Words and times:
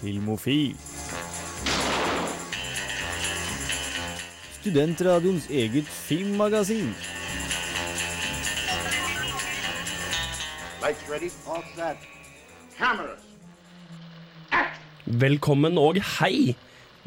Filmofil. 0.00 0.76
Studentradioens 4.60 5.46
eget 5.50 5.84
filmmagasin. 5.84 6.94
Lights 10.80 11.04
ready, 11.10 11.28
all 11.46 11.64
set. 11.74 11.96
Cameras. 12.78 13.20
Velkommen 15.04 15.78
og 15.78 16.00
hei, 16.18 16.56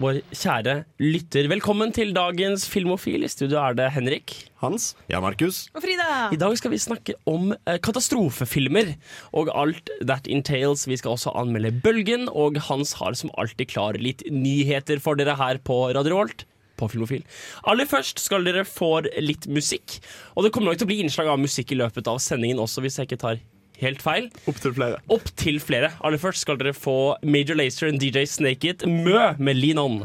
vår 0.03 0.19
kjære 0.35 0.73
lytter. 0.99 1.47
Velkommen 1.47 1.93
til 1.95 2.11
dagens 2.15 2.65
Filmofil. 2.67 3.23
I 3.23 3.29
studio 3.31 3.59
er 3.61 3.75
det 3.77 3.87
Henrik. 3.95 4.33
Hans? 4.59 4.93
Ja, 5.11 5.21
Markus? 5.23 5.67
Og 5.71 5.83
Frida! 5.85 6.27
I 6.33 6.39
dag 6.39 6.55
skal 6.59 6.73
vi 6.73 6.79
snakke 6.81 7.15
om 7.29 7.53
eh, 7.55 7.77
katastrofefilmer 7.83 8.93
og 9.31 9.51
alt 9.55 9.91
that 10.01 10.27
entails. 10.27 10.83
Vi 10.89 10.97
skal 10.99 11.15
også 11.15 11.31
anmelde 11.39 11.71
Bølgen, 11.85 12.27
og 12.27 12.59
Hans 12.67 12.97
har 12.99 13.15
som 13.19 13.31
alltid 13.39 13.71
klar 13.71 13.99
litt 13.99 14.25
nyheter 14.27 14.99
for 15.03 15.19
dere 15.19 15.37
her 15.39 15.61
på 15.63 15.85
Radio 15.95 16.17
Revolt. 16.17 16.45
På 16.79 16.89
Filmofil. 16.89 17.23
Aller 17.69 17.87
først 17.87 18.19
skal 18.19 18.43
dere 18.47 18.65
få 18.67 19.05
litt 19.21 19.47
musikk. 19.47 20.01
Og 20.33 20.43
det 20.43 20.51
kommer 20.51 20.73
nok 20.73 20.81
til 20.81 20.89
å 20.89 20.91
bli 20.91 21.03
innslag 21.05 21.31
av 21.31 21.39
musikk 21.39 21.71
i 21.71 21.79
løpet 21.79 22.09
av 22.11 22.19
sendingen 22.23 22.59
også, 22.63 22.83
hvis 22.83 22.99
jeg 22.99 23.11
ikke 23.11 23.23
tar 23.23 23.43
helt 23.83 24.03
feil. 24.03 24.31
Opptil 24.49 24.73
flere. 24.75 24.99
Opp 25.13 25.29
til 25.39 25.59
flere. 25.63 25.93
Aller 26.03 26.21
først 26.21 26.45
skal 26.45 26.59
dere 26.59 26.75
få 26.75 27.15
Major 27.23 27.59
Lazer 27.59 27.91
og 27.91 28.01
DJ 28.01 28.25
Snake 28.29 28.73
It 28.73 28.87
Mø 28.87 29.33
med 29.37 29.59
lean 29.59 29.81
on. 29.83 30.03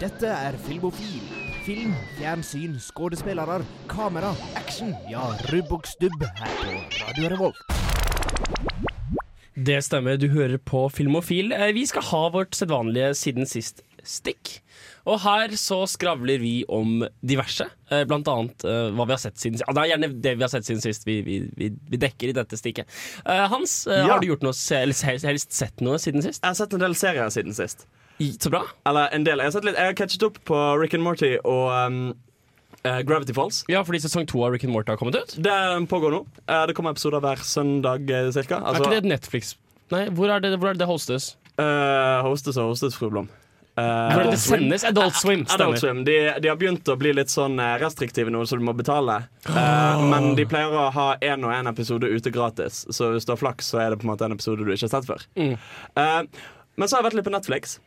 Dette 0.00 0.26
er 0.26 0.56
Filmofil. 0.66 1.39
Film, 1.70 1.92
fjernsyn, 2.18 2.72
skuespillere, 2.82 3.60
kamera, 3.86 4.32
action. 4.58 4.88
Ja, 5.06 5.22
rubb 5.52 5.68
og 5.76 5.84
stubb 5.86 6.24
her 6.24 6.54
på 6.58 6.72
Radio 7.04 7.28
Revolt. 7.30 7.60
Det 9.54 9.76
stemmer, 9.86 10.18
du 10.18 10.26
hører 10.32 10.58
på 10.58 10.80
Filmofil. 10.90 11.52
Eh, 11.54 11.70
Vi 11.76 11.84
skal 11.86 12.02
ha 12.08 12.24
vårt 12.34 12.58
sedvanlige 12.58 13.12
siden 13.14 13.46
sist-stikk. 13.46 14.56
Og 15.06 15.20
her 15.22 15.54
så 15.54 15.84
skravler 15.86 16.42
vi 16.42 16.64
om 16.66 17.04
diverse, 17.22 17.68
eh, 17.92 18.02
blant 18.02 18.26
annet 18.34 18.66
uh, 18.66 18.90
hva 18.90 19.06
vi 19.06 19.14
har 19.14 19.22
sett 19.22 19.38
siden 19.38 19.60
sist. 19.60 19.68
Ja, 19.68 19.76
det 19.78 19.84
er 19.84 19.92
gjerne 19.94 20.10
det 20.26 20.34
vi 20.40 20.46
har 20.48 20.50
sett 20.50 20.66
siden 20.66 20.82
sist 20.82 21.06
vi, 21.06 21.20
vi, 21.22 21.38
vi, 21.54 21.70
vi 21.70 22.02
dekker 22.02 22.34
i 22.34 22.38
dette 22.40 22.58
stikket. 22.58 22.90
Uh, 23.22 23.46
Hans, 23.54 23.84
uh, 23.86 23.94
Ja. 23.94 24.16
har 24.16 24.18
du 24.18 24.32
gjort 24.32 24.42
noe, 24.42 24.58
helst 24.82 25.54
sett 25.54 25.86
noe 25.86 26.02
siden 26.02 26.26
sist? 26.26 26.42
Jeg 26.42 26.50
har 26.50 26.58
sett 26.64 26.74
en 26.74 26.82
del 26.82 26.98
serier 26.98 27.30
siden 27.30 27.54
sist. 27.54 27.86
Så 28.40 28.50
bra. 28.52 28.64
Eller 28.88 29.14
en 29.16 29.24
del. 29.24 29.40
Jeg 29.40 29.54
har, 29.54 29.64
litt, 29.64 29.78
jeg 29.78 29.92
har 29.92 29.96
catchet 29.96 30.26
opp 30.26 30.40
på 30.48 30.58
Rick 30.80 30.96
and 30.96 31.04
Morty 31.06 31.32
og 31.40 31.70
um, 31.72 32.00
uh, 32.84 33.00
Gravity 33.08 33.34
Falls. 33.36 33.62
Ja, 33.72 33.82
fordi 33.86 34.02
sesong 34.04 34.28
to 34.28 34.44
av 34.44 34.52
Rick 34.54 34.66
and 34.68 34.74
Morty 34.74 34.92
har 34.92 35.00
kommet 35.00 35.16
ut. 35.16 35.36
Det 35.40 35.56
pågår 35.90 36.14
nå. 36.14 36.24
Uh, 36.44 36.64
det 36.68 36.76
kommer 36.76 36.96
episoder 36.96 37.24
hver 37.24 37.42
søndag 37.44 38.10
eh, 38.10 38.30
cirka. 38.36 38.60
er 38.60 38.80
ikke 38.80 38.94
det 38.94 39.02
et 39.04 39.12
Netflix? 39.14 39.54
Nei, 39.90 40.06
hvor 40.14 40.30
er 40.30 40.42
det 40.44 40.54
hvor 40.58 40.70
er 40.70 40.78
det, 40.78 40.88
hostes? 40.88 41.34
Uh, 41.58 42.20
hostes 42.26 42.60
og 42.60 42.74
hostes, 42.74 42.96
fru 42.96 43.10
Blom. 43.10 43.30
Uh, 43.80 44.30
det 44.30 44.36
sendes? 44.42 44.84
Adult 44.84 45.16
Swim. 45.16 45.46
Adult 45.48 45.80
Swim. 45.80 46.04
De, 46.04 46.16
de 46.42 46.50
har 46.50 46.58
begynt 46.60 46.88
å 46.90 46.96
bli 47.00 47.14
litt 47.16 47.32
sånn 47.32 47.56
restriktive 47.80 48.32
nå, 48.32 48.44
så 48.46 48.58
du 48.60 48.64
må 48.66 48.74
betale. 48.76 49.22
Eh, 49.48 50.02
men 50.10 50.34
de 50.36 50.44
pleier 50.48 50.74
å 50.74 50.88
ha 50.92 51.10
én 51.24 51.46
og 51.46 51.54
én 51.54 51.70
episode 51.70 52.10
ute 52.10 52.32
gratis, 52.34 52.84
så 52.92 53.12
hvis 53.14 53.28
du 53.28 53.32
har 53.32 53.40
flaks, 53.40 53.72
så 53.72 53.80
er 53.84 53.92
det 53.92 54.02
på 54.02 54.08
en 54.08 54.12
måte 54.12 54.28
en 54.28 54.36
episode 54.36 54.66
du 54.66 54.74
ikke 54.74 54.88
har 54.88 54.96
sett 54.98 55.08
før. 55.08 55.24
Mm. 55.38 55.54
Uh, 55.96 56.42
men 56.76 56.88
så 56.88 56.96
har 56.96 57.02
jeg 57.02 57.10
vært 57.10 57.20
litt 57.20 57.30
på 57.30 57.34
Netflix. 57.34 57.78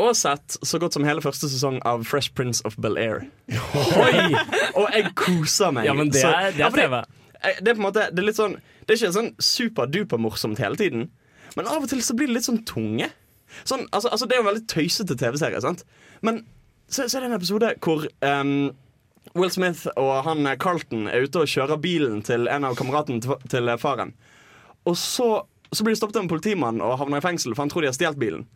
Og 0.00 0.14
sett 0.16 0.56
så 0.64 0.78
godt 0.80 0.94
som 0.96 1.04
hele 1.04 1.20
første 1.20 1.48
sesong 1.52 1.80
av 1.86 2.04
Fresh 2.08 2.32
Prince 2.34 2.62
of 2.64 2.76
Bel-Air. 2.80 3.26
Oi! 3.52 4.34
Og 4.80 4.86
jeg 4.94 5.10
koser 5.18 5.72
meg. 5.76 5.84
Ja, 5.86 5.94
men 5.94 6.10
det 6.14 6.22
er, 6.24 6.52
det 6.56 6.64
er 6.64 6.70
TV. 6.76 7.02
jeg- 7.42 7.58
Det 7.64 7.68
er 7.68 7.74
på 7.74 7.80
en 7.82 7.86
måte 7.88 8.06
Det 8.14 8.18
er 8.22 8.26
litt 8.28 8.36
sånn 8.38 8.52
Det 8.86 8.94
er 8.94 9.00
ikke 9.00 9.12
sånn 9.18 9.32
superduper-morsomt 9.38 10.58
hele 10.62 10.76
tiden. 10.78 11.08
Men 11.56 11.66
av 11.68 11.82
og 11.84 11.88
til 11.90 12.00
så 12.02 12.14
blir 12.16 12.26
det 12.30 12.38
litt 12.38 12.46
sånn 12.48 12.62
tunge. 12.64 13.10
Sånn, 13.68 13.84
altså, 13.92 14.08
altså 14.10 14.26
Det 14.26 14.36
er 14.36 14.40
jo 14.42 14.46
en 14.46 14.54
veldig 14.54 14.66
tøysete 14.72 15.16
TV-serie, 15.20 15.60
sant? 15.60 15.84
Men 16.22 16.44
så, 16.88 17.04
så 17.08 17.18
er 17.18 17.24
det 17.26 17.30
en 17.32 17.36
episode 17.38 17.74
hvor 17.84 18.06
um, 18.24 18.70
Will 19.36 19.50
Smith 19.52 19.86
og 19.96 20.24
han 20.26 20.46
eh, 20.46 20.56
Carlton 20.60 21.06
er 21.08 21.24
ute 21.26 21.40
og 21.44 21.48
kjører 21.48 21.78
bilen 21.80 22.22
til 22.26 22.48
en 22.50 22.64
av 22.68 22.74
kameratene 22.76 23.20
til, 23.22 23.36
til 23.52 23.68
eh, 23.70 23.78
faren. 23.80 24.14
Og 24.88 24.96
så, 24.98 25.28
så 25.72 25.84
blir 25.86 25.94
de 25.94 26.00
stoppet 26.00 26.18
av 26.18 26.24
en 26.26 26.32
politimann 26.32 26.80
og 26.84 26.96
havner 27.00 27.20
i 27.22 27.24
fengsel, 27.24 27.54
for 27.54 27.62
han 27.64 27.70
tror 27.72 27.84
de 27.84 27.90
har 27.92 27.96
stjålet 27.96 28.18
bilen. 28.20 28.46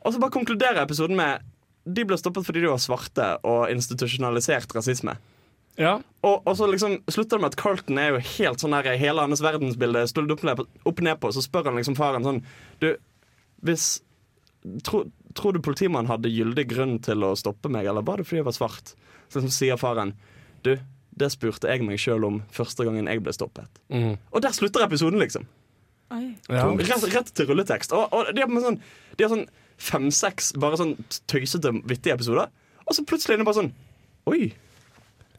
Og 0.00 0.14
så 0.14 0.22
bare 0.22 0.34
konkluderer 0.34 0.82
episoden 0.82 1.18
med 1.18 1.44
de 1.84 2.04
ble 2.06 2.16
stoppet 2.20 2.46
fordi 2.46 2.62
de 2.62 2.70
var 2.70 2.80
svarte 2.82 3.26
og 3.46 3.70
institusjonalisert 3.72 4.72
rasisme. 4.76 5.16
Ja. 5.80 5.94
Og, 6.26 6.42
og 6.44 6.56
så 6.58 6.66
liksom 6.68 6.98
slutter 7.08 7.38
det 7.38 7.44
med 7.44 7.54
at 7.54 7.60
Carlton 7.60 8.00
er 8.00 8.12
jo 8.12 8.22
helt 8.34 8.60
sånn 8.60 8.74
der 8.74 8.98
Hele 9.00 9.24
hans 9.24 9.40
verdensbilde 9.44 10.02
stått 10.10 10.32
opp, 10.34 10.64
opp 10.66 11.02
ned 11.04 11.20
på. 11.22 11.30
Så 11.32 11.44
spør 11.46 11.70
han 11.70 11.78
liksom 11.80 11.96
faren 11.96 12.26
sånn 12.26 12.42
Du, 12.82 12.90
hvis 13.64 14.02
tro, 14.86 15.06
Tror 15.38 15.54
du 15.54 15.62
politimannen 15.62 16.10
hadde 16.10 16.32
gyldig 16.32 16.66
grunn 16.72 16.96
til 17.06 17.22
å 17.22 17.36
stoppe 17.38 17.70
meg, 17.70 17.86
eller 17.86 18.02
var 18.02 18.18
det 18.18 18.26
fordi 18.26 18.40
jeg 18.40 18.48
var 18.48 18.56
svart? 18.56 18.92
Så 19.30 19.38
liksom 19.38 19.54
sier 19.54 19.78
faren 19.80 20.12
Du, 20.66 20.74
det 21.16 21.30
spurte 21.32 21.70
jeg 21.70 21.86
meg 21.86 22.02
sjøl 22.02 22.26
om 22.26 22.42
første 22.54 22.84
gangen 22.86 23.08
jeg 23.08 23.22
ble 23.24 23.32
stoppet. 23.34 23.80
Mm. 23.88 24.18
Og 24.34 24.44
der 24.44 24.54
slutter 24.56 24.84
episoden, 24.84 25.22
liksom. 25.22 25.46
Oi. 26.10 26.34
ja. 26.50 26.66
Rett, 26.66 27.04
rett 27.14 27.32
til 27.38 27.46
rulletekst. 27.46 27.94
Og, 27.94 28.10
og 28.10 28.32
de 28.34 28.42
har 28.42 28.64
sånn 28.66 28.80
De 29.14 29.24
har 29.24 29.32
sånn 29.32 29.46
fem-seks 29.80 30.52
bare 30.60 30.78
sånn 30.80 30.96
tøysete, 31.30 31.72
vittige 31.88 32.14
episoder. 32.18 32.50
Og 32.86 32.96
så 32.96 33.04
plutselig 33.08 33.36
er 33.38 33.42
det 33.42 33.48
bare 33.48 33.60
sånn 33.62 33.72
Oi, 34.30 34.50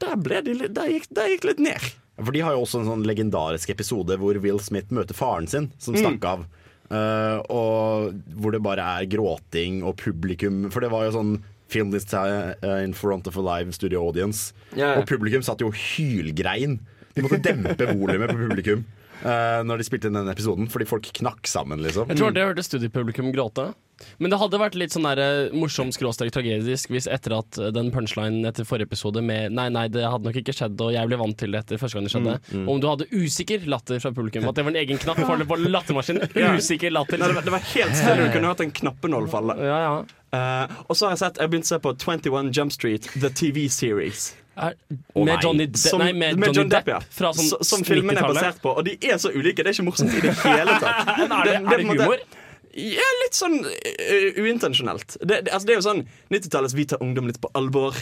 der, 0.01 0.15
ble 0.17 0.39
de, 0.43 0.55
der, 0.73 0.89
gikk, 0.89 1.05
der 1.13 1.29
gikk 1.29 1.43
litt 1.45 1.59
ned. 1.61 1.83
For 2.21 2.33
de 2.33 2.41
har 2.43 2.55
jo 2.55 2.63
også 2.65 2.81
en 2.81 2.89
sånn 2.89 3.05
legendarisk 3.07 3.69
episode 3.73 4.17
hvor 4.19 4.37
Will 4.43 4.59
Smith 4.61 4.89
møter 4.93 5.15
faren 5.17 5.47
sin, 5.49 5.69
som 5.77 5.93
Mm. 5.95 6.01
stakk 6.01 6.25
av. 6.31 6.47
Uh, 6.91 7.37
og 7.53 8.17
hvor 8.35 8.51
det 8.51 8.59
bare 8.65 8.83
er 8.99 9.05
gråting 9.07 9.77
og 9.87 9.93
publikum 9.95 10.65
For 10.73 10.83
det 10.83 10.89
var 10.91 11.05
jo 11.05 11.13
sånn 11.15 11.29
Film 11.71 11.93
this 11.93 12.03
time 12.03 12.57
uh, 12.67 12.81
in 12.83 12.91
front 12.91 13.29
of 13.31 13.37
a 13.39 13.41
live 13.45 13.71
studio 13.71 14.01
audience. 14.03 14.51
Ja. 14.75 14.97
Og 14.99 15.05
publikum 15.07 15.39
satt 15.45 15.61
jo 15.63 15.69
og 15.71 15.77
hylgrein. 15.79 16.81
De 17.15 17.23
måtte 17.23 17.39
dempe 17.39 17.87
volumet 17.93 18.27
på 18.33 18.35
publikum 18.41 18.83
eh, 19.21 19.61
når 19.67 19.81
de 19.81 19.87
spilte 19.87 20.09
inn 20.09 20.19
den 20.19 20.31
episoden, 20.31 20.69
fordi 20.71 20.89
folk 20.89 21.07
knakk 21.21 21.47
sammen, 21.49 21.81
liksom. 21.85 22.11
Jeg 22.11 22.21
tror 22.21 22.35
det 22.35 22.45
hørte 22.45 22.65
studiepublikum 22.67 23.31
gråte. 23.35 23.71
Men 24.17 24.31
det 24.33 24.39
hadde 24.41 24.59
vært 24.61 24.77
litt 24.79 24.93
sånn 24.93 25.05
der, 25.05 25.21
eh, 25.21 25.55
morsom 25.55 25.91
skråstrek 25.93 26.31
tragedisk 26.33 26.91
hvis 26.93 27.07
etter 27.11 27.35
at 27.37 27.59
eh, 27.61 27.71
den 27.75 27.91
punchlinen 27.93 28.47
etter 28.49 28.65
forrige 28.67 28.89
episode 28.89 29.21
med 29.25 29.53
'nei, 29.53 29.67
nei, 29.69 29.87
det 29.93 30.05
hadde 30.05 30.25
nok 30.27 30.39
ikke 30.41 30.55
skjedd', 30.57 30.81
og 30.81 30.93
'jeg 30.95 31.07
ble 31.09 31.19
vant 31.21 31.37
til 31.37 31.51
det 31.51 31.63
etter 31.63 31.81
første 31.81 31.99
gang 31.99 32.07
det 32.07 32.13
skjedde', 32.15 32.65
om 32.67 32.81
du 32.81 32.87
hadde 32.89 33.09
usikker 33.11 33.67
latter 33.69 33.99
fra 34.01 34.11
publikum. 34.11 34.47
At 34.49 34.55
det 34.55 34.65
var 34.65 34.73
en 34.73 34.81
egen 34.81 34.97
knapp 34.97 35.21
for 35.21 35.37
det 35.41 35.47
på 35.47 35.59
lattermaskinen. 35.61 36.25
Usikker 36.57 36.91
latter. 36.91 37.21
Nei, 37.21 37.27
det, 37.27 37.35
var, 37.35 37.45
det 37.45 37.55
var 37.57 37.65
helt 37.75 37.95
stille. 37.95 38.25
Du 38.25 38.33
kunne 38.33 38.51
hørt 38.51 38.65
en 38.65 38.71
knappenål 38.81 39.29
falle. 39.29 39.57
Ja, 39.61 39.79
ja. 39.85 39.93
Uh, 40.31 40.65
og 40.87 40.95
så 40.95 41.09
har 41.09 41.17
jeg 41.17 41.19
sett 41.19 41.39
Jeg 41.43 41.51
begynte 41.51 41.67
å 41.67 41.73
se 41.73 41.79
på 41.83 41.91
21 41.99 42.53
Jump 42.55 42.71
Street, 42.71 43.09
The 43.19 43.27
TV 43.35 43.67
Series. 43.67 44.29
Er, 44.57 44.75
med 45.15 45.31
oh, 45.31 45.39
Johnny 45.43 45.65
Depp, 45.65 45.77
Som, 45.79 46.01
nei, 46.03 46.11
med 46.11 46.35
Johnny 46.35 46.57
John 46.57 46.69
Depp, 46.69 46.85
Depp, 46.85 46.89
ja. 46.91 47.31
sånn 47.31 47.47
Så- 47.47 47.63
som 47.63 47.83
filmen 47.87 48.17
er 48.17 48.27
basert 48.27 48.59
på. 48.61 48.75
Og 48.77 48.85
de 48.85 48.97
er 49.01 49.17
så 49.21 49.31
ulike. 49.31 49.63
Det 49.63 49.71
er 49.71 49.77
ikke 49.77 49.87
morsomt 49.87 50.13
i 50.13 50.21
det 50.25 50.35
hele 50.43 50.77
tatt. 50.81 51.11
Er 51.21 51.27
det, 51.27 51.55
er 51.55 51.67
det, 51.69 51.77
det 51.77 51.87
humor? 51.87 52.23
Ja, 52.71 53.07
litt 53.25 53.35
sånn 53.35 53.57
uh, 53.63 54.39
uintensjonelt. 54.39 55.17
Det, 55.19 55.41
det, 55.45 55.51
altså, 55.51 55.67
det 55.67 55.73
er 55.73 55.79
jo 55.79 55.83
sånn 55.83 56.05
90-tallets 56.31 56.75
Vi 56.77 56.85
tar 56.87 57.03
ungdom 57.03 57.27
litt 57.27 57.39
på 57.43 57.51
alvor. 57.57 57.97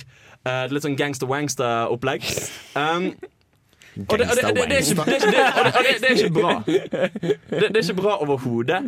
Uh, 0.46 0.66
litt 0.70 0.86
sånn 0.86 0.98
gangster-wangster-opplegg. 1.00 2.26
Um, 2.78 3.12
og 4.08 4.18
det, 4.22 4.30
og 4.30 4.36
det, 4.38 4.44
det, 4.56 4.66
det, 4.70 4.76
er 4.78 4.84
ikke, 4.86 6.30
bra. 6.32 6.60
Det 6.70 7.66
er 7.66 7.82
ikke 7.82 7.98
bra 7.98 8.20
overhodet. 8.24 8.84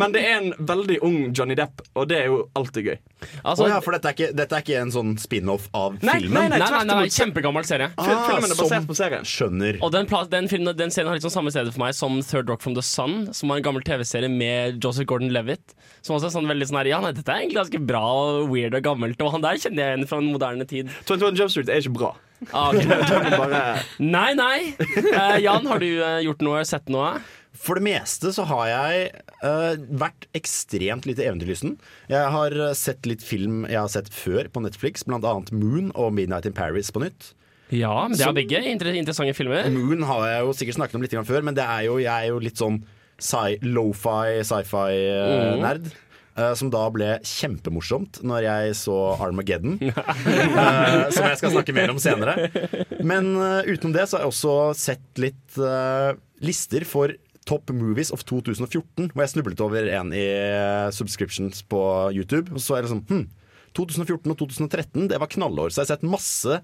Men 0.00 0.14
det 0.14 0.22
er 0.26 0.36
en 0.38 0.66
veldig 0.70 0.98
ung 1.06 1.18
Johnny 1.36 1.56
Depp, 1.58 1.82
og 1.94 2.08
det 2.10 2.18
er 2.22 2.30
jo 2.30 2.40
alltid 2.58 2.90
gøy. 2.90 2.96
Altså, 3.44 3.66
oh, 3.66 3.68
ja, 3.68 3.80
for 3.84 3.96
dette 3.96 4.08
er, 4.10 4.16
ikke, 4.16 4.30
dette 4.36 4.56
er 4.56 4.64
ikke 4.64 4.78
en 4.80 4.92
sånn 4.94 5.12
spin-off 5.20 5.66
av 5.76 5.98
Nei, 6.00 6.16
filmen? 6.22 6.48
nei, 6.48 6.48
nei, 6.54 6.60
nei, 6.62 6.82
nei, 6.88 6.96
nei, 7.02 7.12
kjempegammel 7.12 7.66
serie. 7.68 7.90
Ah, 8.00 8.24
Filmen 8.30 8.54
er 8.54 8.60
basert 8.60 8.88
på 8.88 8.96
serien. 8.96 9.26
Skjønner. 9.28 9.80
Og 9.84 9.92
den, 9.94 10.08
den, 10.32 10.48
filmen, 10.52 10.72
den 10.78 10.94
serien 10.94 11.12
har 11.12 11.20
sånn 11.24 11.34
samme 11.36 11.52
stedet 11.52 11.74
for 11.76 11.84
meg 11.84 11.96
som 11.98 12.16
Third 12.24 12.48
Rock 12.52 12.64
from 12.64 12.78
the 12.78 12.84
Sun, 12.86 13.28
som 13.36 13.52
var 13.52 13.60
en 13.60 13.66
gammel 13.68 13.84
TV-serie 13.86 14.30
med 14.32 14.80
Joseph 14.80 15.08
Gordon-Levitt. 15.10 15.76
Som 16.00 16.16
også 16.16 16.30
er 16.30 16.36
sånn 16.38 16.48
veldig 16.48 16.70
sånn 16.70 16.80
her 16.80 16.92
Ja, 16.94 17.02
nei, 17.04 17.12
dette 17.16 17.28
er 17.28 17.44
egentlig 17.44 17.60
ganske 17.60 17.82
bra 17.92 18.02
og 18.08 18.48
weird 18.54 18.76
og 18.78 18.86
gammelt, 18.86 19.20
og 19.20 19.34
han 19.36 19.44
der 19.44 19.60
kjenner 19.60 19.84
jeg 19.84 19.98
igjen 19.98 20.10
fra 20.10 20.22
en 20.22 20.32
moderne 20.32 20.68
tid. 20.68 20.90
21 21.04 21.36
Jump 21.40 21.52
Street 21.52 21.72
er 21.72 21.84
ikke 21.84 21.98
bra. 21.98 22.14
Ah, 22.56 22.70
okay. 22.72 22.86
Bare 23.36 23.82
Nei, 24.00 24.30
nei! 24.32 24.72
Uh, 24.80 25.36
Jan, 25.42 25.66
har 25.68 25.82
du 25.82 25.90
uh, 26.00 26.22
gjort 26.24 26.40
noe, 26.46 26.64
sett 26.68 26.88
noe? 26.92 27.18
For 27.60 27.76
det 27.76 27.84
meste 27.84 28.32
så 28.32 28.46
har 28.48 28.68
jeg 28.70 29.08
uh, 29.44 29.74
vært 30.00 30.24
ekstremt 30.36 31.04
lite 31.08 31.26
eventyrlysten. 31.26 31.76
Jeg 32.08 32.32
har 32.32 32.56
eh, 32.56 32.72
sett 32.78 33.04
litt 33.08 33.24
film 33.24 33.66
jeg 33.68 33.76
har 33.76 33.90
sett 33.92 34.08
før 34.14 34.48
på 34.48 34.62
Netflix, 34.64 35.04
annet 35.04 35.52
Moon 35.52 35.90
og 35.92 36.14
Midnight 36.16 36.48
in 36.48 36.56
Paris 36.56 36.88
på 36.94 37.04
nytt. 37.04 37.34
Ja, 37.70 37.92
men 38.08 38.16
det 38.16 38.24
er 38.26 38.34
begge 38.34 38.62
inter 38.66 38.88
interessante 38.94 39.36
filmer. 39.36 39.68
Moon 39.70 40.06
har 40.08 40.24
jeg 40.26 40.46
jo 40.46 40.54
sikkert 40.56 40.78
snakket 40.80 40.96
om 40.98 41.04
litt 41.04 41.18
før, 41.28 41.44
men 41.46 41.58
det 41.58 41.66
er 41.68 41.84
jo, 41.86 42.00
jeg 42.02 42.10
er 42.10 42.32
jo 42.32 42.40
litt 42.42 42.58
sånn 42.58 42.80
sci 43.20 43.60
lo-fi, 43.62 44.40
sci-fi-nerd. 44.48 45.92
som 46.56 46.70
da 46.72 46.86
ble 46.88 47.08
kjempemorsomt 47.26 48.22
når 48.24 48.44
jeg 48.46 48.76
så 48.80 48.96
Armageddon. 49.20 49.76
uh, 49.84 51.10
som 51.14 51.28
jeg 51.28 51.40
skal 51.42 51.52
snakke 51.52 51.76
mer 51.76 51.92
om 51.92 52.00
senere. 52.00 52.48
Men 53.04 53.34
uh, 53.36 53.60
utenom 53.68 53.92
det 53.94 54.08
så 54.08 54.16
har 54.16 54.24
jeg 54.24 54.32
også 54.32 54.54
sett 54.78 55.20
litt 55.20 55.60
eh, 55.60 56.14
lister 56.46 56.88
for 56.88 57.12
Top 57.50 57.72
Movies 57.74 58.12
of 58.14 58.22
2014, 58.28 59.10
hvor 59.10 59.24
jeg 59.24 59.32
snublet 59.32 59.60
over 59.64 59.88
en 59.98 60.12
i 60.14 60.22
eh, 60.22 60.90
subscriptions 60.94 61.64
på 61.66 61.80
YouTube. 62.14 62.52
Og 62.54 62.62
så 62.62 62.76
er 62.76 62.86
det 62.86 62.92
sånn 62.92 63.02
hm, 63.08 63.24
2014 63.74 64.30
og 64.30 64.38
2013, 64.38 65.08
det 65.10 65.18
var 65.18 65.30
knallår. 65.32 65.72
Så 65.72 65.82
jeg 65.82 65.88
har 65.88 65.96
sett 65.96 66.06
masse 66.06 66.60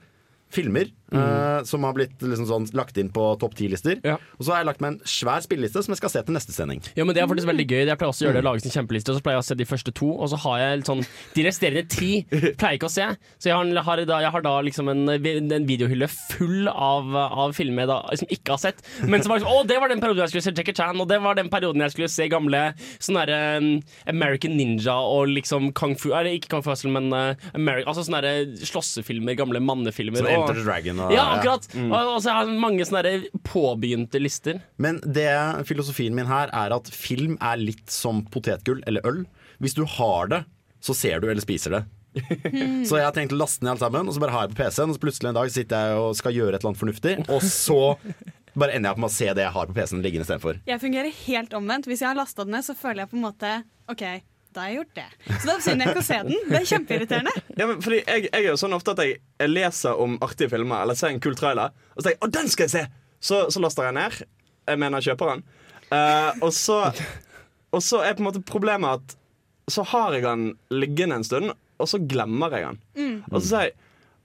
filmer 0.55 0.93
eh, 1.13 1.63
som 1.69 1.85
har 1.87 1.95
blitt 1.97 2.23
liksom 2.23 2.49
sånn, 2.49 2.69
lagt 2.77 2.99
inn 3.01 3.11
på 3.15 3.29
topp 3.41 3.57
ti-lister. 3.59 4.01
Ja. 4.07 4.17
Og 4.39 4.47
så 4.47 4.55
har 4.55 4.63
jeg 4.63 4.71
lagt 4.71 4.83
meg 4.85 4.95
en 4.95 5.01
svær 5.09 5.45
spilleliste 5.45 5.83
som 5.85 5.95
jeg 5.95 6.01
skal 6.03 6.13
se 6.13 6.23
til 6.27 6.37
neste 6.37 6.55
sending. 6.57 6.83
Ja, 6.99 7.07
men 7.07 7.15
Det 7.17 7.23
er 7.23 7.31
faktisk 7.31 7.51
veldig 7.51 7.67
gøy. 7.67 7.83
Jeg 7.87 7.99
pleier 8.01 8.13
også 8.13 8.27
å 8.27 8.29
gjøre 8.29 8.41
det, 8.41 8.47
lage 8.47 8.65
sin 8.65 8.75
kjempeliste, 8.75 9.13
og 9.13 9.21
så 9.21 9.25
pleier 9.25 9.39
jeg 9.39 9.45
å 9.45 9.49
se 9.51 9.59
de 9.61 9.69
første 9.69 9.95
to, 9.97 10.11
og 10.13 10.31
så 10.33 10.41
har 10.47 10.59
jeg 10.63 10.81
litt 10.81 10.91
sånn 10.91 11.05
De 11.37 11.45
resterende 11.47 11.85
ti 11.93 12.11
pleier 12.31 12.75
jeg 12.75 12.81
ikke 12.81 12.91
å 12.91 12.97
se. 12.97 13.09
Så 13.39 13.51
jeg 13.51 13.57
har, 13.57 13.83
har 13.89 14.05
da, 14.09 14.21
jeg 14.27 14.35
har 14.35 14.47
da 14.47 14.55
liksom 14.67 14.91
en, 14.93 15.05
en 15.11 15.69
videohylle 15.69 16.09
full 16.13 16.71
av, 16.73 17.15
av 17.17 17.55
filmer 17.57 17.87
jeg 17.87 17.93
da 17.93 17.99
liksom 18.11 18.35
ikke 18.37 18.57
har 18.57 18.63
sett. 18.63 18.85
Men 19.07 19.23
så 19.23 19.31
var 19.31 19.41
liksom 19.41 19.53
Å, 19.53 19.65
det 19.69 19.79
var 19.83 19.93
den 19.93 20.03
perioden 20.03 20.25
jeg 20.25 20.35
skulle 20.35 20.47
se 20.49 20.55
Jackie 20.57 20.77
Chan, 20.77 21.01
og 21.01 21.09
det 21.11 21.21
var 21.23 21.39
den 21.39 21.51
perioden 21.53 21.85
jeg 21.85 21.95
skulle 21.95 22.11
se 22.13 22.29
gamle 22.33 22.63
sånn 22.99 23.19
derre 23.21 23.41
um, 23.61 23.71
American 24.11 24.57
Ninja 24.59 24.97
og 25.07 25.31
liksom 25.33 25.71
Kung 25.77 25.97
Fu 25.99 26.11
Eller 26.13 26.37
ikke 26.37 26.51
Kung 26.55 26.65
Fu 26.65 26.73
Hustle, 26.73 26.93
men 26.95 27.11
uh, 27.15 27.49
American, 27.55 27.91
altså 27.93 28.07
sånne 28.07 28.23
derre 28.25 28.67
slåssefilmer, 28.67 29.37
gamle 29.39 29.63
mannefilmer. 29.63 30.25
Så 30.25 30.33
Enter 30.33 30.59
the 30.59 30.67
Dragon. 30.67 30.96
Og, 31.01 31.13
ja, 31.15 31.25
akkurat. 31.37 31.69
Og, 31.77 31.95
og 31.97 32.19
så 32.25 32.35
har 32.35 32.47
jeg 32.47 32.61
mange 32.63 32.87
sånne 32.89 33.15
påbegynte 33.47 34.21
lister. 34.23 34.61
Men 34.83 35.01
det, 35.05 35.29
filosofien 35.69 36.17
min 36.17 36.29
her 36.31 36.53
er 36.55 36.75
at 36.77 36.91
film 36.93 37.37
er 37.41 37.61
litt 37.61 37.91
som 37.93 38.25
potetgull 38.33 38.83
eller 38.87 39.05
øl. 39.09 39.25
Hvis 39.63 39.77
du 39.77 39.85
har 39.97 40.33
det, 40.33 40.43
så 40.85 40.95
ser 40.97 41.23
du 41.23 41.31
eller 41.31 41.45
spiser 41.45 41.79
det. 41.79 41.85
Så 42.89 42.97
jeg 42.97 43.05
har 43.05 43.13
tenkt 43.13 43.35
å 43.37 43.41
laste 43.41 43.65
ned 43.65 43.75
alt 43.75 43.85
sammen, 43.85 44.09
og 44.09 44.15
så 44.17 44.23
bare 44.23 44.33
har 44.33 44.47
jeg 44.47 44.55
på 44.55 44.63
PC-en. 44.63 44.93
Og 44.93 44.97
så 44.97 45.03
plutselig 45.03 45.31
en 45.33 45.39
dag 45.39 45.53
sitter 45.53 45.91
jeg 45.91 46.01
og 46.01 46.17
skal 46.17 46.37
gjøre 46.37 46.57
et 46.57 46.63
eller 46.63 46.73
annet 46.73 46.81
fornuftig, 46.83 47.15
og 47.29 47.45
så 47.45 47.81
bare 48.57 48.73
ender 48.73 48.89
jeg 48.89 48.97
opp 48.97 49.03
med 49.05 49.11
å 49.11 49.17
se 49.17 49.27
det 49.37 49.45
jeg 49.45 49.53
har 49.57 49.69
på 49.69 49.77
PC-en 49.77 50.05
liggende 50.05 50.25
istedenfor. 50.25 50.61
Jeg 50.69 50.81
fungerer 50.81 51.19
helt 51.27 51.57
omvendt. 51.59 51.89
Hvis 51.91 52.01
jeg 52.05 52.09
har 52.09 52.17
lasta 52.17 52.47
den 52.47 52.57
ned, 52.57 52.65
så 52.65 52.77
føler 52.79 53.05
jeg 53.05 53.13
på 53.13 53.19
en 53.19 53.27
måte 53.27 53.53
OK, 53.93 54.05
da 54.57 54.65
har 54.65 54.73
jeg 54.73 54.79
gjort 54.81 54.97
det. 54.97 55.07
Så 55.37 55.49
da 55.51 55.57
synd 55.65 55.85
jeg 55.85 55.93
ikke 55.93 56.03
å 56.03 56.07
se 56.07 56.19
den. 56.29 56.49
Det 56.49 56.59
er 56.59 56.69
kjempeirriterende. 56.71 57.35
Ja, 57.59 57.67
men 57.69 57.83
fordi 57.85 57.99
jeg, 58.01 58.25
jeg 58.31 58.41
er 58.41 58.49
jo 58.49 58.57
sånn 58.61 58.77
ofte 58.77 58.95
at 58.97 59.03
jeg, 59.05 59.19
jeg 59.43 59.53
leser 59.53 60.01
om 60.03 60.17
artige 60.25 60.53
filmer 60.55 60.83
eller 60.87 60.97
ser 60.99 61.13
en 61.13 61.21
kul 61.25 61.37
trailer, 61.39 61.75
og 61.93 62.01
så 62.01 62.09
tenker 62.09 62.17
jeg 62.17 62.23
'Å, 62.25 62.33
den 62.39 62.51
skal 62.53 62.67
jeg 62.67 62.75
se!' 62.75 62.87
Så, 63.27 63.39
så 63.53 63.63
laster 63.65 63.89
jeg 63.89 63.97
ned. 63.97 64.19
Jeg 64.69 64.79
mener 64.81 65.05
kjøper 65.05 65.31
den. 65.33 65.45
Eh, 65.93 66.33
og, 66.41 66.51
så, 66.55 66.81
og 67.73 67.83
så 67.83 68.03
er 68.05 68.17
på 68.17 68.25
en 68.25 68.29
måte 68.29 68.45
problemet 68.45 69.01
at 69.01 69.17
så 69.73 69.83
har 69.93 70.15
jeg 70.15 70.23
den 70.23 70.51
liggende 70.71 71.17
en 71.21 71.25
stund, 71.27 71.53
og 71.83 71.89
så 71.91 71.99
glemmer 71.99 72.55
jeg 72.55 72.69
den. 72.69 72.79
Og 73.33 73.41
så 73.41 73.47
sier 73.49 73.69
jeg 73.69 73.77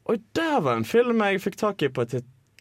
'Oi, 0.10 0.18
der 0.36 0.60
var 0.66 0.80
en 0.80 0.88
film 0.88 1.22
jeg 1.22 1.42
fikk 1.44 1.58
tak 1.62 1.84
i 1.86 1.92
på 1.94 2.02
et 2.08 2.16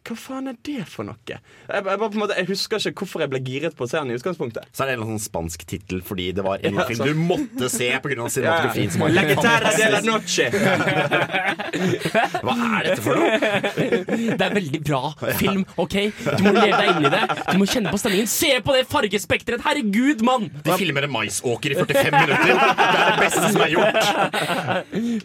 hva 0.06 0.14
faen 0.16 0.48
er 0.50 0.56
det 0.64 0.84
for 0.88 1.04
noe? 1.06 1.16
Jeg, 1.28 1.40
jeg, 1.68 1.84
bare 1.84 1.98
på 2.00 2.16
en 2.16 2.22
måte, 2.22 2.36
jeg 2.38 2.48
husker 2.48 2.80
ikke 2.90 3.04
hvorfor 3.04 3.20
jeg 3.24 3.30
ble 3.34 3.40
giret 3.44 3.74
på 3.76 3.84
å 3.84 3.90
se 3.90 3.98
den 4.00 4.10
i 4.12 4.16
utgangspunktet. 4.16 4.64
Så 4.74 4.84
er 4.84 4.90
det 4.90 4.94
en 4.96 5.04
sånn 5.12 5.20
spansk 5.22 5.64
tittel 5.68 6.00
fordi 6.06 6.30
det 6.36 6.44
var 6.46 6.62
en 6.64 6.78
Ja, 6.80 6.86
film 6.88 7.04
du 7.10 7.20
måtte 7.20 7.68
se 7.72 7.90
pga. 8.00 8.28
cinematografien. 8.32 8.90
som 8.94 9.04
var 9.04 9.12
La 9.14 9.24
guitarra 9.28 9.72
de 9.76 9.90
la 9.92 10.00
noche. 10.06 10.46
Hva 12.40 12.54
er 12.56 12.88
dette 12.88 13.02
for 13.04 13.20
noe? 13.20 13.38
Det 14.40 14.46
er 14.46 14.54
veldig 14.56 14.80
bra 14.86 15.02
film, 15.38 15.64
OK? 15.80 15.96
Du 16.38 16.44
må 16.46 16.54
leve 16.56 16.80
deg 16.80 16.90
inn 16.94 17.08
i 17.08 17.12
det. 17.14 17.22
Du 17.50 17.60
må 17.60 17.68
kjenne 17.70 17.92
på 17.92 18.00
stemningen. 18.00 18.30
Se 18.30 18.52
på 18.64 18.76
det 18.76 18.84
fargespekteret! 18.90 19.62
Herregud, 19.66 20.24
mann! 20.26 20.48
De 20.64 20.76
filmer 20.80 21.06
en 21.06 21.14
maisåker 21.14 21.74
i 21.74 21.78
45 21.82 22.16
minutter. 22.16 22.54
Det 22.56 22.88
er 22.88 23.06
det 23.10 23.20
beste 23.20 23.52
som 23.52 23.62
er 23.66 23.74
gjort. 23.76 24.00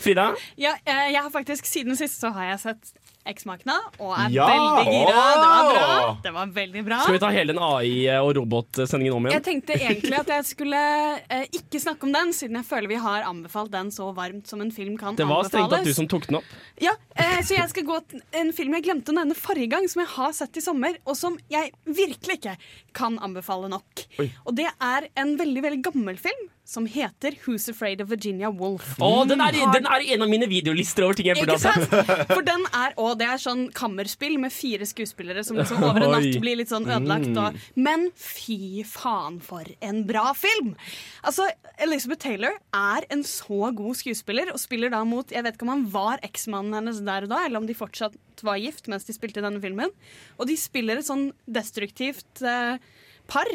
Frida? 0.04 0.27
Ja, 0.62 0.75
eh, 0.86 1.06
jeg 1.16 1.22
har 1.22 1.31
faktisk 1.33 1.66
Siden 1.69 1.98
sist 1.98 2.19
så 2.22 2.30
har 2.36 2.51
jeg 2.51 2.60
sett 2.62 2.92
Eksmakene 3.25 3.74
og 4.00 4.12
er 4.13 4.30
Ja! 4.36 4.45
veldig 4.48 4.92
gira. 4.94 5.24
Det 5.36 5.45
var 5.45 5.69
bra. 5.74 6.18
Det 6.24 6.33
var 6.36 6.51
veldig 6.56 6.83
bra. 6.86 7.00
Skal 7.01 7.16
vi 7.16 7.22
ta 7.24 7.30
hele 7.33 7.54
den 7.56 7.62
AI- 7.62 8.19
og 8.22 8.36
robotsendingen 8.38 9.16
om 9.18 9.25
igjen? 9.25 9.36
Jeg 9.39 9.44
tenkte 9.48 9.74
egentlig 9.80 10.19
at 10.19 10.27
jeg 10.36 10.45
skulle 10.45 10.81
eh, 11.30 11.45
ikke 11.57 11.81
snakke 11.81 12.06
om 12.06 12.13
den, 12.13 12.33
siden 12.38 12.60
jeg 12.62 12.66
føler 12.69 12.88
vi 12.94 13.00
har 13.01 13.25
anbefalt 13.25 13.72
den 13.74 13.89
så 13.95 14.12
varmt 14.16 14.48
som 14.48 14.62
en 14.62 14.72
film 14.72 14.98
kan 14.98 15.13
anbefales. 15.16 15.18
Det 15.18 15.30
var 15.31 15.50
strengt 15.50 15.74
tatt 15.74 15.89
du 15.89 15.94
som 15.98 16.07
tok 16.12 16.27
den 16.30 16.39
opp. 16.42 16.54
Ja, 16.81 16.94
eh, 17.16 17.42
Så 17.42 17.57
jeg 17.57 17.69
skal 17.74 17.83
gå 17.89 18.00
til 18.10 18.22
en 18.33 18.51
film 18.54 18.74
jeg 18.77 18.83
glemte 18.88 19.12
å 19.13 19.18
nevne 19.18 19.36
forrige 19.38 19.69
gang, 19.74 19.88
som 19.89 20.01
jeg 20.06 20.12
har 20.16 20.31
sett 20.33 20.57
i 20.57 20.62
sommer, 20.62 20.98
og 21.06 21.18
som 21.18 21.38
jeg 21.50 21.72
virkelig 21.86 22.38
ikke 22.39 22.57
kan 22.94 23.18
anbefale 23.19 23.69
nok. 23.69 24.06
Og 24.45 24.54
det 24.56 24.69
er 24.69 25.10
en 25.18 25.36
veldig, 25.38 25.62
veldig 25.66 25.81
gammel 25.92 26.18
film 26.22 26.50
som 26.65 26.88
heter 26.89 27.35
Who's 27.44 27.67
Afraid 27.69 28.01
of 28.01 28.09
Virginia 28.09 28.50
Woolf. 28.50 28.95
Oh, 29.03 29.21
den 29.29 29.41
er, 29.44 29.53
den 29.73 29.85
er 29.85 30.06
en 30.15 30.25
av 30.25 30.29
mine 30.31 30.47
videolister 30.50 31.06
over 31.06 31.17
ting 31.19 31.29
jeg 31.29 31.38
burde 31.38 31.53
Ikke 31.59 31.69
ha 31.69 31.75
sett. 31.75 31.91
sant? 31.94 32.31
For 32.31 32.45
den 32.47 32.65
er, 32.71 32.95
og 33.01 33.19
det 33.19 33.27
er 33.29 33.41
sånn 33.44 33.67
kammerspill 33.77 34.39
med 34.41 34.53
fire 34.53 34.88
skuespillere 34.89 35.44
som 35.45 35.59
liksom 35.59 35.83
over 35.85 36.07
en 36.07 36.15
natt 36.17 36.39
blir 36.41 36.57
litt 36.57 36.71
sånn 36.73 36.88
ødelagt. 36.89 37.29
Og, 37.38 37.59
men 37.77 38.07
fy 38.17 38.81
faen 38.89 39.38
for 39.45 39.69
en 39.85 40.01
bra 40.09 40.31
film! 40.38 40.73
Altså, 41.21 41.45
Elizabeth 41.85 42.25
Taylor 42.25 42.57
er 42.73 43.06
en 43.13 43.21
så 43.29 43.69
god 43.77 44.01
skuespiller 44.01 44.50
og 44.53 44.62
spiller 44.62 44.94
da 44.94 45.03
mot 45.06 45.29
Jeg 45.33 45.45
vet 45.45 45.57
ikke 45.57 45.67
om 45.67 45.73
han 45.75 45.85
var 45.94 46.23
eksmannen 46.25 46.79
hennes 46.79 47.03
der 47.06 47.27
og 47.27 47.33
da, 47.35 47.44
eller 47.45 47.62
om 47.62 47.69
de 47.69 47.77
fortsatt 47.77 48.17
var 48.45 48.57
gift 48.59 48.89
mens 48.91 49.06
de 49.07 49.13
spilte 49.15 49.44
denne 49.45 49.62
filmen. 49.63 49.94
Og 50.39 50.50
de 50.50 50.57
spiller 50.59 51.00
et 51.00 51.07
sånn 51.07 51.29
destruktivt 51.45 52.41
eh, 52.41 52.81
par 53.29 53.53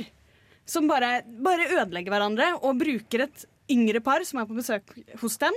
som 0.71 0.87
bare, 0.91 1.21
bare 1.27 1.71
ødelegger 1.73 2.15
hverandre 2.15 2.53
og 2.61 2.79
bruker 2.81 3.27
et 3.27 3.49
yngre 3.71 4.03
par 4.03 4.25
som 4.27 4.43
er 4.43 4.49
på 4.49 4.59
besøk 4.59 4.95
hos 5.21 5.39
dem. 5.43 5.57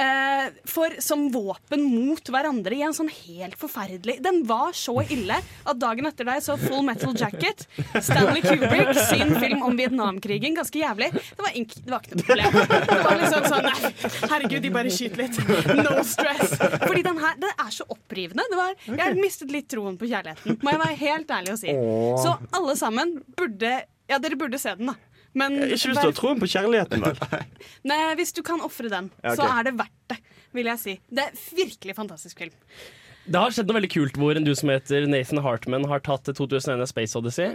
Eh, 0.00 0.46
for 0.64 0.94
som 1.02 1.26
våpen 1.28 1.82
mot 1.84 2.30
hverandre 2.32 2.72
i 2.72 2.80
en 2.86 2.94
sånn 2.96 3.10
helt 3.12 3.58
forferdelig 3.60 4.14
Den 4.24 4.38
var 4.48 4.70
så 4.72 4.94
ille 5.12 5.36
at 5.36 5.80
dagen 5.82 6.08
etter 6.08 6.24
deg 6.24 6.40
så 6.40 6.54
Full 6.56 6.86
Metal 6.86 7.12
Jacket, 7.12 7.66
Stanley 8.00 8.40
Kubrick 8.40 8.94
sin 9.10 9.34
film 9.42 9.66
om 9.66 9.76
Vietnamkrigen, 9.76 10.56
ganske 10.56 10.80
jævlig, 10.80 11.10
det 11.12 11.44
var, 11.44 11.52
ink, 11.58 11.76
det 11.84 11.92
var 11.92 12.06
ikke 12.06 12.16
noe 12.16 12.30
problem. 12.30 12.56
Det 12.88 12.98
var 13.04 13.20
liksom 13.20 13.50
sånn 13.52 13.68
Nei, 13.68 13.92
herregud, 14.32 14.64
de 14.64 14.72
bare 14.72 14.94
skyter 14.94 15.20
litt. 15.20 15.36
No 15.76 16.00
stress. 16.06 16.56
Fordi 16.86 17.04
den 17.04 17.20
her 17.20 17.36
den 17.42 17.52
er 17.66 17.74
så 17.74 17.84
opprivende. 17.92 18.46
Det 18.48 18.56
var, 18.56 18.72
jeg 19.02 19.20
mistet 19.20 19.52
litt 19.52 19.68
troen 19.70 20.00
på 20.00 20.08
kjærligheten, 20.08 20.62
må 20.64 20.72
jeg 20.72 20.80
være 20.86 21.00
helt 21.04 21.34
ærlig 21.36 21.58
å 21.58 21.60
si. 21.60 21.76
Så 22.24 22.38
alle 22.56 22.78
sammen 22.80 23.18
burde 23.36 23.82
Ja, 24.10 24.18
dere 24.22 24.38
burde 24.38 24.58
se 24.60 24.74
den, 24.78 24.90
da. 24.90 24.96
Men 25.38 25.60
Ikke 25.62 25.92
hvis 25.92 26.00
du 26.00 26.08
har 26.08 26.16
troen 26.16 26.40
på 26.42 26.48
kjærligheten, 26.50 27.04
vel. 27.06 27.44
Nei, 27.90 28.00
hvis 28.18 28.34
du 28.34 28.42
kan 28.46 28.62
ofre 28.66 28.90
den, 28.90 29.12
Ja, 29.22 29.34
okay. 29.34 29.38
så 29.38 29.46
er 29.46 29.68
det 29.68 29.76
verdt 29.78 30.10
det, 30.10 30.18
vil 30.58 30.70
jeg 30.72 30.82
si. 30.82 30.96
Det 31.06 31.28
er 31.28 31.44
virkelig 31.60 31.94
fantastisk 32.00 32.42
film. 32.42 32.56
Det 33.30 33.38
har 33.38 33.52
skjedd 33.54 33.68
noe 33.68 33.76
veldig 33.76 33.90
kult 33.92 34.16
hvor 34.18 34.34
en 34.34 34.46
du 34.46 34.50
som 34.58 34.72
heter 34.72 35.04
Nathan 35.06 35.38
Hartman 35.44 35.84
har 35.86 36.00
tatt 36.02 36.26
2001 36.34 36.82
A 36.82 36.86
Space 36.88 37.14
Odyssey, 37.18 37.52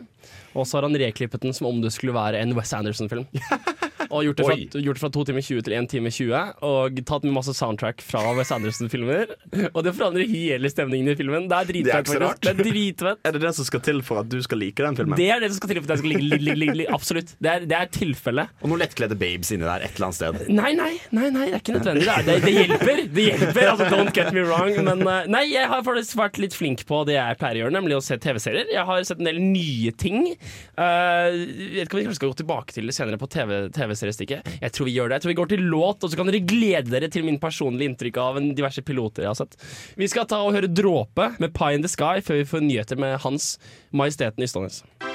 og 0.53 0.63
så 0.69 0.77
har 0.77 0.88
han 0.88 0.95
reklippet 1.01 1.43
den 1.43 1.55
som 1.57 1.67
om 1.67 1.81
det 1.83 1.91
skulle 1.91 2.15
være 2.15 2.39
en 2.39 2.53
Wes 2.55 2.71
Anderson-film. 2.77 3.25
Og 4.15 4.29
gjort 4.29 4.39
det, 4.39 4.48
fra, 4.48 4.81
gjort 4.86 5.00
det 5.00 5.03
fra 5.03 5.12
to 5.15 5.25
timer 5.27 5.45
20 5.45 5.65
til 5.67 5.75
1 5.77 5.89
time 5.91 6.12
20, 6.13 6.53
og 6.69 7.00
tatt 7.10 7.25
med 7.27 7.36
masse 7.36 7.55
soundtrack 7.57 8.03
fra 8.05 8.24
Wes 8.38 8.51
Anderson-filmer. 8.55 9.36
Og 9.75 9.81
det 9.86 9.95
forandrer 9.98 10.29
hele 10.29 10.72
stemningen 10.72 11.12
i 11.12 11.17
filmen. 11.19 11.50
Det 11.51 11.57
er 11.57 11.65
Det 11.65 11.81
er 11.81 12.03
dritfett. 12.03 12.24
faktisk. 12.24 12.43
Det 12.45 12.53
er 12.53 12.72
dritfett. 12.72 13.22
Er 13.25 13.34
det 13.36 13.41
det 13.41 13.53
som 13.57 13.65
skal 13.67 13.81
til 13.86 14.01
for 14.05 14.22
at 14.22 14.29
du 14.29 14.38
skal 14.45 14.60
like 14.62 14.84
den 14.84 14.98
filmen? 14.98 15.17
Det 15.17 15.27
er 15.34 15.41
det 15.41 15.50
som 15.51 15.60
skal 15.60 15.72
til 15.72 15.81
for 15.81 15.89
at 15.89 15.95
jeg 15.95 16.03
skal 16.03 16.12
like, 16.13 16.25
ligge, 16.31 16.55
ligge, 16.60 16.75
ligge. 16.81 16.93
Absolutt. 16.93 17.34
Det 17.41 17.51
er, 17.51 17.65
det 17.67 17.77
er 17.77 17.89
tilfellet. 17.91 18.53
Og 18.62 18.72
noen 18.72 18.84
lettkledde 18.84 19.17
babes 19.19 19.51
inni 19.55 19.65
der 19.65 19.86
et 19.86 19.98
eller 19.98 20.10
annet 20.10 20.19
sted. 20.19 20.53
Nei, 20.55 20.72
nei, 20.77 20.91
nei, 21.15 21.29
nei, 21.34 21.48
det 21.50 21.57
er 21.57 21.63
ikke 21.63 21.77
nødvendig. 21.77 22.05
Det, 22.05 22.36
er, 22.36 22.45
det, 22.45 22.53
hjelper. 22.55 23.01
Det 23.15 23.25
hjelper, 23.29 23.69
altså 23.74 23.89
Don't 23.91 24.13
get 24.15 24.31
me 24.36 24.45
wrong. 24.45 24.72
Men 24.86 25.03
eh, 25.03 25.29
nei, 25.31 25.43
jeg 25.51 25.69
har 25.72 25.84
faktisk 25.86 26.19
vært 26.19 26.39
litt 26.41 26.57
flink 26.57 26.86
på 26.89 27.01
det 27.10 27.17
jeg 27.17 27.39
pleier 27.41 27.60
å 27.60 27.63
gjøre, 27.65 27.75
nemlig 27.75 27.98
å 27.98 28.03
se 28.05 28.17
TV-serier. 28.22 28.69
Jeg 28.74 28.88
har 28.88 29.07
sett 29.07 29.22
en 29.22 29.29
del 29.29 29.41
nye 29.41 29.93
ting. 30.00 30.31
Uh, 30.77 31.31
vet 31.75 31.88
ikke 31.88 32.01
om 32.01 32.13
vi 32.13 32.19
skal 32.19 32.31
gå 32.31 32.39
tilbake 32.43 32.75
til 32.75 32.89
det 32.89 32.95
senere 32.98 33.19
på 33.22 33.29
TV 33.31 33.95
TV-seriestikket. 34.05 34.62
jeg 34.62 34.71
tror 34.71 34.85
vi 34.85 34.95
gjør 34.95 35.09
det. 35.09 35.15
Jeg 35.15 35.25
tror 35.25 35.33
vi 35.33 35.39
går 35.41 35.51
til 35.53 35.65
låt, 35.71 36.03
og 36.03 36.12
så 36.12 36.19
kan 36.19 36.29
dere 36.29 36.43
glede 36.45 36.91
dere 36.91 37.09
til 37.12 37.25
min 37.25 37.39
personlige 37.39 37.91
inntrykk 37.91 38.21
av 38.21 38.39
en 38.41 38.53
diverse 38.55 38.81
piloter 38.85 39.25
jeg 39.25 39.33
har 39.33 39.41
sett. 39.41 39.57
Vi 39.97 40.09
skal 40.12 40.29
ta 40.29 40.41
og 40.45 40.55
høre 40.55 40.71
Dråpe 40.71 41.33
med 41.39 41.53
Pie 41.55 41.79
in 41.79 41.85
the 41.85 41.91
Sky 41.91 42.21
før 42.25 42.41
vi 42.41 42.50
får 42.50 42.65
nyheter 42.65 43.01
med 43.01 43.19
Hans 43.25 43.55
Majesteten 43.91 44.43
i 44.43 44.51
Come 44.55 45.14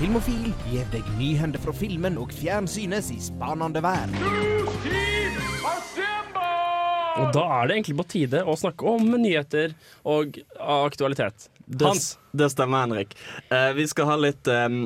Filmofil 0.00 0.46
gir 0.64 0.86
deg 0.88 1.04
nyhender 1.18 1.60
fra 1.60 1.74
filmen 1.76 2.14
og 2.16 2.30
fjernsynets 2.32 3.10
i 3.12 3.18
spanende 3.20 3.82
verden. 3.84 4.14
Og 7.20 7.26
da 7.36 7.42
er 7.58 7.68
det 7.68 7.74
egentlig 7.74 7.96
på 7.98 8.06
tide 8.14 8.40
å 8.48 8.54
snakke 8.56 8.94
om 8.94 9.10
nyheter 9.20 9.74
og 10.08 10.38
aktualitet. 10.56 11.50
Hans. 11.82 12.14
det 12.32 12.48
stemmer, 12.54 12.86
Henrik. 12.86 13.12
Uh, 13.52 13.74
vi 13.76 13.84
skal 13.92 14.08
ha 14.08 14.16
litt 14.24 14.48
um, 14.48 14.80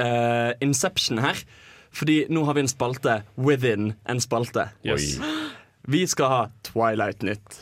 uh, 0.00 0.56
Inception 0.64 1.20
her. 1.20 1.44
Fordi 1.92 2.22
nå 2.32 2.46
har 2.48 2.56
vi 2.56 2.64
en 2.64 2.72
spalte 2.72 3.20
within 3.36 3.92
en 4.08 4.24
spalte. 4.24 4.70
Yes. 4.88 5.18
Vi 5.84 6.00
skal 6.08 6.32
ha 6.32 6.42
Twilight-nytt. 6.64 7.60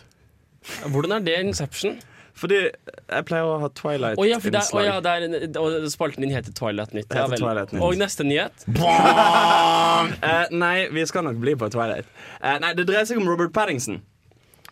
Hvordan 0.87 1.19
er 1.19 1.27
det 1.27 1.39
Inception? 1.43 1.99
Fordi 2.35 2.59
jeg 2.65 3.25
pleier 3.29 3.45
å 3.45 3.59
ha 3.61 3.69
Twilight 3.77 4.17
Å 4.19 4.25
ja, 4.25 4.39
der, 4.41 4.49
er- 4.49 4.57
innslag. 4.63 4.85
ja, 4.87 4.95
det 5.05 5.11
er, 5.13 5.59
og 5.61 5.85
spalten 5.93 6.25
din 6.25 6.33
heter 6.33 6.55
Twilight 6.57 6.95
Nytt. 6.97 7.11
Heter 7.11 7.21
Ja, 7.21 7.27
vel. 7.29 7.43
Twilight 7.45 7.73
Nytt. 7.77 7.83
Og 7.85 7.99
neste 8.01 8.25
nyhet? 8.25 8.65
uh, 8.73 10.47
nei, 10.51 10.89
vi 10.93 11.05
skal 11.07 11.27
nok 11.29 11.37
bli 11.43 11.55
på 11.59 11.69
Twilight. 11.73 12.09
Uh, 12.41 12.57
nei, 12.63 12.73
Det 12.79 12.87
dreier 12.89 13.07
seg 13.09 13.21
om 13.21 13.29
Robert 13.29 13.53
Paddington. 13.55 14.01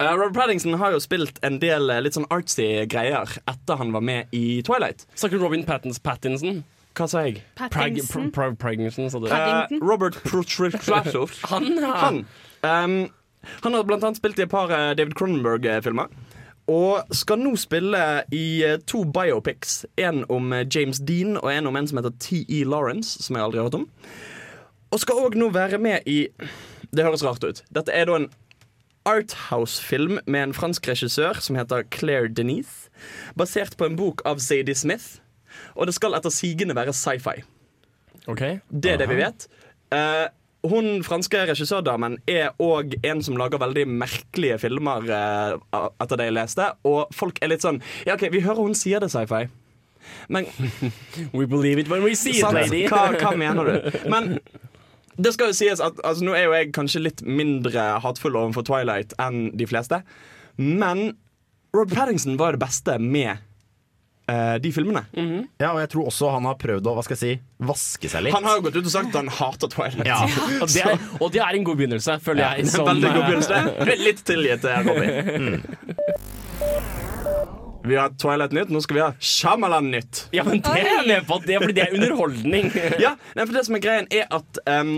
Uh, 0.00 0.14
Robert 0.16 0.34
Paddington 0.38 0.78
har 0.80 0.94
jo 0.96 1.00
spilt 1.04 1.38
en 1.44 1.58
del 1.60 1.90
eh, 1.92 2.00
litt 2.00 2.16
sånn 2.16 2.24
artsy 2.32 2.86
greier 2.88 3.28
etter 3.50 3.76
han 3.80 3.92
var 3.92 4.00
med 4.04 4.32
i 4.36 4.62
Twilight. 4.64 5.04
Snakker 5.14 5.36
du 5.36 5.44
Robin 5.44 5.64
Pattins 5.68 6.00
Pattinson? 6.00 6.62
Hva 6.96 7.06
sa 7.06 7.26
jeg? 7.26 7.42
Prag, 7.60 7.70
Pattinson. 7.76 8.30
pr 8.32 8.48
pr 8.50 8.56
Pragninson, 8.58 9.10
sa 9.12 9.20
du. 9.20 9.28
Eh, 9.28 9.36
Paddington? 9.36 9.84
Robert 9.86 10.16
Protrasov. 10.24 11.36
Han, 11.52 11.68
ja. 11.76 11.92
Han, 12.06 12.22
um, 12.64 12.96
han 13.64 13.76
har 13.76 13.84
blant 13.88 14.04
annet 14.04 14.18
spilt 14.20 14.40
i 14.40 14.44
et 14.48 14.52
par 14.52 14.72
eh, 14.72 14.90
David 14.98 15.14
Cronenberg-filmer. 15.20 16.08
Og 16.70 17.14
skal 17.16 17.40
nå 17.40 17.54
spille 17.58 18.00
i 18.34 18.62
eh, 18.66 18.78
to 18.86 19.02
biopics. 19.04 19.84
En 19.98 20.22
om 20.30 20.52
eh, 20.54 20.66
James 20.70 21.00
Dean 21.02 21.36
og 21.40 21.50
en 21.52 21.70
om 21.70 21.78
en 21.78 21.88
som 21.90 21.98
heter 21.98 22.14
T.E. 22.22 22.62
Lawrence, 22.68 23.22
som 23.22 23.36
jeg 23.36 23.44
aldri 23.44 23.58
har 23.58 23.70
hørt 23.70 23.80
om. 23.80 23.88
Og 24.90 25.02
skal 25.02 25.22
òg 25.22 25.38
nå 25.38 25.50
være 25.54 25.78
med 25.78 26.06
i 26.06 26.28
Det 26.90 27.04
høres 27.06 27.22
rart 27.26 27.44
ut. 27.46 27.62
Dette 27.70 27.94
er 27.94 28.08
da 28.10 28.18
en 28.18 28.30
Arthouse-film 29.08 30.18
med 30.26 30.42
en 30.42 30.54
fransk 30.54 30.88
regissør 30.90 31.38
som 31.40 31.56
heter 31.56 31.86
Claire 31.94 32.28
Denise. 32.28 32.90
Basert 33.38 33.76
på 33.78 33.86
en 33.88 33.96
bok 33.96 34.22
av 34.28 34.42
Zadie 34.42 34.74
Smith. 34.74 35.20
Og 35.74 35.88
det 35.88 35.94
skal 35.96 36.14
etter 36.18 36.34
sigende 36.34 36.76
være 36.76 36.94
sci-fi. 36.94 37.40
Ok. 38.28 38.42
Det 38.68 38.92
er 38.92 39.00
det 39.00 39.08
vi 39.10 39.18
vet. 39.22 39.46
Eh, 39.94 40.26
hun 40.68 41.00
franske 41.06 41.40
regissørdamen 41.48 42.18
er 42.28 42.52
òg 42.60 42.96
en 43.06 43.22
som 43.24 43.38
lager 43.40 43.60
veldig 43.62 43.86
merkelige 43.88 44.58
filmer, 44.60 45.06
eh, 45.08 45.86
etter 46.02 46.20
det 46.20 46.28
jeg 46.28 46.36
leste. 46.36 46.66
Og 46.84 47.14
folk 47.16 47.40
er 47.40 47.52
litt 47.54 47.64
sånn 47.64 47.80
Ja, 48.06 48.14
OK, 48.14 48.28
vi 48.32 48.42
hører 48.44 48.60
hun 48.60 48.76
sier 48.76 49.00
det 49.00 49.10
sci-fi. 49.12 49.46
Men 50.28 50.46
We 51.36 51.46
believe 51.46 51.78
it 51.78 51.88
when 51.88 52.02
we 52.02 52.14
see 52.14 52.40
it, 52.40 52.52
lady. 52.52 52.86
hva, 52.88 53.10
hva 53.16 53.34
mener 53.36 53.64
du? 53.64 53.98
Men 54.10 54.38
det 55.20 55.34
skal 55.34 55.50
jo 55.50 55.56
sies 55.56 55.82
at 55.84 55.98
altså, 56.04 56.24
Nå 56.24 56.36
er 56.36 56.46
jo 56.46 56.54
jeg 56.56 56.72
kanskje 56.76 57.04
litt 57.04 57.24
mindre 57.26 58.00
hatefull 58.04 58.38
overfor 58.40 58.64
Twilight 58.68 59.12
enn 59.20 59.50
de 59.56 59.68
fleste. 59.68 60.02
Men 60.56 61.14
Rob 61.76 61.92
Paddington 61.92 62.38
var 62.40 62.56
det 62.56 62.62
beste 62.64 62.96
med 62.98 63.40
de 64.62 64.72
filmene. 64.74 65.02
Ja, 65.60 65.72
og 65.74 65.80
jeg 65.82 65.90
tror 65.94 66.10
også 66.10 66.30
han 66.34 66.46
har 66.48 66.56
prøvd 66.60 66.88
å 66.90 66.94
hva 66.96 67.04
skal 67.06 67.16
jeg 67.16 67.22
si, 67.22 67.32
vaske 67.66 68.10
seg 68.12 68.26
litt. 68.26 68.34
Han 68.36 68.46
har 68.48 68.58
jo 68.58 68.66
gått 68.68 68.78
ut 68.80 68.86
og 68.86 68.92
sagt 68.94 69.12
at 69.12 69.18
han 69.20 69.30
hater 69.40 69.72
Twilight. 69.72 70.06
ja. 70.08 70.20
Og 70.62 70.68
det, 70.70 70.82
er, 70.84 70.98
og 71.20 71.32
det 71.34 71.40
er 71.44 71.56
en 71.56 71.64
god 71.66 71.78
begynnelse, 71.80 72.18
føler 72.24 72.44
jeg. 72.44 72.66
Er 72.66 72.72
som, 72.74 72.88
Veldig 72.88 73.10
god 73.14 73.22
eh, 73.22 73.28
begynnelse. 73.30 74.00
Litt 74.06 74.24
tilgitt, 74.28 74.64
eh, 74.64 74.78
Mm. 75.40 75.62
Vi 77.84 77.96
har 77.96 78.10
Twilight-nytt, 78.10 78.68
nå 78.68 78.80
skal 78.84 78.96
vi 78.98 79.00
ha 79.02 79.12
Shyamalan-nytt. 79.18 80.26
Ja, 80.36 80.44
men 80.44 80.60
det 80.60 80.74
er 80.76 80.90
jeg 80.90 81.06
med 81.08 81.26
på, 81.28 81.38
det, 81.46 81.56
fordi 81.62 81.76
det 81.78 81.86
er 81.86 81.94
underholdning. 81.96 82.68
Ja, 83.04 83.14
nei, 83.36 83.46
for 83.46 83.56
det 83.56 83.64
som 83.66 83.78
er 83.78 83.82
greien, 83.84 84.08
er 84.12 84.28
at 84.36 84.60
um, 84.68 84.92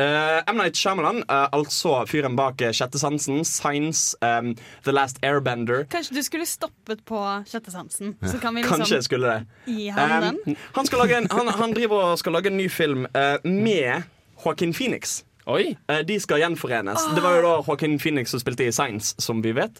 uh, 0.00 0.42
M. 0.50 0.56
Night 0.60 0.76
Shyamalan, 0.76 1.22
uh, 1.28 1.46
altså 1.56 2.02
fyren 2.10 2.36
bak 2.38 2.60
uh, 2.62 2.70
Sjette 2.76 2.98
sansen, 3.00 3.44
Signs, 3.48 4.14
um, 4.22 4.54
The 4.84 4.92
Last 4.92 5.18
Airbender 5.24 5.84
Kanskje 5.92 6.14
du 6.18 6.22
skulle 6.26 6.46
stoppet 6.46 7.04
på 7.08 7.20
sjette 7.48 7.72
sansen, 7.74 8.14
så 8.22 8.38
kan 8.42 8.54
vi 8.54 8.62
liksom 8.64 8.82
Kanskje 8.84 9.00
jeg 9.00 9.08
skulle 9.08 9.32
det. 9.36 9.46
gi 9.66 9.88
han 9.94 10.16
Um, 10.16 10.42
den. 10.44 10.56
han, 10.76 10.86
skal 10.86 10.98
lage 11.04 11.16
en, 11.22 11.28
han, 11.32 11.48
han 11.48 11.72
driver 11.76 12.10
og 12.12 12.18
skal 12.20 12.32
lage 12.36 12.52
en 12.52 12.56
ny 12.60 12.68
film 12.70 13.06
uh, 13.16 13.36
med 13.44 14.02
Joaquin 14.44 14.72
Phoenix. 14.74 15.22
Oi. 15.46 15.76
Eh, 15.88 16.00
de 16.02 16.16
skal 16.20 16.40
gjenforenes. 16.42 17.04
Det 17.14 17.22
var 17.22 17.36
jo 17.36 17.42
da 17.44 17.50
Joaquin 17.62 17.98
Phoenix 18.02 18.32
som 18.34 18.40
spilte 18.42 18.66
i 18.66 18.72
Signs, 18.74 19.12
som 19.22 19.38
vi 19.44 19.52
vet. 19.54 19.78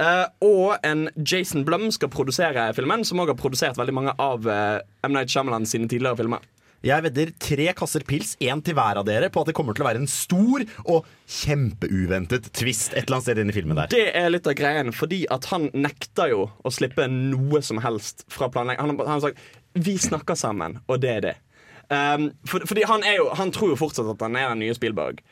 Uh, 0.00 0.24
og 0.40 0.78
en 0.88 1.10
Jason 1.20 1.66
Blum 1.68 1.90
skal 1.92 2.08
produsere 2.08 2.64
filmen, 2.72 3.04
som 3.04 3.20
også 3.20 3.34
har 3.34 3.40
produsert 3.42 3.76
veldig 3.76 3.94
mange 3.94 4.14
av 4.18 4.48
uh, 4.48 4.80
M. 5.04 5.12
Night 5.12 5.28
Shyamalan 5.30 5.68
sine 5.68 5.88
tidligere 5.88 6.16
filmer. 6.22 6.40
Jeg 6.82 7.04
vedder 7.04 7.30
tre 7.38 7.68
kasser 7.78 8.02
pils, 8.06 8.32
én 8.42 8.58
til 8.66 8.74
hver 8.74 8.98
av 8.98 9.06
dere, 9.06 9.28
på 9.30 9.42
at 9.42 9.50
det 9.50 9.54
kommer 9.54 9.76
til 9.76 9.84
å 9.84 9.88
være 9.88 10.02
en 10.02 10.10
stor 10.10 10.64
og 10.82 11.06
kjempeuventet 11.30 12.48
twist 12.58 12.96
et 12.96 13.04
eller 13.04 13.20
annet 13.20 13.28
sted 13.28 13.42
inn 13.42 13.52
i 13.52 13.54
filmen 13.54 13.78
der. 13.78 13.92
Det 13.92 14.08
er 14.18 14.32
litt 14.32 14.48
av 14.50 14.56
greien, 14.58 14.90
fordi 14.96 15.22
at 15.30 15.46
han 15.52 15.68
nekter 15.76 16.32
jo 16.32 16.48
å 16.50 16.74
slippe 16.74 17.06
noe 17.06 17.62
som 17.62 17.78
helst 17.84 18.26
fra 18.32 18.50
planlegging. 18.50 18.82
Han, 18.82 18.98
han 18.98 19.14
har 19.14 19.24
sagt 19.28 19.38
'vi 19.78 19.94
snakker 19.98 20.34
sammen', 20.34 20.80
og 20.88 21.00
det 21.00 21.10
er 21.10 21.22
det. 21.28 21.36
Um, 21.92 22.32
for, 22.48 22.66
fordi 22.66 22.82
han, 22.88 23.06
jo, 23.16 23.30
han 23.36 23.52
tror 23.54 23.72
jo 23.72 23.78
fortsatt 23.78 24.10
at 24.14 24.26
han 24.26 24.36
er 24.36 24.50
den 24.50 24.64
nye 24.64 24.74
Spielberg. 24.74 25.22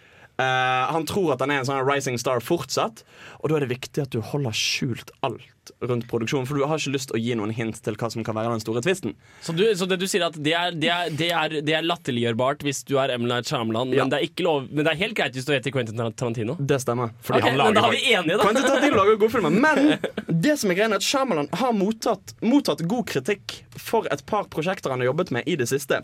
Eh, 0.40 0.90
han 0.94 1.06
tror 1.09 1.35
at 1.35 1.44
han 1.44 1.52
er 1.52 1.62
en 1.62 1.68
sånn 1.68 1.85
rising 1.87 2.18
star 2.20 2.40
fortsatt, 2.44 3.04
og 3.40 3.50
da 3.50 3.59
er 3.59 3.66
det 3.66 3.75
viktig 3.76 4.04
at 4.06 4.12
du 4.14 4.20
holder 4.25 4.56
skjult 4.56 5.12
alt 5.26 5.47
rundt 5.87 6.06
produksjonen. 6.11 6.49
For 6.49 6.59
du 6.59 6.64
har 6.66 6.80
ikke 6.80 6.92
lyst 6.97 7.12
å 7.14 7.18
gi 7.20 7.35
noen 7.38 7.52
hint 7.54 7.78
til 7.85 7.94
hva 8.00 8.09
som 8.11 8.25
kan 8.26 8.35
være 8.35 8.50
den 8.56 8.62
store 8.62 8.80
tvisten. 8.85 9.12
Så, 9.44 9.52
du, 9.54 9.62
så 9.78 9.87
det 9.87 10.00
du 10.00 10.06
sier 10.11 10.25
at 10.26 10.35
det 10.40 10.54
er, 10.56 10.73
det 10.75 10.90
er, 10.90 11.12
det 11.14 11.28
er, 11.30 11.54
det 11.66 11.76
er 11.78 11.85
latterliggjørbart 11.87 12.64
hvis 12.66 12.82
du 12.88 12.97
er 13.02 13.12
M. 13.14 13.26
Night 13.30 13.50
Shyamalan, 13.50 13.92
Ja. 13.94 14.02
men, 14.04 14.12
det 14.12 14.18
er 14.18 14.26
ikke 14.30 14.47
lov, 14.47 14.66
men 14.70 14.87
det 14.87 14.94
er 14.94 15.00
helt 15.04 15.16
greit 15.18 15.37
hvis 15.37 15.47
du 15.47 15.52
heter 15.54 15.75
Quentin 15.75 16.00
Tarantino? 16.00 16.56
Det 16.59 16.80
stemmer. 16.82 17.12
Fordi 17.26 17.42
okay, 17.44 17.56
men 17.61 17.76
da 17.78 17.85
er 17.87 17.94
vi 17.94 18.02
enige, 18.16 18.40
da. 18.40 18.49
Quentin 18.49 18.66
Tarantino 18.66 18.99
lager 18.99 19.20
gode 19.20 19.35
filmer, 19.37 19.56
men 19.68 20.11
det 20.49 20.56
som 20.61 20.73
er 20.73 20.80
greia, 20.80 20.90
er 20.90 20.99
at 20.99 21.06
Shyamalan 21.06 21.50
har 21.62 21.76
mottatt, 21.76 22.35
mottatt 22.42 22.82
god 22.90 23.06
kritikk 23.12 23.61
for 23.78 24.09
et 24.11 24.25
par 24.26 24.49
prosjekter 24.52 24.92
han 24.94 25.04
har 25.04 25.12
jobbet 25.12 25.32
med 25.37 25.47
i 25.49 25.56
det 25.61 25.68
siste. 25.70 26.02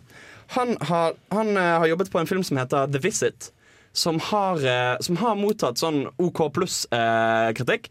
Han 0.54 0.76
har, 0.92 1.16
han 1.34 1.52
eh, 1.56 1.74
har 1.82 1.90
jobbet 1.90 2.12
på 2.12 2.22
en 2.22 2.28
film 2.30 2.44
som 2.46 2.60
heter 2.60 2.86
The 2.92 3.02
Visit, 3.02 3.50
som 3.96 4.18
har, 4.30 4.60
eh, 4.60 4.98
som 5.00 5.16
har 5.22 5.38
mottatt 5.40 5.80
sånn 5.80 6.02
OK 6.20 6.42
pluss-kritikk. 6.56 7.88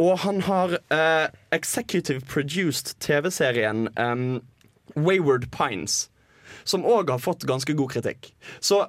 og 0.00 0.16
han 0.24 0.40
har 0.48 0.78
eh, 0.90 1.28
executive 1.52 2.24
produced 2.26 2.94
TV-serien 3.04 3.84
em, 4.00 4.40
Wayward 4.96 5.50
Pines, 5.52 6.08
som 6.64 6.82
òg 6.88 7.10
har 7.12 7.20
fått 7.20 7.44
ganske 7.48 7.76
god 7.76 7.92
kritikk. 7.92 8.32
Så 8.60 8.86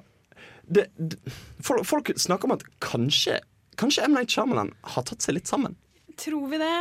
det, 0.66 0.86
det, 0.96 1.18
folk, 1.60 1.84
folk 1.84 2.08
snakker 2.16 2.48
om 2.48 2.56
at 2.56 2.64
kanskje 2.80 3.40
Kanskje 3.76 4.04
M. 4.06 4.12
Night 4.14 4.30
Shyamalan 4.30 4.68
har 4.94 5.02
tatt 5.02 5.20
seg 5.24 5.34
litt 5.34 5.48
sammen. 5.50 5.72
Tror 6.16 6.44
vi 6.52 6.60
det? 6.62 6.72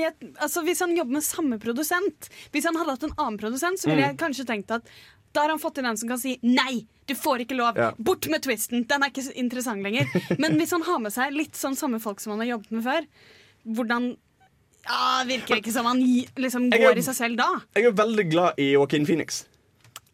Jeg, 0.00 0.12
altså, 0.42 0.64
hvis 0.66 0.80
han 0.82 0.96
jobber 0.96 1.14
med 1.14 1.22
samme 1.22 1.58
produsent 1.62 2.26
Hvis 2.50 2.64
han 2.66 2.74
hadde 2.74 2.96
hatt 2.96 3.04
en 3.06 3.12
annen 3.22 3.36
produsent, 3.38 3.78
så 3.78 3.86
ville 3.86 4.02
Mm. 4.02 4.08
jeg 4.08 4.18
kanskje 4.18 4.46
tenkt 4.48 4.72
at 4.74 4.82
da 5.32 5.40
har 5.44 5.52
han 5.54 5.60
fått 5.62 5.78
inn 5.78 5.86
en 5.86 5.96
som 6.00 6.08
kan 6.10 6.18
si 6.18 6.38
nei, 6.42 6.86
du 7.06 7.14
får 7.14 7.44
ikke 7.44 7.56
lov. 7.58 7.76
Ja. 7.78 7.90
Bort 7.98 8.26
med 8.30 8.42
twisten. 8.42 8.84
Den 8.90 9.02
er 9.02 9.10
ikke 9.12 9.22
så 9.28 9.34
interessant 9.38 9.82
lenger. 9.82 10.06
Men 10.42 10.56
hvis 10.58 10.70
han 10.74 10.82
har 10.86 10.98
med 11.02 11.12
seg 11.14 11.32
litt 11.34 11.54
sånn 11.58 11.76
samme 11.78 12.00
folk 12.02 12.20
som 12.22 12.32
han 12.36 12.40
har 12.44 12.56
jobbet 12.56 12.70
med 12.78 12.84
før, 12.86 13.06
hvordan 13.76 14.10
ja, 14.88 15.22
Virker 15.28 15.54
det 15.54 15.62
ikke 15.62 15.72
som 15.74 15.84
han 15.86 16.00
liksom 16.40 16.70
går 16.72 16.92
er- 16.94 16.98
i 16.98 17.02
seg 17.04 17.14
selv 17.18 17.36
da? 17.38 17.48
Jeg 17.76 17.84
er 17.90 17.96
veldig 17.98 18.24
glad 18.32 18.58
i 18.58 18.70
Joaquin 18.72 19.04
Phoenix. 19.06 19.44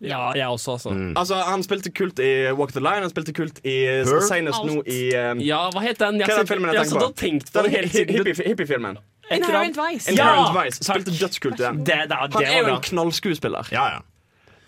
Ja, 0.04 0.32
jeg 0.36 0.44
også, 0.52 0.74
altså. 0.74 0.90
Altså, 1.16 1.36
Han 1.46 1.62
spilte 1.64 1.88
kult 1.94 2.18
i 2.20 2.50
Walk 2.52 2.72
the 2.74 2.80
Line, 2.84 3.00
han 3.06 3.08
spilte 3.12 3.32
kult 3.32 3.62
i 3.64 3.76
Her? 4.04 4.18
senest 4.26 4.66
nå 4.68 4.82
i 4.84 4.98
um, 5.16 5.38
Ja, 5.40 5.62
hva 5.72 5.80
het 5.86 6.02
den? 6.02 6.18
Jeg 6.20 6.26
Hva 6.28 6.34
er 6.34 6.36
har 6.36 6.44
den 6.44 6.50
filmen 6.50 6.68
jeg 6.74 6.76
jeg 6.82 6.90
tenker 6.90 7.06
satt 7.06 7.16
tenkt 7.22 7.52
på 7.54 7.62
Den 7.62 7.72
tiden. 7.94 8.12
hippie- 8.18 8.48
Hippiefilmen. 8.50 8.98
Inherent 9.32 9.78
Vice. 9.78 10.10
Inherent 10.12 10.50
Ja, 10.52 10.52
Vice. 10.58 10.84
Spilte 10.84 11.14
dødskult 11.16 11.56
i 11.60 11.62
den. 11.64 11.78
Det, 11.88 11.96
det, 11.96 12.08
det 12.10 12.34
Han 12.34 12.44
er 12.44 12.58
jo 12.68 12.74
en 12.74 12.84
knallskuespiller. 12.90 13.72
Ja, 13.72 13.86
ja. 13.94 14.02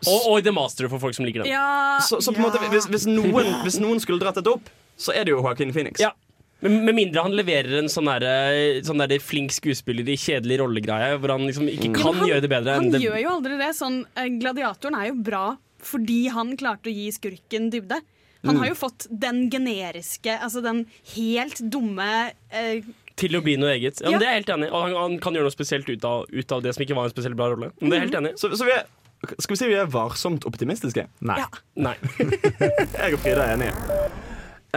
Og, 0.06 0.28
og 0.30 0.44
The 0.44 0.52
Master 0.54 0.88
for 0.88 0.98
folk 1.02 1.14
som 1.16 1.24
liker 1.26 1.42
den. 1.42 1.50
Ja, 1.50 1.98
Så, 2.04 2.20
så 2.22 2.30
på 2.30 2.38
en 2.38 2.44
ja. 2.44 2.50
måte, 2.52 2.70
hvis, 2.70 2.86
hvis, 2.86 3.06
noen, 3.10 3.48
hvis 3.64 3.80
noen 3.82 3.98
skulle 4.00 4.20
dratt 4.22 4.36
dette 4.38 4.52
opp, 4.52 4.68
så 4.98 5.10
er 5.14 5.24
det 5.26 5.32
jo 5.34 5.40
Joaquin 5.42 5.72
Phoenix. 5.74 5.98
Ja. 6.00 6.12
Men 6.60 6.84
Med 6.84 6.94
mindre 6.94 7.22
han 7.22 7.34
leverer 7.38 7.78
en 7.78 7.86
sånn 7.90 8.06
der, 8.10 8.80
sånn 8.86 8.98
der 8.98 9.18
flink 9.22 9.52
skuespiller 9.54 10.06
i 10.10 10.16
kjedelig 10.18 10.58
rollegreie, 10.62 11.16
hvor 11.22 11.30
han 11.34 11.46
liksom 11.46 11.68
ikke 11.70 11.90
Ja, 11.92 11.96
kan 12.02 12.14
han- 12.18 12.28
gjøre 12.28 12.40
det 12.42 12.50
bedre 12.50 12.74
Han 12.74 12.84
enn 12.86 12.92
det 12.96 13.02
gjør 13.02 13.20
jo 13.22 13.30
aldri 13.36 13.58
det. 13.58 13.68
Sånn, 13.78 14.04
eh, 14.16 14.28
gladiatoren 14.40 14.94
er 15.00 15.06
jo 15.12 15.14
bra 15.22 15.56
fordi 15.78 16.28
han 16.34 16.56
klarte 16.56 16.90
å 16.90 16.94
gi 16.94 17.10
skurken 17.14 17.70
dybde. 17.70 18.00
Han 18.44 18.54
Mm. 18.54 18.58
har 18.62 18.68
jo 18.68 18.74
fått 18.74 19.06
den 19.10 19.50
generiske, 19.50 20.38
altså 20.40 20.62
den 20.62 20.86
helt 21.14 21.58
dumme 21.70 22.32
eh, 22.52 22.82
til 23.18 23.30
å 23.34 23.42
bli 23.42 23.56
noe 23.56 23.70
eget. 23.74 24.00
Ja, 24.00 24.06
Ja. 24.06 24.10
men 24.10 24.18
Det 24.20 24.26
er 24.28 24.32
jeg 24.34 24.44
helt 24.44 24.58
enig 24.58 24.66
i. 24.68 24.70
Og 24.70 24.82
han, 24.82 24.94
han 24.94 25.18
kan 25.18 25.34
gjøre 25.34 25.42
noe 25.42 25.50
spesielt 25.54 25.88
ut 25.88 26.04
av, 26.04 26.26
ut 26.30 26.52
av 26.52 26.62
det 26.62 26.74
som 26.74 26.84
ikke 26.84 26.94
var 26.94 27.04
en 27.04 27.10
spesielt 27.10 27.36
bra 27.36 27.48
rolle. 27.50 27.72
Men 27.80 27.90
det 27.90 27.96
er 27.96 28.00
jeg 28.02 28.10
helt 28.10 28.18
enig 28.22 28.30
i. 28.34 28.36
Så, 28.38 28.50
så 28.54 28.64
vi 28.64 28.70
er, 28.72 28.84
skal 29.26 29.54
vi 29.54 29.58
si 29.60 29.68
vi 29.70 29.78
er 29.78 29.88
varsomt 29.90 30.46
optimistiske? 30.48 31.06
Nei. 31.20 31.38
Ja. 31.42 31.48
Nei. 31.88 31.94
Jeg 33.02 33.14
og 33.14 33.22
Frida 33.24 33.46
er 33.46 33.54
enige. 33.56 34.10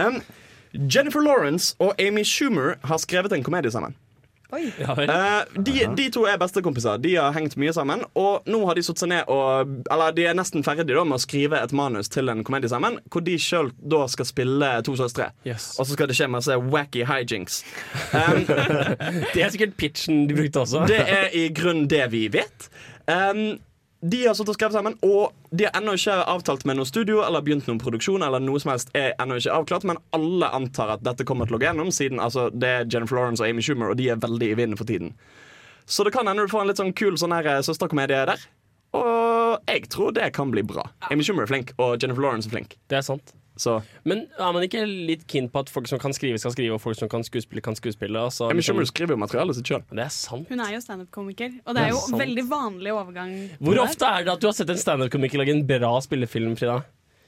Um, 0.00 0.22
Jennifer 0.72 1.20
Lawrence 1.22 1.76
og 1.78 1.94
Amy 2.00 2.24
Schumer 2.24 2.74
har 2.88 3.02
skrevet 3.02 3.32
en 3.36 3.44
komedie 3.44 3.70
sammen. 3.70 3.94
Ja. 4.52 4.92
Eh, 5.02 5.62
de, 5.62 5.86
de 5.96 6.10
to 6.12 6.26
er 6.28 6.36
bestekompiser. 6.36 6.98
De 7.00 7.14
har 7.16 7.32
hengt 7.32 7.54
mye 7.56 7.72
sammen. 7.72 8.02
Og 8.18 8.44
nå 8.44 8.60
har 8.68 8.76
de 8.76 8.84
satt 8.84 9.00
seg 9.00 9.08
ned 9.08 9.30
og 9.32 9.70
Eller 9.88 10.12
de 10.12 10.26
er 10.28 10.36
nesten 10.36 10.64
ferdige 10.66 10.98
da 10.98 11.04
med 11.08 11.16
å 11.16 11.22
skrive 11.22 11.56
et 11.64 11.72
manus 11.76 12.12
til 12.12 12.28
en 12.28 12.42
komedie 12.44 12.68
sammen, 12.68 12.98
hvor 13.08 13.24
de 13.24 13.38
sjøl 13.40 13.72
da 13.80 14.04
skal 14.12 14.28
spille 14.28 14.70
to 14.84 14.96
søstre. 15.00 15.30
Yes. 15.48 15.72
Og 15.80 15.88
så 15.88 15.96
skal 15.96 16.10
det 16.12 16.18
skje 16.18 16.28
masse 16.32 16.58
wacky 16.68 17.06
hijinks. 17.08 17.62
Um, 18.12 18.44
Det 19.34 19.40
er 19.40 19.52
sikkert 19.54 19.76
pitchen 19.80 20.26
de 20.28 20.36
brukte 20.36 20.66
også. 20.66 20.84
det 20.90 21.00
er 21.00 21.32
i 21.32 21.46
grunnen 21.56 21.88
det 21.88 22.04
vi 22.12 22.26
vet. 22.32 22.68
Um, 23.08 23.56
de 24.02 24.24
har 24.26 24.34
satt 24.34 24.48
og 24.50 24.56
skrevet 24.56 24.74
sammen, 24.74 24.96
og 25.06 25.30
de 25.54 25.68
har 25.68 25.76
ennå 25.78 25.92
ikke 25.94 26.16
avtalt 26.26 26.64
med 26.66 26.74
noe 26.78 26.88
studio 26.88 27.20
eller 27.22 27.44
begynt 27.44 27.68
noen 27.70 27.78
produksjon. 27.78 28.24
eller 28.26 28.42
noe 28.42 28.58
som 28.58 28.72
helst 28.72 28.90
er 28.98 29.12
ennå 29.22 29.38
ikke 29.38 29.54
avklart, 29.54 29.84
Men 29.84 30.00
alle 30.12 30.48
antar 30.50 30.96
at 30.96 31.04
dette 31.04 31.24
kommer 31.24 31.46
til 31.46 31.54
å 31.54 31.60
gå 31.62 31.68
gjennom, 31.68 31.92
siden 31.94 32.18
altså, 32.18 32.50
det 32.50 32.68
er 32.68 32.88
Jennifer 32.90 33.16
Lawrence 33.16 33.42
og 33.42 33.48
Amy 33.48 33.62
Schumer, 33.62 33.90
og 33.90 33.96
de 33.96 34.08
er 34.10 34.16
veldig 34.16 34.50
i 34.50 34.54
vinden 34.58 34.76
for 34.76 34.84
tiden. 34.84 35.14
Så 35.86 36.04
det 36.04 36.12
kan 36.12 36.26
hende 36.26 36.42
du 36.42 36.50
får 36.50 36.62
en 36.62 36.72
litt 36.72 36.82
sånn 36.82 36.92
kul 36.92 37.14
sånn 37.18 37.34
her 37.34 37.46
eh, 37.46 37.62
søsterkomedie 37.62 38.26
der. 38.26 38.42
Og 38.92 39.70
jeg 39.70 39.88
tror 39.88 40.10
det 40.12 40.32
kan 40.34 40.50
bli 40.50 40.62
bra. 40.66 40.88
Amy 41.10 41.22
Schumer 41.22 41.46
er 41.46 41.52
flink, 41.52 41.72
og 41.78 42.02
Jennifer 42.02 42.22
Lawrence 42.22 42.50
er 42.50 42.56
flink. 42.56 42.76
Det 42.90 42.98
er 42.98 43.06
sant. 43.06 43.34
Så 43.56 43.82
Men 44.08 44.26
er 44.38 44.52
man 44.52 44.62
ikke 44.64 44.80
litt 44.86 45.26
keen 45.28 45.48
på 45.52 45.60
at 45.60 45.68
folk 45.68 45.86
som 45.86 45.98
kan 46.00 46.12
skrive, 46.16 46.38
skal 46.40 46.52
skrive, 46.54 46.72
og 46.74 46.80
folk 46.80 46.96
som 46.96 47.08
kan 47.12 47.22
skuespille, 47.22 47.60
kan 47.62 47.74
skuespille? 47.76 48.16
Altså, 48.16 48.48
Amy 48.48 48.60
liksom- 48.60 48.74
Schumer 48.80 48.86
skriver 48.88 49.12
jo 49.12 49.16
materialet 49.20 49.54
sitt 49.56 49.66
sjøl. 49.68 49.82
det 49.92 50.04
er 50.06 50.08
sant. 50.08 50.48
Hun 50.48 50.60
er 50.60 50.72
jo 50.72 50.80
standup-komiker, 50.80 51.52
og 51.66 51.74
det 51.74 51.82
er 51.82 51.88
jo 51.90 52.00
Det 52.00 52.02
er 52.02 52.08
sant. 52.08 52.22
veldig 52.22 52.44
vanlig 52.48 52.90
overgang. 52.96 53.50
Hvor 53.60 53.78
ofte 53.84 54.02
er 54.08 54.24
det 54.24 54.32
at 54.32 54.40
du 54.40 54.46
har 54.48 54.52
sett 54.54 54.70
en 54.70 54.76
standup-komiker 54.76 55.38
lage 55.38 55.50
en 55.50 55.66
bra 55.66 56.00
spillefilm, 56.00 56.56
Frida? 56.56 56.82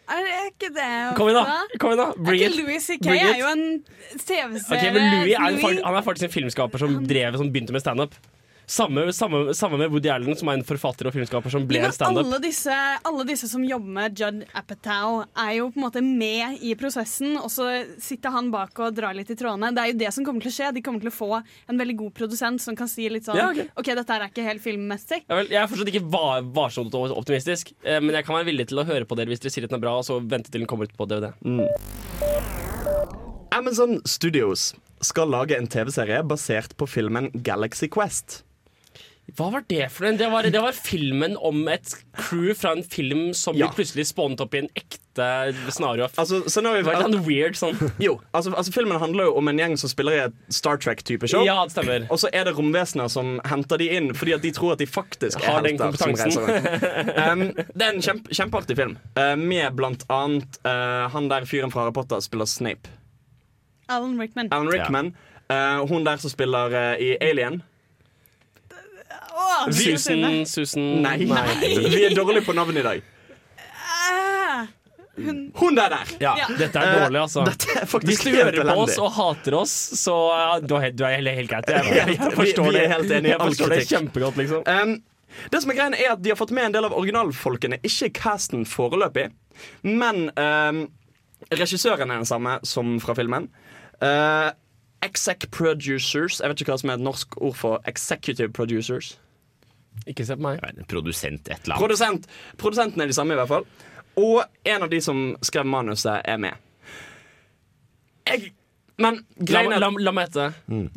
Er 0.07 0.21
det 0.21 0.53
ikke 0.53 0.69
det 0.75 1.17
Kom 1.17 1.29
igjen, 1.29 1.45
da! 1.45 1.61
Kom 1.81 1.91
inn 1.93 1.97
da 1.97 2.11
Er 2.13 2.35
ikke 2.37 2.51
it! 2.53 2.57
Louis 2.61 2.83
C.K. 2.85 3.01
Bring 3.09 3.21
er 3.25 3.39
jo 3.39 3.47
en 3.47 3.85
TV-serie. 4.21 4.77
Ok, 4.77 4.93
men 4.93 5.21
Louis 5.21 5.33
er, 5.33 5.41
en, 5.49 5.57
Louis- 5.61 5.83
han 5.83 5.95
er 5.97 6.03
faktisk 6.03 6.25
en 6.25 6.35
filmskaper 6.43 6.79
som 6.79 7.07
drev 7.07 7.37
som 7.39 7.51
begynte 7.51 7.73
med 7.73 7.81
standup. 7.81 8.15
Samme, 8.67 9.13
samme, 9.13 9.53
samme 9.55 9.77
med 9.79 9.91
Woody 9.93 10.09
Allen, 10.09 10.37
som 10.37 10.49
er 10.49 10.57
en 10.59 10.65
forfatter 10.65 11.09
og 11.11 11.13
filmskaper 11.13 11.53
som 11.53 11.67
ble 11.69 11.83
Ja, 11.83 11.91
standup. 11.93 12.25
alle, 12.25 12.39
disse, 12.41 12.73
alle 13.05 13.25
disse 13.29 13.49
som 13.51 13.65
jobber 13.67 13.93
med 13.99 14.17
Judd 14.19 14.45
Apatow, 14.57 15.25
er 15.37 15.51
jo 15.59 15.67
på 15.75 15.81
en 15.81 15.85
måte 15.85 16.01
med 16.05 16.63
i 16.65 16.73
prosessen, 16.81 17.37
og 17.37 17.51
så 17.53 17.67
sitter 18.01 18.31
han 18.33 18.49
bak 18.55 18.79
og 18.81 18.95
drar 18.97 19.13
litt 19.15 19.29
i 19.31 19.37
trådene. 19.37 19.73
Det 19.77 19.83
er 19.83 19.93
jo 19.93 19.99
det 20.01 20.13
som 20.17 20.25
kommer 20.25 20.41
til 20.41 20.53
å 20.53 20.57
skje. 20.57 20.71
De 20.79 20.83
kommer 20.87 21.01
til 21.05 21.13
å 21.13 21.15
få 21.15 21.31
en 21.43 21.79
veldig 21.83 21.97
god 22.01 22.15
produsent 22.17 22.61
som 22.65 22.77
kan 22.79 22.89
si 22.89 23.09
litt 23.13 23.29
sånn 23.29 23.37
Ja, 23.37 23.51
ok. 23.53 23.75
OK, 23.83 23.93
dette 24.01 24.17
her 24.17 24.25
er 24.25 24.33
ikke 24.33 24.47
helt 24.49 24.65
filmmessig. 24.65 25.21
Ja, 25.29 25.35
vel, 25.43 25.53
jeg 25.53 25.61
er 25.61 25.69
fortsatt 25.69 25.93
ikke 25.93 26.07
var, 26.17 26.41
varsomt 26.57 26.95
og 26.97 27.13
optimistisk, 27.19 27.75
eh, 27.85 28.01
men 28.01 28.15
jeg 28.17 28.25
kan 28.25 28.39
være 28.39 28.49
villig 28.49 28.69
til 28.73 28.81
å 28.81 28.87
høre 28.89 29.05
på 29.05 29.17
dere 29.21 29.29
hvis 29.29 29.45
dere 29.45 29.53
sier 29.53 29.69
at 29.69 29.71
den 29.75 29.81
er 29.83 29.85
bra, 29.85 29.99
og 30.01 30.09
så 30.09 30.21
vente 30.25 30.49
til 30.51 30.65
den 30.65 30.71
kommer 30.71 30.89
ut 30.89 30.97
på 30.97 31.05
DVD. 31.11 31.35
Amazon 33.55 34.01
Studios 34.05 34.73
skal 35.05 35.29
lage 35.31 35.57
en 35.59 35.67
TV-serie 35.71 36.23
basert 36.27 36.73
på 36.81 36.89
filmen 36.89 37.29
Galaxy 37.45 37.89
Quest. 37.93 38.41
Hva 39.33 39.47
var 39.51 39.65
det 39.73 39.87
for 39.91 40.05
en? 40.05 40.19
Det 40.21 40.27
var, 40.29 40.45
det 40.53 40.61
var 40.61 40.77
filmen 40.77 41.33
om 41.41 41.63
et 41.73 41.95
crew 42.27 42.53
fra 42.55 42.75
en 42.77 42.85
film 42.85 43.33
som 43.35 43.57
Ja. 43.57 43.71
plutselig 43.73 44.05
spånet 44.13 44.43
opp 44.45 44.55
i 44.55 44.59
en 44.59 44.69
ekte 44.77 45.01
scenario. 45.73 46.11
Altså, 46.21 46.43
så 46.51 46.61
nå 46.61 46.75
er 46.75 46.83
det 46.83 46.87
var 46.91 47.01
litt 47.01 47.15
sånn 47.15 47.25
weird 47.25 47.57
sånn. 47.57 47.79
jo, 48.03 48.21
altså, 48.35 48.53
altså 48.53 48.75
Filmen 48.75 49.01
handler 49.01 49.31
jo 49.31 49.37
om 49.41 49.49
en 49.49 49.59
gjeng 49.63 49.77
som 49.81 49.89
spiller 49.89 50.13
i 50.13 50.21
et 50.27 50.37
Star 50.53 50.77
Trek-type 50.77 51.27
show. 51.31 51.43
Ja, 51.47 51.57
det 51.65 51.73
stemmer. 51.73 52.07
Og 52.13 52.21
så 52.21 52.29
er 52.37 52.45
det 52.45 52.55
romvesener 52.59 53.09
som 53.09 53.41
henter 53.49 53.81
de 53.81 53.89
inn 53.97 54.13
fordi 54.15 54.37
at 54.37 54.45
de 54.45 54.53
tror 54.55 54.75
at 54.77 54.83
de 54.85 54.87
faktisk 54.91 55.41
er 55.41 55.49
Har 55.49 55.65
den 55.65 55.81
kompetansen. 55.81 56.37
Um, 57.17 57.47
det 57.79 57.89
er 57.89 57.93
en 57.95 58.05
kjempe, 58.05 58.29
kjempeartig 58.35 58.77
film, 58.77 58.99
uh, 59.17 59.35
med 59.41 59.73
blant 59.79 60.05
annet 60.13 60.61
uh, 60.69 61.09
han 61.15 61.31
der 61.33 61.49
fyren 61.49 61.73
fra 61.73 61.87
Harry 61.87 61.97
Potter 61.97 62.21
spiller 62.21 62.47
Snape. 62.51 62.93
Alan 63.89 64.19
Rickman. 64.21 64.53
Alan 64.53 64.69
Rickman. 64.73 65.15
Uh, 65.49 65.85
hun 65.89 66.05
der 66.05 66.21
som 66.21 66.31
spiller 66.33 66.73
uh, 66.73 66.95
i 67.01 67.17
Alien. 67.25 67.63
Åh, 69.35 69.67
Vi- 69.69 69.97
Susan, 69.97 70.45
Susan 70.47 71.03
Nei, 71.03 71.17
vi 71.25 72.05
er 72.07 72.15
dårlige 72.15 72.45
på 72.47 72.55
navn 72.55 72.77
i 72.79 72.83
dag. 72.87 73.03
Ah, 73.75 74.67
Hun 75.17 75.77
der 75.77 75.89
der! 75.93 76.09
Ja. 76.21 76.33
Ja. 76.39 76.47
Dette 76.59 76.79
er 76.81 77.05
dårlig, 77.05 77.21
altså. 77.23 77.45
Dette 77.47 77.71
er 77.81 77.87
Hvis 78.03 78.19
du 78.25 78.31
helt 78.35 78.57
hører 78.57 78.73
på 78.75 78.81
oss 78.83 78.97
og 78.99 79.13
hater 79.15 79.55
oss, 79.61 79.75
så 80.01 80.15
ja, 80.35 80.59
du 80.61 80.75
er 80.75 80.81
helt, 80.89 80.97
du 80.99 81.05
er 81.07 81.15
helt, 81.21 81.29
helt 81.39 81.51
greit. 81.53 81.69
Jeg, 81.71 81.85
jeg, 81.95 82.17
jeg 82.19 82.33
forstår 82.35 82.65
Vi- 82.65 82.71
vi 82.71 82.83
er 82.85 82.89
helt 82.95 83.11
enige 83.11 83.29
i 83.31 83.31
Jeg 83.35 83.41
all 83.41 83.53
forstår 83.53 83.69
det 83.75 83.79
kritikk. 83.79 83.93
kjempegodt, 83.99 84.37
liksom. 84.43 84.65
Um, 84.67 84.97
det 85.51 85.63
som 85.63 85.71
er 85.71 85.75
greien 85.79 85.95
er 85.99 86.13
at 86.13 86.23
De 86.23 86.31
har 86.31 86.37
fått 86.39 86.51
med 86.55 86.65
en 86.67 86.73
del 86.73 86.85
av 86.89 86.93
originalfolkene, 86.99 87.79
ikke 87.87 88.11
casten 88.13 88.67
foreløpig. 88.67 89.29
Men 89.87 90.31
um, 90.37 90.83
regissøren 91.55 92.11
er 92.11 92.17
den 92.23 92.27
samme 92.27 92.59
som 92.67 92.99
fra 93.03 93.15
filmen. 93.15 93.49
Uh, 94.03 94.51
exec 95.03 95.47
producers. 95.55 96.41
Jeg 96.41 96.49
vet 96.51 96.61
ikke 96.65 96.73
hva 96.75 96.81
som 96.81 96.91
er 96.91 96.95
et 96.99 97.07
norsk 97.07 97.39
ord 97.41 97.55
for 97.55 97.79
executive 97.87 98.51
producers. 98.53 99.15
Ikke 100.11 100.27
se 100.27 100.37
på 100.37 100.45
meg. 100.45 100.61
Vet, 100.63 100.83
Produsent 100.91 101.49
et 101.49 101.65
eller 101.65 101.77
annet. 101.77 101.85
Produsent. 101.85 102.29
Produsenten 102.61 103.05
er 103.05 103.11
de 103.11 103.17
samme, 103.17 103.37
i 103.37 103.41
hvert 103.41 103.51
fall. 103.51 103.67
Og 104.21 104.43
en 104.71 104.85
av 104.87 104.91
de 104.93 105.01
som 105.03 105.23
skrev 105.43 105.67
manuset, 105.67 106.21
er 106.25 106.39
med. 106.43 106.61
Jeg 108.29 108.53
Men 108.97 109.17
La, 109.51 109.65
la, 109.67 109.89
la 109.91 110.13
meg 110.15 110.29
hete. 110.29 110.53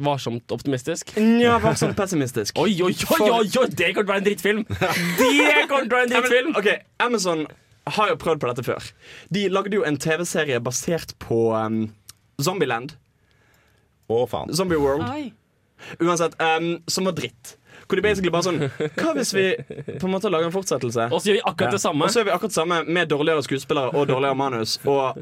Varsomt 0.05 0.53
optimistisk. 0.53 1.15
Nja, 1.17 1.55
var 1.63 1.79
sånn 1.79 1.95
pessimistisk. 1.97 2.53
Oi, 2.61 2.75
oi, 2.85 2.91
oi, 2.93 3.17
oi, 3.25 3.47
oi, 3.47 3.69
det 3.73 3.87
kommer 3.95 4.03
til 4.03 4.03
å 4.03 4.11
være 4.11 4.21
en 4.21 4.27
drittfilm! 4.27 4.59
Det 4.69 5.63
kommer 5.65 5.87
til 5.89 5.95
å 5.95 5.97
være 5.97 6.05
en 6.05 6.13
drittfilm! 6.13 6.51
ok, 6.61 6.69
Amazon 7.07 7.47
har 7.97 8.11
jo 8.11 8.19
prøvd 8.21 8.43
på 8.43 8.51
dette 8.51 8.65
før. 8.67 8.91
De 9.33 9.47
lagde 9.49 9.79
jo 9.79 9.85
en 9.87 9.97
TV-serie 9.97 10.61
basert 10.61 11.15
på 11.23 11.39
um, 11.55 11.87
Zombieland. 12.37 12.93
Å, 14.13 14.21
faen. 14.29 14.53
Zombie 14.55 14.77
World. 14.77 15.07
Oi. 15.09 15.31
Uansett, 16.03 16.37
um, 16.37 16.75
som 16.85 17.09
var 17.09 17.17
dritt. 17.17 17.55
Hvor 17.87 17.99
de 17.99 18.03
basically 18.05 18.33
bare 18.33 18.47
sånn 18.47 18.59
Hva 18.97 19.13
hvis 19.17 19.33
vi 19.35 19.45
på 19.97 20.07
en 20.07 20.13
måte 20.13 20.31
lager 20.33 20.49
en 20.49 20.55
fortsettelse? 20.55 21.07
Og 21.11 21.21
så 21.21 21.31
gjør 21.31 21.39
vi 21.39 21.43
akkurat 21.51 21.77
det 21.77 21.81
samme. 21.83 22.05
Og 22.05 22.13
så 22.13 22.21
gjør 22.21 22.29
vi 22.29 22.35
akkurat 22.35 22.53
det 22.55 22.59
samme 22.59 22.79
med 22.97 23.11
dårligere 23.13 23.45
skuespillere 23.45 23.93
og 23.93 24.07
dårligere 24.11 24.37
manus. 24.39 24.77
Og 24.87 25.17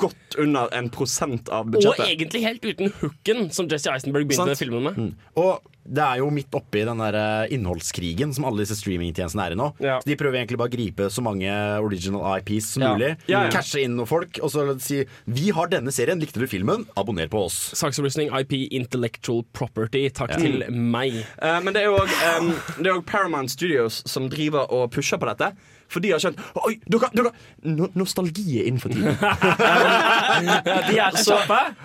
godt 0.00 0.38
under 0.38 0.72
en 0.76 0.90
prosent 0.94 1.50
av 1.52 1.72
Og 1.74 2.02
egentlig 2.06 2.44
helt 2.44 2.64
uten 2.64 2.92
hooken 3.00 3.48
som 3.54 3.70
Jesse 3.70 3.92
Eisenberg 3.92 4.28
begynte 4.30 4.58
filmen 4.60 4.88
med 4.88 4.98
med. 4.98 5.14
Og 5.40 5.73
det 5.84 6.00
er 6.04 6.20
jo 6.22 6.30
midt 6.32 6.54
oppi 6.56 6.84
den 6.86 7.00
der 7.02 7.16
eh, 7.18 7.54
innholdskrigen 7.54 8.32
som 8.34 8.46
alle 8.48 8.64
disse 8.64 8.76
streamingtjenestene 8.78 9.44
er 9.44 9.54
i 9.54 9.58
nå. 9.58 9.68
Ja. 9.84 9.98
Så 10.00 10.08
De 10.08 10.16
prøver 10.20 10.40
egentlig 10.40 10.58
bare 10.60 10.72
å 10.72 10.74
gripe 10.74 11.08
så 11.12 11.24
mange 11.24 11.50
original 11.84 12.38
IPs 12.40 12.70
som 12.74 12.82
Ja. 12.86 12.94
mulig. 12.94 13.10
Ja, 13.28 13.44
ja. 13.44 13.50
Cashe 13.52 13.82
inn 13.84 13.96
noen 13.98 14.08
folk, 14.08 14.40
og 14.42 14.50
så 14.50 14.80
si 14.80 15.04
'Vi 15.26 15.50
har 15.52 15.68
denne 15.68 15.92
serien, 15.92 16.20
likte 16.20 16.40
du 16.40 16.46
filmen? 16.46 16.86
Abonner 16.96 17.28
på 17.28 17.44
oss'. 17.44 17.74
Saksopplysning 17.76 18.32
IP 18.32 18.68
Intellectual 18.72 19.44
Property. 19.52 20.08
Takk 20.08 20.38
til 20.38 20.64
meg. 20.70 21.24
Uh, 21.42 21.60
men 21.60 21.72
det 21.74 21.82
er 21.82 21.86
jo 21.86 21.98
også, 21.98 22.38
um, 22.40 23.02
Paramount 23.02 23.50
Studios 23.50 24.02
som 24.06 24.28
driver 24.28 24.70
og 24.72 24.90
pusher 24.90 25.18
på 25.18 25.26
dette. 25.26 25.54
For 25.92 26.04
de 26.04 26.12
har 26.14 26.22
skjønt 26.22 26.40
Oi, 26.64 26.76
dere, 26.90 27.10
dere 27.14 27.32
no, 27.66 27.88
Nostalgi 27.98 28.60
er 28.60 28.68
innenfor 28.70 28.84
for 28.84 28.94
tiden. 28.94 30.48
De 30.88 30.98
er 31.00 31.16
så 31.16 31.38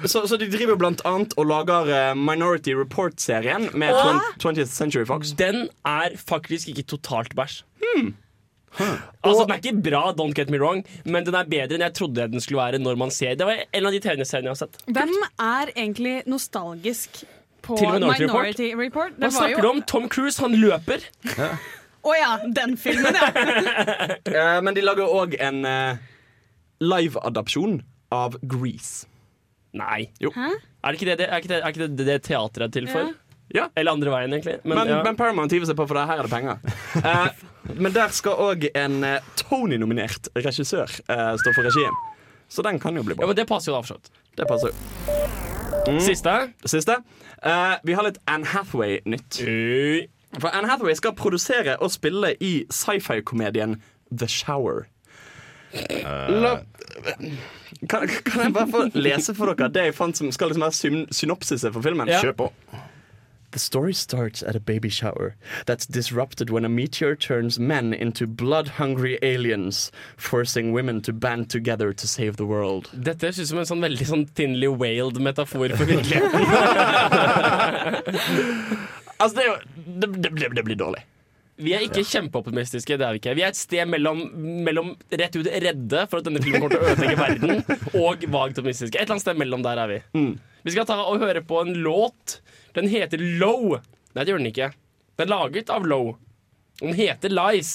Så, 0.06 0.26
så, 0.28 0.38
de 0.40 0.50
driver 0.52 0.76
blant 0.80 1.04
annet 1.08 1.36
og 1.40 1.48
lager 1.50 1.92
eh, 1.94 2.16
Minority 2.18 2.74
Report-serien 2.76 3.70
med 3.78 3.94
Åh! 3.96 4.20
20th 4.42 4.74
Century 4.74 5.06
Fox. 5.08 5.34
Den 5.40 5.68
er 5.88 6.18
faktisk 6.20 6.72
ikke 6.74 6.84
totalt 6.96 7.36
bæsj. 7.38 7.62
Altså, 9.24 9.46
Den 9.48 9.52
er 9.56 9.60
ikke 9.64 9.82
bra, 9.90 10.04
don't 10.14 10.36
get 10.38 10.50
me 10.50 10.60
wrong, 10.62 10.84
men 11.06 11.26
den 11.26 11.36
er 11.36 11.48
bedre 11.50 11.78
enn 11.78 11.84
jeg 11.88 11.96
trodde 11.98 12.28
den 12.32 12.44
skulle 12.44 12.62
være. 12.62 12.80
når 12.80 12.96
man 13.02 13.12
ser 13.12 13.36
Det 13.36 13.48
var 13.48 13.64
en 13.74 13.86
av 13.86 13.92
de 13.96 14.00
TV-seriene 14.04 14.52
jeg 14.52 14.56
har 14.56 14.62
sett. 14.62 14.80
Hvem 14.88 15.16
er 15.40 15.74
egentlig 15.76 16.16
nostalgisk 16.30 17.24
på 17.66 17.76
Minority 17.80 18.28
Minority 18.28 18.70
Report? 18.78 19.18
Hva 19.18 19.32
snakker 19.34 19.62
du 19.66 19.70
om? 19.74 19.82
Tom 19.84 20.08
Cruise, 20.10 20.40
han 20.42 20.56
løper. 20.56 21.04
Å 22.06 22.16
ja, 22.16 22.32
den 22.56 22.76
filmen, 22.80 23.16
ja. 23.16 23.30
Eh, 24.40 24.58
men 24.64 24.76
de 24.76 24.84
lager 24.86 25.10
òg 25.10 25.36
en 25.42 25.64
uh, 25.68 25.98
live-adapsjon 26.84 27.80
av 28.16 28.38
Grease. 28.42 29.08
Nei. 29.78 30.08
Jo. 30.24 30.32
Hæ? 30.36 30.54
Er 30.88 30.96
ikke 30.96 31.10
det, 31.10 31.18
det, 31.20 31.28
er 31.28 31.44
ikke 31.44 31.52
det, 31.52 31.60
er 31.60 31.74
ikke 31.74 31.88
det, 31.88 32.08
det 32.08 32.20
teatret 32.30 32.70
er 32.70 32.74
til 32.74 32.88
for? 32.90 33.12
Ja. 33.54 33.68
Eller 33.76 33.98
andre 33.98 34.14
veien, 34.14 34.34
egentlig. 34.38 34.60
Men, 34.64 34.78
Men, 34.78 34.94
ja. 34.94 35.02
men 35.06 35.18
Paramount 35.20 35.54
hiver 35.54 35.68
seg 35.70 35.78
på, 35.78 35.88
for 35.90 36.00
det 36.00 36.06
her 36.10 36.22
er 36.22 36.30
det 36.30 36.34
penger. 36.34 36.64
Uh, 37.04 37.44
men 37.84 37.96
der 37.96 38.16
skal 38.16 38.40
òg 38.50 38.70
en 38.72 39.02
Tony-nominert 39.42 40.32
regissør 40.38 40.90
eh, 41.10 41.34
stå 41.42 41.54
for 41.56 41.66
regien. 41.66 41.96
Så 42.50 42.64
den 42.66 42.80
kan 42.82 42.96
jo 42.98 43.04
bli 43.06 43.16
bra. 43.18 43.26
ja, 43.26 43.30
men 43.30 43.38
det 43.38 43.46
passer 43.50 43.72
jo 43.72 43.78
da, 43.78 43.84
for 43.84 43.94
så 43.94 44.00
vidt. 44.00 44.12
Det 44.40 44.48
passer 44.50 44.72
jo. 44.72 46.00
Siste. 46.02 46.36
Siste. 46.66 46.96
Eh, 47.42 47.76
vi 47.84 47.94
har 47.98 48.06
litt 48.06 48.18
Anne 48.30 48.46
Hathaway-nytt. 48.46 49.42
For 50.38 50.54
Anne 50.54 50.70
Hathaway 50.70 50.94
skal 50.94 51.16
produsere 51.18 51.78
og 51.78 51.92
spille 51.92 52.36
i 52.40 52.66
sci-fi-komedien 52.70 53.82
The 54.12 54.28
Shower. 54.28 54.86
La, 56.30 56.56
kan, 57.90 58.08
kan 58.26 58.42
jeg 58.44 58.54
bare 58.54 58.68
få 58.72 58.90
lese 58.94 59.36
for 59.38 59.54
dere 59.54 59.70
det 59.74 59.84
jeg 59.90 59.96
fant 59.98 60.18
som 60.18 60.32
skal 60.34 60.48
liksom 60.50 60.66
være 60.66 60.78
syn 60.78 61.08
synopsiset 61.14 61.74
for 61.74 61.82
filmen? 61.86 62.10
Ja. 62.10 62.22
Kjør 62.22 62.38
på. 62.44 62.52
The 63.52 63.60
story 63.60 63.94
starts 63.94 64.44
at 64.44 64.56
a 64.56 64.60
baby 64.60 64.90
shower 64.90 65.34
that's 65.66 65.88
disrupted 65.88 66.52
when 66.52 66.66
a 66.66 66.70
meteor 66.70 67.16
turns 67.16 67.58
men 67.58 67.94
into 67.96 68.28
blood-hungry 68.28 69.18
aliens, 69.24 69.92
forcing 70.18 70.72
women 70.72 71.02
to 71.02 71.12
band 71.14 71.50
together 71.50 71.92
to 71.92 72.08
save 72.08 72.38
the 72.38 72.46
world. 72.46 72.92
Dette 72.94 73.26
høres 73.26 73.40
ut 73.40 73.48
som 73.50 73.58
en 73.58 73.66
sånn 73.66 73.82
veldig 73.82 74.06
sånn 74.06 74.28
thinly 74.38 74.68
wailed 74.70 75.18
metafor 75.18 75.74
for 75.74 75.86
virkeligheten. 75.94 76.46
Altså, 79.20 79.36
det, 79.38 79.44
er 79.44 79.50
jo, 79.50 79.56
det, 80.00 80.12
det, 80.24 80.52
det 80.56 80.64
blir 80.66 80.80
dårlig. 80.80 81.04
Vi 81.60 81.74
er 81.76 81.84
ikke 81.84 82.06
kjempeoptimistiske. 82.08 82.96
det 82.96 83.04
er 83.04 83.16
Vi 83.18 83.20
ikke 83.20 83.34
Vi 83.36 83.44
er 83.44 83.52
et 83.52 83.60
sted 83.60 83.90
mellom, 83.92 84.22
mellom 84.64 84.94
rett 85.12 85.34
ut 85.36 85.50
redde 85.60 86.06
for 86.08 86.22
at 86.22 86.28
denne 86.30 86.40
filmen 86.44 86.62
kommer 86.64 86.78
til 86.78 86.86
å 86.86 86.94
ødelegge 86.94 87.18
verden, 87.20 87.64
og 88.00 88.24
vagt 88.32 88.62
optimistiske. 88.62 88.96
Et 88.96 89.04
eller 89.04 89.18
annet 89.18 89.26
sted 89.26 89.42
mellom 89.42 89.66
der 89.66 89.82
er 89.84 89.92
vi. 89.92 90.00
Vi 90.64 90.72
skal 90.76 90.88
ta 90.88 91.02
og 91.04 91.20
høre 91.20 91.44
på 91.44 91.60
en 91.66 91.74
låt. 91.84 92.40
Den 92.78 92.88
heter 92.92 93.20
Low. 93.42 93.76
Nei, 94.16 94.24
det 94.24 94.32
gjør 94.32 94.40
den 94.40 94.52
ikke. 94.54 94.72
Den 95.20 95.28
er 95.28 95.34
laget 95.34 95.72
av 95.76 95.84
Low. 95.90 96.14
Den 96.80 96.96
heter 96.96 97.34
Lies. 97.36 97.74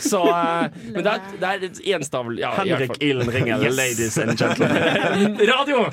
Så 0.00 0.22
uh, 0.24 0.64
Men 0.88 1.04
det 1.04 1.12
er, 1.12 1.26
det 1.38 1.50
er 1.50 1.66
et 1.68 1.82
enstavl... 1.94 2.38
Ja, 2.40 2.54
Henrik 2.56 2.96
Ilden 3.04 3.28
ringer, 3.30 3.60
Yes. 3.62 3.76
ladies 3.76 4.16
and 4.18 4.40
gentlemen. 4.40 5.36
Radio! 5.52 5.84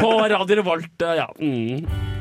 På 0.00 0.14
Radio 0.32 0.56
Revolt, 0.62 0.96
uh, 1.04 1.12
ja. 1.20 1.28
Mm. 1.36 2.13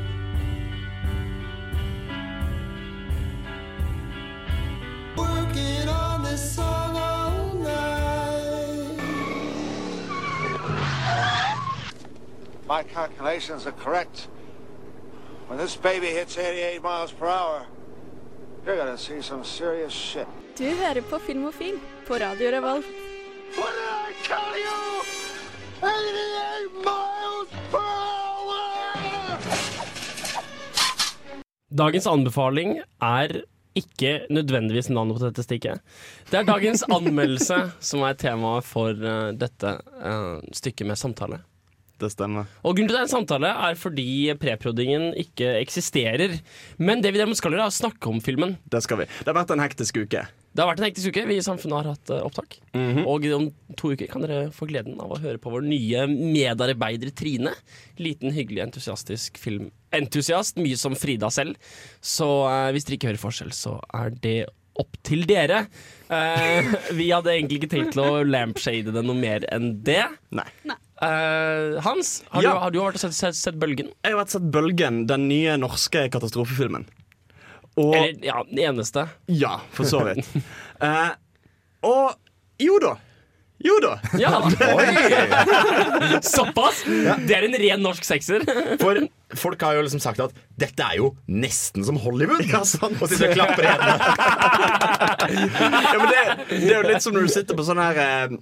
My 12.68 12.84
calculations 12.84 13.68
are 13.68 13.74
correct. 13.74 14.28
When 15.48 15.60
this 15.60 15.76
baby 15.76 16.08
hits 16.08 16.38
88 16.38 16.82
miles 16.82 17.12
per 17.12 17.28
hour, 17.28 17.66
you're 18.66 18.78
gonna 18.78 18.98
see 18.98 19.22
some 19.22 19.44
serious 19.44 19.94
shit. 19.94 20.28
Du 20.58 20.64
hører 20.64 21.02
på 21.02 21.20
Filmofil 21.20 21.80
på 22.08 22.14
Radio 22.14 22.52
Revolt. 22.52 22.86
What 23.58 23.74
did 23.74 23.90
I 23.92 24.14
tell 24.24 24.56
you? 24.66 25.04
88 25.82 26.86
miles 26.86 27.50
per 27.72 27.80
hour! 27.80 28.24
Dagens 31.70 32.08
anbefaling 32.08 32.82
er 33.02 33.42
ikke 33.76 34.26
nødvendigvis 34.30 34.90
navnet 34.90 35.18
på 35.18 35.26
dette 35.26 35.44
stikket. 35.44 35.82
Det 36.32 36.40
er 36.40 36.44
dagens 36.48 36.84
anmeldelse 36.88 37.58
som 37.90 38.06
er 38.08 38.14
temaet 38.14 38.64
for 38.64 38.94
eh, 38.94 39.34
dette 39.34 39.80
eh, 40.00 40.38
stykket 40.54 40.88
med 40.88 40.96
samtale. 41.02 41.44
Det 42.04 42.12
stemmer. 42.12 42.50
Og 42.64 42.76
grunnen 42.76 42.90
til 42.92 42.98
det 42.98 43.02
er 43.02 43.08
en 43.08 43.14
samtale, 43.14 43.50
er 43.68 43.80
fordi 43.80 44.08
preproddingen 44.42 45.12
ikke 45.20 45.56
eksisterer. 45.62 46.38
Men 46.82 47.04
det 47.04 47.14
vi 47.14 47.22
derimot 47.22 47.40
skal 47.40 47.54
gjøre, 47.56 47.68
er 47.70 47.74
å 47.74 47.82
snakke 47.82 48.12
om 48.12 48.20
filmen. 48.24 48.58
Det 48.68 48.82
skal 48.84 49.04
vi. 49.04 49.10
Det 49.22 49.30
har 49.30 49.38
vært 49.38 49.54
en 49.56 49.64
hektisk 49.64 50.02
uke. 50.04 50.26
Det 50.54 50.62
har 50.62 50.70
vært 50.70 50.84
en 50.84 50.86
hektisk 50.86 51.14
uke. 51.14 51.24
Vi 51.30 51.38
i 51.40 51.46
Samfunnet 51.46 51.80
har 51.80 51.88
hatt 51.94 52.12
eh, 52.14 52.26
opptak. 52.26 52.60
Og 53.10 53.26
om 53.34 53.48
to 53.80 53.94
uker 53.96 54.10
kan 54.12 54.26
dere 54.26 54.52
få 54.54 54.68
gleden 54.70 55.00
av 55.02 55.16
å 55.16 55.22
høre 55.24 55.42
på 55.42 55.54
vår 55.54 55.64
nye 55.66 56.04
medarbeider 56.12 57.14
Trine. 57.18 57.56
Liten, 57.98 58.34
hyggelig, 58.36 58.62
entusiastisk 58.68 59.40
filmentusiast. 59.42 60.60
Mye 60.62 60.78
som 60.78 60.98
Frida 61.00 61.32
selv. 61.34 61.58
Så 62.04 62.30
eh, 62.50 62.70
hvis 62.76 62.86
dere 62.86 63.00
ikke 63.00 63.10
hører 63.14 63.24
forskjell, 63.24 63.56
så 63.58 63.80
er 63.98 64.14
det 64.22 64.38
opp 64.82 64.98
til 65.06 65.26
dere. 65.30 65.66
Eh, 66.14 66.74
vi 67.00 67.10
hadde 67.10 67.34
egentlig 67.34 67.64
ikke 67.64 67.74
tenkt 67.74 67.96
til 67.98 68.06
å 68.06 68.24
lampshade 68.28 68.94
det 68.94 69.06
noe 69.06 69.18
mer 69.18 69.48
enn 69.54 69.72
det. 69.86 70.04
Nei. 70.38 70.50
Eh, 71.04 71.78
Hans, 71.84 72.24
har, 72.32 72.44
Ja. 72.46 72.54
du, 72.54 72.60
har 72.64 72.72
du 72.72 72.80
vært 72.80 72.96
og 73.00 73.04
sett, 73.04 73.16
sett, 73.18 73.36
sett 73.40 73.56
Bølgen? 73.60 73.90
Jeg 74.04 74.14
har 74.16 74.20
vært 74.24 74.34
sett 74.38 74.46
Bølgen, 74.54 75.04
den 75.10 75.28
nye 75.28 75.56
norske 75.60 76.06
katastrofefilmen. 76.14 76.86
Og 77.76 77.96
Eller 77.98 78.20
ja, 78.26 78.44
den 78.50 78.60
eneste. 78.70 79.08
Ja, 79.28 79.58
for 79.74 79.84
så 79.90 80.04
vidt. 80.08 80.28
uh, 80.84 81.10
og 81.94 82.14
jo 82.62 82.78
da. 82.84 82.94
Jo 83.64 83.78
da. 83.80 83.94
Ja, 84.20 84.42
Såpass! 86.22 86.82
Det 86.84 87.32
er 87.32 87.46
en 87.48 87.56
ren 87.62 87.80
norsk 87.86 88.04
sekser. 88.04 88.44
For 88.82 89.00
folk 89.40 89.62
har 89.64 89.78
jo 89.78 89.86
liksom 89.86 90.02
sagt 90.04 90.20
at 90.20 90.34
dette 90.60 90.84
er 90.84 90.98
jo 91.00 91.14
nesten 91.32 91.86
som 91.88 91.96
Hollywood. 92.04 92.44
Ja, 92.50 92.60
sant. 92.68 93.00
Og 93.00 93.08
sitter 93.08 93.32
og 93.32 93.38
klapper 93.40 93.64
i 93.64 93.72
hendene. 93.72 93.96
Ja, 95.80 95.96
men 96.02 96.12
det, 96.12 96.24
det 96.52 96.74
er 96.74 96.76
jo 96.82 96.90
litt 96.92 97.06
som 97.06 97.16
når 97.16 97.30
du 97.30 97.34
sitter 97.38 97.56
på 97.58 97.64
sånn 97.68 97.80
her 97.82 98.02
eh, 98.04 98.36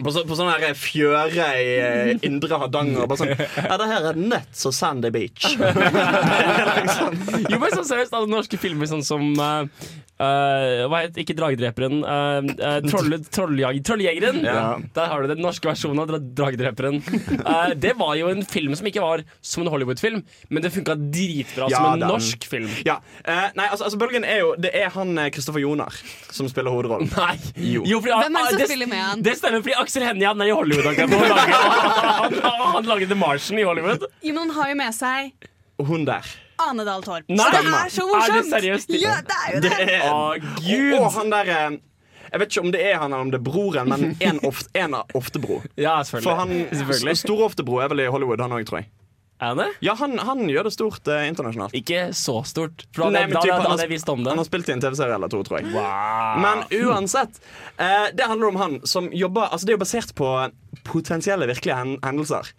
på, 0.00 0.08
så, 0.08 0.22
på 0.24 0.36
sånn 0.38 0.48
her 0.48 0.76
fjøre 0.78 1.48
i 1.60 1.72
eh, 1.76 2.12
indre 2.24 2.56
Hardanger. 2.62 3.04
Bare 3.10 3.20
sånn 3.20 3.34
Ja, 3.36 3.76
det 3.76 3.88
her 3.90 4.06
er 4.12 4.20
nett 4.20 4.54
så 4.56 4.72
Sandy 4.72 5.10
Beach. 5.12 5.50
Jo, 7.52 7.58
men 7.58 7.74
sånn 7.74 7.84
seriøst, 7.88 8.14
alle 8.16 8.30
norske 8.30 8.56
filmer 8.60 8.88
sånn 8.88 9.04
som 9.04 9.26
eh, 9.36 9.90
eh, 10.22 10.82
Hva 10.90 11.00
het 11.04 11.18
Ikke 11.22 11.34
Dragedreperen. 11.38 12.00
Uh, 12.02 12.78
troll, 12.88 13.16
trolljag, 13.34 13.80
Trolljegeren. 13.88 14.40
Ja. 14.46 14.64
Der 14.96 15.10
har 15.12 15.22
du 15.26 15.32
den 15.34 15.42
norske 15.44 15.68
versjonen 15.70 16.02
av 16.04 16.10
dra 16.12 16.20
Dragedreperen. 16.42 17.00
Uh, 17.42 17.72
det 17.78 17.94
var 17.98 18.14
jo 18.20 18.30
en 18.32 18.44
film 18.48 18.76
som 18.78 18.86
ikke 18.90 19.02
var 19.04 19.24
som 19.44 19.64
en 19.64 19.70
Hollywood-film, 19.72 20.22
men 20.50 20.62
det 20.64 20.72
funka 20.74 20.94
dritbra 20.98 21.68
Ja, 21.72 21.76
som 21.82 21.88
en 21.92 22.00
den- 22.04 22.12
norsk 22.12 22.46
film. 22.48 22.70
Ja, 22.86 22.98
eh, 23.24 23.48
nei, 23.58 23.66
altså, 23.68 23.86
altså 23.88 23.98
Bølgen 24.00 24.24
er 24.28 24.38
jo 24.42 24.54
Det 24.60 24.70
er 24.76 24.90
han 24.94 25.12
eh, 25.18 25.28
Kristoffer 25.34 25.62
Jonar 25.62 25.94
som 26.32 26.48
spiller 26.50 26.72
hovedrollen. 26.74 27.10
Nei. 27.18 27.36
Jo. 27.56 28.00
fordi, 28.00 28.12
Hvem 28.24 28.36
er 28.40 28.46
det 28.48 28.58
som 28.58 28.70
spiller 28.70 28.90
med 28.90 29.02
han? 29.02 29.22
det 29.26 29.34
stemmer, 29.38 29.62
fordi 29.64 29.74
Aksel 29.82 30.06
Hennie 30.06 30.28
han 30.30 30.40
er 30.44 30.50
i 30.52 30.54
Hollywood. 30.56 30.88
Han. 30.92 31.10
Han, 32.22 32.34
han, 32.42 32.60
han 32.76 32.86
lager 32.86 33.08
The 33.10 33.16
Martian 33.18 33.58
i 33.58 33.64
Hollywood. 33.66 34.04
Jo, 34.22 34.32
men 34.34 34.42
han 34.46 34.50
har 34.56 34.68
jo 34.72 34.76
med 34.78 34.94
seg 34.94 35.48
hun 35.82 36.04
der. 36.06 36.26
Ane 36.70 36.84
Dahl 36.88 37.02
Torp. 37.06 37.24
Nei, 37.28 37.36
Så 37.38 37.50
det 37.50 37.74
er 37.74 37.92
så 37.96 38.06
morsomt! 38.08 38.28
Er 38.28 38.40
det 38.40 38.50
seriøst? 38.52 38.94
Ja, 39.02 39.16
det 39.26 39.38
er 39.38 39.54
jo 39.56 39.60
det. 39.66 39.72
Det 39.76 39.88
er, 39.98 40.06
Å, 40.10 40.36
gud! 40.62 40.94
og 41.00 41.08
han 41.18 41.30
der 41.34 41.52
eh, 41.56 41.76
Jeg 42.32 42.40
vet 42.40 42.48
ikke 42.54 42.64
om 42.64 42.72
det 42.72 42.80
er 42.88 42.96
han 43.02 43.12
eller 43.12 43.26
om 43.26 43.30
det 43.34 43.40
er 43.42 43.44
broren, 43.50 43.88
men 43.92 44.16
en, 44.24 44.40
oft, 44.50 44.70
en 44.78 44.94
av 45.02 45.10
Oftebro. 45.18 45.60
Ja, 45.76 45.98
selvfølgelig. 46.02 46.24
For 46.30 46.42
han 46.42 46.54
selvfølgelig. 46.70 47.16
Store 47.26 47.48
Oftebro 47.50 47.78
er 47.84 47.92
vel 47.92 48.04
i 48.06 48.10
Hollywood, 48.14 48.40
han 48.40 48.54
òg, 48.56 48.64
tror 48.70 48.80
jeg. 48.84 48.88
Er 49.42 49.56
det? 49.58 49.64
Ja, 49.82 49.96
han, 49.98 50.12
han 50.22 50.44
gjør 50.46 50.68
det 50.68 50.70
stort 50.76 51.08
eh, 51.10 51.24
internasjonalt. 51.26 51.72
Ikke 51.74 52.04
så 52.14 52.36
stort. 52.46 52.84
For 52.94 53.08
da, 53.08 53.08
Nei, 53.10 53.22
men 53.26 53.34
da, 53.34 53.40
typ, 53.42 53.50
da, 53.50 53.56
han 53.56 53.64
da 53.64 53.66
har- 53.66 53.72
hadde 53.74 53.86
jeg 53.88 53.90
visst 53.96 54.12
om 54.12 54.20
det. 54.22 54.30
Han 54.30 54.38
har 54.38 54.46
spilt 54.46 54.68
i 54.70 54.74
en 54.76 54.82
TV-serie 54.84 55.16
eller 55.18 55.32
to, 55.32 55.40
tror 55.48 55.58
jeg. 55.58 55.72
Men 56.44 56.62
uansett. 56.86 57.40
Eh, 57.74 58.06
det 58.14 58.28
handler 58.30 58.52
om 58.52 58.60
han 58.60 58.76
som 58.86 59.08
jobber 59.10 59.48
Altså 59.50 59.66
Det 59.66 59.72
er 59.74 59.76
jo 59.80 59.82
basert 59.82 60.12
på 60.14 60.28
potensielle 60.86 61.48
virkelige 61.50 61.74
hen 61.80 61.96
hendelser. 62.06 62.52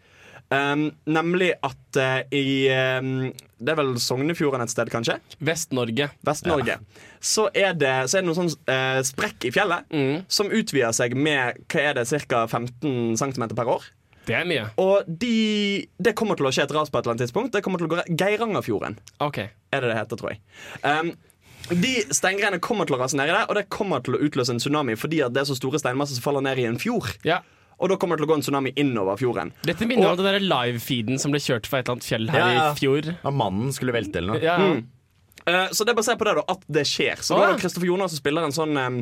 Um, 0.53 0.83
nemlig 1.09 1.49
at 1.65 1.97
uh, 1.97 2.19
i 2.35 2.67
um, 2.99 3.31
Det 3.57 3.71
er 3.73 3.77
vel 3.79 3.93
Sognefjorden 4.03 4.61
et 4.61 4.69
sted, 4.73 4.91
kanskje? 4.93 5.15
Vest-Norge. 5.41 6.09
Vest-Norge. 6.27 6.75
Så, 7.23 7.47
er 7.55 7.73
det, 7.79 7.93
så 8.11 8.19
er 8.19 8.25
det 8.25 8.27
noen 8.29 8.37
sånn 8.43 8.53
uh, 8.69 8.99
sprekk 9.07 9.47
i 9.49 9.53
fjellet 9.55 9.89
Mm. 9.93 10.23
som 10.27 10.51
utvider 10.53 10.93
seg 10.93 11.15
med 11.17 11.63
hva 11.71 11.85
er 11.89 11.97
det, 12.01 12.05
ca. 12.27 12.43
15 12.51 13.15
cm 13.17 13.47
per 13.55 13.71
år. 13.77 13.87
Det 14.27 14.35
er 14.39 14.45
mye. 14.47 14.67
Og 14.79 15.07
de, 15.07 15.87
det 15.99 16.13
kommer 16.15 16.37
til 16.39 16.47
å 16.47 16.51
skje 16.55 16.63
et 16.67 16.73
ras 16.75 16.91
på 16.91 16.99
et 16.99 17.03
eller 17.07 17.15
annet 17.17 17.25
tidspunkt. 17.25 17.51
Det 17.55 17.63
kommer 17.65 17.81
til 17.81 17.89
å 17.89 17.95
gå 17.95 18.03
Geirangerfjorden 18.19 18.99
OK. 19.25 19.39
er 19.47 19.83
det 19.83 19.89
det 19.89 19.97
heter, 19.99 20.19
tror 20.21 20.31
jeg. 20.35 20.43
Um, 20.83 21.13
de 21.71 21.93
steingreiene 22.11 22.59
kommer 22.63 22.87
til 22.87 22.97
å 22.97 23.01
rase 23.01 23.15
ned 23.15 23.31
i 23.31 23.35
det, 23.35 23.45
og 23.47 23.55
det 23.55 23.65
kommer 23.71 24.03
til 24.03 24.17
å 24.17 24.21
utløse 24.27 24.51
en 24.51 24.59
tsunami 24.59 24.95
fordi 24.99 25.21
at 25.23 25.31
det 25.35 25.43
er 25.45 25.47
så 25.47 25.55
store 25.55 25.79
steinmasser 25.79 26.19
som 26.19 26.25
faller 26.25 26.43
ned 26.43 26.59
i 26.59 26.65
en 26.67 26.79
fjord. 26.79 27.07
Ja. 27.27 27.39
Og 27.79 27.89
da 27.89 27.97
kommer 27.99 28.15
det 28.17 28.23
til 28.23 28.29
å 28.29 28.31
gå 28.33 28.37
en 28.39 28.45
tsunami 28.45 28.73
innover 28.79 29.17
fjorden. 29.19 29.51
Dette 29.67 29.87
minner 29.89 30.11
om 30.13 30.17
den 30.19 30.25
der 30.29 30.39
live-feeden 30.45 31.19
som 31.19 31.31
ble 31.33 31.39
kjørt 31.43 31.65
fra 31.67 31.79
et 31.81 31.87
eller 31.87 31.97
annet 31.97 32.07
fjell 32.09 32.29
her 32.31 32.39
Ja, 32.39 32.49
ja. 32.53 32.65
i 32.71 32.79
fjor. 32.79 33.13
Ja, 33.23 33.31
mannen 33.33 33.73
skulle 33.75 33.95
velte 33.95 34.21
eller 34.21 34.35
noe. 34.35 34.43
Ja. 34.43 34.57
Eh, 35.45 35.69
så 35.75 35.83
det 35.83 35.91
er 35.95 35.99
basert 35.99 36.19
på 36.21 36.27
det 36.29 36.37
da, 36.39 36.43
at 36.53 36.61
det 36.71 36.85
skjer. 36.87 37.19
Så 37.19 37.35
da 37.35 37.41
Ah. 37.41 37.49
er 37.49 37.55
det 37.57 37.63
Kristoffer 37.65 37.89
Jonas 37.89 38.11
som 38.15 38.21
spiller 38.21 38.45
en 38.47 38.53
sånn 38.55 38.77
um, 38.79 38.99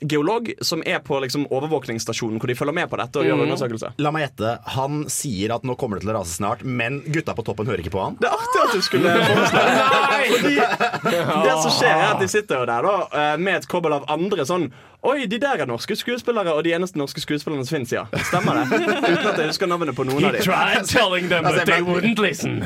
geolog 0.00 0.50
som 0.60 0.82
er 0.84 0.98
på 1.00 1.16
liksom, 1.24 1.46
overvåkningsstasjonen 1.52 2.36
hvor 2.40 2.48
de 2.50 2.54
følger 2.56 2.74
med 2.76 2.88
på 2.92 2.98
dette 3.00 3.16
og 3.16 3.24
gjør 3.24 3.42
undersøkelser. 3.46 3.94
La 4.04 4.10
meg 4.12 4.26
gjette. 4.26 4.50
Han 4.76 5.04
sier 5.08 5.54
at 5.54 5.64
nå 5.64 5.72
kommer 5.80 5.96
det 5.96 6.04
til 6.04 6.12
å 6.12 6.18
rase 6.18 6.34
snart, 6.36 6.64
men 6.64 6.98
gutta 7.12 7.32
på 7.36 7.44
toppen 7.48 7.64
hører 7.68 7.80
ikke 7.84 7.94
på 7.96 8.02
han. 8.04 8.18
Det 8.20 8.28
er 8.28 8.36
artig 8.36 8.60
at 8.60 8.74
du 8.76 8.82
skulle 8.84 9.14
Nei! 9.16 10.26
Fordi 10.36 10.54
Det 10.56 11.54
som 11.64 11.72
skjer, 11.78 11.94
er 11.96 12.10
at 12.14 12.20
de 12.20 12.28
sitter 12.28 12.60
jo 12.60 12.68
der 12.68 12.88
da 12.88 12.94
eh, 13.08 13.36
med 13.40 13.56
et 13.62 13.68
kobbel 13.72 13.96
av 13.96 14.04
andre 14.12 14.44
sånn 14.48 14.68
Oi, 15.06 15.26
de 15.30 15.38
der 15.38 15.60
er 15.62 15.68
norske 15.70 15.94
skuespillere, 15.94 16.50
og 16.56 16.64
de 16.66 16.72
eneste 16.74 16.98
norske 16.98 17.20
skuespillerne 17.22 17.62
som 17.68 17.76
fins, 17.76 17.92
ja. 17.94 18.02
Stemmer 18.26 18.58
det? 18.58 18.78
Uten 19.12 19.28
at 19.30 19.38
jeg 19.38 19.50
husker 19.52 19.68
navnet 19.70 19.94
på 19.94 20.02
noen 20.08 20.24
av 20.26 20.34
dem. 20.34 20.42
tried 20.42 20.88
telling 20.90 21.28
them, 21.30 21.46
Altså, 21.46 21.62
but 21.62 21.70
they 21.70 21.84
wouldn't 21.86 22.18
listen. 22.22 22.56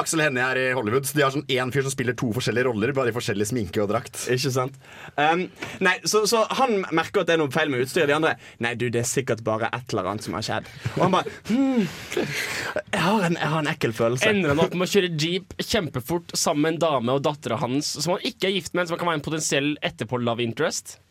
Aksel 0.00 0.24
Hennie 0.24 0.42
er 0.42 0.58
i 0.58 0.64
Hollywood. 0.74 1.06
så 1.06 1.14
De 1.20 1.22
har 1.22 1.30
sånn 1.36 1.44
én 1.54 1.70
fyr 1.74 1.86
som 1.86 1.94
spiller 1.94 2.16
to 2.18 2.32
forskjellige 2.34 2.66
roller, 2.66 2.90
bare 2.96 3.12
i 3.12 3.14
forskjellig 3.14 3.46
sminke 3.52 3.84
og 3.84 3.92
drakt. 3.92 4.24
Ikke 4.34 4.50
sant? 4.56 4.74
Um, 5.14 5.44
nei, 5.86 5.94
så, 6.10 6.24
så 6.30 6.42
han 6.58 6.80
merker 6.90 7.22
at 7.22 7.30
det 7.30 7.36
er 7.36 7.42
noe 7.44 7.54
feil 7.54 7.70
med 7.70 7.84
utstyret. 7.86 8.10
De 8.10 8.16
andre 8.18 8.34
Nei, 8.64 8.74
du, 8.80 8.88
det 8.90 9.04
er 9.04 9.08
sikkert 9.08 9.44
bare 9.46 9.70
et 9.70 9.94
eller 9.94 10.10
annet 10.10 10.26
som 10.26 10.34
har 10.34 10.44
skjedd. 10.48 10.68
Og 10.96 11.06
han 11.06 11.14
bare 11.14 11.30
hmm, 11.52 11.86
jeg, 12.18 13.00
har 13.06 13.28
en, 13.30 13.38
jeg 13.38 13.52
har 13.54 13.60
en 13.62 13.70
ekkel 13.70 13.94
følelse. 13.94 14.34
Ender 14.34 14.50
han 14.54 14.64
opp 14.66 14.74
med 14.74 14.88
å 14.88 14.92
kjøre 14.96 15.12
jeep 15.14 15.54
kjempefort 15.62 16.34
sammen 16.34 16.66
med 16.66 16.74
en 16.74 16.82
dame 16.88 17.14
og 17.14 17.22
dattera 17.26 17.60
hans 17.62 17.94
som 18.00 18.16
han 18.16 18.26
ikke 18.26 18.50
er 18.50 18.58
gift 18.58 18.74
med, 18.74 18.90
som 18.90 18.98
kan 18.98 19.12
være 19.12 19.20
en 19.22 19.26
potensiell 19.30 19.74
etterpå-love 19.78 20.42
interest? 20.42 20.86
Ender 20.90 20.98
han 20.98 20.98
opp 20.98 20.98
med- 20.98 21.02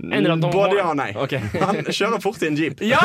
Både 0.00 0.76
ja 0.78 0.88
og 0.90 0.98
nei. 0.98 1.10
Okay. 1.26 1.40
Han 1.64 1.84
kjører 1.86 2.20
fort 2.22 2.42
i 2.42 2.50
en 2.50 2.58
jeep. 2.58 2.82
Ja! 2.84 3.00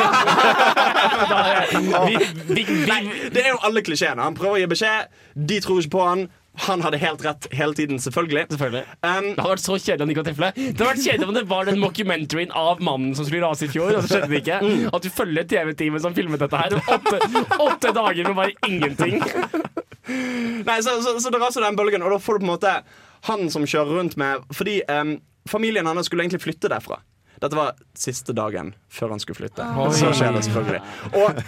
Vi, 1.70 2.16
vi, 2.48 2.62
vi, 2.64 2.64
Nei, 2.88 3.00
det 3.32 3.42
er 3.44 3.52
jo 3.52 3.58
alle 3.66 3.82
klisjeene. 3.84 4.22
Han 4.24 4.34
prøver 4.36 4.58
å 4.58 4.60
gi 4.62 4.68
beskjed, 4.70 5.10
de 5.48 5.58
tror 5.62 5.80
ikke 5.80 5.92
på 5.94 6.02
han. 6.04 6.22
Han 6.66 6.82
hadde 6.84 6.98
helt 7.00 7.22
rett 7.24 7.46
hele 7.54 7.76
tiden, 7.78 8.00
selvfølgelig. 8.02 8.42
Selvfølgelig. 8.50 8.82
Um, 9.06 9.28
Det 9.30 9.38
hadde 9.38 9.52
vært 9.52 9.62
så 9.62 9.76
kjedelig 9.78 10.02
om 10.02 10.08
det 10.10 10.14
ikke 10.14 10.22
var 10.22 10.28
treffelig. 10.28 10.50
Det 10.56 10.64
hadde 10.80 10.88
vært 10.88 11.04
kjedelig 11.04 11.28
om 11.28 11.36
det 11.38 11.44
var 11.52 11.68
den 11.70 11.78
mockumentaryen 11.80 12.54
av 12.62 12.82
mannen 12.84 13.14
som 13.16 13.28
skulle 13.28 13.46
rase 13.46 13.68
i 13.68 13.70
fjor, 13.72 13.92
og 13.94 14.02
så 14.02 14.16
skjedde 14.16 14.30
det 14.32 14.40
ikke. 14.42 14.58
At 14.90 15.06
du 15.06 15.10
følger 15.14 15.46
TV-teamet 15.54 16.04
som 16.04 16.16
filmet 16.16 16.42
dette 16.42 16.60
her. 16.60 16.76
Åtte, 16.96 17.44
åtte 17.68 17.94
dager 17.96 18.32
med 18.32 18.36
bare 18.40 18.56
ingenting. 18.68 19.22
Nei, 20.66 20.80
så, 20.82 20.98
så, 21.04 21.14
så 21.22 21.32
det 21.32 21.40
raser 21.40 21.64
den 21.64 21.78
bølgen, 21.78 22.02
og 22.04 22.16
da 22.16 22.20
får 22.20 22.40
du 22.40 22.44
på 22.44 22.48
en 22.48 22.54
måte 22.56 22.74
han 23.28 23.50
som 23.52 23.66
kjører 23.68 23.98
rundt 24.00 24.14
med 24.16 24.46
Fordi 24.56 24.78
em, 24.88 25.18
familien 25.50 25.86
hans 25.90 26.06
skulle 26.08 26.22
egentlig 26.24 26.42
flytte 26.44 26.70
derfra. 26.72 27.00
Dette 27.40 27.56
var 27.56 27.74
siste 27.96 28.34
dagen 28.36 28.74
før 28.92 29.14
han 29.14 29.20
skulle 29.22 29.38
flytte. 29.42 29.66
Så 29.96 30.10
skjer 30.16 30.34
det 30.36 30.42
selvfølgelig. 30.46 30.80
Og, 31.16 31.44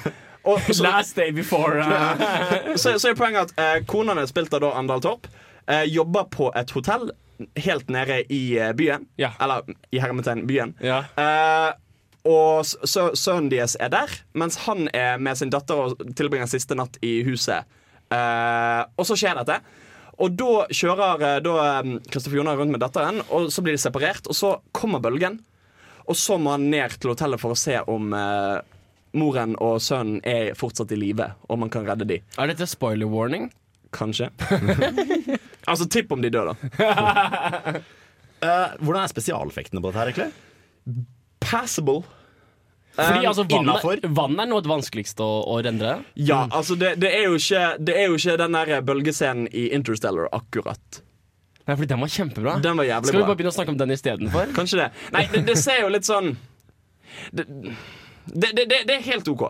og 0.52 0.68
så, 0.72 0.82
Last 0.86 1.16
day 1.20 1.30
before 1.36 1.82
uh, 1.84 2.72
så, 2.80 2.94
så 2.98 3.10
er 3.12 3.18
poenget 3.18 3.52
at 3.52 3.60
eh, 3.60 3.82
kona 3.86 4.16
hans, 4.18 4.32
spilt 4.32 4.54
av 4.56 4.62
da 4.64 4.70
Andal 4.80 5.02
Torp, 5.04 5.28
eh, 5.68 5.84
jobber 5.92 6.26
på 6.32 6.48
et 6.58 6.72
hotell 6.74 7.10
helt 7.60 7.88
nede 7.92 8.22
i 8.32 8.40
eh, 8.58 8.72
byen. 8.78 9.04
Ja. 9.20 9.32
Eller 9.42 9.68
i 9.92 10.00
hermetegn 10.02 10.46
byen. 10.48 10.72
Ja. 10.82 11.02
Eh, 11.20 11.70
og 12.30 12.62
s- 12.64 12.76
sø 12.86 13.08
sønnen 13.18 13.50
deres 13.52 13.76
er 13.82 13.90
der, 13.92 14.10
mens 14.38 14.60
han 14.64 14.86
er 14.94 15.16
med 15.18 15.36
sin 15.40 15.50
datter 15.52 15.80
og 15.90 16.02
tilbringer 16.18 16.46
siste 16.50 16.76
natt 16.78 16.96
i 17.02 17.16
huset. 17.26 17.66
Eh, 18.12 18.82
og 18.96 19.06
så 19.08 19.16
skjer 19.18 19.40
dette. 19.42 19.60
Og 20.20 20.34
da 20.36 20.66
kjører 20.72 21.24
eh, 21.26 21.38
da 21.44 21.54
eh, 21.62 21.94
Kristoffer 22.10 22.40
Jonar 22.40 22.60
rundt 22.60 22.74
med 22.74 22.82
datteren, 22.82 23.22
og 23.32 23.48
så 23.52 23.64
blir 23.64 23.76
de 23.76 23.82
separert. 23.82 24.28
Og 24.28 24.36
så 24.36 24.54
kommer 24.76 25.02
bølgen, 25.02 25.40
og 26.04 26.18
så 26.18 26.38
må 26.40 26.56
han 26.56 26.68
ned 26.72 26.98
til 26.98 27.14
hotellet 27.14 27.40
for 27.40 27.54
å 27.54 27.58
se 27.58 27.78
om 27.90 28.12
eh, 28.16 28.60
moren 29.18 29.56
og 29.60 29.80
sønnen 29.84 30.22
er 30.28 30.52
fortsatt 30.58 30.92
i 30.94 31.00
live, 31.00 31.32
og 31.48 31.60
man 31.62 31.72
kan 31.72 31.86
redde 31.88 32.08
de. 32.08 32.20
Er 32.40 32.52
dette 32.52 32.68
spoiler 32.70 33.10
warning? 33.10 33.50
Kanskje. 33.92 34.30
altså, 35.70 35.88
tipp 35.92 36.12
om 36.14 36.22
de 36.24 36.30
dør, 36.32 36.52
da. 36.52 36.54
uh, 38.40 38.70
hvordan 38.82 39.02
er 39.02 39.12
spesialeffektene 39.12 39.82
på 39.82 39.90
dette 39.90 40.00
her, 40.00 40.12
egentlig? 40.12 41.04
Passable. 41.44 42.06
Fordi 42.96 43.24
altså, 43.24 43.46
vann, 43.48 43.70
vannet 44.12 44.42
er, 44.44 44.48
noe 44.50 44.60
av 44.60 44.66
det 44.66 44.70
vanskeligste 44.72 45.24
å, 45.24 45.38
å 45.48 45.54
rendre. 45.64 45.94
Ja, 46.18 46.42
altså 46.50 46.76
det, 46.76 46.96
det, 47.00 47.08
er 47.16 47.30
jo 47.30 47.38
ikke, 47.38 47.62
det 47.80 47.96
er 47.96 48.10
jo 48.10 48.18
ikke 48.18 48.36
den 48.42 48.58
der 48.58 48.84
bølgescenen 48.84 49.48
i 49.48 49.70
Interstellar 49.72 50.28
akkurat. 50.36 51.00
Nei, 51.62 51.76
fordi 51.76 51.88
den 51.94 52.02
var 52.02 52.12
kjempebra. 52.12 52.54
Den 52.60 52.76
var 52.76 52.88
Skal 52.90 53.06
vi 53.06 53.18
bra. 53.18 53.26
bare 53.30 53.38
begynne 53.38 53.52
å 53.54 53.56
snakke 53.56 53.72
om 53.72 53.80
den 53.80 53.94
istedenfor? 53.94 54.52
Kanskje 54.58 54.82
det. 54.82 54.88
Nei, 55.14 55.24
det, 55.32 55.44
det 55.48 55.56
ser 55.62 55.84
jo 55.84 55.90
litt 55.94 56.08
sånn 56.08 56.34
Det, 57.30 57.46
det, 58.26 58.50
det, 58.56 58.82
det 58.88 58.96
er 58.96 59.04
helt 59.06 59.28
OK. 59.30 59.46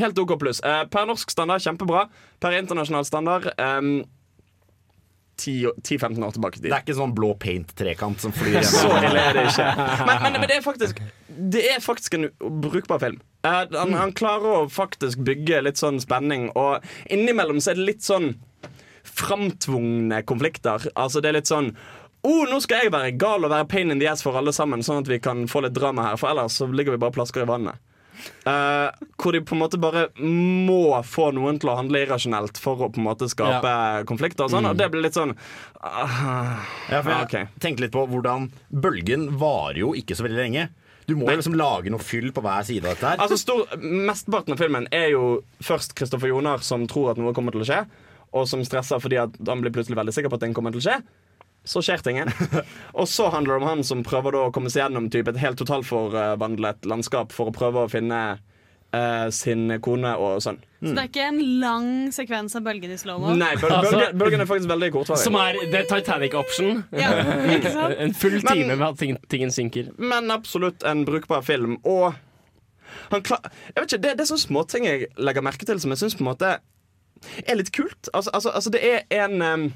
Helt 0.00 0.18
OK 0.18 0.34
pluss. 0.40 0.62
Eh, 0.66 0.82
per 0.90 1.06
norsk 1.06 1.30
standard 1.30 1.62
kjempebra. 1.62 2.08
Per 2.42 2.56
internasjonal 2.58 3.06
standard 3.06 3.50
um, 3.54 3.96
10-15 5.40 6.24
år 6.24 6.34
tilbake 6.36 6.58
i 6.58 6.62
tid. 6.62 6.70
Det 6.70 6.76
er 6.76 6.84
ikke 6.84 6.96
sånn 6.98 7.14
blå 7.16 7.32
paint-trekant 7.40 8.22
som 8.22 8.34
flyr 8.34 8.60
Så 8.68 8.86
ille 9.00 9.20
er 9.20 9.38
det 9.38 9.46
ikke. 9.50 9.68
Men, 10.08 10.16
men, 10.22 10.38
men 10.38 10.48
det 10.50 10.58
er 10.58 10.64
faktisk 10.64 11.00
Det 11.26 11.64
er 11.72 11.82
faktisk 11.82 12.16
en 12.18 12.28
brukbar 12.62 13.02
film. 13.02 13.20
Uh, 13.46 13.64
han, 13.74 13.94
han 13.98 14.14
klarer 14.16 14.62
å 14.62 14.68
faktisk 14.72 15.20
bygge 15.26 15.60
litt 15.66 15.80
sånn 15.80 15.98
spenning, 16.00 16.48
og 16.56 16.84
innimellom 17.12 17.60
så 17.60 17.72
er 17.72 17.80
det 17.80 17.88
litt 17.90 18.06
sånn 18.06 18.32
framtvungne 19.04 20.22
konflikter. 20.28 20.88
Altså 20.94 21.20
det 21.20 21.32
er 21.32 21.40
litt 21.40 21.50
sånn 21.50 21.74
Oh, 22.24 22.46
nå 22.48 22.56
skal 22.64 22.86
jeg 22.86 22.92
være 22.94 23.10
gal 23.20 23.44
og 23.44 23.50
være 23.52 23.68
pain 23.68 23.92
in 23.92 23.98
the 24.00 24.06
ass 24.08 24.22
for 24.24 24.32
alle 24.40 24.52
sammen, 24.56 24.80
sånn 24.80 25.02
at 25.02 25.10
vi 25.12 25.18
kan 25.20 25.42
få 25.50 25.60
litt 25.60 25.74
drama 25.76 26.06
her, 26.06 26.16
for 26.16 26.30
ellers 26.30 26.56
så 26.56 26.64
ligger 26.72 26.94
vi 26.94 27.02
bare 27.02 27.12
plasker 27.12 27.44
i 27.44 27.50
vannet. 27.50 27.76
Eh, 28.44 29.06
hvor 29.20 29.34
de 29.34 29.40
på 29.44 29.56
en 29.56 29.62
måte 29.62 29.80
bare 29.80 30.06
må 30.20 30.96
få 31.06 31.30
noen 31.36 31.58
til 31.60 31.72
å 31.72 31.76
handle 31.78 32.04
irrasjonelt 32.04 32.60
for 32.62 32.86
å 32.86 32.90
på 32.92 33.00
en 33.02 33.08
måte 33.08 33.28
skape 33.32 33.74
konflikter. 34.08 34.46
Og 34.46 34.54
sånn, 34.54 34.68
og 34.70 34.78
det 34.78 34.90
blir 34.92 35.04
litt 35.06 35.16
sånn 35.16 35.34
uh, 35.34 36.54
Ja, 36.90 37.00
for 37.00 37.12
jeg 37.12 37.28
okay. 37.28 37.50
tenkte 37.62 37.86
litt 37.86 37.94
på 37.94 38.06
hvordan 38.10 38.50
Bølgen 38.70 39.30
varer 39.40 39.82
jo 39.84 39.92
ikke 39.98 40.16
så 40.18 40.26
veldig 40.26 40.40
lenge. 40.40 40.68
Du 41.04 41.16
må 41.18 41.28
jo 41.28 41.36
liksom 41.36 41.56
lage 41.58 41.92
noe 41.92 42.00
fyll 42.00 42.30
på 42.32 42.42
hver 42.44 42.64
side 42.64 42.86
av 42.86 42.94
dette 42.94 43.10
her. 43.10 43.20
Altså 43.20 43.36
stor, 43.40 43.66
Mesteparten 43.80 44.56
av 44.56 44.60
filmen 44.60 44.88
er 44.94 45.10
jo 45.12 45.42
først 45.64 45.92
Kristoffer 45.98 46.32
Jonar 46.32 46.64
som 46.64 46.86
tror 46.88 47.12
at 47.12 47.20
noe 47.20 47.34
kommer 47.36 47.54
til 47.54 47.64
å 47.64 47.68
skje, 47.68 47.82
og 48.34 48.48
som 48.50 48.64
stresser 48.66 49.02
fordi 49.02 49.20
han 49.20 49.64
blir 49.64 49.74
plutselig 49.74 49.98
veldig 50.00 50.14
sikker 50.16 50.32
på 50.32 50.40
at 50.40 50.46
ting 50.46 50.56
kommer 50.56 50.72
til 50.74 50.80
å 50.80 50.86
skje. 50.88 50.96
Så 51.64 51.80
skjer 51.84 52.02
tingen. 52.04 52.28
og 52.98 53.08
så 53.08 53.30
handler 53.32 53.54
det 53.54 53.62
om 53.62 53.68
han 53.68 53.84
som 53.86 54.02
prøver 54.04 54.36
da 54.36 54.42
å 54.48 54.54
komme 54.54 54.72
seg 54.72 54.84
gjennom 54.84 55.08
typ, 55.12 55.30
et 55.32 55.40
helt 55.40 55.56
totalforvandlet 55.60 56.84
landskap 56.88 57.32
for 57.32 57.48
å 57.48 57.54
prøve 57.56 57.86
å 57.86 57.90
finne 57.92 58.18
uh, 58.36 59.30
sin 59.32 59.72
kone 59.84 60.12
og 60.20 60.42
sønn. 60.44 60.60
Så 60.84 60.92
det 60.92 61.00
er 61.00 61.08
ikke 61.08 61.28
en 61.30 61.40
lang 61.62 61.88
sekvens 62.12 62.56
av 62.58 62.66
bølgen 62.66 62.92
i 62.92 62.98
slow-mo? 63.00 63.32
Nei, 63.40 63.54
bøl 63.56 63.72
Altså- 63.72 63.94
bølgen, 63.96 64.18
bølgen 64.20 64.44
er 64.44 64.50
faktisk 64.50 64.68
veldig 64.74 64.90
kortvarig. 64.92 65.24
Som 65.24 65.38
er 65.40 65.56
The 65.72 65.80
Titanic 65.88 66.36
Option. 66.36 66.84
Ja. 66.92 67.14
En 68.04 68.12
full 68.12 68.36
Men- 68.42 68.52
time 68.52 68.76
med 68.76 68.86
at 68.90 69.00
ting, 69.00 69.16
tingen 69.32 69.50
synker. 69.54 69.88
men 69.98 70.30
absolutt 70.30 70.84
en 70.84 71.06
brukbar 71.08 71.42
film. 71.42 71.78
Og 71.84 72.12
han 73.10 73.22
klar, 73.22 73.40
jeg 73.72 73.80
vet 73.80 73.92
ikke, 73.92 74.02
det, 74.02 74.12
det 74.18 74.26
er 74.26 74.30
sånne 74.30 74.44
småting 74.44 74.84
jeg 74.84 75.08
legger 75.16 75.42
merke 75.42 75.64
til 75.66 75.80
som 75.80 75.90
jeg 75.90 76.04
syns 76.04 76.20
er 77.46 77.56
litt 77.56 77.72
kult. 77.72 78.08
Altså, 78.12 78.30
altså, 78.34 78.50
altså 78.50 78.70
det 78.70 78.80
er 78.84 79.24
en 79.24 79.42
um, 79.42 79.72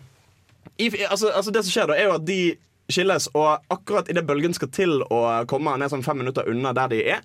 i, 0.79 0.89
altså, 1.09 1.31
altså 1.33 1.51
Det 1.55 1.65
som 1.65 1.73
skjer, 1.75 1.87
da 1.91 1.97
er 1.99 2.09
jo 2.11 2.17
at 2.19 2.27
de 2.29 2.41
skilles, 2.89 3.29
og 3.37 3.61
akkurat 3.71 4.09
idet 4.09 4.25
bølgen 4.27 4.55
skal 4.57 4.71
til 4.73 5.03
å 5.13 5.19
komme, 5.51 5.75
han 5.75 5.83
er 5.85 5.91
sånn 5.93 6.05
fem 6.07 6.17
minutter 6.23 6.47
unna 6.49 6.73
der 6.77 6.89
de 6.89 7.03
er, 7.17 7.25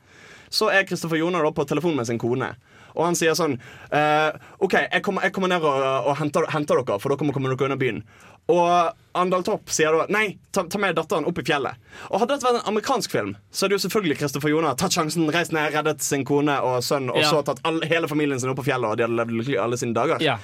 så 0.53 0.67
er 0.69 0.84
Kristoffer 0.86 1.17
Joner 1.17 1.45
på 1.56 1.63
telefon 1.65 1.95
med 1.95 2.06
sin 2.10 2.19
kone. 2.19 2.49
Og 2.93 3.06
han 3.08 3.15
sier 3.17 3.34
sånn 3.34 3.56
eh, 3.89 4.36
OK, 4.62 4.75
jeg 4.75 5.01
kommer, 5.01 5.23
jeg 5.25 5.34
kommer 5.34 5.49
ned 5.49 5.63
og, 5.65 5.86
og 6.12 6.17
henter, 6.19 6.45
henter 6.53 6.77
dere, 6.84 6.99
for 7.01 7.10
dere 7.10 7.25
må 7.25 7.34
komme 7.34 7.49
dere 7.49 7.65
unna 7.71 7.77
byen. 7.79 8.03
Og 8.51 8.91
Andal 9.17 9.45
Topp 9.47 9.71
sier 9.71 9.95
da 9.95 10.06
nei, 10.13 10.36
ta, 10.53 10.65
ta 10.69 10.77
med 10.84 10.97
datteren 10.99 11.25
opp 11.25 11.39
i 11.39 11.45
fjellet. 11.47 11.79
Og 12.12 12.19
Hadde 12.21 12.36
dette 12.36 12.45
vært 12.45 12.60
en 12.60 12.69
amerikansk 12.73 13.15
film, 13.15 13.32
så 13.49 13.65
hadde 13.65 13.79
jo 13.79 13.84
selvfølgelig 13.86 14.19
Kristoffer 14.19 14.51
Joner 14.51 14.75
tatt 14.77 14.93
sjansen, 14.93 15.25
reist 15.34 15.56
ned, 15.56 15.71
reddet 15.73 16.03
sin 16.06 16.25
kone 16.27 16.60
og 16.62 16.84
sønn, 16.86 17.08
og 17.10 17.21
Ja. 17.23 17.32
så 17.32 17.41
tatt 17.47 17.63
all, 17.63 17.79
hele 17.89 18.12
familien 18.12 18.39
sin 18.43 18.51
opp 18.51 18.60
på 18.60 18.67
fjellet, 18.67 18.91
og 18.91 18.99
de 18.99 19.08
hadde 19.08 19.17
levd 19.23 19.38
lykkelig 19.39 19.62
alle 19.63 19.79
sine 19.79 19.95
dager. 19.97 20.21
Ja. 20.21 20.38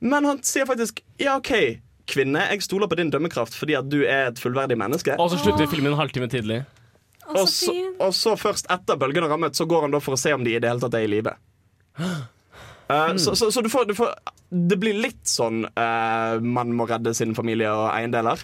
Men 0.00 0.24
han 0.28 0.40
sier 0.46 0.68
faktisk 0.70 1.02
ja, 1.18 1.36
OK, 1.40 1.52
kvinne, 2.06 2.42
jeg 2.52 2.62
stoler 2.66 2.88
på 2.90 2.98
din 2.98 3.10
dømmekraft 3.10 3.56
fordi 3.58 3.74
at 3.78 3.88
du 3.90 4.00
er 4.04 4.30
et 4.30 4.38
fullverdig 4.42 4.76
menneske. 4.78 5.16
Og 5.18 5.30
så 5.32 5.40
slutter 5.42 5.66
filmen 5.70 5.92
en 5.94 5.98
halvtime 6.00 6.28
tidlig. 6.32 6.62
Og 7.34 7.48
så 7.50 7.72
og 7.98 8.12
så 8.14 8.36
først 8.38 8.68
etter 8.70 8.98
bølgen 9.00 9.24
har 9.26 9.32
rammet, 9.34 9.56
så 9.58 9.66
går 9.66 9.86
han 9.88 9.94
da 9.96 9.98
for 10.04 10.14
å 10.14 10.20
se 10.20 10.30
om 10.36 10.44
de 10.46 10.52
i 10.54 10.60
det 10.62 10.68
hele 10.70 10.82
tatt 10.84 10.94
er 10.94 11.06
i 11.06 11.10
live. 11.10 11.32
Uh, 12.86 13.16
så 13.18 13.34
så, 13.34 13.50
så 13.50 13.62
du, 13.64 13.68
får, 13.72 13.88
du 13.90 13.94
får 13.98 14.12
Det 14.70 14.76
blir 14.78 14.94
litt 14.94 15.24
sånn 15.26 15.64
uh, 15.66 16.36
man 16.38 16.70
må 16.76 16.86
redde 16.86 17.10
sin 17.18 17.34
familie 17.34 17.72
og 17.72 17.88
eiendeler. 17.90 18.42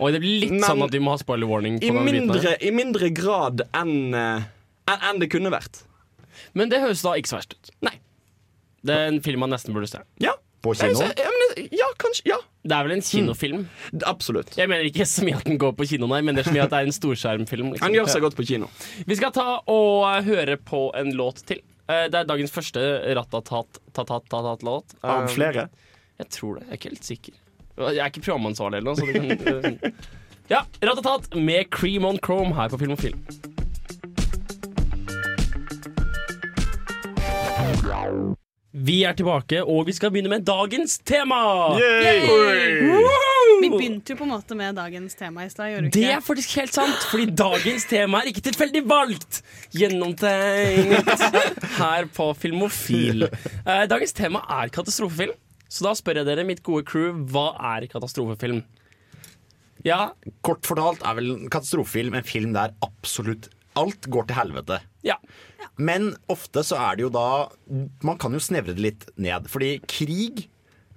Og 0.00 0.14
det 0.14 0.22
blir 0.22 0.46
litt 0.46 0.54
Men- 0.56 0.64
sånn 0.64 0.84
at 0.86 0.94
de 0.94 1.00
må 1.04 1.12
ha 1.12 1.20
spoiler 1.20 1.50
warning. 1.50 1.76
I 1.82 1.90
på 1.92 2.00
biten 2.06 2.24
mindre, 2.30 2.54
I 2.64 2.72
mindre 2.72 3.10
grad 3.14 3.66
enn 3.76 4.16
uh, 4.16 4.46
en, 4.88 5.04
en 5.10 5.20
det 5.20 5.28
kunne 5.34 5.52
vært. 5.52 5.82
Men 6.56 6.72
det 6.72 6.80
høres 6.80 7.04
da 7.04 7.12
ikke 7.20 7.34
så 7.34 7.38
verst 7.42 7.52
ut. 7.58 7.74
Nei. 7.84 7.98
Det 8.82 8.96
er 8.96 9.12
en 9.12 9.20
film 9.22 9.44
man 9.44 9.52
nesten 9.52 9.76
burde 9.76 9.90
se. 9.92 10.00
Ja. 10.24 10.32
På 10.64 10.72
Jeg, 10.78 10.94
kino. 10.96 11.06
ja, 11.18 11.30
men, 11.36 11.41
ja, 11.72 11.86
kanskje. 11.98 12.22
Ja, 12.30 12.36
Det 12.64 12.72
er 12.76 12.82
vel 12.86 12.92
en 12.96 13.02
kinofilm? 13.02 13.66
absolutt. 14.06 14.56
Jeg 14.56 14.68
mener 14.68 14.84
ikke 14.88 15.06
så 15.08 15.24
mye 15.26 15.36
at 15.36 15.44
den 15.44 15.58
går 15.58 15.72
på 15.78 15.86
kino, 15.88 16.06
nei, 16.06 16.20
men 16.22 16.34
det 16.34 16.44
er 16.44 16.50
så 16.50 16.54
mye 16.56 16.64
at 16.64 16.70
det 16.70 16.78
er 16.80 16.86
en 16.90 16.96
storskjermfilm. 16.96 17.72
liksom. 17.72 17.82
Han 17.86 17.94
gjør 17.96 18.08
seg 18.12 18.22
godt 18.22 18.36
på 18.38 18.46
kino. 18.46 18.68
Vi 19.06 19.14
skal 19.18 19.32
ta 19.32 19.46
og 19.66 20.24
høre 20.24 20.56
på 20.56 20.90
en 20.98 21.12
låt 21.18 21.42
til. 21.46 21.60
Eh, 21.88 22.08
Det 22.08 22.14
er 22.14 22.24
dagens 22.24 22.50
første 22.54 22.80
Ratatat-låt. 23.18 24.94
Av 25.02 25.28
flere. 25.28 25.68
Jeg 26.18 26.28
tror 26.30 26.54
det. 26.60 26.62
Jeg 26.68 26.70
er 26.72 26.76
ikke 26.78 26.90
helt 26.92 27.04
sikker. 27.04 27.34
Jeg 27.78 27.98
er 27.98 28.10
ikke 28.12 28.22
programansvarlig 28.22 28.76
eller 28.78 28.90
noe. 28.92 28.96
Så 28.96 29.06
det 29.06 29.14
kan, 29.16 29.30
eh, 29.64 29.90
ja, 30.50 30.62
Ratatat 30.82 31.34
med 31.36 31.70
Cream 31.70 32.04
on 32.04 32.18
Chrome 32.18 32.54
her 32.54 32.68
på 32.68 32.78
Film 32.78 32.92
og 32.92 32.98
Film. 33.00 33.20
Vi 38.72 39.02
er 39.04 39.12
tilbake, 39.12 39.58
og 39.68 39.84
vi 39.84 39.92
skal 39.92 40.08
begynne 40.14 40.30
med 40.32 40.46
dagens 40.48 40.94
tema. 41.04 41.38
Vi 41.76 43.68
begynte 43.68 44.14
jo 44.14 44.16
på 44.16 44.24
en 44.24 44.32
måte 44.32 44.56
med 44.56 44.78
dagens 44.80 45.14
tema 45.18 45.44
i 45.44 45.50
stad, 45.52 45.90
Det 45.92 46.00
ikke? 46.00 46.14
er 46.16 46.22
faktisk 46.24 46.54
helt 46.56 46.72
sant, 46.72 47.04
fordi 47.10 47.26
dagens 47.36 47.84
tema 47.90 48.22
er 48.22 48.30
ikke 48.32 48.44
tilfeldig 48.48 48.82
valgt. 48.88 49.42
Gjennomtenkt 49.76 51.20
her 51.76 52.08
på 52.16 52.30
Filmofil. 52.40 53.28
Eh, 53.28 53.84
dagens 53.92 54.16
tema 54.16 54.40
er 54.62 54.72
katastrofefilm. 54.72 55.36
Så 55.72 55.84
da 55.86 55.92
spør 55.96 56.22
jeg 56.22 56.28
dere, 56.28 56.44
mitt 56.48 56.62
gode 56.64 56.84
crew, 56.88 57.12
hva 57.32 57.52
er 57.76 57.86
katastrofefilm? 57.92 58.62
Ja, 59.84 60.12
Kort 60.46 60.64
fortalt 60.68 61.02
er 61.04 61.16
vel 61.18 61.30
en 61.34 61.48
katastrofefilm 61.52 62.14
en 62.14 62.24
film 62.26 62.52
der 62.56 62.72
absolutt 62.86 63.48
alt 63.78 64.08
går 64.12 64.26
til 64.28 64.36
helvete. 64.36 64.80
ja. 65.06 65.16
Men 65.78 66.10
ofte 66.28 66.60
så 66.66 66.76
er 66.76 66.96
det 66.98 67.04
jo 67.06 67.08
da 67.14 67.48
Man 68.04 68.18
kan 68.20 68.32
jo 68.34 68.40
snevre 68.42 68.74
det 68.76 68.82
litt 68.82 69.04
ned. 69.16 69.46
Fordi 69.48 69.78
krig 69.88 70.48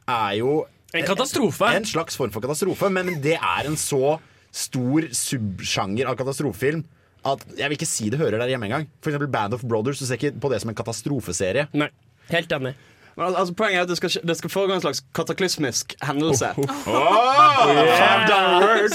er 0.09 0.33
jo 0.39 0.65
En 0.93 1.05
katastrofe. 1.05 1.69
en 1.75 1.85
slags 1.88 2.15
form 2.17 2.31
for 2.31 2.41
katastrofe, 2.43 2.89
men 2.91 3.21
det 3.21 3.38
er 3.38 3.65
en 3.69 3.77
så 3.79 4.17
stor 4.51 5.07
subsjanger 5.11 6.07
av 6.07 6.15
katastrofefilm 6.19 6.83
at 7.25 7.41
jeg 7.57 7.69
vil 7.69 7.77
ikke 7.79 7.88
si 7.89 8.09
det 8.13 8.19
hører 8.19 8.38
der 8.38 8.51
hjemme 8.51 8.67
engang. 8.67 8.88
For 9.01 9.09
eksempel 9.11 9.31
Band 9.31 9.55
of 9.57 9.63
Brothers. 9.65 9.99
Du 9.99 10.05
ser 10.05 10.19
ikke 10.19 10.35
på 10.39 10.51
det 10.51 10.59
som 10.61 10.69
en 10.69 10.77
katastrofeserie. 10.77 11.67
Nei, 11.73 11.88
helt 12.29 12.51
enig. 12.53 12.75
Men 13.15 13.25
al- 13.30 13.36
altså, 13.39 13.54
poenget 13.56 13.80
er 13.80 13.84
at 13.86 13.89
det 13.93 13.97
skal, 13.97 14.10
skje- 14.12 14.25
det 14.28 14.36
skal 14.38 14.49
foregå 14.51 14.73
en 14.75 14.82
slags 14.84 14.99
kataklysmisk 15.15 15.93
hendelse. 16.04 16.49
Så 16.56 16.62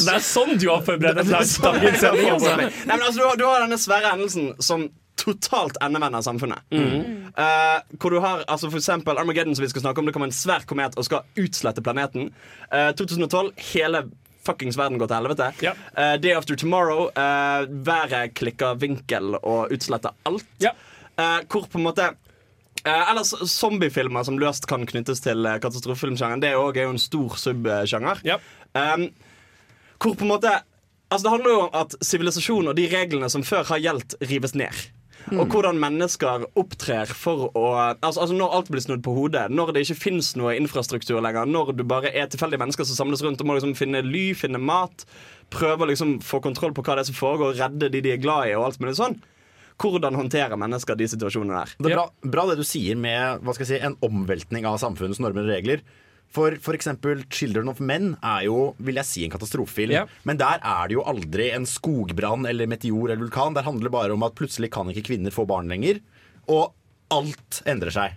det 0.06 0.14
er 0.14 0.22
sånn 0.24 0.54
du 0.60 0.66
har 0.70 0.82
forberedt 0.86 1.18
deg 1.20 1.26
til 1.30 1.36
dagens 1.66 2.00
sending, 2.02 2.28
altså. 2.34 2.52
Nei, 2.60 2.96
men 2.96 3.04
altså, 3.06 3.18
du, 3.20 3.24
har, 3.26 3.36
du 3.40 3.44
har 3.48 3.58
denne 3.64 3.78
svære 3.80 4.08
hendelsen 4.14 4.46
som 4.62 4.80
totalt 5.20 5.76
endevender 5.84 6.22
samfunnet. 6.24 6.60
Eh, 6.72 7.78
hvor 8.00 8.10
du 8.14 8.18
har 8.24 8.44
altså 8.48 8.70
for 8.72 8.78
eksempel 8.80 9.18
Armageddon, 9.20 9.54
som 9.58 9.64
vi 9.66 9.70
skal 9.72 9.82
snakke 9.84 10.00
om. 10.00 10.06
Det 10.08 10.14
kommer 10.16 10.30
en 10.30 10.36
svær 10.36 10.62
komet 10.68 10.96
og 10.96 11.04
skal 11.08 11.26
utslette 11.40 11.82
planeten. 11.84 12.22
Eh, 12.72 12.90
2012, 12.96 13.50
hele 13.74 13.98
fuckings 14.46 14.78
verden 14.80 14.96
går 15.00 15.08
til 15.10 15.18
helvete. 15.20 15.46
Ja. 15.66 15.72
Eh, 15.92 16.14
Day 16.24 16.32
After 16.38 16.54
Tomorrow, 16.56 17.02
eh, 17.12 17.60
været 17.84 18.32
klikker 18.40 18.70
vinkel 18.80 19.26
og 19.42 19.60
utsletter 19.76 20.16
alt. 20.28 20.48
Ja. 20.64 20.72
Eh, 21.20 21.40
hvor 21.52 21.68
på 21.68 21.76
en 21.82 21.88
måte 21.90 22.04
eh, 22.84 23.10
Ellers 23.10 23.34
zombiefilmer 23.52 24.26
som 24.26 24.38
løst 24.40 24.68
kan 24.70 24.86
knyttes 24.88 25.22
til 25.24 25.46
eh, 25.46 25.58
katastrofefilmsjangeren. 25.62 26.42
Det 26.42 26.50
er 26.50 26.58
jo 26.58 26.68
også 26.68 26.86
en 26.88 27.02
stor 27.02 27.36
subsjanger. 27.44 28.22
Yep. 28.26 28.48
Um, 28.74 29.08
Hvor 30.00 30.14
på 30.14 30.24
en 30.26 30.34
måte 30.36 30.58
Altså 31.10 31.26
Det 31.26 31.30
handler 31.32 31.50
jo 31.50 31.60
om 31.64 31.72
at 31.74 31.94
sivilisasjonen 32.06 32.70
og 32.70 32.76
de 32.78 32.86
reglene 32.86 33.26
som 33.32 33.42
før 33.42 33.64
har 33.72 33.80
gjeldt, 33.82 34.14
rives 34.30 34.54
ned. 34.54 34.84
Og 35.28 35.52
hvordan 35.52 35.78
mennesker 35.78 36.46
opptrer 36.58 37.10
for 37.12 37.50
å 37.58 37.64
altså, 37.76 38.22
altså 38.22 38.36
Når 38.36 38.54
alt 38.56 38.70
blir 38.72 38.82
snudd 38.84 39.02
på 39.04 39.14
hodet, 39.14 39.50
når 39.52 39.74
det 39.74 39.84
ikke 39.84 39.98
fins 40.06 40.32
noe 40.38 40.56
infrastruktur 40.58 41.20
lenger, 41.22 41.50
når 41.50 41.74
du 41.78 41.84
bare 41.86 42.12
er 42.14 42.30
tilfeldige 42.30 42.62
mennesker 42.62 42.88
som 42.88 42.98
samles 42.98 43.22
rundt 43.26 43.42
og 43.42 43.50
må 43.50 43.58
liksom 43.58 43.76
finne 43.78 44.02
ly, 44.06 44.30
finne 44.38 44.62
mat, 44.62 45.04
prøve 45.52 45.84
å 45.84 45.90
liksom 45.90 46.18
få 46.24 46.40
kontroll 46.44 46.74
på 46.74 46.84
hva 46.86 46.96
det 46.96 47.04
er 47.04 47.10
som 47.10 47.18
foregår, 47.18 47.58
redde 47.60 47.92
de 47.92 48.02
de 48.06 48.14
er 48.14 48.22
glad 48.22 48.48
i, 48.48 48.56
og 48.56 48.70
alt 48.70 48.82
mulig 48.82 48.96
sånn. 48.98 49.18
Hvordan 49.80 50.18
håndterer 50.18 50.60
mennesker 50.60 50.98
de 50.98 51.08
situasjonene 51.08 51.62
der? 51.62 51.74
Det 51.78 51.90
er 51.90 51.96
bra, 51.96 52.06
bra 52.36 52.46
det 52.50 52.60
du 52.60 52.66
sier 52.68 52.98
med 53.00 53.40
hva 53.44 53.56
skal 53.56 53.66
jeg 53.66 53.72
si, 53.72 53.82
en 53.86 53.98
omveltning 54.04 54.68
av 54.68 54.78
samfunnets 54.82 55.22
normer 55.22 55.46
og 55.46 55.54
regler. 55.54 55.84
For, 56.30 56.54
f.eks. 56.54 56.76
eksempel 56.76 57.24
'Children 57.26 57.72
of 57.72 57.80
Men' 57.82 58.12
er 58.22 58.44
jo 58.46 58.74
vil 58.78 59.00
jeg 59.00 59.08
si, 59.08 59.24
en 59.24 59.32
katastrofefilm. 59.32 59.96
Yeah. 59.96 60.10
Men 60.22 60.38
der 60.38 60.60
er 60.62 60.88
det 60.88 60.94
jo 60.94 61.02
aldri 61.02 61.50
en 61.50 61.66
skogbrann 61.66 62.46
eller 62.46 62.70
meteor 62.70 63.10
eller 63.10 63.24
vulkan. 63.24 63.56
Der 63.56 63.66
handler 63.66 63.88
det 63.88 63.96
bare 63.96 64.14
om 64.14 64.22
at 64.22 64.36
plutselig 64.38 64.70
kan 64.70 64.86
ikke 64.92 65.08
kvinner 65.10 65.34
få 65.34 65.46
barn 65.48 65.66
lenger. 65.72 65.98
Og 66.46 66.70
alt 67.10 67.62
endrer 67.66 67.90
seg. 67.90 68.14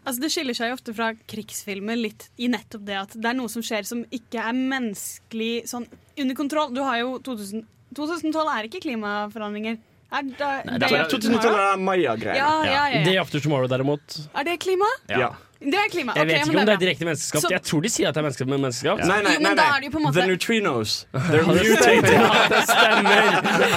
Altså 0.00 0.24
Det 0.24 0.30
skiller 0.32 0.56
seg 0.56 0.72
jo 0.72 0.78
ofte 0.78 0.94
fra 0.96 1.12
krigsfilmer 1.30 1.98
litt 2.00 2.30
i 2.40 2.48
nettopp 2.50 2.86
det 2.88 2.96
at 2.98 3.14
det 3.14 3.30
er 3.30 3.36
noe 3.38 3.52
som 3.52 3.62
skjer 3.62 3.86
som 3.86 4.02
ikke 4.10 4.42
er 4.42 4.56
menneskelig 4.56 5.68
sånn 5.70 5.86
under 6.18 6.38
kontroll. 6.38 6.72
Du 6.74 6.82
har 6.82 6.98
jo 7.02 7.18
2000, 7.26 7.62
2012 7.94 8.52
er 8.56 8.66
ikke 8.66 8.82
klimaforandringer. 8.88 9.78
Er, 10.10 10.22
det 10.26 10.90
er- 10.90 11.06
2012 11.08 11.54
er 11.54 11.76
Maya-greier. 11.78 12.34
Ja, 12.36 12.50
ja, 12.64 12.86
ja, 12.96 13.04
Day. 13.04 13.16
After 13.20 13.38
Tomorrow, 13.40 13.68
derimot. 13.70 14.18
Er 14.34 14.44
det 14.44 14.58
klima? 14.60 14.88
Ja. 15.08 15.28
Det 15.60 15.74
er 15.76 15.90
klima. 15.92 16.14
Jeg 16.16 16.24
vet 16.26 16.38
men 16.38 16.46
ikke 16.48 16.58
om 16.60 16.66
det 16.66 16.72
er 16.74 16.80
direkte 16.80 17.04
menneskeskap. 17.04 17.42
Så- 17.42 17.50
Jeg 17.52 17.62
tror 17.62 17.82
de 17.82 17.88
sier 17.92 18.08
at 18.08 18.14
det 18.14 18.20
er 18.20 18.24
menneskeskap, 18.24 18.48
med 18.48 18.60
menneskeskapt. 18.60 19.04
Nei, 19.04 19.20
nei, 19.22 19.36
nei, 19.38 19.54
nei. 19.54 19.64
er 19.76 19.90
måte- 20.00 20.14
The 20.14 20.26
neutrinos. 20.26 21.06
They're 21.12 21.46
mutated. 21.46 22.04
Ja, 22.20 22.48
det 22.48 22.62
stemmer! 22.64 23.28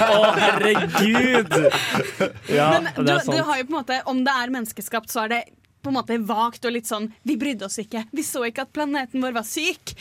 Å, 0.08 0.34
herregud! 0.40 1.52
Ja, 2.48 2.70
Men 2.80 2.88
du, 2.96 3.02
det 3.04 3.12
er 3.12 3.18
du 3.18 3.24
sant. 3.28 3.44
har 3.50 3.58
jo 3.58 3.64
på 3.68 3.74
en 3.74 3.78
måte 3.84 4.00
Om 4.06 4.24
det 4.24 4.32
er 4.42 4.50
menneskeskapt, 4.56 5.12
så 5.12 5.24
er 5.24 5.28
det 5.28 5.42
på 5.84 5.92
en 5.92 5.98
måte 5.98 6.16
vagt 6.26 6.64
og 6.64 6.72
litt 6.74 6.88
sånn 6.88 7.10
Vi 7.28 7.36
brydde 7.40 7.66
oss 7.68 7.76
ikke. 7.82 8.04
Vi 8.16 8.24
så 8.26 8.42
ikke 8.48 8.64
at 8.64 8.72
planeten 8.74 9.22
vår 9.22 9.34
var 9.36 9.46
syk. 9.48 9.92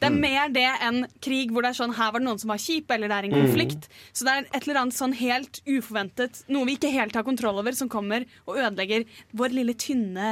Det 0.00 0.08
er 0.08 0.14
mer 0.14 0.48
det 0.54 0.68
enn 0.86 1.02
krig 1.24 1.50
hvor 1.52 1.66
det 1.66 1.72
er 1.74 1.80
sånn 1.82 1.96
her 1.98 2.12
var 2.14 2.22
det 2.22 2.28
noen 2.28 2.40
som 2.42 2.52
var 2.54 2.62
kjipe, 2.62 2.94
eller 2.94 3.10
det 3.12 3.18
er 3.18 3.28
en 3.28 3.36
konflikt. 3.42 3.88
Så 4.14 4.26
det 4.28 4.32
er 4.36 4.46
et 4.52 4.62
eller 4.68 4.80
annet 4.84 4.96
sånn 4.96 5.16
helt 5.18 5.60
uforventet, 5.66 6.44
noe 6.52 6.68
vi 6.68 6.78
ikke 6.78 6.92
helt 6.94 7.18
har 7.18 7.26
kontroll 7.26 7.58
over, 7.60 7.74
som 7.76 7.90
kommer 7.92 8.24
og 8.46 8.56
ødelegger 8.62 9.04
vår 9.36 9.54
lille 9.58 9.74
tynne 9.78 10.30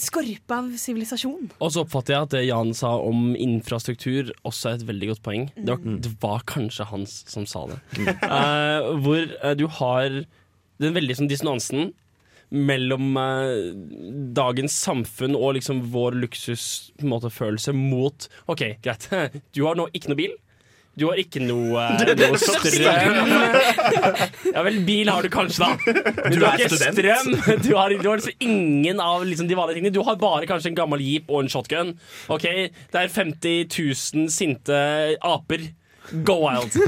skorpe 0.00 0.50
av 0.56 0.72
sivilisasjon. 0.80 1.52
Og 1.62 1.70
så 1.70 1.84
oppfatter 1.84 2.16
jeg 2.16 2.26
at 2.26 2.32
det 2.34 2.44
Jan 2.48 2.72
sa 2.74 2.94
om 2.98 3.34
infrastruktur, 3.38 4.32
også 4.42 4.72
er 4.72 4.78
et 4.80 4.86
veldig 4.88 5.10
godt 5.12 5.22
poeng. 5.26 5.44
Det 5.54 5.68
var, 5.70 5.82
Mm. 5.84 6.00
det 6.02 6.12
var 6.22 6.40
kanskje 6.50 6.86
han 6.90 7.04
som 7.06 7.46
sa 7.46 7.66
det. 7.70 7.78
uh, 8.24 8.94
hvor 9.04 9.22
uh, 9.44 9.54
du 9.54 9.66
har 9.68 10.08
den 10.82 10.94
veldig 10.96 11.14
sånn 11.20 11.28
dissonansen 11.30 11.92
mellom 12.50 13.16
eh, 13.20 13.74
dagens 14.36 14.76
samfunn 14.84 15.36
og 15.38 15.56
liksom 15.58 15.84
vår 15.94 16.18
luksusfølelse 16.24 17.74
mot 17.76 18.28
OK, 18.52 18.66
greit, 18.84 19.08
du 19.54 19.64
har 19.66 19.78
nå 19.78 19.88
ikke 19.94 20.12
noe 20.12 20.20
bil. 20.24 20.34
Du 20.94 21.08
har 21.08 21.18
ikke 21.18 21.40
noe, 21.42 21.84
noe 22.20 22.38
strøm. 22.38 23.32
Ja 24.54 24.62
vel, 24.62 24.76
bil 24.86 25.10
har 25.10 25.26
du 25.26 25.30
kanskje, 25.32 25.66
da. 25.66 25.94
Men 26.28 26.36
du, 26.38 26.44
har 26.46 26.60
ikke 26.60 26.76
student. 26.76 27.00
strøm. 27.00 27.32
Du 27.66 27.72
har, 27.74 27.94
du 27.98 28.06
har 28.06 28.20
liksom 28.20 28.46
ingen 28.46 29.02
av 29.02 29.24
liksom 29.26 29.48
de 29.50 29.58
vanlige 29.58 29.80
tingene. 29.80 29.94
Du 29.94 30.04
har 30.06 30.20
bare 30.20 30.46
kanskje 30.46 30.70
en 30.70 30.78
gammel 30.78 31.02
jeep 31.02 31.32
og 31.32 31.42
en 31.42 31.50
shotgun. 31.50 31.96
Ok, 32.30 32.46
Det 32.46 33.00
er 33.00 33.10
50 33.10 33.66
000 33.74 34.30
sinte 34.30 34.78
aper. 35.18 35.66
Go 36.22 36.38
wild. 36.44 36.78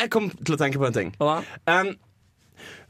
Jeg 0.00 0.12
kom 0.12 0.28
til 0.36 0.56
å 0.56 0.60
tenke 0.60 0.80
på 0.80 0.88
en 0.88 0.96
ting. 0.96 1.16
Hva 1.20 1.40
da? 1.40 1.80
Um, 1.80 1.94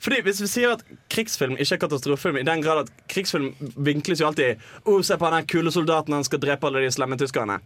fordi 0.00 0.22
Hvis 0.24 0.40
vi 0.40 0.48
sier 0.48 0.74
at 0.74 0.84
krigsfilm 1.12 1.58
ikke 1.58 1.76
er 1.76 1.82
katastrofefilm, 1.82 2.40
i 2.40 2.46
den 2.48 2.62
grad 2.64 2.86
at 2.86 2.92
krigsfilm 3.08 3.52
vinkles 3.76 4.20
jo 4.20 4.30
alltid 4.30 4.62
oh, 4.84 5.02
Se 5.02 5.18
på 5.18 5.26
den 5.26 5.34
her 5.40 5.48
kule 5.48 5.72
soldaten, 5.72 6.14
han 6.16 6.24
skal 6.24 6.40
drepe 6.40 6.66
alle 6.66 6.84
de 6.84 6.92
slemme 6.92 7.18
tyskerne. 7.20 7.58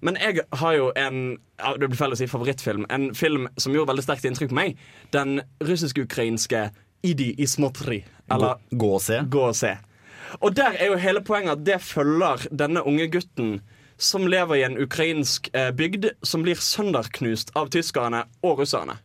Men 0.00 0.16
jeg 0.20 0.44
har 0.52 0.72
jo 0.76 0.90
en 0.96 1.38
det 1.80 1.88
blir 1.88 1.96
feil 1.96 2.12
å 2.12 2.18
si 2.18 2.28
favorittfilm 2.28 2.84
En 2.92 3.14
film 3.16 3.46
som 3.56 3.72
gjorde 3.72 3.94
veldig 3.94 4.04
sterkt 4.04 4.26
inntrykk 4.28 4.52
på 4.52 4.58
meg. 4.58 4.80
Den 5.12 5.40
russisk-ukrainske 5.64 6.70
Idi 7.06 7.34
Ismotri. 7.38 8.02
Eller 8.32 8.60
Gå, 8.70 8.76
gå 8.82 8.92
og 8.96 9.02
se. 9.02 9.20
Gå 9.30 9.46
og 9.50 9.56
se. 9.56 9.76
Og 10.40 10.56
der 10.56 10.76
er 10.80 10.90
jo 10.90 11.00
hele 11.00 11.22
poenget 11.24 11.58
at 11.58 11.64
det 11.66 11.80
følger 11.84 12.48
denne 12.50 12.82
unge 12.86 13.06
gutten 13.12 13.58
som 13.96 14.26
lever 14.28 14.60
i 14.60 14.64
en 14.66 14.76
ukrainsk 14.82 15.48
eh, 15.56 15.70
bygd, 15.72 16.10
som 16.22 16.42
blir 16.44 16.60
sønderknust 16.60 17.54
av 17.56 17.70
tyskerne 17.72 18.26
og 18.44 18.60
russerne. 18.60 18.98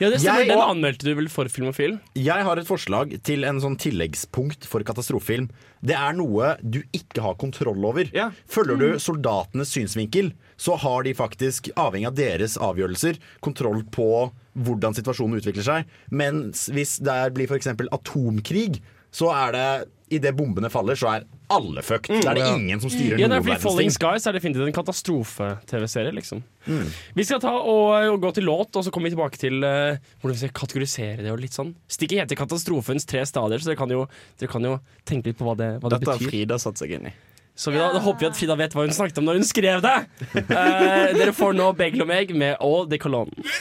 Ja, 0.00 0.10
det 0.10 0.20
stemmer. 0.20 0.40
Jeg- 0.42 0.48
Den 0.48 0.58
anmeldte 0.58 1.04
du 1.06 1.14
vel 1.14 1.28
for 1.28 1.44
Filmofil? 1.48 2.00
Jeg 2.14 2.42
har 2.44 2.56
et 2.58 2.66
forslag 2.66 3.22
til 3.22 3.44
en 3.44 3.60
sånn 3.60 3.76
tilleggspunkt 3.78 4.64
for 4.66 4.80
katastrofefilm. 4.80 5.48
Det 5.82 5.94
er 5.96 6.12
noe 6.12 6.56
du 6.62 6.82
ikke 6.92 7.22
har 7.22 7.34
kontroll 7.34 7.84
over. 7.84 8.10
Ja. 8.12 8.30
Følger 8.48 8.78
du 8.78 8.98
soldatenes 8.98 9.70
synsvinkel, 9.72 10.32
så 10.58 10.76
har 10.78 11.02
de 11.04 11.14
faktisk, 11.14 11.70
avhengig 11.74 12.06
av 12.06 12.14
deres 12.14 12.56
avgjørelser, 12.58 13.18
kontroll 13.40 13.82
på 13.84 14.32
hvordan 14.58 14.94
situasjonen 14.94 15.40
utvikler 15.40 15.64
seg. 15.64 15.84
Mens 16.10 16.68
hvis 16.68 16.98
det 17.00 17.32
blir 17.34 17.46
f.eks. 17.48 17.66
atomkrig, 17.90 18.80
så 19.12 19.30
er 19.32 19.52
det 19.52 19.88
Idet 20.12 20.34
bombene 20.36 20.68
faller, 20.72 20.98
så 20.98 21.08
er 21.14 21.24
alle 21.52 21.82
fucked. 21.84 22.22
Da 22.24 22.32
er 22.32 22.40
det 22.40 22.48
ingen 22.52 22.80
som 22.82 22.92
styrer 22.92 23.20
Ja, 23.20 23.28
det 23.28 23.38
er 23.38 23.40
noen 23.40 23.46
verdens 23.46 23.64
Falling 23.64 23.90
ting. 23.90 23.96
Skies 23.96 24.28
er 24.28 24.36
definitivt 24.36 24.68
en 24.68 24.76
katastrofe-TV-serie. 24.76 26.12
liksom 26.18 26.42
Vi 27.16 27.26
skal 27.28 27.40
ta 27.42 27.52
og, 27.56 28.12
og 28.12 28.20
gå 28.22 28.32
til 28.36 28.48
låt, 28.48 28.76
og 28.76 28.84
så 28.84 28.92
kommer 28.92 29.10
vi 29.10 29.16
tilbake 29.16 29.40
til 29.40 29.64
uh, 29.64 29.98
hvordan 30.20 30.36
vi 30.36 30.40
skal 30.44 30.54
kategorisere 30.62 31.24
det. 31.24 31.32
og 31.32 31.40
litt 31.42 31.56
sånn 31.56 31.74
Stikket 31.90 32.24
heter 32.24 32.40
Katastrofens 32.42 33.08
tre 33.08 33.24
stadier, 33.28 33.62
så 33.62 33.72
dere 33.72 33.80
kan 33.80 33.92
jo, 33.92 34.06
dere 34.40 34.52
kan 34.52 34.68
jo 34.68 34.76
tenke 35.08 35.32
litt 35.32 35.40
på 35.40 35.48
hva 35.48 35.56
det, 35.58 35.74
hva 35.82 35.92
det 35.92 36.02
Dette 36.02 36.16
har. 36.16 36.30
Frida 36.32 36.60
satt 36.60 36.80
seg 36.80 36.96
inn 36.98 37.10
i. 37.10 37.14
Så 37.54 37.72
vi, 37.72 37.80
da, 37.80 37.90
da 37.92 38.00
håper 38.00 38.24
vi 38.24 38.30
at 38.30 38.38
Frida 38.38 38.56
vet 38.56 38.76
hva 38.76 38.86
hun 38.86 38.94
snakket 38.96 39.20
om 39.20 39.28
når 39.28 39.40
hun 39.40 39.48
skrev 39.48 39.82
det. 39.84 39.96
Uh, 40.36 41.12
dere 41.18 41.34
får 41.36 41.56
nå 41.56 41.72
Begel 41.78 42.04
og 42.04 42.12
meg 42.12 42.32
med 42.36 42.56
All 42.60 42.88
de 42.88 43.00
Cologne. 43.00 43.52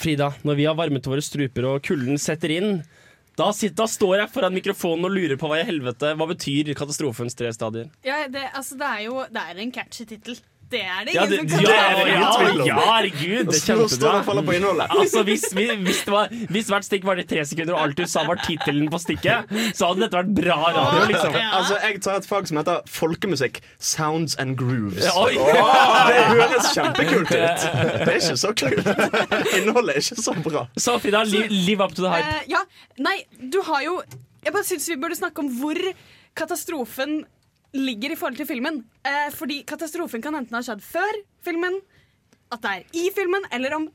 Frida, 0.00 0.30
når 0.46 0.56
vi 0.58 0.66
har 0.68 0.78
varmet 0.78 1.06
våre 1.06 1.24
struper 1.24 1.66
og 1.68 1.84
kulden 1.84 2.20
setter 2.20 2.54
inn, 2.54 2.80
da, 3.38 3.50
sitter, 3.56 3.76
da 3.82 3.86
står 3.88 4.14
jeg 4.18 4.32
foran 4.34 4.56
mikrofonen 4.56 5.06
og 5.08 5.14
lurer 5.14 5.38
på 5.40 5.48
hva 5.48 5.60
i 5.60 5.64
helvete 5.64 6.10
Hva 6.18 6.26
betyr 6.28 6.72
katastrofens 6.76 7.36
tre 7.38 7.52
stadier? 7.56 7.88
Ja, 8.04 8.24
det, 8.28 8.42
altså, 8.56 8.76
det 8.80 8.88
er 8.88 9.04
jo 9.06 9.22
det 9.32 9.44
er 9.44 9.60
en 9.62 9.72
catchy 9.72 10.04
tittel. 10.10 10.40
Det 10.70 10.80
er 10.86 11.04
det 11.08 11.14
Ja, 11.16 11.24
ingen 11.26 11.46
det, 11.48 11.56
som 11.56 11.64
ja, 11.64 11.76
kan 11.90 12.06
ja, 12.06 12.30
om. 12.30 12.60
ja, 12.68 12.74
herregud, 12.78 13.48
det 13.50 13.56
er 13.58 13.64
kjempebra. 13.66 14.86
Altså, 15.00 15.22
hvis, 15.26 15.44
hvis, 15.50 16.02
det 16.06 16.12
var, 16.14 16.28
hvis 16.50 16.68
hvert 16.70 16.86
stikk 16.86 17.04
var 17.08 17.18
i 17.18 17.24
tre 17.26 17.42
sekunder, 17.48 17.74
og 17.74 17.80
alt 17.88 17.98
du 17.98 18.04
sa 18.06 18.22
var 18.28 18.38
tittelen 18.44 18.86
på 18.92 19.00
stikket, 19.02 19.50
så 19.74 19.88
hadde 19.90 20.04
dette 20.04 20.20
vært 20.20 20.30
bra 20.36 20.58
radio, 20.76 21.06
liksom. 21.10 21.34
Altså, 21.40 21.78
Jeg 21.88 22.00
tar 22.06 22.20
et 22.20 22.28
fag 22.30 22.46
som 22.50 22.60
heter 22.60 22.86
folkemusikk. 22.86 23.58
Sounds 23.78 24.36
and 24.38 24.54
grooves. 24.60 25.08
Oi. 25.16 25.34
Det 25.34 26.22
høres 26.30 26.70
kjempekult 26.76 27.34
ut. 27.34 27.66
Det 27.66 28.06
er 28.06 28.16
ikke 28.20 28.38
så 28.44 28.54
kult. 28.62 28.92
Innholdet 29.58 29.96
er 29.96 30.00
ikke 30.04 30.22
så 30.22 30.36
bra. 30.44 30.64
Så 30.78 30.96
Frida, 31.02 31.24
li, 31.26 31.42
live 31.50 31.82
up 31.82 31.96
to 31.96 32.06
the 32.06 32.12
hype. 32.14 32.30
Uh, 32.30 32.46
ja, 32.54 32.62
nei, 33.02 33.18
du 33.50 33.58
har 33.66 33.82
jo 33.86 33.98
Jeg 34.44 34.54
bare 34.54 34.64
syns 34.64 34.86
vi 34.88 34.94
burde 34.96 35.18
snakke 35.18 35.42
om 35.42 35.50
hvor 35.58 35.76
katastrofen 36.38 37.24
ligger 37.76 38.12
i 38.12 38.18
forhold 38.18 38.38
til 38.40 38.48
filmen. 38.48 38.82
Eh, 39.06 39.32
fordi 39.34 39.62
katastrofen 39.68 40.22
kan 40.22 40.36
enten 40.38 40.56
ha 40.56 40.62
skjedd 40.64 40.82
før 40.84 41.18
filmen, 41.44 41.80
at 42.50 42.62
det 42.64 42.70
er 42.70 42.96
i 42.98 43.10
filmen, 43.14 43.44
eller 43.54 43.76
om, 43.76 43.86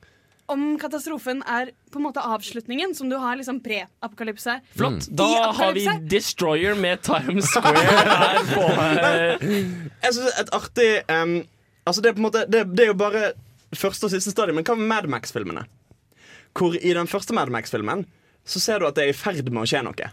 om 0.51 0.63
katastrofen 0.79 1.41
er 1.43 1.73
på 1.91 1.99
en 1.99 2.05
måte 2.07 2.23
avslutningen, 2.23 2.95
som 2.95 3.11
du 3.11 3.17
har 3.19 3.35
liksom 3.39 3.59
pre-apokalypse. 3.65 4.59
Flott. 4.77 5.09
Da 5.11 5.51
har 5.59 5.75
vi. 5.75 5.85
Destroyer 6.11 6.77
med 6.79 7.03
Times 7.03 7.51
Square 7.51 7.83
her 7.83 8.41
på 8.53 8.67
eh, 9.09 9.49
Jeg 10.05 10.17
synes 10.17 10.39
et 10.39 10.53
artig 10.55 10.89
um, 11.11 11.37
Altså 11.85 12.01
Det 12.01 12.09
er 12.09 12.15
på 12.17 12.21
en 12.23 12.25
måte 12.25 12.41
Det, 12.49 12.63
det 12.73 12.81
er 12.81 12.87
jo 12.89 12.95
bare 12.97 13.27
første 13.77 14.07
og 14.07 14.13
siste 14.13 14.31
stadium. 14.33 14.57
Men 14.57 14.65
hva 14.65 14.77
med 14.79 14.87
Mad 14.89 15.09
Max-filmene? 15.11 15.65
Hvor 16.55 16.77
i 16.79 16.93
den 16.95 17.09
første 17.11 17.35
Mad 17.35 17.51
Max-filmen 17.53 18.05
så 18.45 18.61
ser 18.61 18.79
du 18.79 18.87
at 18.87 18.95
det 18.95 19.03
er 19.03 19.11
i 19.11 19.17
ferd 19.17 19.49
med 19.49 19.65
å 19.65 19.67
skje 19.69 19.81
noe. 19.85 20.09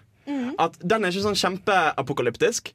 At 0.60 0.78
Den 0.80 1.04
er 1.04 1.12
ikke 1.12 1.24
sånn 1.26 1.38
kjempeapokalyptisk. 1.38 2.72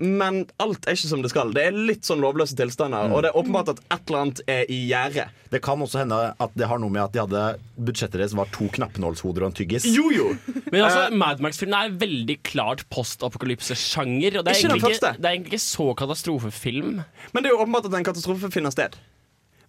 Men 0.00 0.46
alt 0.64 0.86
er 0.88 0.96
ikke 0.96 1.10
som 1.10 1.20
det 1.20 1.28
skal. 1.28 1.50
Det 1.52 1.66
er 1.68 1.74
litt 1.76 2.06
sånn 2.08 2.22
lovløse 2.24 2.56
tilstander. 2.56 3.12
Og 3.12 3.20
det 3.20 3.30
er 3.30 3.36
åpenbart 3.36 3.68
at 3.74 3.82
et 3.84 4.08
eller 4.08 4.20
annet 4.22 4.40
er 4.48 4.62
i 4.72 4.78
gjære. 4.88 5.26
Det 5.52 5.60
kan 5.64 5.82
også 5.84 6.00
hende 6.00 6.20
at 6.40 6.54
det 6.56 6.68
har 6.70 6.80
noe 6.80 6.88
med 6.94 7.02
at 7.04 7.12
de 7.12 7.20
hadde 7.20 7.42
budsjettet 7.76 8.16
deres 8.16 8.32
var 8.38 8.48
to 8.54 8.70
knappenålshoder 8.72 9.44
og 9.44 9.50
en 9.50 9.56
tyggis. 9.58 9.84
Jo, 9.92 10.08
jo! 10.14 10.30
Men 10.72 10.86
altså, 10.86 11.10
Mad 11.12 11.42
Max-filmen 11.44 11.76
er 11.76 11.92
veldig 12.00 12.38
klart 12.48 12.86
post-apokalypse-sjanger. 12.94 14.40
Og 14.40 14.46
det 14.48 14.54
er, 14.54 14.58
Ikke 14.62 14.72
egentlig 14.72 14.96
ikke, 14.96 15.14
det 15.18 15.28
er 15.28 15.36
egentlig 15.36 15.52
ikke 15.58 15.64
så 15.66 15.88
katastrofefilm. 16.00 17.00
Men 17.34 17.42
det 17.44 17.50
er 17.50 17.56
jo 17.58 17.62
åpenbart 17.66 17.90
at 17.90 18.00
en 18.00 18.08
katastrofe 18.12 18.50
finner 18.54 18.72
sted. 18.74 18.96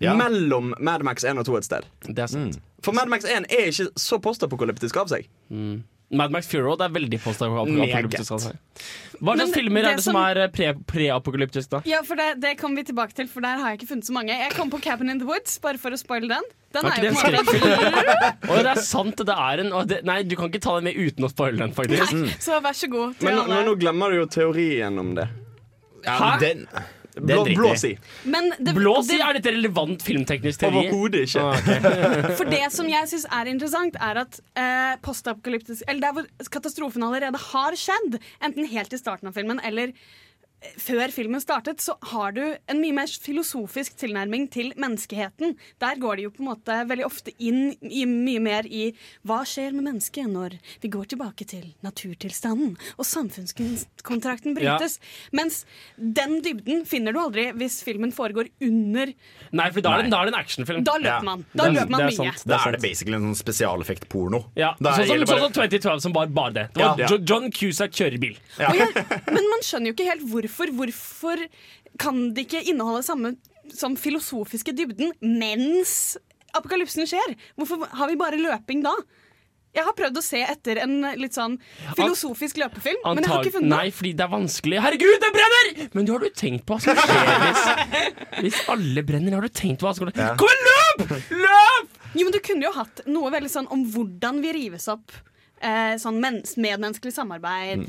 Ja. 0.02 0.16
mellom 0.18 0.72
Mad 0.82 1.04
Max 1.06 1.22
1 1.24 1.38
og 1.38 1.46
2 1.46 1.58
et 1.60 1.66
sted. 1.68 1.84
Det 2.08 2.24
er 2.24 2.30
sant. 2.32 2.56
For 2.82 2.96
Mad 2.98 3.06
Max 3.12 3.22
1 3.30 3.46
er 3.54 3.68
ikke 3.70 3.92
så 4.02 4.18
postapokalyptisk 4.18 4.98
av 4.98 5.12
seg. 5.12 5.28
Mad 6.12 6.32
Max 6.34 6.47
Fury 6.51 6.62
Road 6.66 6.82
er 6.84 6.89
veldig 6.91 7.20
postapokalyptisk. 7.24 8.32
altså. 8.36 8.51
Hva 9.22 9.36
slags 9.38 9.53
filmer 9.55 9.82
det 9.86 9.91
er 9.91 9.95
det 9.99 10.03
som 10.03 10.14
som- 10.18 10.24
er 10.26 10.47
preapokalyptisk, 10.91 11.70
pre- 11.70 11.80
da? 11.80 11.89
Ja, 11.89 12.01
for 12.03 12.16
det, 12.20 12.39
det 12.41 12.57
kommer 12.59 12.82
vi 12.82 12.84
tilbake 12.91 13.14
til, 13.16 13.28
for 13.32 13.41
der 13.45 13.57
har 13.62 13.70
jeg 13.72 13.80
ikke 13.80 13.89
funnet 13.93 14.05
så 14.09 14.12
mange. 14.18 14.30
Jeg 14.36 14.51
kom 14.57 14.70
på 14.70 14.82
Cabin 14.82 15.09
in 15.09 15.20
the 15.20 15.26
Woods, 15.30 15.57
bare 15.64 15.78
for 15.78 15.91
å 15.91 15.99
spoile 16.01 16.28
den. 16.28 16.43
Den 16.74 16.86
Er 16.86 16.89
er 16.91 17.03
jo 17.03 17.12
på 17.12 17.28
en 17.28 17.36
måte 17.36 18.64
det 18.64 18.72
er 18.72 18.82
sant, 18.82 19.16
det 19.18 19.36
er 19.36 19.59
en 19.66 19.72
og 19.74 19.88
det, 19.88 20.01
Nei, 20.07 20.22
du 20.24 20.36
kan 20.39 20.49
ikke 20.51 20.62
ta 20.64 20.76
den 20.80 20.84
med 20.89 20.95
uten 20.95 21.26
å 21.28 21.30
spoile 21.32 21.57
den, 21.64 21.74
faktisk. 21.74 22.39
Så 22.39 22.59
vær 22.64 22.74
så 22.76 22.89
god 22.91 23.16
Men, 23.22 23.41
men 23.47 23.66
nå 23.68 23.76
glemmer 23.80 24.09
du 24.12 24.22
jo 24.22 24.26
teorien 24.32 24.99
om 24.99 25.14
det. 25.16 25.28
Ja, 26.05 26.18
Hæ? 26.18 26.39
den 26.39 26.68
Blå, 27.16 27.43
blå 27.43 27.74
si. 27.76 27.91
Det, 28.24 28.74
Blå 28.78 28.93
si, 29.03 29.18
er 29.20 29.36
dette 29.36 29.51
relevant 29.51 30.03
filmteknisk 30.05 30.64
teori? 30.64 30.86
Overhodet 30.88 31.26
ikke. 31.28 31.43
Ah, 31.43 31.59
okay. 31.59 32.36
for 32.39 32.51
det 32.51 32.64
som 32.72 32.88
jeg 32.91 33.12
syns 33.12 33.28
er 33.39 33.51
interessant, 33.51 33.99
er 33.99 34.22
at 34.24 34.39
eh, 34.55 34.95
postapokalyptisk 35.03 35.84
Eller 35.91 36.05
der 36.07 36.16
hvor 36.16 36.49
katastrofen 36.53 37.03
allerede 37.07 37.41
har 37.51 37.78
skjedd, 37.80 38.20
enten 38.43 38.70
helt 38.72 38.95
i 38.95 39.01
starten 39.01 39.32
av 39.32 39.36
filmen 39.36 39.59
eller 39.68 39.91
før 40.78 41.09
filmen 41.09 41.41
startet, 41.41 41.82
så 41.82 41.95
har 42.12 42.32
du 42.36 42.41
en 42.70 42.80
mye 42.82 42.93
mer 42.93 43.07
filosofisk 43.09 43.95
tilnærming 43.97 44.43
til 44.53 44.72
menneskeheten. 44.78 45.55
Der 45.82 45.95
går 45.97 46.18
de 46.20 46.24
jo 46.28 46.30
på 46.36 46.43
en 46.43 46.49
måte 46.51 46.76
veldig 46.88 47.05
ofte 47.07 47.34
inn 47.41 47.72
i 47.82 48.03
mye 48.05 48.39
mer 48.45 48.68
i 48.70 48.91
hva 49.26 49.39
skjer 49.47 49.74
med 49.74 49.88
mennesket 49.89 50.30
når 50.30 50.59
vi 50.84 50.91
går 50.93 51.09
tilbake 51.16 51.47
til 51.49 51.72
naturtilstanden 51.82 52.76
og 52.97 53.05
samfunnskontrakten 53.09 54.53
Ja. 54.62 54.78
brytes. 54.78 54.99
Mens 55.34 55.66
den 55.97 56.41
dybden 56.45 56.86
finner 56.86 57.14
du 57.14 57.20
aldri 57.20 57.51
hvis 57.57 57.82
filmen 57.84 58.12
foregår 58.14 58.49
under 58.62 59.14
Nei, 59.51 59.70
for 59.72 59.82
da 59.82 59.97
er 59.97 60.03
det, 60.03 60.12
da 60.12 60.22
er 60.22 60.26
det 60.30 60.34
en 60.36 60.39
actionfilm. 60.39 60.84
Da 60.86 60.97
løper 61.01 61.24
man. 61.24 61.45
Da 61.55 61.66
er- 61.66 61.72
løper 61.74 61.89
man 61.89 61.99
det 62.05 62.14
er 62.14 62.24
mye. 62.24 62.32
sant. 62.38 62.47
Da 62.47 62.62
er 62.68 62.72
det 62.78 62.82
basically 62.82 63.16
en 63.18 63.34
sånn 63.34 63.41
spesialeffekt-porno. 63.43 64.45
Ja, 64.55 64.76
sånn 64.80 64.93
som, 64.93 65.05
sånn 65.05 65.26
bare- 65.26 65.39
som 65.41 65.51
2012, 65.53 66.01
som 66.01 66.14
var 66.14 66.28
bare 66.28 66.53
det. 66.53 66.70
det 66.74 66.84
var 66.84 66.97
Ja. 66.99 67.18
John 67.18 67.49
Cusack 67.51 67.91
kjører 67.91 68.20
bil. 68.20 68.38
Men 68.59 69.49
man 69.49 69.62
skjønner 69.66 69.88
jo 69.88 69.93
ikke 69.93 70.05
helt 70.12 70.22
hvorfor. 70.30 70.51
Hvorfor 70.52 71.45
kan 72.02 72.22
det 72.36 72.47
ikke 72.47 72.64
inneholde 72.72 73.04
samme 73.06 73.36
som 73.76 73.97
filosofiske 73.99 74.74
dybden 74.76 75.14
mens 75.22 76.18
apokalypsen 76.58 77.08
skjer? 77.10 77.36
Hvorfor 77.60 77.88
har 77.95 78.12
vi 78.12 78.20
bare 78.20 78.39
løping 78.41 78.84
da? 78.86 78.93
Jeg 79.72 79.88
har 79.88 79.95
prøvd 79.95 80.18
å 80.20 80.24
se 80.24 80.41
etter 80.43 80.82
en 80.84 80.97
litt 81.16 81.36
sånn 81.38 81.54
filosofisk 81.95 82.58
løpefilm, 82.60 83.06
men 83.08 83.24
jeg 83.24 83.32
har 83.32 83.45
ikke 83.45 83.54
funnet 83.56 83.72
Nei, 83.72 83.86
fordi 83.95 84.12
det 84.20 84.26
er 84.26 84.32
vanskelig. 84.34 84.82
Herregud, 84.84 85.14
det 85.24 85.30
brenner! 85.32 85.70
Men 85.95 86.08
du 86.08 86.12
har 86.12 86.26
du 86.26 86.28
tenkt 86.36 86.66
på 86.68 86.76
hva 86.76 86.82
som 86.84 86.99
skjer 86.99 87.32
hvis, 87.45 87.62
hvis 88.43 88.60
alle 88.74 89.06
brenner? 89.08 89.38
Har 89.38 89.47
du 89.47 89.54
tenkt 89.62 89.80
på 89.80 89.88
hva 89.88 89.93
som 89.95 90.12
ja. 90.12 90.34
Kom 90.39 90.52
igjen, 90.52 90.68
løp! 90.68 91.16
Løp! 91.45 91.95
Jo, 92.12 92.26
men 92.28 92.36
Du 92.36 92.41
kunne 92.43 92.68
jo 92.68 92.74
hatt 92.76 92.99
noe 93.08 93.32
veldig 93.32 93.52
sånn 93.54 93.70
om 93.72 93.86
hvordan 93.93 94.41
vi 94.43 94.52
rives 94.60 94.89
opp. 94.91 95.16
Eh, 95.64 95.95
sånn 96.02 96.20
mens 96.20 96.58
medmenneskelig 96.60 97.16
samarbeid. 97.16 97.88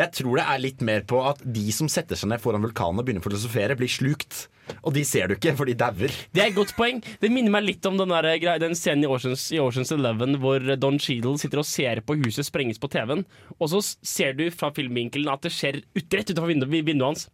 Jeg 0.00 0.14
tror 0.16 0.38
det 0.38 0.46
er 0.48 0.62
litt 0.62 0.80
mer 0.86 1.02
på 1.04 1.18
at 1.28 1.42
de 1.44 1.66
som 1.76 1.88
setter 1.92 2.16
seg 2.16 2.30
ned 2.32 2.40
foran 2.40 2.64
vulkanen 2.64 3.02
og 3.02 3.04
begynner 3.04 3.20
å 3.20 3.26
filosofere, 3.26 3.76
blir 3.76 3.90
slukt. 3.92 4.46
Og 4.86 4.94
de 4.94 5.02
ser 5.04 5.28
du 5.28 5.34
ikke, 5.34 5.52
for 5.58 5.68
de 5.68 5.74
dauer. 5.76 6.14
Det 6.32 6.40
er 6.40 6.52
et 6.52 6.56
godt 6.56 6.72
poeng. 6.78 7.02
Det 7.20 7.28
minner 7.32 7.52
meg 7.52 7.66
litt 7.66 7.88
om 7.90 7.98
den, 7.98 8.14
der, 8.14 8.56
den 8.62 8.76
scenen 8.78 9.04
i 9.04 9.10
Oceans, 9.10 9.48
i 9.52 9.60
Oceans 9.60 9.92
Eleven 9.92 10.38
hvor 10.40 10.62
Don 10.80 10.96
Cheadle 11.02 11.34
sitter 11.42 11.60
og 11.60 11.68
ser 11.68 12.00
på 12.06 12.16
huset 12.22 12.48
sprenges 12.48 12.80
på 12.80 12.88
TV-en. 12.92 13.26
Og 13.58 13.72
så 13.74 13.82
ser 13.84 14.38
du 14.38 14.46
fra 14.54 14.70
filmvinkelen 14.76 15.28
at 15.32 15.44
det 15.44 15.52
skjer 15.56 15.82
ut, 15.82 16.06
rett 16.06 16.30
utenfor 16.30 16.48
vinduet, 16.52 16.72
vinduet 16.86 17.08
hans. 17.10 17.26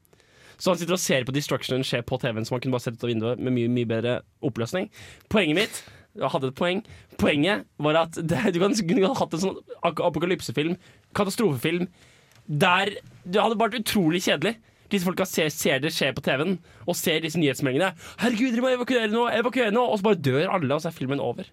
Så 0.56 0.72
han 0.72 0.80
sitter 0.80 0.96
og 0.96 1.02
ser 1.02 1.28
på 1.28 1.36
destructionen 1.36 1.84
skje 1.86 2.00
på 2.08 2.18
TV-en, 2.22 2.48
som 2.48 2.56
han 2.56 2.64
kunne 2.64 2.78
bare 2.78 2.86
sett 2.88 2.96
ut 2.96 3.04
av 3.04 3.12
vinduet 3.12 3.44
med 3.44 3.54
mye, 3.58 3.70
mye 3.76 3.90
bedre 3.92 4.18
oppløsning. 4.48 4.88
Poenget 5.30 5.60
mitt 5.60 5.84
jeg 6.16 6.32
hadde 6.32 6.48
et 6.48 6.56
poeng. 6.56 6.82
Poenget 7.20 7.66
var 7.82 7.98
at 8.06 8.16
det, 8.30 8.42
du 8.56 8.60
kunne 8.62 9.14
hatt 9.20 9.36
en 9.36 9.42
sånn 9.42 9.58
apokalypsefilm, 9.84 10.78
katastrofefilm, 11.16 11.90
der 12.46 12.96
det 13.26 13.42
hadde 13.42 13.58
vært 13.58 13.78
utrolig 13.80 14.22
kjedelig. 14.22 14.56
Disse 14.90 15.06
folka 15.08 15.26
ser, 15.26 15.48
ser 15.50 15.80
det 15.82 15.90
skje 15.94 16.12
på 16.14 16.22
TV-en 16.22 16.58
og 16.86 16.94
ser 16.94 17.24
disse 17.24 17.40
nyhetsmeldingene. 17.42 17.94
'Herregud, 18.20 18.52
dere 18.54 18.62
må 18.62 18.70
evakuere 18.70 19.10
nå!' 19.10 19.26
evakuere 19.34 19.74
nå 19.74 19.82
Og 19.82 19.98
så 19.98 20.06
bare 20.06 20.22
dør 20.28 20.52
alle, 20.54 20.74
og 20.74 20.82
så 20.82 20.92
er 20.92 20.98
filmen 20.98 21.20
over. 21.20 21.48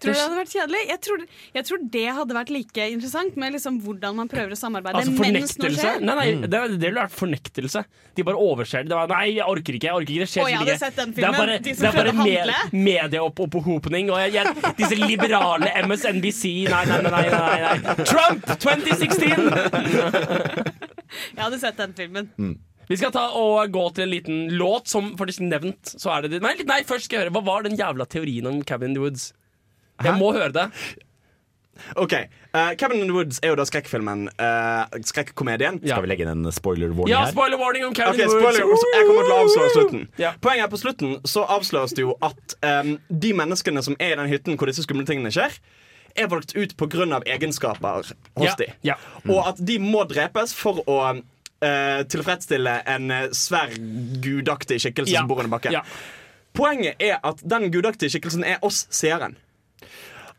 Tror 0.00 0.14
du 0.14 0.16
det 0.16 0.22
hadde 0.24 0.38
vært 0.38 0.52
kjedelig? 0.54 0.80
Jeg 0.88 1.00
tror, 1.04 1.24
jeg 1.56 1.66
tror 1.68 1.80
det 1.96 2.04
hadde 2.16 2.36
vært 2.36 2.52
like 2.54 2.86
interessant 2.94 3.34
med 3.40 3.52
liksom 3.56 3.80
hvordan 3.84 4.16
man 4.16 4.30
prøver 4.32 4.54
å 4.54 4.58
samarbeide 4.58 5.02
Altså 5.02 5.12
mens 5.18 5.52
noe 5.60 5.72
skjer. 5.76 6.00
Nei, 6.00 6.14
nei, 6.16 6.26
det, 6.46 6.60
det 6.80 6.86
ville 6.86 7.02
vært 7.02 7.16
fornektelse. 7.18 7.82
De 8.16 8.24
bare 8.26 8.40
overser 8.40 8.86
det. 8.86 8.92
det 8.92 8.96
var, 8.96 9.10
nei, 9.12 9.26
jeg 9.36 9.44
orker 9.44 9.76
ikke. 9.76 9.90
jeg 9.90 9.98
orker 10.00 10.14
ikke, 10.14 10.24
det 10.24 10.30
skjer 10.32 10.42
ikke. 10.48 10.56
den 10.64 10.66
Det 10.70 10.72
er 10.80 11.20
filmen. 11.20 11.36
bare, 11.36 11.58
De 11.60 11.74
det 11.76 11.90
er 11.90 11.98
bare 11.98 12.14
med, 12.16 12.54
medieopphopning. 12.88 14.10
Og 14.14 14.22
jeg, 14.24 14.38
jeg, 14.38 14.72
disse 14.80 14.96
liberale 15.00 15.68
MSNBC 15.84 16.42
Nei, 16.70 16.82
nei, 16.88 16.98
nei. 17.04 17.12
nei, 17.12 17.28
nei, 17.36 17.76
nei. 17.76 18.08
Trump 18.08 18.48
2016! 18.64 19.46
Jeg 21.10 21.42
hadde 21.42 21.58
sett 21.58 21.78
den 21.80 21.94
filmen. 21.98 22.28
Vi 22.90 22.96
skal 22.98 23.12
ta 23.14 23.28
og 23.38 23.70
gå 23.70 23.82
til 23.94 24.04
en 24.06 24.10
liten 24.10 24.38
låt 24.58 24.90
som 24.90 25.12
faktisk 25.18 25.42
nevnt. 25.46 25.92
Så 25.98 26.10
er 26.14 26.26
det, 26.26 26.40
nei, 26.42 26.56
nei, 26.66 26.80
først 26.86 27.06
skal 27.06 27.18
jeg 27.20 27.26
høre 27.26 27.34
Hva 27.36 27.42
var 27.46 27.66
den 27.66 27.78
jævla 27.78 28.06
teorien 28.10 28.48
om 28.50 28.60
Cabin 28.66 28.90
in 28.90 28.96
the 28.98 29.02
Woods? 29.02 29.28
Jeg 30.04 30.18
må 30.18 30.32
høre 30.36 30.52
det. 30.52 30.68
Ok, 31.96 32.12
uh, 32.52 32.74
Cabin 32.76 33.00
in 33.00 33.06
the 33.08 33.14
Woods 33.16 33.38
er 33.42 33.54
jo 33.54 33.56
da 33.56 33.64
skrekkfilmen. 33.64 34.26
uh, 34.36 34.98
skrekkomedien. 35.00 35.78
Ja. 35.82 35.94
Skal 35.94 36.04
vi 36.04 36.10
legge 36.10 36.26
inn 36.26 36.44
en 36.44 36.52
spoiler-warning 36.52 37.08
Ja, 37.08 37.22
her? 37.24 37.32
spoiler 37.32 37.56
warning 37.60 37.86
om 37.86 37.94
Cabin 37.96 38.12
okay, 38.20 38.24
in 38.24 38.28
the 38.28 38.36
Woods. 38.36 38.58
spoiler, 38.58 38.98
Jeg 38.98 39.06
kommer 39.08 39.24
til 39.24 39.32
å 39.32 39.38
avsløre 39.46 39.70
slutten. 39.76 40.02
Ja. 40.20 40.32
Poenget 40.44 40.66
er 40.66 40.72
på 40.74 40.80
slutten 40.82 41.14
så 41.24 41.46
avsløres 41.56 41.94
det 41.96 42.04
jo 42.04 42.16
at 42.20 42.56
um, 42.84 42.98
de 43.08 43.32
menneskene 43.32 43.82
som 43.82 43.96
er 43.98 44.12
i 44.12 44.18
den 44.20 44.28
hytten 44.28 44.58
hvor 44.60 44.68
disse 44.68 44.84
skumle 44.84 45.06
tingene 45.08 45.32
skjer, 45.32 45.56
er 46.20 46.26
valgt 46.28 46.52
ut 46.58 46.76
pga. 46.76 47.20
egenskaper 47.24 48.02
hos 48.36 48.44
Ja, 48.44 48.54
de. 48.58 48.66
ja. 48.82 48.94
Og 49.28 49.46
at 49.48 49.56
de 49.64 49.78
må 49.78 50.04
drepes 50.10 50.52
for 50.52 50.82
å 50.86 50.98
uh, 51.16 52.02
tilfredsstille 52.12 52.82
en 52.86 53.10
eh, 53.10 53.28
svær 53.32 53.72
gudaktig 54.20 54.80
skikkelse 54.84 55.12
Ja. 55.14 55.20
som 55.20 55.28
bor 55.28 55.38
under 55.40 55.56
bakken. 55.56 55.72
Ja. 55.72 55.82
Poenget 56.52 56.96
er 57.00 57.20
at 57.24 57.40
den 57.46 57.70
gudaktige 57.72 58.10
skikkelsen 58.10 58.44
er 58.44 58.58
oss 58.60 58.86
seeren. 58.90 59.36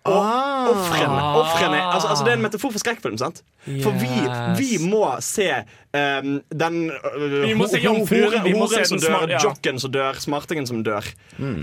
Og 0.05 0.17
Ah. 0.17 0.65
ofrene. 0.71 1.17
ofrene 1.37 1.77
altså, 1.93 2.07
altså 2.09 2.23
det 2.25 2.31
er 2.31 2.37
en 2.39 2.41
metafor 2.41 2.71
for 2.73 2.79
skrekkfilm. 2.81 3.17
sant? 3.21 3.43
For 3.83 3.91
vi, 3.91 4.07
Yes. 4.09 4.57
vi 4.57 4.77
må 4.89 5.03
se 5.21 5.45
um, 5.93 6.41
den 6.49 6.79
uh, 6.89 7.45
Vi 7.45 7.53
må 7.53 7.67
se 7.69 7.77
jomfruen, 7.83 8.43
vi 8.43 8.53
må 8.57 8.65
se 8.71 8.81
som 8.89 8.97
dør, 8.97 9.27
ja. 9.29 9.37
jocken 9.43 9.77
som 9.79 9.91
dør, 9.93 10.17
smartingen 10.17 10.65
som 10.65 10.81
dør. 10.83 11.05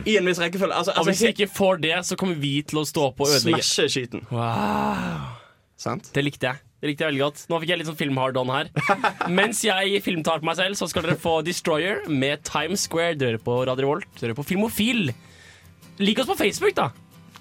I 0.06 0.16
en 0.20 0.24
viss 0.30 0.38
rekkefølge. 0.38 0.70
Altså, 0.74 0.92
Og 0.94 1.04
hvis 1.08 1.18
altså 1.18 1.26
vi 1.26 1.34
ikke 1.34 1.50
får 1.56 1.80
det, 1.82 1.96
så 2.06 2.16
kommer 2.20 2.38
vi 2.38 2.62
til 2.62 2.78
å 2.78 2.86
stå 2.86 3.08
på 3.18 3.26
og 3.26 3.34
ødelegge. 3.40 3.64
Smashe 3.66 3.88
skiten. 3.90 4.22
Wow. 4.30 5.34
Sant? 5.76 6.12
Det 6.14 6.22
likte 6.24 6.46
jeg. 6.52 6.62
Det 6.78 6.92
likte 6.92 7.02
jeg 7.04 7.10
veldig 7.10 7.24
godt. 7.24 7.40
Nå 7.50 7.58
fikk 7.58 7.70
jeg 7.72 7.78
litt 7.80 7.88
sånn 7.90 7.98
film-hard-on 7.98 8.50
her. 8.54 8.68
Mens 9.40 9.64
jeg 9.66 9.98
filmtar 10.06 10.38
på 10.38 10.46
meg 10.46 10.60
selv, 10.60 10.78
så 10.78 10.86
skal 10.86 11.02
dere 11.08 11.18
få 11.18 11.40
Destroyer 11.42 12.06
med 12.06 12.44
Times 12.46 12.86
Square. 12.86 13.18
Dere 13.18 13.38
på 13.42 13.64
Radio 13.66 13.90
Volt. 13.90 14.06
Dere 14.22 14.38
på 14.38 14.46
Filmofil. 14.46 15.08
Lik 15.98 16.22
oss 16.22 16.30
på 16.30 16.38
Facebook, 16.38 16.76
da. 16.78 16.92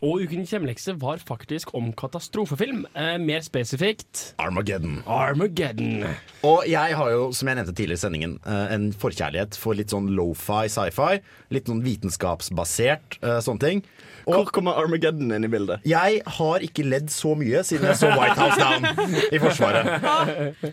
Og 0.00 0.22
ukens 0.24 0.48
hjemmelekse 0.54 0.94
var 1.00 1.20
faktisk 1.20 1.74
om 1.76 1.90
katastrofefilm. 1.92 2.86
Eh, 2.96 3.18
mer 3.20 3.42
spesifikt 3.44 4.30
Armageddon. 4.40 5.02
Armageddon. 5.04 6.06
Og 6.46 6.64
jeg 6.70 6.96
har 6.96 7.10
jo, 7.12 7.26
som 7.36 7.50
jeg 7.50 7.58
nevnte 7.58 7.74
tidligere 7.76 7.98
i 7.98 8.04
sendingen, 8.04 8.38
eh, 8.48 8.72
en 8.76 8.86
forkjærlighet 8.96 9.58
for 9.60 9.76
litt 9.76 9.92
sånn 9.92 10.08
lofi, 10.16 10.70
sci-fi. 10.72 11.20
Litt 11.52 11.68
sånn 11.68 11.82
vitenskapsbasert, 11.84 13.18
eh, 13.20 13.40
sånne 13.44 13.60
ting. 13.60 13.82
Hvor 14.24 14.48
kommer 14.54 14.78
Armageddon 14.80 15.32
inn 15.36 15.44
i 15.44 15.52
bildet? 15.52 15.84
Jeg 15.84 16.22
har 16.38 16.64
ikke 16.64 16.86
ledd 16.88 17.12
så 17.12 17.34
mye 17.36 17.60
siden 17.66 17.90
jeg 17.90 18.00
så 18.00 18.12
White 18.14 18.40
House 18.40 18.60
Down 18.60 18.84
i 19.32 19.42
Forsvaret. 19.42 19.88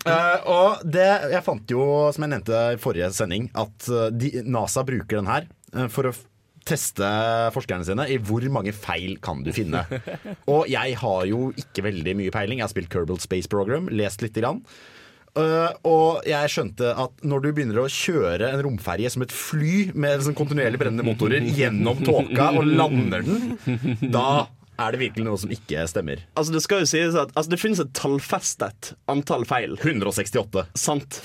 Eh, 0.08 0.40
og 0.48 0.80
det, 0.88 1.32
jeg 1.32 1.44
fant 1.44 1.70
jo, 1.70 1.82
som 2.14 2.24
jeg 2.24 2.32
nevnte 2.32 2.58
i 2.74 2.78
forrige 2.80 3.10
sending, 3.12 3.48
at 3.58 3.88
de, 4.14 4.30
NASA 4.46 4.84
bruker 4.86 5.20
den 5.20 5.28
her 5.28 5.48
for 5.92 6.08
å 6.08 6.12
teste 6.68 7.08
forskerne 7.54 7.86
sine 7.88 8.06
i 8.12 8.18
hvor 8.20 8.44
mange 8.52 8.74
feil 8.76 9.16
kan 9.24 9.42
du 9.44 9.50
finne. 9.56 9.84
Og 10.52 10.68
jeg 10.70 10.98
har 11.00 11.26
jo 11.30 11.50
ikke 11.58 11.86
veldig 11.88 12.16
mye 12.20 12.34
peiling. 12.34 12.60
Jeg 12.60 12.68
har 12.68 12.74
spilt 12.74 12.92
Kerbal 12.92 13.20
Space 13.22 13.50
Program, 13.50 13.90
lest 13.92 14.24
lite 14.24 14.44
grann. 14.44 14.62
Uh, 15.38 15.70
og 15.86 16.24
jeg 16.26 16.50
skjønte 16.50 16.88
at 16.98 17.20
når 17.28 17.42
du 17.44 17.48
begynner 17.52 17.78
å 17.82 17.90
kjøre 17.92 18.48
en 18.48 18.62
romferje 18.64 19.12
som 19.12 19.22
et 19.22 19.34
fly 19.34 19.92
med 19.94 20.24
sånn 20.24 20.34
kontinuerlig 20.34 20.80
brennende 20.80 21.04
motorer 21.06 21.44
gjennom 21.54 22.00
tåka 22.02 22.48
og 22.58 22.66
lander 22.66 23.22
den, 23.26 23.52
da 24.16 24.48
er 24.78 24.94
det 24.94 25.00
virkelig 25.02 25.26
noe 25.26 25.38
som 25.38 25.52
ikke 25.52 25.84
stemmer. 25.90 26.24
Altså 26.38 26.54
Det 26.54 26.62
skal 26.64 26.82
jo 26.82 26.90
sies 26.90 27.18
at 27.18 27.32
altså, 27.34 27.52
det 27.52 27.60
finnes 27.60 27.82
et 27.82 27.94
tallfestet 27.98 28.92
antall 29.10 29.46
feil. 29.48 29.76
168. 29.78 30.66
Sant. 30.78 31.20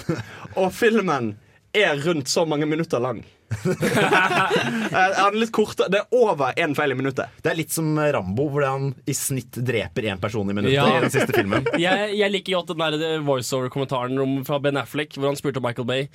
Og 0.59 0.69
filmen 0.75 1.33
er 1.74 1.97
rundt 2.05 2.30
så 2.30 2.45
mange 2.45 2.67
minutter 2.69 3.01
lang. 3.01 3.24
han 3.53 5.30
er 5.30 5.36
litt 5.38 5.51
kort, 5.53 5.78
Det 5.78 5.99
er 5.99 6.15
over 6.17 6.55
én 6.57 6.74
feil 6.78 6.93
i 6.93 6.97
minuttet. 6.97 7.30
Det 7.43 7.51
er 7.51 7.57
litt 7.59 7.74
som 7.74 7.91
Rambo, 7.97 8.47
hvor 8.53 8.65
han 8.65 8.93
i 9.09 9.13
snitt 9.17 9.59
dreper 9.65 10.07
én 10.09 10.21
person 10.21 10.49
i 10.49 10.55
minuttet 10.57 10.78
Ja. 10.78 10.88
i 10.97 11.03
den 11.05 11.13
siste 11.13 11.34
filmen. 11.36 11.65
jeg, 11.82 12.13
jeg 12.17 12.34
liker 12.34 12.59
godt 12.59 12.74
den 12.74 13.01
der 13.03 13.26
voiceover-kommentaren 13.28 14.41
fra 14.47 14.61
Ben 14.63 14.80
Affleck, 14.82 15.17
hvor 15.17 15.30
han 15.32 15.39
spurte 15.39 15.61
Michael 15.63 15.89
Bay 15.89 16.07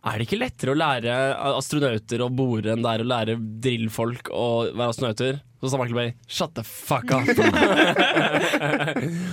Er 0.00 0.16
det 0.18 0.26
ikke 0.26 0.40
lettere 0.40 0.72
å 0.72 0.78
lære 0.80 1.14
astronauter 1.58 2.22
å 2.24 2.30
bore 2.32 2.72
enn 2.72 2.82
det 2.82 2.94
er 2.96 3.02
å 3.04 3.08
lære 3.10 3.34
drillfolk 3.66 4.30
å 4.32 4.46
være 4.72 4.94
astronauter? 4.94 5.40
Så 5.60 5.68
sa 5.68 5.76
Michael 5.76 5.98
Bay 5.98 6.14
shut 6.24 6.54
the 6.56 6.64
fuck 6.64 7.10
up. 7.12 7.28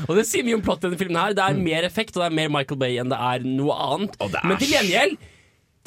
og 0.09 0.13
det 0.17 0.25
sier 0.27 0.43
mye 0.43 0.57
om 0.57 0.63
plottet 0.65 0.83
i 0.83 0.89
denne 0.91 0.99
filmen. 0.99 1.19
her 1.21 1.37
Det 1.37 1.45
er 1.45 1.61
mer 1.63 1.87
effekt 1.87 2.17
og 2.17 2.25
det 2.25 2.27
er 2.27 2.35
mer 2.41 2.51
Michael 2.57 2.81
Bay 2.81 2.99
enn 2.99 3.13
det 3.13 3.19
er 3.29 3.47
noe 3.47 3.77
annet. 3.87 4.19
Men 4.43 4.59
til 4.59 4.73
gjengjeld, 4.75 5.15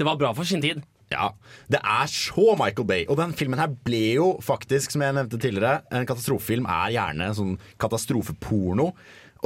det 0.01 0.09
var 0.09 0.18
bra 0.20 0.32
for 0.36 0.48
sin 0.48 0.62
tid. 0.64 0.80
Ja, 1.11 1.32
Det 1.68 1.80
er 1.82 2.07
så 2.09 2.53
Michael 2.59 2.86
Bay. 2.86 3.05
Og 3.11 3.16
den 3.18 3.32
filmen 3.34 3.59
her 3.59 3.72
ble 3.86 4.03
jo 4.14 4.28
faktisk, 4.46 4.92
som 4.94 5.03
jeg 5.03 5.16
nevnte 5.16 5.40
tidligere, 5.42 5.80
en 5.90 6.07
katastrofefilm 6.07 6.68
er 6.70 6.92
gjerne 6.94 7.32
sånn 7.36 7.57
katastrofeporno. 7.82 8.92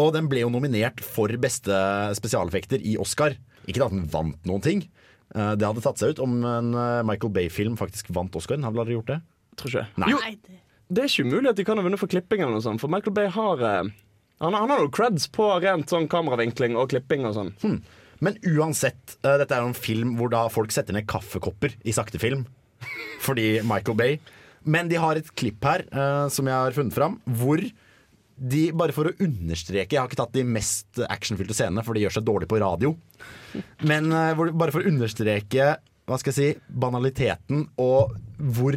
Og 0.02 0.10
den 0.16 0.28
ble 0.28 0.42
jo 0.42 0.50
nominert 0.52 1.00
for 1.06 1.30
beste 1.40 1.72
spesialeffekter 2.18 2.82
i 2.84 2.96
Oscar. 3.00 3.36
Ikke 3.66 3.84
at 3.86 3.94
den 3.94 4.04
vant 4.12 4.40
noen 4.48 4.62
ting. 4.64 4.84
Eh, 5.34 5.54
Det 5.56 5.66
hadde 5.66 5.82
tatt 5.84 5.98
seg 6.02 6.14
ut 6.14 6.22
om 6.24 6.36
en 6.44 6.74
eh, 6.74 7.02
Michael 7.06 7.32
Bay-film 7.32 7.78
faktisk 7.80 8.10
vant 8.14 8.34
Oscaren. 8.36 8.62
Har 8.66 8.74
vel 8.74 8.84
aldri 8.84 8.98
gjort 8.98 9.12
det? 9.14 9.20
Tror 9.56 9.70
ikke. 9.72 9.86
Nei. 10.02 10.10
Jo, 10.12 10.20
det 10.90 11.04
er 11.04 11.08
ikke 11.08 11.24
umulig 11.30 11.48
at 11.54 11.56
de 11.56 11.64
kan 11.64 11.78
ha 11.80 11.84
vunnet 11.86 11.98
for 12.02 12.10
klipping, 12.12 12.42
eller 12.44 12.58
noe 12.58 12.64
sånt, 12.66 12.82
for 12.82 12.92
Michael 12.92 13.14
Bay 13.16 13.30
har 13.32 13.62
eh, 13.64 13.92
han, 14.42 14.52
han 14.52 14.68
har 14.68 14.82
noe 14.82 14.92
creds 14.92 15.30
på 15.32 15.46
rent 15.64 15.88
sånn 15.88 16.10
kameravinkling 16.10 16.74
og 16.76 16.90
klipping 16.92 17.24
og 17.24 17.38
sånn. 17.38 17.54
Hmm. 17.62 17.78
Men 18.22 18.38
uansett, 18.54 19.16
uh, 19.24 19.36
dette 19.40 19.54
er 19.54 19.64
jo 19.64 19.72
en 19.72 19.78
film 19.78 20.14
hvor 20.18 20.32
da 20.32 20.44
folk 20.52 20.74
setter 20.74 20.96
ned 20.96 21.08
kaffekopper 21.10 21.74
i 21.82 21.94
saktefilm. 21.96 22.44
Fordi 23.24 23.62
Michael 23.66 23.98
Bay. 23.98 24.18
Men 24.64 24.88
de 24.88 25.00
har 25.00 25.18
et 25.18 25.32
klipp 25.36 25.64
her 25.66 25.86
uh, 25.92 26.26
som 26.32 26.48
jeg 26.48 26.56
har 26.56 26.76
funnet 26.76 26.96
fram, 26.96 27.18
hvor 27.40 27.60
de, 28.34 28.64
bare 28.74 28.90
for 28.90 29.06
å 29.06 29.12
understreke 29.22 29.94
Jeg 29.94 30.00
har 30.00 30.08
ikke 30.10 30.18
tatt 30.18 30.32
de 30.34 30.42
mest 30.42 30.98
actionfylte 31.06 31.54
scenene, 31.54 31.84
for 31.86 31.94
de 31.94 32.02
gjør 32.02 32.16
seg 32.16 32.26
dårlig 32.26 32.48
på 32.50 32.58
radio. 32.62 32.94
Men 33.86 34.10
uh, 34.12 34.32
hvor, 34.38 34.50
bare 34.54 34.74
for 34.74 34.82
å 34.82 34.90
understreke 34.90 35.74
hva 36.04 36.18
skal 36.20 36.34
jeg 36.34 36.36
si, 36.36 36.64
banaliteten 36.68 37.62
og 37.80 38.12
hvor 38.36 38.76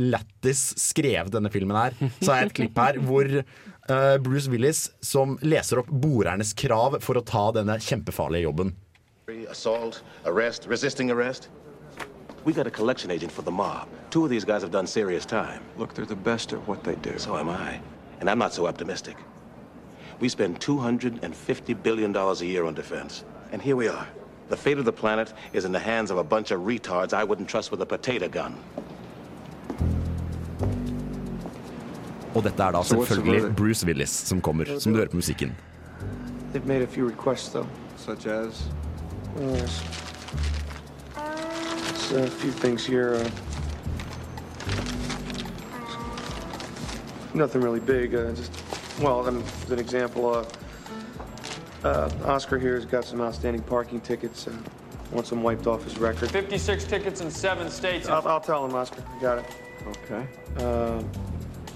lættis 0.00 0.62
skrevet 0.80 1.32
denne 1.34 1.50
filmen 1.52 1.76
er, 1.76 1.96
så 2.22 2.32
har 2.32 2.40
jeg 2.40 2.50
et 2.50 2.56
klipp 2.62 2.78
her 2.80 3.00
hvor 3.04 3.28
Eh, 3.90 4.18
Bruce 4.18 4.46
Willis 4.48 4.90
som 5.00 5.38
leser 5.42 5.80
opp 5.80 5.88
borernes 5.90 6.52
krav 6.54 7.00
for 7.02 7.18
å 7.18 7.22
ta 7.26 7.48
denne 7.56 7.74
kjempefarlige 7.82 8.46
jobben. 8.46 8.76
Assault, 9.50 10.04
arrest, 10.30 10.68
resisting 10.70 11.10
arrest. 11.10 11.48
We 12.44 12.52
got 12.52 12.68
a 12.68 12.70
collection 12.70 13.10
agent 13.10 13.32
for 13.32 13.42
the 13.42 13.50
mob. 13.50 13.88
Two 14.10 14.22
of 14.24 14.30
these 14.30 14.44
guys 14.44 14.62
have 14.62 14.70
done 14.70 14.86
serious 14.86 15.26
time. 15.26 15.60
Look, 15.76 15.94
they're 15.94 16.06
the 16.06 16.14
best 16.14 16.52
at 16.52 16.60
what 16.68 16.84
they 16.84 16.94
do. 17.02 17.18
So 17.18 17.36
am 17.36 17.48
I. 17.48 17.80
And 18.20 18.30
I'm 18.30 18.38
not 18.38 18.54
so 18.54 18.68
optimistic. 18.68 19.16
We 20.20 20.28
spend 20.28 20.60
$250 20.60 21.82
billion 21.82 22.14
a 22.14 22.34
year 22.44 22.64
on 22.66 22.74
defense. 22.74 23.24
And 23.50 23.60
here 23.60 23.74
we 23.74 23.88
are. 23.88 24.06
The 24.50 24.56
fate 24.56 24.78
of 24.78 24.84
the 24.84 24.92
planet 24.92 25.32
is 25.52 25.64
in 25.64 25.72
the 25.72 25.80
hands 25.80 26.12
of 26.12 26.18
a 26.18 26.24
bunch 26.24 26.52
of 26.52 26.60
retards 26.60 27.12
I 27.12 27.24
wouldn't 27.24 27.48
trust 27.48 27.72
with 27.72 27.82
a 27.82 27.86
potato 27.86 28.28
gun. 28.28 28.56
Og 32.34 32.44
dette 32.44 32.62
er 32.62 32.70
da 32.70 32.82
So 32.82 32.96
what's 32.96 33.08
the 33.08 33.14
selvfølgelig? 33.14 33.56
Bruce 33.56 33.86
Willis 33.86 34.10
som 34.10 34.40
kommer, 34.40 34.64
som 34.78 34.92
du 34.92 34.98
hører 34.98 35.08
på 35.08 35.16
musikken. 35.16 35.56
They've 36.52 36.66
made 36.66 36.82
a 36.82 36.86
few 36.86 37.08
requests, 37.08 37.48
though. 37.52 37.66
Such 37.96 38.26
as? 38.26 38.64
Yes. 39.40 39.84
A 42.12 42.26
few 42.26 42.50
things 42.50 42.86
here. 42.86 43.14
Uh, 43.14 43.30
nothing 47.34 47.62
really 47.62 47.80
big. 47.80 48.14
Uh, 48.14 48.32
just, 48.32 48.52
well, 49.00 49.26
I 49.28 49.30
mean, 49.30 49.44
as 49.64 49.70
an 49.70 49.78
example, 49.78 50.26
uh, 50.34 50.44
uh, 51.84 52.10
Oscar 52.24 52.58
here 52.58 52.74
has 52.74 52.84
got 52.84 53.04
some 53.04 53.20
outstanding 53.20 53.62
parking 53.62 54.00
tickets. 54.00 54.48
Uh, 54.48 54.52
wants 55.12 55.30
them 55.30 55.42
wiped 55.42 55.66
off 55.68 55.84
his 55.84 55.98
record. 55.98 56.30
56 56.30 56.84
tickets 56.84 57.20
in 57.20 57.30
seven 57.30 57.70
states. 57.70 58.08
I'll, 58.08 58.26
I'll 58.26 58.40
tell 58.40 58.64
him, 58.64 58.74
Oscar. 58.74 59.04
I 59.16 59.20
got 59.20 59.38
it. 59.38 59.44
Okay. 59.86 60.26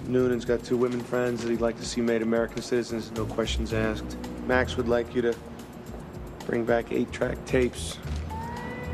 Uh, 0.05 0.11
Noonan's 0.11 0.45
got 0.45 0.63
two 0.63 0.77
women 0.77 1.01
friends 1.01 1.43
that 1.43 1.51
he'd 1.51 1.61
like 1.61 1.77
to 1.79 1.85
see 1.85 2.01
made 2.01 2.23
American 2.23 2.63
citizens, 2.63 3.11
no 3.13 3.25
questions 3.27 3.73
asked. 3.73 4.17
Max 4.47 4.77
would 4.77 4.89
like 4.89 5.15
you 5.15 5.23
to 5.23 5.35
bring 6.47 6.65
back 6.65 6.93
eight-track 6.93 7.45
tapes. 7.47 7.99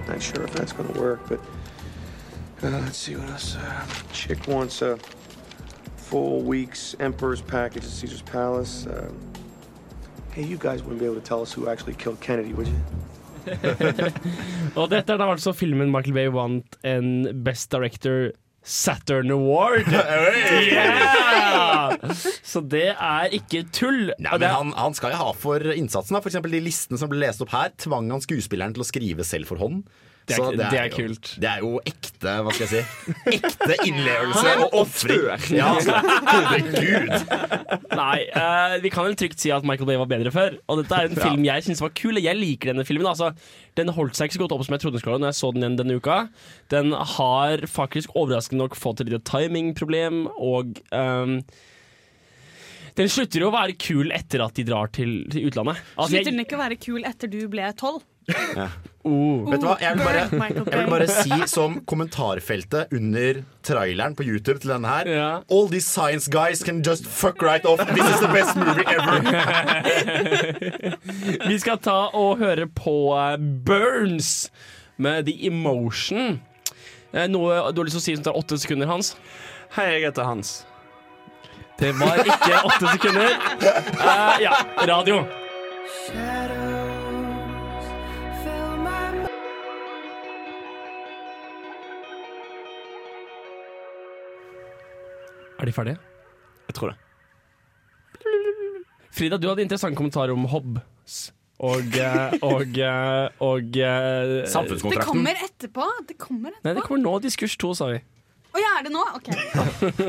Not 0.09 0.23
sure 0.23 0.43
if 0.43 0.53
that's 0.53 0.73
going 0.73 0.93
to 0.93 1.01
work, 1.01 1.21
but 1.29 1.41
uh, 2.63 2.71
let's 2.71 2.99
see 2.99 3.17
what 3.17 3.29
else. 3.31 3.57
Uh, 3.57 3.87
chick 4.13 4.47
wants 4.47 4.83
a 4.83 4.99
full 5.97 6.43
week's 6.43 6.95
Emperor's 7.01 7.41
package 7.41 7.85
at 7.85 7.91
Caesar's 7.91 8.23
Palace. 8.23 8.87
Uh, 8.87 9.11
hey, 10.33 10.45
you 10.45 10.57
guys 10.57 10.83
wouldn't 10.83 11.01
be 11.01 11.07
able 11.07 11.15
to 11.17 11.21
tell 11.21 11.43
us 11.43 11.53
who 11.53 11.69
actually 11.69 11.95
killed 11.95 12.21
Kennedy, 12.21 12.53
would 12.53 12.67
you? 12.67 12.81
Og 14.77 14.91
dette 14.91 15.13
er 15.13 15.19
da 15.19 15.31
altså 15.33 15.53
filmen 15.57 15.91
Michael 15.91 16.13
Bay 16.15 16.29
vant 16.29 16.77
en 16.85 17.07
Best 17.45 17.71
Director 17.73 18.33
Saturn 18.63 19.31
Award. 19.35 19.89
Yeah! 20.71 21.97
Så 22.47 22.61
det 22.63 22.93
er 22.93 23.33
ikke 23.35 23.65
tull. 23.75 24.13
Nei, 24.21 24.37
men 24.39 24.47
han, 24.53 24.71
han 24.77 24.95
skal 24.97 25.15
jo 25.15 25.21
ha 25.21 25.31
for 25.37 25.65
innsatsen. 25.73 26.19
F.eks. 26.21 26.39
De 26.45 26.61
listene 26.63 27.01
som 27.01 27.11
ble 27.11 27.23
lest 27.25 27.43
opp 27.45 27.53
her, 27.55 27.73
tvang 27.81 28.11
han 28.13 28.23
skuespilleren 28.23 28.77
til 28.77 28.85
å 28.85 28.89
skrive 28.89 29.27
selv 29.27 29.51
for 29.51 29.61
hånd. 29.63 29.83
Det 30.31 30.37
er- 30.37 30.41
Så 30.41 30.57
det 30.57 30.79
er 30.81 30.89
jo- 30.89 30.97
kult. 30.97 31.31
Det 31.43 31.49
er 31.51 31.65
jo 31.65 31.71
ekte, 31.91 32.35
hva 32.47 32.53
skal 32.55 32.67
jeg 32.67 32.71
si 32.71 33.37
Ekte 33.37 33.77
innlevelse 33.89 34.47
er 34.51 34.63
og 34.65 34.77
ofring. 34.81 35.57
Ja, 35.57 35.71
altså, 35.75 35.97
Herregud. 36.31 37.87
Nei, 37.97 38.19
uh, 38.37 38.77
vi 38.85 38.91
kan 38.95 39.07
vel 39.09 39.17
trygt 39.19 39.41
si 39.43 39.51
at 39.55 39.65
Michael 39.67 39.89
Bay 39.91 39.99
var 40.01 40.11
bedre 40.11 40.33
før. 40.35 40.59
Og 40.69 40.83
dette 40.83 40.99
er 41.01 41.09
en 41.11 41.17
film 41.19 41.45
jeg 41.49 41.67
syns 41.67 41.83
var 41.83 41.93
kul. 41.99 42.21
Jeg 42.23 42.39
liker 42.39 42.73
denne 42.73 42.87
filmen. 42.89 43.09
Altså, 43.11 43.33
den 43.79 43.89
holdt 43.97 44.15
seg 44.19 44.29
ikke 44.31 44.39
så 44.39 44.45
godt 44.45 44.55
opp 44.59 44.65
som 44.69 44.77
jeg 44.77 44.85
trodde 44.85 44.99
den 44.99 45.05
skulle 45.05 45.19
når 45.23 45.33
jeg 45.35 45.41
så 45.41 45.53
den 45.57 45.65
igjen 45.67 45.79
denne 45.81 45.99
uka. 46.01 46.19
Den 46.73 46.93
har 46.93 47.67
faktisk 47.71 48.15
overraskende 48.15 48.63
nok 48.65 48.77
fått 48.79 49.01
et 49.03 49.11
lite 49.11 49.25
timingproblem, 49.31 50.27
og 50.39 50.79
um, 50.93 51.41
den 52.99 53.09
slutter 53.09 53.41
jo 53.45 53.49
å 53.51 53.55
være 53.55 53.77
kul 53.81 54.11
etter 54.13 54.43
at 54.45 54.57
de 54.59 54.65
drar 54.67 54.91
til, 54.93 55.23
til 55.33 55.47
utlandet. 55.49 55.79
Altså, 55.97 56.17
Slutter 56.19 56.33
den 56.35 56.43
ikke 56.45 56.59
å 56.59 56.63
være 56.65 56.79
kul 56.83 57.07
etter 57.09 57.31
du 57.33 57.39
ble 57.53 57.69
tolv? 57.81 58.03
Oh. 59.05 59.51
Vet 59.51 59.63
du 59.63 59.67
hva, 59.67 59.77
jeg 59.81 59.97
vil, 59.97 60.05
bare, 60.05 60.25
jeg 60.71 60.79
vil 60.79 60.91
bare 60.91 61.07
si 61.11 61.39
som 61.51 61.81
kommentarfeltet 61.89 62.93
under 62.95 63.41
traileren 63.67 64.15
på 64.19 64.27
YouTube 64.27 64.61
til 64.63 64.71
denne 64.75 64.89
her 64.89 65.11
All 65.51 65.69
these 65.71 65.87
science 65.87 66.29
guys 66.31 66.63
can 66.63 66.83
just 66.87 67.07
fuck 67.07 67.43
right 67.43 67.65
off. 67.65 67.81
This 67.89 68.07
is 68.07 68.21
the 68.21 68.29
best 68.29 68.57
movie 68.57 68.85
ever. 68.87 69.21
Vi 71.51 71.59
skal 71.59 71.79
ta 71.79 72.11
og 72.15 72.39
høre 72.39 72.67
på 72.69 73.15
eh, 73.17 73.37
Burns 73.67 74.51
med 74.97 75.27
The 75.27 75.47
Emotion. 75.47 76.41
Eh, 77.13 77.27
Noe 77.29 77.73
du 77.73 77.81
har 77.81 77.89
lyst 77.89 77.99
til 77.99 78.03
å 78.03 78.07
si 78.09 78.17
som 78.19 78.27
tar 78.29 78.39
åtte 78.39 78.59
sekunder, 78.61 78.91
Hans? 78.91 79.17
Hei, 79.77 79.87
jeg 79.97 80.11
heter 80.11 80.29
Hans. 80.29 80.61
Det 81.81 81.95
var 81.97 82.21
ikke 82.21 82.65
åtte 82.69 82.91
sekunder. 82.93 83.39
Uh, 83.97 84.35
ja, 84.43 84.53
radio. 84.85 85.25
Er 95.71 95.73
de 95.73 95.77
ferdige? 95.77 95.99
Jeg 96.67 96.75
tror 96.75 96.91
det. 96.91 96.97
Frida, 99.15 99.37
du 99.39 99.47
hadde 99.51 99.63
interessant 99.63 99.95
kommentar 99.99 100.33
om 100.35 100.49
Hobbes. 100.51 101.19
Og 101.61 101.95
eh, 101.95 102.35
og, 102.43 102.79
eh, 102.81 103.43
og 103.45 103.77
Samfunnskontrakten. 104.51 104.97
Det 104.97 105.07
kommer 105.07 105.45
etterpå. 105.45 105.87
Det 106.09 106.17
kommer 106.19 106.51
etterpå. 106.57 106.67
Nei, 106.67 106.75
det 106.75 106.87
kommer 106.89 107.05
nå. 107.05 107.13
Diskurs 107.23 107.55
to, 107.61 107.71
sa 107.77 107.91
vi. 107.93 108.01
Å 108.51 108.59
ja, 108.59 108.73
er 108.81 108.89
det 108.89 108.93
nå? 108.97 109.05
OK. 109.15 109.29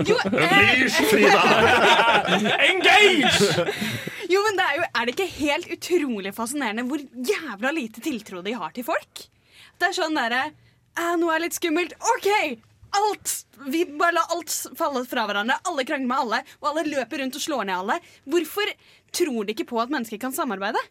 Jo, 0.10 0.18
eh, 0.32 0.82
Frida! 1.12 1.44
Engage! 2.72 3.52
jo, 4.32 4.42
men 4.48 4.58
det 4.58 4.66
er, 4.66 4.80
jo, 4.80 4.88
er 4.88 5.06
det 5.06 5.14
ikke 5.14 5.30
helt 5.36 5.70
utrolig 5.78 6.34
fascinerende 6.34 6.88
hvor 6.90 7.04
jævla 7.30 7.76
lite 7.78 8.02
tiltro 8.02 8.42
de 8.42 8.56
har 8.58 8.74
til 8.74 8.88
folk? 8.88 9.28
Det 9.78 9.92
er 9.92 9.98
sånn 10.00 10.18
derre 10.18 10.48
eh, 10.50 11.14
Noe 11.22 11.38
er 11.38 11.46
litt 11.46 11.60
skummelt. 11.60 11.94
OK! 12.16 12.32
Alt! 13.00 13.36
Vi 13.72 13.86
bare 13.86 14.16
lar 14.18 14.34
alt 14.34 14.54
falle 14.78 15.04
fra 15.08 15.28
hverandre. 15.30 15.58
Alle 15.70 15.86
krangler 15.88 16.10
med 16.10 16.24
alle, 16.26 16.42
og 16.62 16.72
alle 16.72 16.86
løper 16.90 17.22
rundt 17.22 17.38
og 17.38 17.44
slår 17.44 17.68
ned 17.70 17.78
alle. 17.78 17.98
Hvorfor 18.30 18.74
tror 19.16 19.48
de 19.48 19.56
ikke 19.56 19.70
på 19.70 19.80
at 19.84 19.94
mennesker 19.94 20.22
kan 20.22 20.36
samarbeide? 20.36 20.82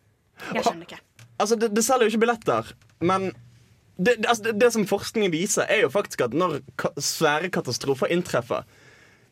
Jeg 0.54 0.64
skjønner 0.64 0.86
ikke. 0.86 1.00
Altså, 1.40 1.56
det, 1.56 1.70
det 1.76 1.84
selger 1.84 2.06
jo 2.06 2.12
ikke 2.14 2.24
billetter, 2.24 2.74
men 3.00 3.30
det, 4.00 4.18
altså, 4.26 4.44
det, 4.48 4.54
det 4.60 4.70
som 4.72 4.86
forskningen 4.88 5.32
viser, 5.32 5.64
er 5.68 5.82
jo 5.84 5.92
faktisk 5.92 6.24
at 6.24 6.36
når 6.36 6.60
ka 6.80 6.92
svære 7.00 7.50
katastrofer 7.52 8.12
inntreffer, 8.12 8.64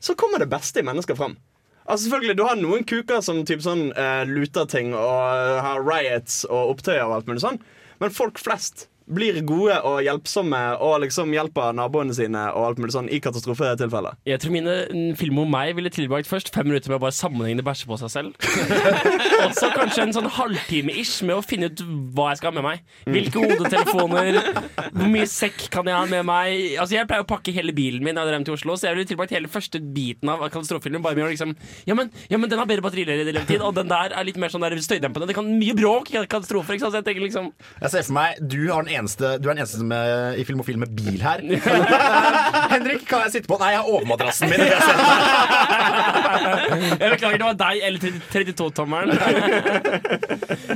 så 0.01 0.17
kommer 0.17 0.41
det 0.41 0.51
beste 0.53 0.81
i 0.81 0.87
mennesker 0.87 1.17
fram. 1.19 1.37
Altså 1.89 2.05
selvfølgelig, 2.05 2.37
Du 2.37 2.45
har 2.45 2.57
noen 2.61 2.85
kuker 2.85 3.23
som 3.25 3.41
typ 3.49 3.63
sånn 3.65 3.89
uh, 3.97 4.25
luter 4.29 4.69
ting 4.69 4.93
og 4.93 5.63
har 5.65 5.81
riots 5.85 6.43
og 6.49 6.75
opptøyer 6.75 7.07
og 7.07 7.17
alt 7.17 7.31
mulig 7.31 7.45
sånn, 7.45 7.61
men 8.03 8.13
folk 8.15 8.41
flest 8.41 8.87
blir 9.09 9.41
gode 9.49 9.77
og 9.89 10.01
hjelpsomme 10.05 10.61
og 10.85 10.99
liksom 11.05 11.33
hjelper 11.35 11.75
naboene 11.77 12.15
sine 12.17 12.45
og 12.55 12.67
alt 12.69 12.83
mulig 12.83 12.95
sånn 12.95 13.11
i 13.13 13.21
katastrofetilfeller. 13.25 14.19
Jeg 14.29 14.43
tror 14.43 14.55
mine 14.55 14.77
filmer 15.19 15.47
om 15.47 15.53
meg 15.53 15.75
ville 15.79 15.93
tilbrakt 15.93 16.29
først 16.31 16.53
fem 16.55 16.69
minutter 16.69 16.93
med 16.93 17.01
å 17.01 17.05
bare 17.07 17.17
sammenhengende 17.17 17.65
bæsje 17.67 17.89
på 17.89 17.99
seg 18.01 18.13
selv. 18.13 18.49
Og 19.47 19.55
så 19.57 19.71
kanskje 19.75 20.07
en 20.07 20.15
sånn 20.17 20.31
halvtime-ish 20.39 21.23
med 21.27 21.39
å 21.39 21.45
finne 21.45 21.71
ut 21.71 21.83
hva 22.17 22.31
jeg 22.33 22.41
skal 22.43 22.53
ha 22.53 22.59
med 22.59 22.67
meg. 22.67 22.85
Hvilke 23.09 23.43
hodetelefoner, 23.45 24.41
hvor 24.93 25.13
mye 25.13 25.29
sekk 25.31 25.69
kan 25.73 25.89
jeg 25.89 25.97
ha 25.97 26.05
med 26.11 26.27
meg. 26.29 26.77
Altså 26.81 26.99
Jeg 26.99 27.09
pleier 27.11 27.25
å 27.25 27.29
pakke 27.29 27.55
hele 27.55 27.75
bilen 27.77 28.05
min 28.05 28.17
når 28.19 28.29
jeg 28.29 28.35
drar 28.35 28.47
til 28.49 28.59
Oslo, 28.59 28.77
så 28.79 28.89
jeg 28.89 28.99
ville 28.99 29.11
tilbrakt 29.13 29.35
hele 29.35 29.51
første 29.51 29.81
biten 29.81 30.31
av 30.33 30.45
katastrofefilmen 30.49 31.05
bare 31.05 31.19
med 31.19 31.29
å 31.29 31.33
liksom 31.33 31.55
ja 31.89 31.95
men, 31.97 32.11
ja, 32.31 32.39
men 32.41 32.51
den 32.51 32.61
har 32.61 32.69
bedre 32.69 32.85
batterilevetid, 32.85 33.63
og 33.65 33.75
den 33.77 33.91
der 33.91 34.15
er 34.17 34.27
litt 34.27 34.39
mer 34.41 34.53
sånn 34.53 34.65
der 34.65 34.77
støydempende. 34.83 35.29
Det 35.31 35.37
kan 35.37 35.49
mye 35.61 35.77
bråk 35.79 36.13
i 36.13 36.21
katastrofer, 36.21 36.77
ikke 36.77 36.87
sant. 36.87 36.95
Så 36.95 37.01
jeg 37.01 37.09
tenker 37.09 37.25
liksom 37.27 37.51
Jeg 37.83 37.93
ser 37.93 38.07
for 38.07 38.17
meg, 38.19 38.41
Du, 38.41 38.61
har 38.73 38.85
den 38.87 38.95
eneste, 38.99 39.35
du 39.39 39.49
er 39.49 39.55
den 39.55 39.63
eneste 39.63 39.85
med, 39.87 40.39
i 40.41 40.45
Filmofil 40.49 40.79
med 40.81 40.93
bil 40.97 41.21
her. 41.23 41.43
Henrik, 42.75 43.05
kan 43.09 43.25
jeg 43.27 43.39
sitte 43.39 43.51
på? 43.51 43.59
Nei, 43.61 43.73
jeg 43.75 43.83
har 43.83 43.93
overmadrassen 43.93 44.53
min. 44.53 44.65
Jeg 46.99 47.11
beklager, 47.13 47.39
det 47.41 47.47
var 47.47 47.57
deg 47.59 47.85
eller 47.87 47.99
32-tommeren. 48.33 49.11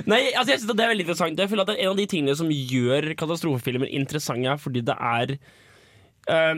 Nei, 0.09 0.21
altså 0.31 0.55
jeg 0.55 0.61
synes 0.63 0.71
Det 0.71 0.85
er 0.85 0.93
veldig 0.93 1.05
interessant. 1.05 1.43
Jeg 1.43 1.51
føler 1.51 1.65
at 1.65 1.71
det 1.73 1.77
er 1.77 1.85
En 1.85 1.93
av 1.93 1.99
de 2.01 2.07
tingene 2.11 2.37
som 2.39 2.51
gjør 2.51 3.13
katastrofefilmer 3.19 3.91
interessante, 3.93 4.49
er 4.49 4.63
fordi 4.63 4.85
det 4.87 4.97
er 4.97 5.37
Uh, 6.31 6.55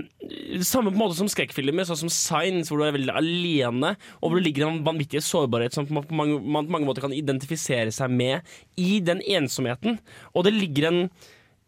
samme 0.60 0.90
på 0.90 0.98
en 0.98 1.00
måte 1.00 1.16
som 1.16 1.28
skrekkfilmer, 1.32 1.86
sånn 1.88 2.02
som 2.02 2.10
Signs, 2.12 2.68
hvor 2.68 2.82
du 2.82 2.84
er 2.84 2.96
veldig 2.98 3.14
alene, 3.16 3.94
og 4.20 4.28
hvor 4.28 4.36
det 4.36 4.44
ligger 4.44 4.66
en 4.66 4.82
vanvittig 4.84 5.22
sårbarhet 5.24 5.72
som 5.72 5.88
man 5.88 6.04
på 6.04 6.18
mange, 6.18 6.36
man 6.36 6.68
på 6.68 6.74
mange 6.74 6.88
måter 6.90 7.06
kan 7.06 7.14
identifisere 7.16 7.94
seg 7.94 8.12
med 8.12 8.44
i 8.76 8.98
den 9.00 9.22
ensomheten. 9.24 9.96
Og 10.36 10.44
det 10.44 10.52
ligger 10.52 10.90
en 10.90 11.00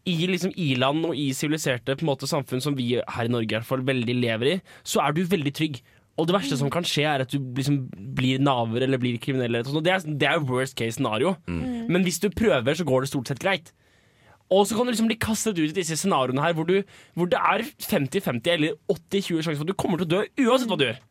i 0.07 0.15
liksom 0.29 0.53
i-land 0.55 1.09
og 1.09 1.17
i 1.19 1.29
siviliserte 1.35 1.97
på 1.97 2.05
en 2.05 2.11
måte, 2.11 2.29
samfunn 2.29 2.63
som 2.63 2.75
vi 2.77 2.95
her 2.97 3.27
i 3.27 3.31
Norge 3.33 3.51
i 3.51 3.57
hvert 3.57 3.67
fall 3.67 3.85
veldig 3.87 4.15
lever 4.21 4.51
i, 4.55 4.57
så 4.87 5.03
er 5.03 5.15
du 5.15 5.23
veldig 5.27 5.53
trygg. 5.57 5.81
Og 6.17 6.25
det 6.25 6.33
verste 6.33 6.57
som 6.57 6.71
kan 6.73 6.85
skje, 6.87 7.03
er 7.05 7.23
at 7.25 7.33
du 7.33 7.37
liksom 7.57 7.83
blir 8.17 8.41
naver 8.41 8.87
eller 8.87 8.97
blir 9.01 9.19
kriminell. 9.21 9.59
Eller 9.59 9.67
sånt. 9.67 9.85
Det 9.85 9.93
er, 9.93 10.05
det 10.23 10.29
er 10.29 10.47
worst 10.49 10.77
case 10.79 10.97
scenario. 10.97 11.35
Men 11.91 12.07
hvis 12.07 12.17
du 12.23 12.31
prøver, 12.33 12.73
så 12.73 12.87
går 12.87 13.05
det 13.05 13.11
stort 13.11 13.29
sett 13.29 13.43
greit. 13.43 13.69
Og 14.49 14.63
så 14.65 14.77
kan 14.77 14.87
du 14.87 14.93
liksom 14.93 15.09
bli 15.11 15.19
kastet 15.19 15.59
ut 15.59 15.67
i 15.67 15.75
disse 15.75 15.97
scenarioene 15.99 16.41
her 16.41 16.55
hvor, 16.55 16.65
du, 16.65 16.79
hvor 17.19 17.27
det 17.29 17.37
er 17.37 17.65
50-50 17.83 18.53
eller 18.53 18.77
80-20 18.89 19.43
sjanser 19.43 19.59
for 19.59 19.67
at 19.67 19.73
du 19.73 19.77
kommer 19.77 19.99
til 19.99 20.07
å 20.07 20.13
dø 20.15 20.47
uansett 20.47 20.71
hva 20.71 20.79
du 20.79 20.85
gjør. 20.87 21.01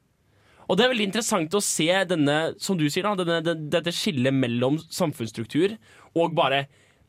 Og 0.67 0.79
det 0.79 0.87
er 0.87 0.91
veldig 0.91 1.07
interessant 1.07 1.55
å 1.55 1.63
se 1.63 1.91
denne, 2.11 2.39
som 2.59 2.79
du 2.81 2.89
sier, 2.91 3.07
da, 3.07 3.13
denne, 3.21 3.39
denne, 3.45 3.69
dette 3.71 3.93
skillet 3.95 4.35
mellom 4.35 4.81
samfunnsstruktur 4.83 5.77
og 6.17 6.35
bare 6.35 6.65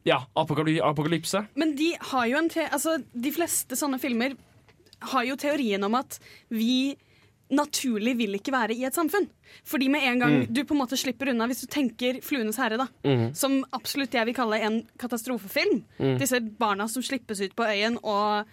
ja, 0.08 0.22
apokaly 0.40 0.78
apokalypse. 0.84 1.42
Men 1.60 1.76
de 1.76 1.92
har 2.12 2.28
jo 2.32 2.38
en 2.40 2.50
te 2.50 2.64
altså, 2.72 2.98
de 3.14 3.32
fleste 3.36 3.76
sånne 3.80 4.00
filmer 4.02 4.38
har 5.12 5.28
jo 5.28 5.36
teorien 5.38 5.84
om 5.86 5.94
at 6.00 6.18
vi 6.50 6.96
naturlig 7.54 8.18
vil 8.20 8.34
ikke 8.36 8.52
være 8.52 8.76
i 8.76 8.84
et 8.84 8.96
samfunn. 8.98 9.28
Fordi 9.64 9.88
med 9.90 10.04
en 10.04 10.20
gang 10.20 10.34
Mm. 10.42 10.48
du 10.54 10.64
på 10.68 10.74
en 10.76 10.82
måte 10.82 10.98
slipper 11.00 11.30
unna, 11.32 11.48
hvis 11.48 11.62
du 11.64 11.68
tenker 11.68 12.20
'Fluenes 12.22 12.58
herre', 12.60 12.78
da, 12.78 12.88
mm. 13.06 13.34
som 13.36 13.64
absolutt 13.72 14.12
jeg 14.12 14.26
vil 14.26 14.36
kalle 14.36 14.60
en 14.62 14.82
katastrofefilm 15.00 15.84
Mm. 16.00 16.18
Disse 16.20 16.40
barna 16.60 16.90
som 16.90 17.02
slippes 17.02 17.40
ut 17.42 17.56
på 17.56 17.64
øyen 17.64 17.98
og 18.04 18.46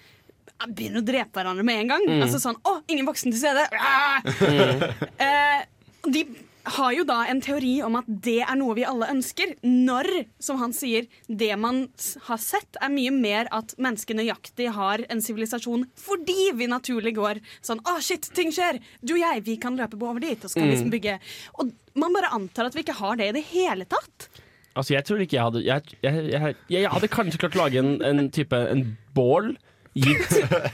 begynner 0.69 1.03
å 1.03 1.05
drepe 1.05 1.33
hverandre 1.41 1.65
med 1.65 1.81
en 1.81 1.89
gang. 1.89 2.03
Mm. 2.07 2.23
Altså 2.23 2.39
sånn 2.39 2.61
'Å, 2.63 2.83
ingen 2.89 3.07
voksen 3.07 3.33
til 3.33 3.41
stede!' 3.41 3.69
Ah! 3.73 4.21
Eh, 5.19 5.65
de 6.11 6.25
har 6.65 6.93
jo 6.97 7.05
da 7.05 7.19
en 7.29 7.41
teori 7.45 7.75
om 7.85 7.99
at 7.99 8.07
det 8.09 8.41
er 8.45 8.57
noe 8.57 8.77
vi 8.79 8.87
alle 8.89 9.09
ønsker, 9.13 9.55
når, 9.65 10.09
som 10.43 10.61
han 10.63 10.73
sier, 10.77 11.09
det 11.29 11.53
man 11.61 11.85
har 12.29 12.41
sett, 12.41 12.79
er 12.81 12.93
mye 12.93 13.13
mer 13.15 13.51
at 13.55 13.75
mennesket 13.77 14.19
nøyaktig 14.19 14.71
har 14.77 15.05
en 15.13 15.23
sivilisasjon 15.25 15.87
fordi 16.01 16.53
vi 16.57 16.69
naturlig 16.71 17.15
går 17.19 17.43
sånn 17.65 17.83
'Å, 17.85 17.99
shit, 18.01 18.31
ting 18.35 18.53
skjer! 18.55 18.81
Du 19.05 19.15
og 19.15 19.21
jeg, 19.21 19.45
vi 19.45 19.57
kan 19.61 19.77
løpe 19.77 20.01
over 20.01 20.21
dit', 20.21 20.45
og 20.45 20.51
så 20.51 20.61
kan 20.61 20.69
vi 20.69 20.75
liksom 20.75 20.95
bygge 20.95 21.19
Og 21.61 21.73
man 21.95 22.13
bare 22.17 22.33
antar 22.33 22.67
at 22.67 22.75
vi 22.75 22.83
ikke 22.83 22.97
har 22.99 23.17
det 23.17 23.29
i 23.29 23.37
det 23.37 23.45
hele 23.53 23.85
tatt. 23.85 24.29
Altså, 24.75 24.95
jeg 24.95 25.05
tror 25.07 25.21
ikke 25.23 25.37
jeg 25.37 25.45
hadde 25.45 25.63
Jeg, 25.63 25.83
jeg, 26.03 26.25
jeg, 26.33 26.57
jeg 26.69 26.91
hadde 26.91 27.13
kanskje 27.13 27.39
klart 27.39 27.57
å 27.57 27.63
lage 27.63 27.79
en, 27.79 28.03
en 28.03 28.31
type 28.35 28.57
En 28.57 28.97
bål. 29.15 29.55
Gitt, 29.95 30.33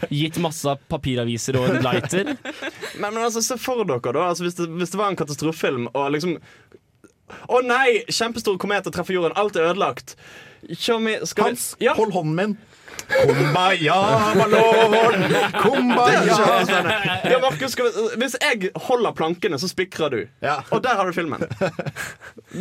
gitt 0.08 0.38
masse 0.40 0.72
papiraviser 0.88 1.58
og 1.60 1.68
en 1.68 1.82
lighter. 1.84 2.32
Men, 2.96 3.12
men 3.12 3.22
altså, 3.26 3.42
se 3.44 3.58
for 3.60 3.84
dere, 3.84 4.00
da. 4.16 4.30
Altså, 4.30 4.46
hvis, 4.46 4.56
det, 4.56 4.70
hvis 4.80 4.94
det 4.94 5.00
var 5.00 5.12
en 5.12 5.18
katastrofefilm, 5.20 5.90
og 5.92 6.12
liksom 6.16 6.38
Å 7.52 7.60
nei! 7.62 8.00
Kjempestor 8.10 8.56
komet 8.58 8.88
og 8.88 8.96
treffer 8.96 9.14
jorden. 9.14 9.36
Alt 9.38 9.58
er 9.60 9.68
ødelagt. 9.68 10.16
Show 10.72 10.98
me, 11.02 11.18
skal 11.28 11.52
Hans, 11.52 11.74
vi, 11.78 11.86
ja. 11.86 11.94
hold 11.98 12.12
hånden 12.16 12.34
min. 12.36 12.56
Kumbaya, 13.10 13.96
ballon, 14.38 15.24
kumbaya. 15.62 16.36
Ja, 17.30 17.38
Markus, 17.42 17.72
skal 17.74 17.84
vi, 17.88 18.04
hvis 18.22 18.36
jeg 18.40 18.70
holder 18.86 19.12
plankene, 19.18 19.58
så 19.60 19.68
spikrer 19.70 20.12
du. 20.14 20.18
Og 20.70 20.82
der 20.84 20.94
har 20.98 21.06
du 21.10 21.12
filmen. 21.16 21.42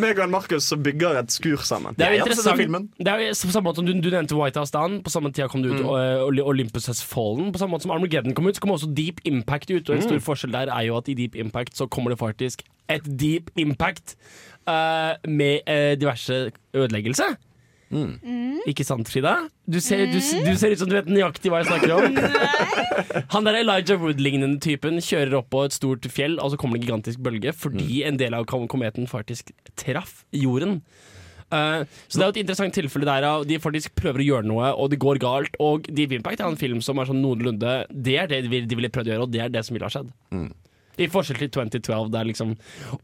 Meg 0.01 0.19
og 0.19 0.29
Markus 0.33 0.63
som 0.69 0.81
bygger 0.83 1.19
et 1.21 1.31
skur 1.33 1.61
sammen. 1.65 1.95
Det 1.97 2.07
er 2.07 2.15
jo 2.17 2.23
interessant. 2.25 2.89
Det 2.97 3.07
er 3.13 3.23
jo 3.27 3.35
på 3.45 3.53
samme 3.53 3.67
måte 3.69 3.81
som 3.81 3.87
du, 3.89 3.93
du 4.01 4.09
nevnte 4.13 4.37
White 4.37 4.59
House 4.61 4.73
Down. 4.73 4.99
På 5.05 5.13
samme 5.13 5.31
tida 5.33 5.47
kom 5.51 5.63
det 5.65 5.73
ut 5.73 5.79
Mm. 5.79 5.87
og 5.89 6.39
Olympus 6.51 6.85
Has 6.91 6.99
Fallen. 7.05 7.51
På 7.53 7.59
samme 7.61 7.71
måte 7.77 7.85
som 7.87 7.91
Armageddon 7.95 8.33
kom 8.35 8.47
ut, 8.49 8.57
så 8.57 8.61
kom 8.65 8.73
også 8.75 8.89
Deep 8.93 9.21
Impact 9.29 9.69
ut. 9.71 9.89
Og 9.89 9.95
en 9.95 10.01
Mm. 10.01 10.07
stor 10.09 10.19
forskjell 10.33 10.51
der 10.51 10.71
er 10.73 10.81
jo 10.89 10.97
at 10.97 11.07
i 11.09 11.13
Deep 11.15 11.35
Impact 11.39 11.77
så 11.77 11.87
kommer 11.87 12.09
det 12.11 12.19
faktisk 12.19 12.63
et 12.89 13.05
Deep 13.05 13.49
Impact 13.57 14.15
uh, 14.67 15.13
med 15.29 15.61
uh, 15.69 15.93
diverse 15.99 16.51
ødeleggelse. 16.73 17.23
Ikke 18.69 18.85
sant, 18.85 19.09
Frida? 19.09 19.35
Du 19.69 19.79
ser, 19.81 20.05
du, 20.11 20.19
du 20.19 20.53
ser 20.59 20.73
ut 20.73 20.81
som 20.81 20.89
du 20.89 20.95
vet 20.97 21.09
nøyaktig 21.09 21.51
hva 21.51 21.61
jeg 21.63 21.69
snakker 21.71 21.93
om. 21.95 22.17
Han 23.33 23.47
der 23.47 23.59
Elijah 23.61 23.99
Wood-lignende 24.01 24.59
typen 24.63 25.01
kjører 25.01 25.39
opp 25.39 25.49
på 25.53 25.63
et 25.65 25.75
stort 25.75 26.05
fjell, 26.11 26.37
og 26.41 26.53
så 26.53 26.59
kommer 26.59 26.77
det 26.77 26.83
en 26.83 26.89
gigantisk 26.89 27.23
bølge 27.25 27.53
fordi 27.55 28.03
en 28.07 28.19
del 28.19 28.37
av 28.37 28.45
kometen 28.49 29.09
faktisk 29.09 29.53
traff 29.79 30.23
jorden. 30.35 30.81
Uh, 31.49 31.81
så 32.05 32.19
det 32.19 32.21
er 32.21 32.27
jo 32.27 32.33
et 32.35 32.41
interessant 32.43 32.75
tilfelle 32.77 33.09
der 33.09 33.25
de 33.49 33.57
faktisk 33.57 33.95
prøver 33.97 34.21
å 34.21 34.27
gjøre 34.27 34.49
noe, 34.51 34.67
og 34.77 34.91
det 34.93 35.01
går 35.01 35.21
galt. 35.21 35.57
Og 35.63 35.87
Deep 35.89 36.13
Impact 36.19 36.43
er 36.43 36.51
en 36.51 36.59
film 36.61 36.83
som 36.85 37.01
er 37.01 37.09
sånn 37.09 37.23
noenlunde 37.23 37.79
Det 37.89 38.19
er 38.21 38.29
det 38.29 38.43
de 38.45 38.65
de 38.69 38.77
ville 38.77 38.91
prøvd 38.93 39.09
å 39.09 39.15
gjøre, 39.15 39.25
og 39.25 39.33
det 39.33 39.41
er 39.45 39.53
det 39.53 39.65
som 39.65 39.77
ville 39.77 39.89
ha 39.89 39.95
skjedd. 39.95 40.11
I 40.99 41.07
forskjell 41.11 41.39
til 41.45 41.49
2012, 41.55 42.09
der 42.13 42.27
liksom 42.27 42.53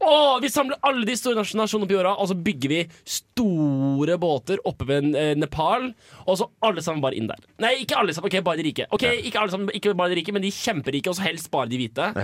Å, 0.04 0.14
vi 0.42 0.50
samler 0.52 0.76
alle 0.84 1.06
de 1.08 1.14
store 1.16 1.38
nasjon- 1.38 1.62
nasjonene 1.62 1.88
på 1.90 1.96
jorda, 1.96 2.12
og 2.20 2.28
så 2.30 2.36
bygger 2.36 2.72
vi 2.74 2.80
store 3.08 4.18
båter 4.20 4.60
oppe 4.68 4.86
ved 4.88 5.10
eh, 5.16 5.32
Nepal, 5.40 5.88
og 6.26 6.38
så 6.40 6.48
alle 6.66 6.84
sammen 6.84 7.00
bare 7.04 7.16
inn 7.18 7.30
der. 7.30 7.40
Nei, 7.62 7.72
ikke 7.84 7.96
alle 8.00 8.12
sammen, 8.16 8.28
ok, 8.30 8.38
bare 8.46 8.60
de 8.60 8.66
rike. 8.68 8.86
Ok, 8.92 9.06
Ikke 9.30 9.40
alle 9.40 9.54
sammen, 9.54 9.72
ikke 9.76 9.94
bare 9.96 10.12
de 10.12 10.20
rike, 10.20 10.34
men 10.36 10.44
de 10.44 10.52
kjemperike, 10.54 11.08
og 11.12 11.16
så 11.18 11.26
helst 11.26 11.50
bare 11.54 11.70
de 11.72 11.80
hvite. 11.84 12.10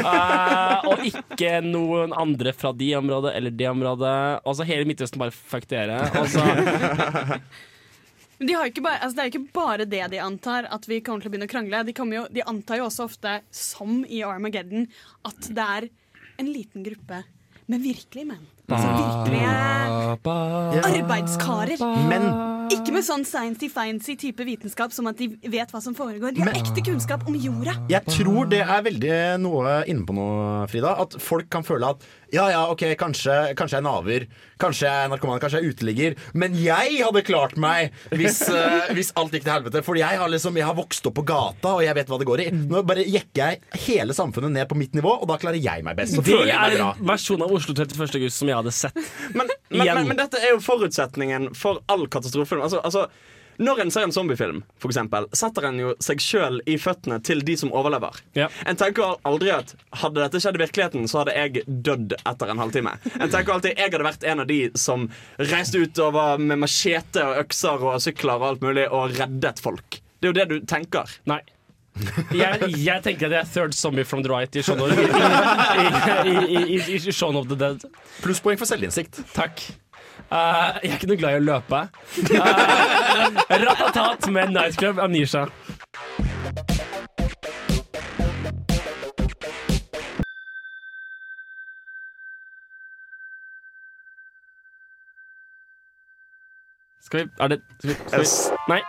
Eh, 0.00 0.86
og 0.90 1.02
ikke 1.06 1.58
noen 1.64 2.12
andre 2.16 2.52
fra 2.56 2.70
de 2.76 2.88
området 2.98 3.32
eller 3.36 3.52
det 3.54 3.66
området. 3.70 4.12
Altså 4.48 4.64
hele 4.68 4.86
Midtøsten 4.88 5.20
bare 5.20 5.34
fuck 5.34 5.66
dere. 5.70 5.98
Altså, 6.16 6.40
Men 8.40 8.48
de 8.48 8.54
har 8.56 8.70
ikke 8.70 8.80
bare, 8.80 9.02
altså 9.04 9.16
det 9.16 9.22
er 9.22 9.28
jo 9.28 9.32
ikke 9.34 9.52
bare 9.52 9.84
det 9.84 10.04
de 10.14 10.20
antar, 10.24 10.64
at 10.72 10.86
vi 10.88 11.02
kommer 11.04 11.20
til 11.20 11.28
å 11.28 11.32
begynne 11.34 11.48
å 11.48 11.52
krangle. 11.52 11.82
De, 11.84 11.92
jo, 12.16 12.22
de 12.32 12.44
antar 12.48 12.80
jo 12.80 12.86
også 12.86 13.04
ofte, 13.04 13.34
som 13.52 14.00
i 14.08 14.22
Armageddon, 14.24 14.86
at 15.28 15.50
det 15.52 15.66
er 15.76 15.90
en 16.40 16.48
liten 16.48 16.86
gruppe 16.86 17.20
med 17.70 17.84
virkelige 17.84 18.30
menn. 18.32 18.46
Altså 18.70 18.88
virkelige 18.96 19.50
arbeidskarer. 20.88 21.84
Men 22.08 22.26
Ikke 22.70 22.94
med 22.94 23.02
sånn 23.02 23.24
science-fancy 23.26 24.14
type 24.18 24.44
vitenskap 24.46 24.92
som 24.94 25.08
at 25.10 25.18
de 25.18 25.26
vet 25.50 25.72
hva 25.74 25.80
som 25.82 25.94
foregår. 25.94 26.32
De 26.36 26.40
har 26.40 26.52
Men- 26.52 26.60
ekte 26.62 26.84
kunnskap 26.86 27.26
om 27.26 27.34
jorda. 27.34 27.74
Jeg 27.90 28.04
tror 28.06 28.48
det 28.48 28.60
er 28.62 28.82
veldig 28.86 29.40
noe 29.42 29.84
inne 29.90 30.06
på 30.06 30.14
noe, 30.14 30.66
Frida. 30.70 30.94
At 31.00 31.18
folk 31.20 31.50
kan 31.50 31.62
føle 31.66 31.90
at 31.90 31.98
ja, 32.32 32.44
ja, 32.52 32.60
ok, 32.70 32.84
kanskje, 32.98 33.34
kanskje 33.58 33.76
jeg 33.76 33.82
er 33.82 33.86
naver, 33.86 34.26
kanskje 34.60 34.86
jeg 34.86 35.04
er 35.06 35.10
narkoman, 35.10 35.40
kanskje 35.42 35.60
jeg 35.60 35.66
er 35.66 35.74
uteligger. 35.74 36.16
Men 36.38 36.54
jeg 36.58 37.00
hadde 37.02 37.22
klart 37.26 37.56
meg 37.60 37.96
hvis, 38.14 38.42
uh, 38.52 38.86
hvis 38.96 39.10
alt 39.18 39.34
gikk 39.34 39.46
til 39.46 39.54
helvete. 39.54 39.82
For 39.86 39.98
jeg 39.98 40.20
har, 40.20 40.30
liksom, 40.30 40.58
jeg 40.60 40.68
har 40.68 40.76
vokst 40.78 41.06
opp 41.10 41.16
på 41.18 41.26
gata, 41.26 41.74
og 41.78 41.82
jeg 41.86 41.96
vet 41.98 42.12
hva 42.12 42.20
det 42.20 42.28
går 42.30 42.44
i. 42.44 42.48
Nå 42.60 42.84
bare 42.86 43.06
jekker 43.06 43.42
jeg 43.42 43.82
hele 43.88 44.16
samfunnet 44.16 44.54
ned 44.54 44.70
på 44.70 44.78
mitt 44.78 44.94
nivå, 44.98 45.16
og 45.18 45.26
da 45.30 45.40
klarer 45.42 45.58
jeg 45.58 45.86
meg 45.86 45.98
best. 45.98 46.14
Så 46.18 46.24
det 46.24 46.36
føler 46.36 46.52
jeg 46.52 46.62
meg 46.62 46.78
bra. 46.78 46.92
en 46.94 47.10
versjon 47.10 47.46
av 47.46 47.56
Oslo 47.58 47.74
31. 47.74 48.06
august 48.20 48.42
som 48.42 48.52
jeg 48.52 48.60
hadde 48.60 48.76
sett. 48.78 49.02
Men, 49.34 49.50
men, 49.70 49.84
men, 49.90 50.06
men 50.12 50.22
dette 50.22 50.38
er 50.38 50.54
jo 50.54 50.62
forutsetningen 50.64 51.50
for 51.58 51.82
all 51.90 52.06
katastrofefilm. 52.10 52.62
Altså, 52.66 52.82
altså, 52.86 53.08
Når 53.60 53.82
en 53.82 53.90
ser 53.92 54.06
en 54.06 54.12
zombiefilm, 54.14 54.62
for 54.80 54.88
eksempel, 54.88 55.26
setter 55.36 55.66
en 55.68 55.80
jo 55.82 55.90
seg 56.00 56.22
sjøl 56.24 56.60
i 56.70 56.78
føttene 56.80 57.18
til 57.26 57.42
de 57.44 57.56
som 57.60 57.72
overlever. 57.76 58.16
En 58.64 58.78
tenker 58.80 59.18
aldri 59.28 59.52
at 59.52 59.74
hadde 60.00 60.22
dette 60.22 60.40
skjedd 60.40 60.56
i 60.56 60.62
virkeligheten, 60.64 61.04
så 61.10 61.20
hadde 61.20 61.36
jeg 61.36 61.64
dødd 61.68 62.16
etter 62.22 62.52
en 62.54 62.62
halvtime. 62.62 62.94
En 63.18 63.28
tenker 63.28 63.52
alltid 63.56 63.76
jeg 63.76 63.92
hadde 63.92 64.06
vært 64.06 64.24
en 64.32 64.44
av 64.44 64.48
de 64.48 64.60
som 64.80 65.04
reiste 65.42 65.82
utover 65.82 66.40
med 66.40 66.62
machete 66.64 67.20
og 67.26 67.42
økser 67.44 67.84
og 67.90 68.00
sykler 68.04 68.40
og 68.40 68.48
alt 68.54 68.64
mulig 68.64 68.86
og 68.88 69.16
reddet 69.20 69.60
folk. 69.60 70.00
Det 70.20 70.28
er 70.28 70.32
jo 70.32 70.38
det 70.40 70.48
du 70.50 70.58
tenker. 70.68 71.04
Nei. 71.28 71.42
Jeg, 72.32 72.70
jeg 72.80 73.02
tenker 73.04 73.28
at 73.28 73.34
jeg 73.34 73.40
er 73.42 73.48
third 73.50 73.74
zombie 73.76 74.04
from 74.06 74.22
the 74.24 74.30
right 74.30 74.54
i 74.56 74.62
Shaun 74.64 74.80
of 77.36 77.48
the 77.50 77.56
Dead. 77.60 77.84
Plusspoeng 78.24 78.60
for 78.60 78.68
selvinnsikt. 78.68 79.20
Takk. 79.34 79.60
Eh, 80.30 80.36
jeg 80.82 80.90
er 80.90 80.94
ikke 80.94 81.08
noe 81.10 81.18
glad 81.18 81.32
i 81.34 81.38
å 81.40 81.42
løpe. 81.42 81.78
Uh, 82.30 83.38
Ratatat 83.50 84.28
med 84.30 84.52
Nightclub 84.54 85.00
Amnesia. 85.02 85.48
Skal 97.02 97.24
vi 97.24 97.26
Er 97.40 97.48
det 97.50 97.58
skal 97.80 97.90
vi, 97.90 97.94
skal 98.06 98.22
vi, 98.22 98.26
Nei. 98.70 98.80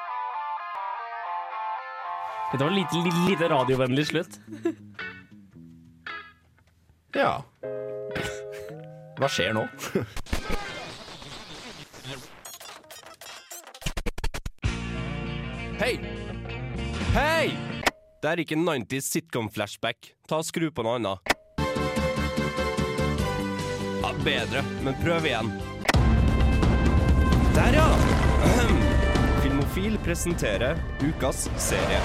Dette 2.52 2.64
var 2.68 2.76
lite, 2.76 3.02
lite, 3.02 3.26
lite 3.30 3.50
radiovennlig 3.50 4.06
slutt. 4.12 4.38
Ja. 7.16 7.34
Hva 9.18 9.32
skjer 9.32 9.58
nå? 9.58 9.66
Hei! 15.82 15.99
Hei! 17.15 17.47
Det 18.21 18.27
er 18.29 18.39
ikke 18.43 18.53
90s 18.53 19.07
sitcom-flashback. 19.15 20.11
Ta 20.29 20.38
og 20.38 20.45
Skru 20.45 20.67
på 20.69 20.84
noe 20.86 20.99
annet. 20.99 21.32
Ja, 24.03 24.11
bedre, 24.21 24.61
men 24.86 24.93
prøv 25.01 25.25
igjen. 25.25 25.49
Der, 27.55 27.79
ja! 27.79 27.88
Ahem. 28.51 28.77
Filmofil 29.41 29.97
presenterer 30.05 30.77
ukas 31.01 31.47
serie. 31.57 31.97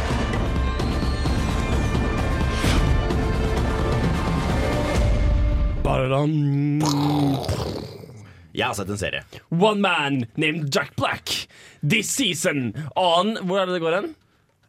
Jeg 8.56 8.70
har 8.70 8.80
sett 8.80 8.88
en 8.88 9.04
serie. 9.04 9.22
One 9.52 9.84
man 9.84 10.24
named 10.40 10.72
Jack 10.72 10.96
Black. 10.96 11.45
This 11.82 12.10
season 12.12 12.70
on 12.96 13.36
Hvor 13.46 13.62
er 13.62 13.68
det 13.68 13.78
det 13.78 13.82
går 13.84 14.00
hen? 14.00 14.14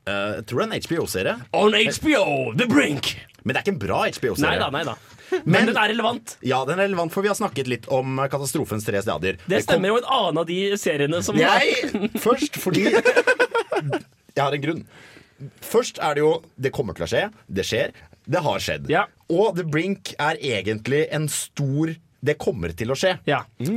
Uh, 0.08 0.40
jeg 0.40 0.48
tror 0.48 0.62
det 0.62 0.66
er 0.66 0.72
en 0.72 0.86
HBO-serie. 0.88 1.36
On 1.58 1.76
HBO, 1.76 2.26
The 2.56 2.68
Brink. 2.72 3.14
Men 3.44 3.54
det 3.54 3.60
er 3.60 3.66
ikke 3.66 3.76
en 3.76 3.82
bra 3.82 4.00
HBO-serie. 4.08 4.60
Nei 4.72 4.84
da, 4.88 4.96
Men. 5.28 5.44
Men, 5.44 5.66
den 5.68 5.76
er 5.76 5.90
relevant. 5.92 6.38
Ja, 6.46 6.62
den 6.68 6.80
er 6.80 6.88
relevant, 6.88 7.12
for 7.12 7.26
vi 7.26 7.28
har 7.28 7.36
snakket 7.36 7.68
litt 7.68 7.90
om 7.92 8.16
katastrofens 8.32 8.88
tre 8.88 9.02
stadier. 9.04 9.40
Det 9.52 9.60
stemmer 9.66 9.92
jo 9.92 9.98
en 10.00 10.08
annen 10.08 10.40
av 10.40 10.48
de 10.48 10.60
seriene 10.80 11.20
som 11.26 11.36
Nei! 11.36 11.76
først, 12.26 12.56
fordi 12.64 12.86
Jeg 12.88 14.40
har 14.40 14.56
en 14.56 14.64
grunn. 14.64 14.84
Først 15.62 16.00
er 16.02 16.18
det 16.18 16.24
jo 16.24 16.32
Det 16.56 16.72
kommer 16.74 16.96
til 16.98 17.06
å 17.06 17.10
skje. 17.12 17.26
Det 17.60 17.68
skjer. 17.68 17.92
Det 18.28 18.44
har 18.44 18.64
skjedd. 18.64 18.92
Og 19.32 19.60
The 19.60 19.68
Brink 19.68 20.14
er 20.16 20.40
egentlig 20.40 21.06
en 21.12 21.28
stor 21.32 21.92
det 22.28 22.36
kommer 22.42 22.74
til 22.78 22.92
å 22.94 22.98
skje. 22.98 23.14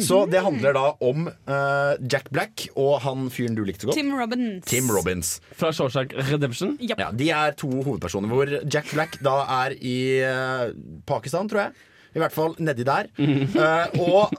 Så 0.02 0.24
det 0.30 0.42
handler 0.44 0.74
da 0.76 0.86
om 1.06 1.28
uh, 1.30 1.94
Jack 2.02 2.30
Black 2.34 2.66
og 2.74 2.98
han 3.04 3.28
fyren 3.32 3.56
du 3.58 3.62
likte 3.66 3.86
så 3.86 3.90
godt. 3.90 4.00
Tim 4.00 4.10
Robbins. 4.18 4.64
Tim 4.70 4.90
Robbins. 4.92 5.32
Fra 5.56 5.70
Shawshank 5.74 6.14
Redemption? 6.30 6.76
Ja, 6.82 7.10
de 7.14 7.30
er 7.34 7.54
to 7.58 7.70
hovedpersoner 7.70 8.32
hvor 8.32 8.50
Jack 8.66 8.90
Black 8.94 9.20
da 9.24 9.36
er 9.62 9.76
i 9.78 9.98
uh, 10.26 10.70
Pakistan, 11.08 11.48
tror 11.50 11.68
jeg. 11.68 11.86
I 12.10 12.18
hvert 12.18 12.34
fall 12.34 12.56
nedi 12.58 12.82
der. 12.86 13.06
Eh, 13.20 14.00
og 14.02 14.32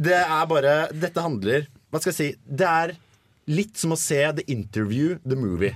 det 0.00 0.16
er 0.16 0.46
bare 0.48 0.70
Dette 0.96 1.20
handler 1.22 1.66
Hva 1.92 2.00
skal 2.00 2.10
jeg 2.14 2.16
si? 2.16 2.28
Det 2.44 2.64
er 2.68 2.94
litt 3.52 3.76
som 3.76 3.92
å 3.92 3.98
se 4.00 4.22
The 4.38 4.44
Interview, 4.48 5.18
the 5.20 5.36
movie. 5.36 5.74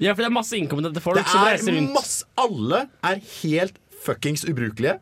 Ja, 0.00 0.14
for 0.14 0.24
det 0.24 0.30
er 0.30 0.34
masse 0.34 0.56
innkommende 0.58 1.02
folk 1.04 1.20
Det 1.20 1.26
som 1.30 1.44
reiser 1.46 1.70
er 1.70 1.78
rundt. 1.78 1.94
masse 1.94 2.26
Alle 2.40 2.82
er 3.06 3.22
helt 3.42 3.78
fuckings 4.00 4.42
ubrukelige. 4.48 4.96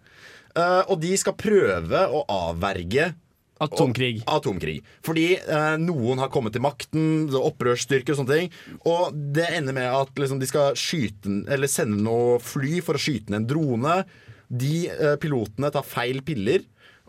Eh, 0.58 0.82
og 0.90 0.98
de 1.02 1.14
skal 1.20 1.36
prøve 1.38 2.04
å 2.10 2.24
avverge 2.34 3.12
Atomkrig. 3.58 4.20
Og, 4.22 4.28
atomkrig. 4.36 4.76
Fordi 5.02 5.32
eh, 5.34 5.72
noen 5.82 6.20
har 6.22 6.30
kommet 6.30 6.54
til 6.54 6.62
makten, 6.62 7.26
er 7.26 7.42
opprørsstyrker 7.42 8.14
og 8.14 8.20
sånne 8.20 8.36
ting. 8.36 8.52
Og 8.86 9.16
det 9.34 9.48
ender 9.56 9.74
med 9.74 9.88
at 9.90 10.12
liksom, 10.14 10.38
de 10.38 10.46
skal 10.46 10.76
skyte 10.78 11.40
Eller 11.50 11.70
sende 11.70 11.98
noe 12.04 12.36
fly 12.38 12.78
for 12.86 12.94
å 12.94 13.02
skyte 13.02 13.32
ned 13.34 13.40
en 13.42 13.48
drone. 13.50 13.96
De 14.46 14.74
eh, 14.92 15.16
pilotene 15.20 15.72
tar 15.74 15.86
feil 15.86 16.22
piller. 16.22 16.62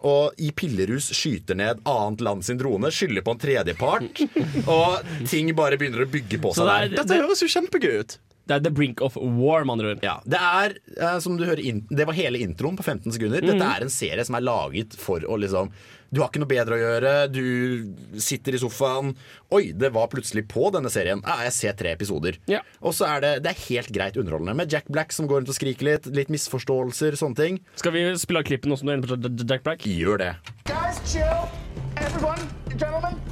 Og 0.10 0.42
i 0.42 0.50
pillerus 0.56 1.12
skyter 1.14 1.58
ned 1.60 1.82
annet 1.90 2.22
land 2.24 2.46
sin 2.48 2.58
drone, 2.58 2.90
skylder 2.90 3.26
på 3.26 3.36
en 3.36 3.42
tredjepart. 3.46 4.22
og 4.78 5.06
ting 5.30 5.52
bare 5.58 5.78
begynner 5.78 6.08
å 6.08 6.10
bygge 6.10 6.40
på 6.42 6.56
seg 6.56 6.66
det 6.66 6.76
er- 6.80 6.90
der. 6.90 6.98
Dette 7.04 7.22
høres 7.22 7.44
jo 7.46 7.52
kjempegøy 7.52 8.00
ut. 8.02 8.18
Det 8.50 8.56
er 8.58 8.64
the 8.66 8.72
brink 8.74 9.02
of 9.06 9.14
war, 9.16 9.62
med 9.64 9.76
andre 9.78 9.92
ord. 9.94 10.04
Ja, 10.04 10.16
det 10.26 10.40
er, 10.42 10.74
eh, 10.98 11.20
som 11.22 11.38
du 11.38 11.46
hører 11.46 11.62
in 11.62 11.84
det 11.90 12.08
var 12.10 12.18
hele 12.18 12.42
introen 12.42 12.78
på 12.80 12.84
15 12.84 13.14
sekunder. 13.14 13.44
Mhm. 13.46 13.54
Dette 13.54 13.70
er 13.70 13.86
en 13.86 13.94
serie 13.94 14.26
som 14.26 14.36
er 14.40 14.46
laget 14.46 14.98
for 14.98 15.22
å 15.22 15.38
liksom 15.40 15.70
Du 16.12 16.22
har 16.24 16.32
ikke 16.32 16.40
noe 16.42 16.50
bedre 16.50 16.74
å 16.74 16.80
gjøre, 16.82 17.10
du 17.30 18.18
sitter 18.18 18.56
i 18.58 18.58
sofaen. 18.58 19.12
Oi, 19.54 19.72
det 19.78 19.92
var 19.94 20.08
plutselig 20.10 20.48
på 20.50 20.72
denne 20.74 20.90
serien. 20.90 21.22
Ja, 21.22 21.36
jeg 21.46 21.54
ser 21.54 21.74
tre 21.78 21.92
episoder. 21.94 22.40
Og 22.82 22.96
så 22.98 23.06
er 23.06 23.22
det, 23.22 23.44
det 23.44 23.52
er 23.52 23.62
helt 23.68 23.94
greit 23.94 24.18
underholdende 24.18 24.56
med 24.58 24.74
Jack 24.74 24.90
Black 24.90 25.14
som 25.14 25.28
går 25.30 25.44
rundt 25.44 25.54
og 25.54 25.60
skriker 25.60 25.86
litt. 25.86 26.10
Litt 26.10 26.34
misforståelser, 26.34 27.14
sånne 27.14 27.38
ting. 27.38 27.60
Skal 27.76 27.94
vi 27.94 28.08
spille 28.18 28.42
av 28.42 28.50
klippen 28.50 28.74
også 28.74 28.90
når 28.90 29.06
du 29.06 29.14
er 29.14 29.18
inne 29.20 29.38
på 29.38 29.50
Jack 29.54 29.68
Black? 29.70 29.86
Gjør 29.86 30.18
det. 30.26 30.34
Guys, 30.66 30.98
chill. 31.06 31.46
Everyone, 32.02 32.42
gentlemen. 32.74 33.29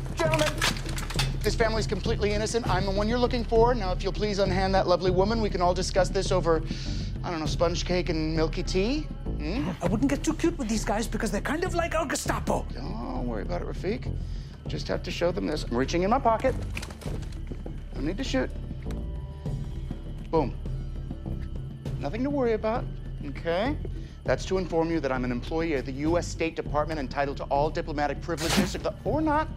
This 1.48 1.56
family's 1.56 1.88
completely 1.88 2.34
innocent. 2.34 2.68
I'm 2.68 2.84
the 2.84 2.92
one 2.92 3.08
you're 3.08 3.18
looking 3.18 3.46
for. 3.46 3.74
Now, 3.74 3.94
if 3.94 4.04
you'll 4.04 4.12
please 4.12 4.40
unhand 4.40 4.76
that 4.76 4.86
lovely 4.86 5.12
woman, 5.12 5.40
we 5.40 5.50
can 5.50 5.62
all 5.62 5.74
discuss 5.74 6.10
this 6.10 6.30
over, 6.30 6.62
I 7.24 7.32
don't 7.32 7.40
know, 7.40 7.46
sponge 7.46 7.86
cake 7.86 8.10
and 8.10 8.36
milky 8.36 8.64
tea. 8.64 9.08
Hmm? 9.38 9.70
I 9.82 9.88
wouldn't 9.88 10.10
get 10.10 10.26
too 10.26 10.34
cute 10.34 10.58
with 10.58 10.68
these 10.68 10.84
guys 10.84 11.08
because 11.08 11.32
they're 11.32 11.40
kind 11.40 11.64
of 11.64 11.74
like 11.74 11.96
our 11.96 12.06
Gestapo. 12.06 12.66
Don't 12.74 13.26
worry 13.26 13.44
about 13.44 13.62
it, 13.62 13.68
Rafik. 13.70 14.14
Just 14.68 14.90
have 14.90 15.02
to 15.04 15.10
show 15.10 15.32
them 15.32 15.48
this. 15.48 15.64
I'm 15.64 15.78
reaching 15.78 16.04
in 16.04 16.10
my 16.10 16.20
pocket. 16.20 16.54
No 17.96 18.02
need 18.02 18.18
to 18.18 18.26
shoot. 18.26 18.50
Boom. 20.30 20.54
Nothing 22.02 22.26
to 22.26 22.30
worry 22.30 22.56
about. 22.56 22.84
Okay. 23.26 23.78
That's 24.26 24.44
to 24.48 24.58
inform 24.58 24.92
you 24.92 25.00
that 25.00 25.14
I'm 25.14 25.24
an 25.24 25.32
employee 25.32 25.76
of 25.76 25.86
the 25.86 25.94
U.S. 25.94 26.28
State 26.28 26.58
Department 26.58 27.00
entitled 27.00 27.38
to 27.38 27.46
all 27.46 27.70
diplomatic 27.70 28.20
privileges, 28.20 28.74
the, 28.74 28.94
or 29.06 29.22
not. 29.22 29.48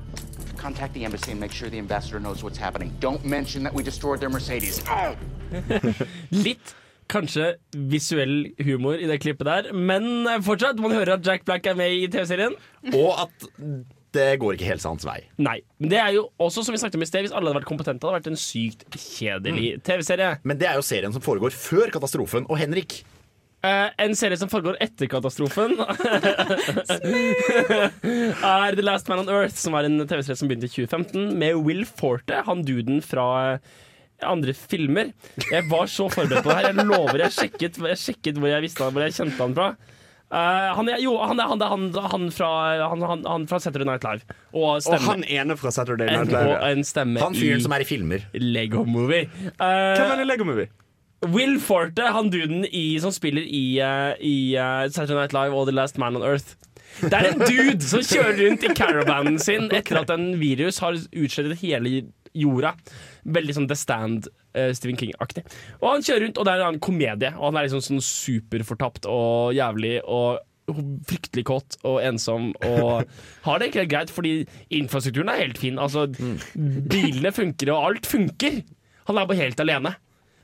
Contact 0.61 0.93
the 0.93 1.05
embassy 1.05 1.33
and 1.33 1.41
make 1.41 1.53
sure 1.53 1.71
the 1.71 1.79
ambassador 1.79 2.21
knows 2.21 2.45
what's 2.45 2.59
happening. 2.59 2.93
Don't 3.01 3.25
mention 3.25 3.63
that 3.65 3.73
we 3.73 3.83
destroyed 3.83 4.21
their 4.21 4.29
Mercedes. 4.29 4.83
Oh! 4.89 5.17
Litt 6.31 6.75
kanskje 7.11 7.55
visuell 7.91 8.53
humor 8.61 9.01
i 9.01 9.09
det 9.11 9.17
klippet 9.25 9.49
der, 9.49 9.71
men 9.73 10.29
fortsatt, 10.47 10.79
man 10.79 10.95
hører 10.95 11.17
at 11.17 11.27
Jack 11.27 11.47
Black 11.49 11.67
er 11.67 11.79
med 11.79 11.97
i 11.97 12.05
TV-serien. 12.13 12.55
Og 12.93 13.25
at 13.25 13.49
det 14.15 14.27
går 14.43 14.57
ikke 14.57 14.69
helt 14.69 14.85
hans 14.85 15.07
vei. 15.07 15.21
Nei. 15.39 15.61
Men 15.79 15.93
det 15.93 16.01
er 16.03 16.13
jo 16.17 16.27
også, 16.43 16.65
som 16.67 16.75
vi 16.75 16.81
snakket 16.83 16.99
om 16.99 17.07
i 17.07 17.09
sted, 17.09 17.25
hvis 17.27 17.35
alle 17.35 17.51
hadde 17.51 17.61
vært 17.61 17.71
kompetente, 17.71 18.07
hadde 18.07 18.19
det 18.19 18.21
vært 18.21 18.31
en 18.33 18.43
sykt 18.43 18.85
kjedelig 18.99 19.73
TV-serie. 19.87 20.33
Men 20.45 20.59
det 20.61 20.69
er 20.71 20.79
jo 20.81 20.87
serien 20.87 21.15
som 21.15 21.25
foregår 21.25 21.55
før 21.55 21.93
katastrofen. 21.95 22.49
Og 22.51 22.59
Henrik, 22.61 23.01
Eh, 23.61 23.89
en 24.01 24.15
serie 24.17 24.39
som 24.41 24.49
foregår 24.49 24.79
etter 24.81 25.05
katastrofen, 25.13 25.75
er 28.41 28.73
The 28.73 28.85
Last 28.87 29.11
Man 29.11 29.21
on 29.21 29.29
Earth, 29.29 29.59
som 29.61 29.77
er 29.77 29.85
en 29.85 30.01
TV-serie 30.01 30.39
som 30.41 30.49
begynte 30.49 30.65
i 30.71 30.73
2015, 30.73 31.37
med 31.37 31.61
Will 31.61 31.85
Forte, 31.85 32.41
han 32.47 32.65
duden 32.65 33.03
fra 33.05 33.27
eh, 33.51 33.61
andre 34.25 34.55
filmer. 34.57 35.13
Jeg 35.51 35.69
var 35.69 35.93
så 35.93 36.09
forberedt 36.09 36.45
på 36.47 36.49
det 36.55 36.57
her. 36.57 36.71
Jeg 36.73 36.89
lover, 36.89 37.21
jeg 37.27 37.37
sjekket, 37.37 37.77
jeg 37.93 38.01
sjekket 38.01 38.41
hvor 38.41 38.49
jeg 38.49 38.65
visste 38.65 38.85
han, 38.87 38.97
hvor 38.97 39.05
jeg 39.05 39.17
kjente 39.21 39.41
han 39.45 39.57
fra. 39.61 39.69
Uh, 40.31 40.71
han 40.79 40.87
er, 40.87 41.01
jo, 41.03 41.17
han 41.19 41.41
er, 41.43 41.49
han, 41.51 41.59
er, 41.59 41.69
han, 41.75 41.91
han, 42.13 42.27
fra, 42.31 42.51
han, 42.87 43.47
fra 43.51 43.59
Saturday 43.59 43.89
Night 43.89 44.05
Live. 44.07 44.23
Og, 44.55 44.79
Og 44.79 45.01
han 45.09 45.25
ene 45.27 45.57
fra 45.59 45.73
Saturday 45.75 46.07
Night 46.07 46.31
en, 46.31 46.37
Live. 46.37 46.53
og 46.55 46.71
en 46.71 46.85
stemme 46.87 47.19
Han 47.19 47.35
fyren 47.35 47.65
som 47.65 47.75
er 47.75 47.83
i 47.83 47.89
filmer. 47.89 48.29
Lego 48.39 48.85
Movie. 48.87 49.27
Hvem 49.59 50.07
er 50.15 50.23
i 50.23 50.29
Lego 50.31 50.47
Movie? 50.47 50.71
Will 51.29 51.59
Forte, 51.61 52.07
han 52.15 52.31
duden 52.33 52.65
i, 52.65 52.99
som 53.03 53.13
spiller 53.13 53.45
i, 53.45 53.65
uh, 53.85 54.15
i 54.25 54.57
uh, 54.57 54.87
Saturday 54.89 55.19
Night 55.19 55.37
Live 55.37 55.57
og 55.57 55.69
The 55.69 55.77
Last 55.77 56.01
Man 56.01 56.17
on 56.17 56.25
Earth. 56.25 56.57
Det 57.03 57.13
er 57.13 57.31
en 57.31 57.45
dude 57.51 57.85
som 57.85 58.03
kjører 58.05 58.41
rundt 58.41 58.65
i 58.65 58.75
caravanen 58.77 59.39
sin 59.43 59.69
etter 59.69 60.01
at 60.01 60.11
en 60.15 60.33
virus 60.41 60.81
har 60.83 60.97
utslettet 60.97 61.61
hele 61.61 62.07
jorda. 62.33 62.73
Veldig 63.29 63.59
sånn 63.59 63.71
The 63.71 63.79
Stand, 63.79 64.31
Uh, 64.51 64.73
Stephen 64.75 64.97
King-aktig. 64.99 65.45
Og 65.79 65.93
han 65.93 66.03
kjører 66.03 66.25
rundt, 66.25 66.39
og 66.41 66.47
det 66.49 66.53
er 66.57 66.65
en 66.67 66.81
komedie. 66.83 67.29
Og 67.37 67.45
han 67.45 67.59
er 67.61 67.69
liksom 67.69 67.85
sånn 67.87 68.03
superfortapt 68.03 69.07
og 69.07 69.53
jævlig 69.55 70.01
og 70.03 70.41
fryktelig 71.07 71.45
kåt 71.47 71.77
og 71.87 72.01
ensom 72.03 72.51
og 72.67 73.07
har 73.47 73.61
det 73.61 73.69
egentlig 73.69 73.91
greit, 73.93 74.11
fordi 74.15 74.33
infrastrukturen 74.75 75.31
er 75.31 75.45
helt 75.45 75.63
fin. 75.63 75.79
Altså, 75.79 76.09
bilene 76.91 77.31
funker, 77.35 77.71
og 77.75 77.93
alt 77.93 78.11
funker. 78.11 78.59
Han 79.07 79.23
er 79.23 79.31
bare 79.31 79.43
helt 79.45 79.63
alene. 79.63 79.95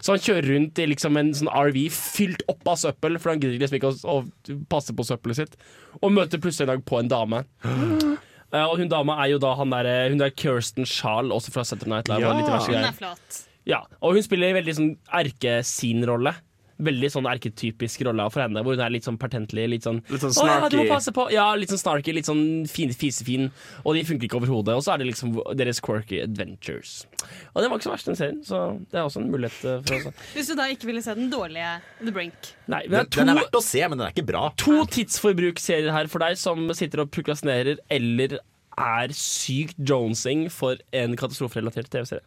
Så 0.06 0.14
han 0.14 0.22
kjører 0.22 0.46
rundt 0.52 0.78
i 0.78 0.84
liksom 0.86 1.16
en 1.18 1.32
sånn 1.34 1.50
RV 1.50 1.80
fylt 1.90 2.44
opp 2.52 2.68
av 2.70 2.78
søppel, 2.78 3.18
for 3.18 3.32
han 3.32 3.40
gidder 3.42 3.58
liksom 3.58 3.78
ikke 3.80 3.90
å, 3.90 4.12
å 4.22 4.58
passe 4.70 4.94
på 4.94 5.06
søppelet 5.08 5.40
sitt. 5.40 5.56
Og 5.98 6.14
møter 6.14 6.38
plutselig 6.42 6.68
en 6.68 6.76
dag 6.76 6.84
på 6.86 7.00
en 7.00 7.10
dame. 7.10 7.42
Uh, 7.66 8.62
og 8.68 8.76
hun 8.78 8.92
dama 8.92 9.18
er 9.24 9.32
jo 9.32 9.40
da 9.42 9.56
han 9.58 9.74
der, 9.74 9.90
hun 10.12 10.22
der 10.22 10.30
Kirsten 10.30 10.86
Schaal, 10.86 11.34
også 11.34 11.50
fra 11.56 11.66
Saturday 11.66 11.96
Night 11.96 12.12
Live. 12.12 12.36
litt 12.38 12.52
Hun 12.68 12.78
er 12.78 12.94
flott. 12.94 13.40
Ja, 13.66 13.80
og 13.98 14.14
hun 14.14 14.22
spiller 14.22 14.54
veldig 14.54 14.76
sånn 14.78 14.92
erkesin-rolle. 15.18 16.36
Veldig 16.76 17.08
sånn 17.08 17.24
erketypisk 17.30 18.02
rolle 18.04 18.26
for 18.30 18.42
henne, 18.44 18.60
hvor 18.62 18.74
hun 18.76 18.82
er 18.84 18.90
litt 18.92 19.06
sånn 19.06 19.16
pertentlig. 19.16 19.62
Litt 19.72 19.86
sånn, 19.86 20.02
Litt 20.12 20.20
sånn 20.20 20.34
«Å, 20.42 20.46
ja, 20.46 20.56
du 20.68 20.76
må 20.76 20.82
snarky. 20.84 20.90
passe 20.90 21.12
på. 21.16 21.24
Ja, 21.32 21.46
litt 21.56 21.70
sånn 21.72 21.80
snarky, 21.80 22.12
litt 22.12 22.28
sånn 22.28 22.66
fin, 22.68 22.92
fisefin. 22.92 23.46
Og 23.84 23.94
de 23.96 24.02
funker 24.04 24.28
ikke 24.28 24.36
overhodet. 24.42 24.74
Og 24.76 24.84
så 24.84 24.92
er 24.92 24.98
det 25.00 25.06
liksom 25.08 25.38
deres 25.56 25.80
quirky 25.80 26.20
adventures. 26.20 27.06
Og 27.54 27.62
det 27.64 27.70
var 27.70 27.78
ikke 27.80 27.88
så 27.88 27.94
verst, 27.94 28.10
den 28.10 28.18
serien. 28.20 28.42
Så 28.44 28.60
det 28.92 29.00
er 29.00 29.06
også 29.08 29.22
en 29.22 29.30
mulighet 29.32 29.64
eh, 29.64 29.80
for 29.88 30.10
oss. 30.12 30.26
Hvis 30.36 30.52
du 30.52 30.54
da 30.60 30.68
ikke 30.74 30.90
ville 30.90 31.00
se 31.06 31.14
den 31.16 31.30
dårlige 31.32 31.70
The 32.02 32.12
Brink. 32.12 32.52
Nei, 32.68 32.82
men 32.90 32.98
det 32.98 33.00
er 33.06 33.10
to, 33.10 33.20
Den 33.24 33.32
er 33.32 33.40
verdt 33.40 33.56
å 33.56 33.64
se, 33.64 33.80
men 33.88 33.96
den 33.96 34.06
er 34.10 34.12
ikke 34.12 34.26
bra. 34.34 34.44
to 34.60 34.84
tidsforbruksserier 34.98 35.92
her 35.96 36.06
for 36.12 36.18
deg 36.26 36.36
som 36.36 36.66
sitter 36.76 37.06
og 37.06 37.10
prokrastinerer 37.14 37.80
eller 37.90 38.36
er 38.76 39.08
sykt 39.16 39.78
jonesing 39.80 40.50
for 40.52 40.76
en 40.92 41.16
katastroferelatert 41.16 41.88
TV-serie. 41.88 42.20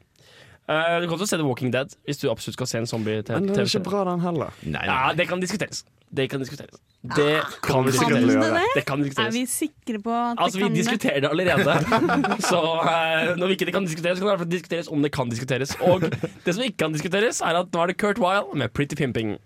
Eh, 0.69 1.01
du 1.01 1.07
kan 1.07 1.15
også 1.17 1.25
se 1.25 1.37
The 1.37 1.45
Walking 1.47 1.71
Dead 1.73 1.95
hvis 2.05 2.19
du 2.21 2.27
absolutt 2.29 2.53
skal 2.53 2.67
se 2.69 2.77
en 2.77 2.85
zombie 2.87 3.23
Men 3.29 3.47
det 3.49 3.57
er 3.57 3.65
ikke 3.65 3.81
bra, 3.89 4.03
den 4.11 4.21
heller. 4.21 4.53
Ja, 4.69 5.13
det 5.17 5.25
kan 5.27 5.41
diskuteres. 5.41 5.83
Det 6.13 6.29
kan 6.29 6.39
diskuteres. 6.39 6.77
Det 7.15 7.41
kan 7.63 7.73
kommer 7.73 7.91
vi 7.91 7.91
Det 7.91 7.99
diskuteres. 7.99 8.33
gjøre. 8.33 8.61
Det 8.75 8.85
kan 8.85 9.03
Er 9.25 9.31
vi 9.31 9.45
sikre 9.45 10.01
på 10.03 10.11
at 10.13 10.37
Altså, 10.37 10.59
det 10.59 10.63
Vi 10.63 10.67
kan 10.67 10.71
det? 10.71 10.77
diskuterer 10.77 11.19
det 11.19 11.29
allerede. 11.29 11.73
Så 12.51 12.59
uh, 12.61 13.37
når 13.39 13.45
vi 13.47 13.51
ikke 13.57 13.65
det 13.65 13.73
kan 13.73 13.85
diskuteres, 13.85 14.17
så 14.17 14.21
kan 14.23 14.27
det 14.27 14.33
i 14.33 14.37
hvert 14.37 14.39
fall 14.39 14.51
diskuteres 14.51 14.87
om 14.87 15.01
det 15.01 15.11
kan 15.11 15.29
diskuteres. 15.29 15.75
Og 15.81 16.01
det 16.45 16.55
som 16.55 16.63
ikke 16.63 16.77
kan 16.77 16.93
diskuteres, 16.93 17.41
er 17.41 17.59
at 17.63 17.73
nå 17.73 17.81
er 17.81 17.87
det 17.87 17.97
Kurt 17.97 18.17
Wile 18.19 18.53
med 18.53 18.69
'Pretty 18.73 18.95
Pimping'. 18.99 19.37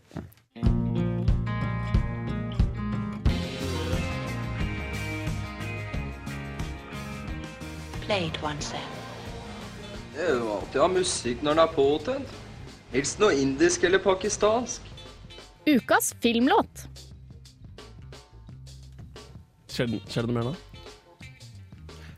Play 8.02 8.26
it 8.28 8.42
once. 8.44 8.74
Det 10.14 10.22
er 10.22 10.36
jo 10.38 10.50
alltid 10.60 10.78
å 10.78 10.84
ha 10.84 10.90
musikk 10.94 11.40
når 11.42 11.56
den 11.56 11.62
er 11.64 11.72
påtent. 11.74 12.34
Helst 12.94 13.22
noe 13.22 13.34
indisk 13.34 13.86
eller 13.88 14.02
pakistansk. 14.04 14.86
Ukas 15.66 16.12
filmlåt. 16.22 16.84
Skjer 19.74 19.90
det 19.90 20.04
skjer 20.06 20.28
det 20.28 20.30
noe 20.30 20.38
mer 20.38 20.52
nå? 20.52 20.54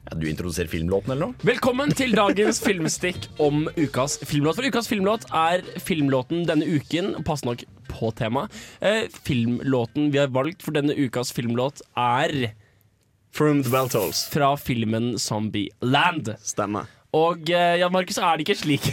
Ja, 0.05 0.17
du 0.19 0.25
introduserer 0.27 0.67
filmlåten 0.69 1.13
eller 1.15 1.29
noe? 1.29 1.45
Velkommen 1.47 1.93
til 1.95 2.11
dagens 2.17 2.59
filmstikk 2.67 3.29
om 3.41 3.69
ukas 3.79 4.17
filmlåt. 4.27 4.59
For 4.59 4.67
ukas 4.67 4.91
filmlåt 4.91 5.29
er 5.31 5.63
filmlåten 5.79 6.43
denne 6.49 6.67
uken, 6.67 7.13
pass 7.25 7.45
nok 7.47 7.63
på 7.93 8.11
tema. 8.19 8.49
Eh, 8.83 9.07
filmlåten 9.23 10.11
vi 10.11 10.19
har 10.19 10.35
valgt 10.35 10.67
for 10.67 10.75
denne 10.75 10.97
ukas 10.99 11.31
filmlåt 11.33 11.79
er 11.95 12.51
From 13.35 13.63
the 13.63 13.71
Bell 13.71 13.87
Tolls. 13.91 14.27
Fra 14.31 14.51
filmen 14.59 15.15
Zombieland. 15.19 16.35
Stemmer. 16.43 16.91
Og 17.15 17.49
eh, 17.53 17.77
ja, 17.79 17.87
Markus, 17.93 18.17
er 18.19 18.39
det 18.39 18.45
ikke 18.45 18.57
slik 18.59 18.87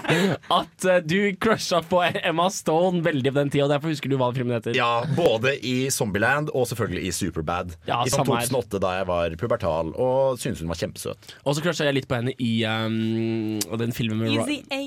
at 0.58 0.86
eh, 0.86 1.00
du 1.02 1.16
crusha 1.42 1.80
på 1.90 2.02
Emma 2.20 2.46
Stone 2.54 3.02
veldig 3.04 3.32
på 3.32 3.40
den 3.40 3.50
tida, 3.50 3.66
og 3.66 3.72
derfor 3.74 3.90
husker 3.90 4.12
du 4.12 4.18
hva 4.20 4.30
filmen 4.36 4.54
heter? 4.58 4.76
Ja, 4.78 5.02
både 5.16 5.56
i 5.58 5.88
Zombieland 5.94 6.52
og 6.54 6.68
selvfølgelig 6.70 7.08
i 7.08 7.14
Superbad. 7.16 7.74
Ja, 7.88 8.02
I 8.04 8.12
sånn 8.12 8.22
samme 8.22 8.38
her. 8.38 8.52
2008 8.52 8.82
da 8.84 8.94
jeg 9.00 9.08
var 9.10 9.36
pubertal 9.40 9.92
og 9.94 10.38
syntes 10.42 10.62
hun 10.62 10.70
var 10.70 10.80
kjempesøt. 10.80 11.34
Og 11.42 11.56
så 11.56 11.64
crusha 11.64 11.88
jeg 11.88 11.98
litt 11.98 12.08
på 12.10 12.20
henne 12.20 12.36
i 12.38 12.54
um, 12.68 13.58
den 13.82 13.94
filmen 13.96 14.22
med 14.22 14.38
Easy 14.38 14.60
A. 14.70 14.82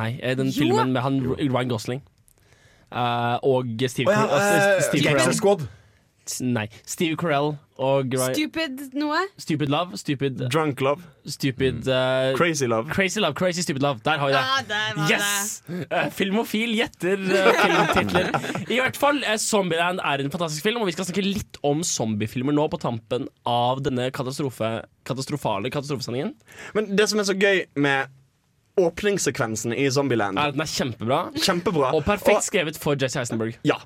Nei, 0.00 0.10
eh, 0.18 0.36
den 0.38 0.50
Jo. 0.50 0.60
filmen 0.64 0.94
med 0.96 1.04
han 1.06 1.22
Ryan 1.38 1.70
Gosling. 1.70 2.04
Uh, 2.86 3.36
og 3.42 3.66
Steve, 3.90 4.08
oh, 4.08 4.14
ja, 4.14 4.76
eh, 4.76 4.82
Steve 4.86 5.10
Gangster 5.10 5.34
Squad. 5.34 5.66
Nei. 6.42 6.66
Steve 6.88 7.16
Carell 7.20 7.54
og 7.76 8.14
Ryan 8.14 8.34
Stupid 8.34 8.82
noe? 8.96 9.18
Stupid 9.38 9.70
Love. 9.72 9.98
Stupid 10.00 10.40
Drunk 10.52 10.80
Love. 10.84 11.04
Stupid 11.28 11.86
uh, 11.88 12.32
Crazy 12.38 12.66
Love. 12.66 12.90
Crazy 12.90 13.20
Love, 13.20 13.36
Crazy 13.38 13.64
Stupid 13.64 13.84
Love. 13.84 14.00
Der 14.04 14.18
har 14.18 14.30
vi 14.30 14.34
det. 14.34 14.42
Ja, 14.42 14.58
der 14.70 15.00
yes! 15.10 15.62
Yes! 15.68 15.86
Uh, 15.90 16.10
filmofil 16.16 16.74
gjetter 16.78 17.22
uh, 17.22 17.50
filmtitler. 17.62 18.30
I 18.66 18.80
hvert 18.80 18.98
fall, 19.00 19.22
uh, 19.24 19.36
Zombieland 19.40 20.02
er 20.02 20.24
en 20.24 20.32
fantastisk 20.34 20.66
film, 20.66 20.82
og 20.82 20.90
vi 20.90 20.96
skal 20.96 21.08
snakke 21.08 21.24
litt 21.26 21.60
om 21.66 21.82
zombiefilmer 21.86 22.56
nå 22.56 22.68
på 22.72 22.80
tampen 22.82 23.28
av 23.46 23.82
denne 23.86 24.10
katastrofe, 24.14 24.78
katastrofale 25.06 25.72
katastrofesendingen. 25.74 26.34
Men 26.76 26.94
det 26.96 27.10
som 27.12 27.22
er 27.22 27.28
så 27.28 27.36
gøy 27.36 27.66
med 27.78 28.14
åpningssekvensen 28.76 29.72
i 29.72 29.86
Zombieland 29.90 30.36
Er 30.36 30.50
at 30.50 30.56
den 30.56 30.64
er 30.64 30.68
kjempebra. 30.68 31.20
Kjempebra. 31.40 31.92
Og 31.96 32.04
perfekt 32.04 32.44
skrevet 32.44 32.76
for 32.80 32.98
Jesse 33.00 33.22
Eisenberg. 33.22 33.56
Ja. 33.64 33.78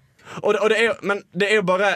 Og 0.43 0.55
det, 0.55 0.61
og 0.61 0.70
det 0.70 0.78
er 0.78 0.88
jo, 0.88 0.95
men 1.07 1.22
det 1.34 1.51
er 1.51 1.61
jo 1.61 1.66
bare 1.66 1.93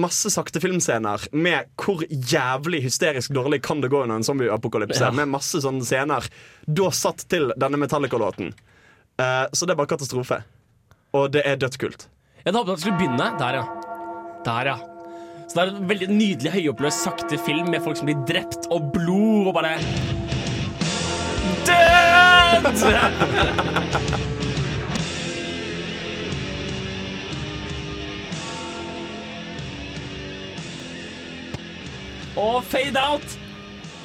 masse 0.00 0.30
sakte 0.32 0.60
filmscener 0.62 1.28
med 1.36 1.70
hvor 1.80 2.02
jævlig 2.08 2.82
hysterisk 2.86 3.34
dårlig 3.36 3.62
kan 3.66 3.80
det 3.82 3.90
gå 3.92 4.02
under 4.02 4.16
en 4.20 4.26
zombieapokalypse. 4.26 5.04
Ja. 5.04 5.12
Med 5.14 5.30
masse 5.32 5.60
sånne 5.64 5.84
scener 5.86 6.26
da 6.66 6.90
satt 6.94 7.26
til 7.30 7.52
denne 7.56 7.80
Metallica-låten. 7.80 8.52
Uh, 9.16 9.46
så 9.52 9.66
det 9.66 9.72
er 9.74 9.80
bare 9.80 9.92
katastrofe. 9.94 10.42
Og 11.16 11.30
det 11.32 11.42
er 11.48 11.56
dødskult. 11.60 12.08
Jeg 12.42 12.52
hadde 12.52 12.60
håpet 12.60 12.72
at 12.72 12.76
det 12.76 12.84
skulle 12.84 13.00
begynne 13.00 13.30
der, 13.40 13.54
ja. 13.58 13.64
Der, 14.46 14.64
ja. 14.70 14.76
Så 15.46 15.52
det 15.54 15.62
er 15.62 15.72
en 15.72 15.88
veldig 15.90 16.08
nydelig 16.10 16.52
høyoppløst 16.54 17.04
sakte 17.06 17.38
film 17.46 17.70
med 17.72 17.82
folk 17.82 17.98
som 17.98 18.06
blir 18.10 18.22
drept, 18.28 18.68
og 18.70 18.92
blod, 18.94 19.50
og 19.50 19.54
bare 19.56 19.78
Død! 21.66 21.82
Og 32.36 32.60
fade 32.68 33.00
out. 33.00 33.24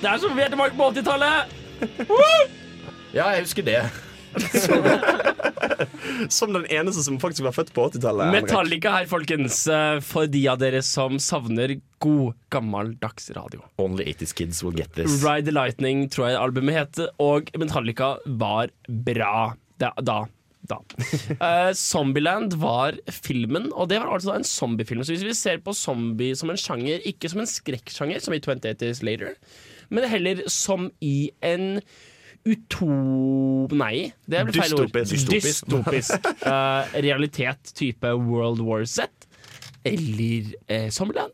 Det 0.02 0.08
er 0.10 0.22
som 0.24 0.32
vi 0.38 0.44
er 0.46 0.54
tilbake 0.54 0.78
på 0.80 0.92
80-tallet. 0.94 1.58
Ja, 3.12 3.26
jeg 3.36 3.44
husker 3.44 3.66
det. 3.68 3.82
Som 6.32 6.54
den 6.56 6.64
eneste 6.72 7.02
som 7.04 7.18
faktisk 7.20 7.44
var 7.44 7.52
født 7.56 7.72
på 7.76 7.84
80-tallet. 7.90 8.30
Metallica 8.32 8.94
her, 8.96 9.08
folkens. 9.10 9.58
eh, 9.68 9.98
For 10.06 10.30
de 10.32 10.46
av 10.48 10.62
dere 10.62 10.80
som 10.86 11.18
savner 11.20 11.74
god, 12.00 12.38
gammeldags 12.54 13.28
radio. 13.36 13.60
Only 13.82 14.06
80s 14.14 14.32
kids 14.38 14.62
will 14.64 14.78
get 14.78 14.94
this. 14.96 15.18
Ride 15.26 15.50
the 15.50 15.56
Lightning 15.56 16.06
tror 16.14 16.30
jeg 16.32 16.40
albumet 16.40 16.78
heter, 16.78 17.10
og 17.20 17.52
Metallica 17.60 18.14
var 18.26 18.72
bra 18.88 19.52
da. 19.82 20.22
Da. 20.72 20.80
Eh, 21.42 21.72
Zombieland 21.78 22.54
var 22.62 22.98
filmen, 23.12 23.70
og 23.74 23.90
det 23.90 24.00
var 24.02 24.12
altså 24.14 24.36
en 24.36 24.46
zombiefilm. 24.48 25.04
Så 25.04 25.16
hvis 25.16 25.26
vi 25.26 25.36
ser 25.38 25.62
på 25.64 25.74
zombie 25.78 26.36
som 26.38 26.52
en 26.52 26.60
sjanger, 26.60 27.02
ikke 27.08 27.32
som 27.32 27.42
en 27.44 27.50
skrekksjanger, 27.50 28.22
som 28.24 28.36
i 28.36 28.42
28 28.42 28.74
Days 28.82 29.02
Later, 29.06 29.36
men 29.90 30.08
heller 30.10 30.44
som 30.52 30.90
i 31.04 31.32
en 31.46 31.82
uto... 32.48 32.88
Nei, 33.78 34.12
det 34.26 34.46
vel 34.48 34.56
feil 34.56 34.78
ord. 34.80 34.94
Dystopisk. 34.96 35.32
Dystopisk. 35.36 36.30
Eh, 36.42 36.96
realitet 37.06 37.74
type 37.78 38.14
World 38.18 38.64
War 38.66 38.86
Z. 38.86 39.10
Eller 39.86 40.54
uh, 40.70 40.90
Zombieland. 40.94 41.34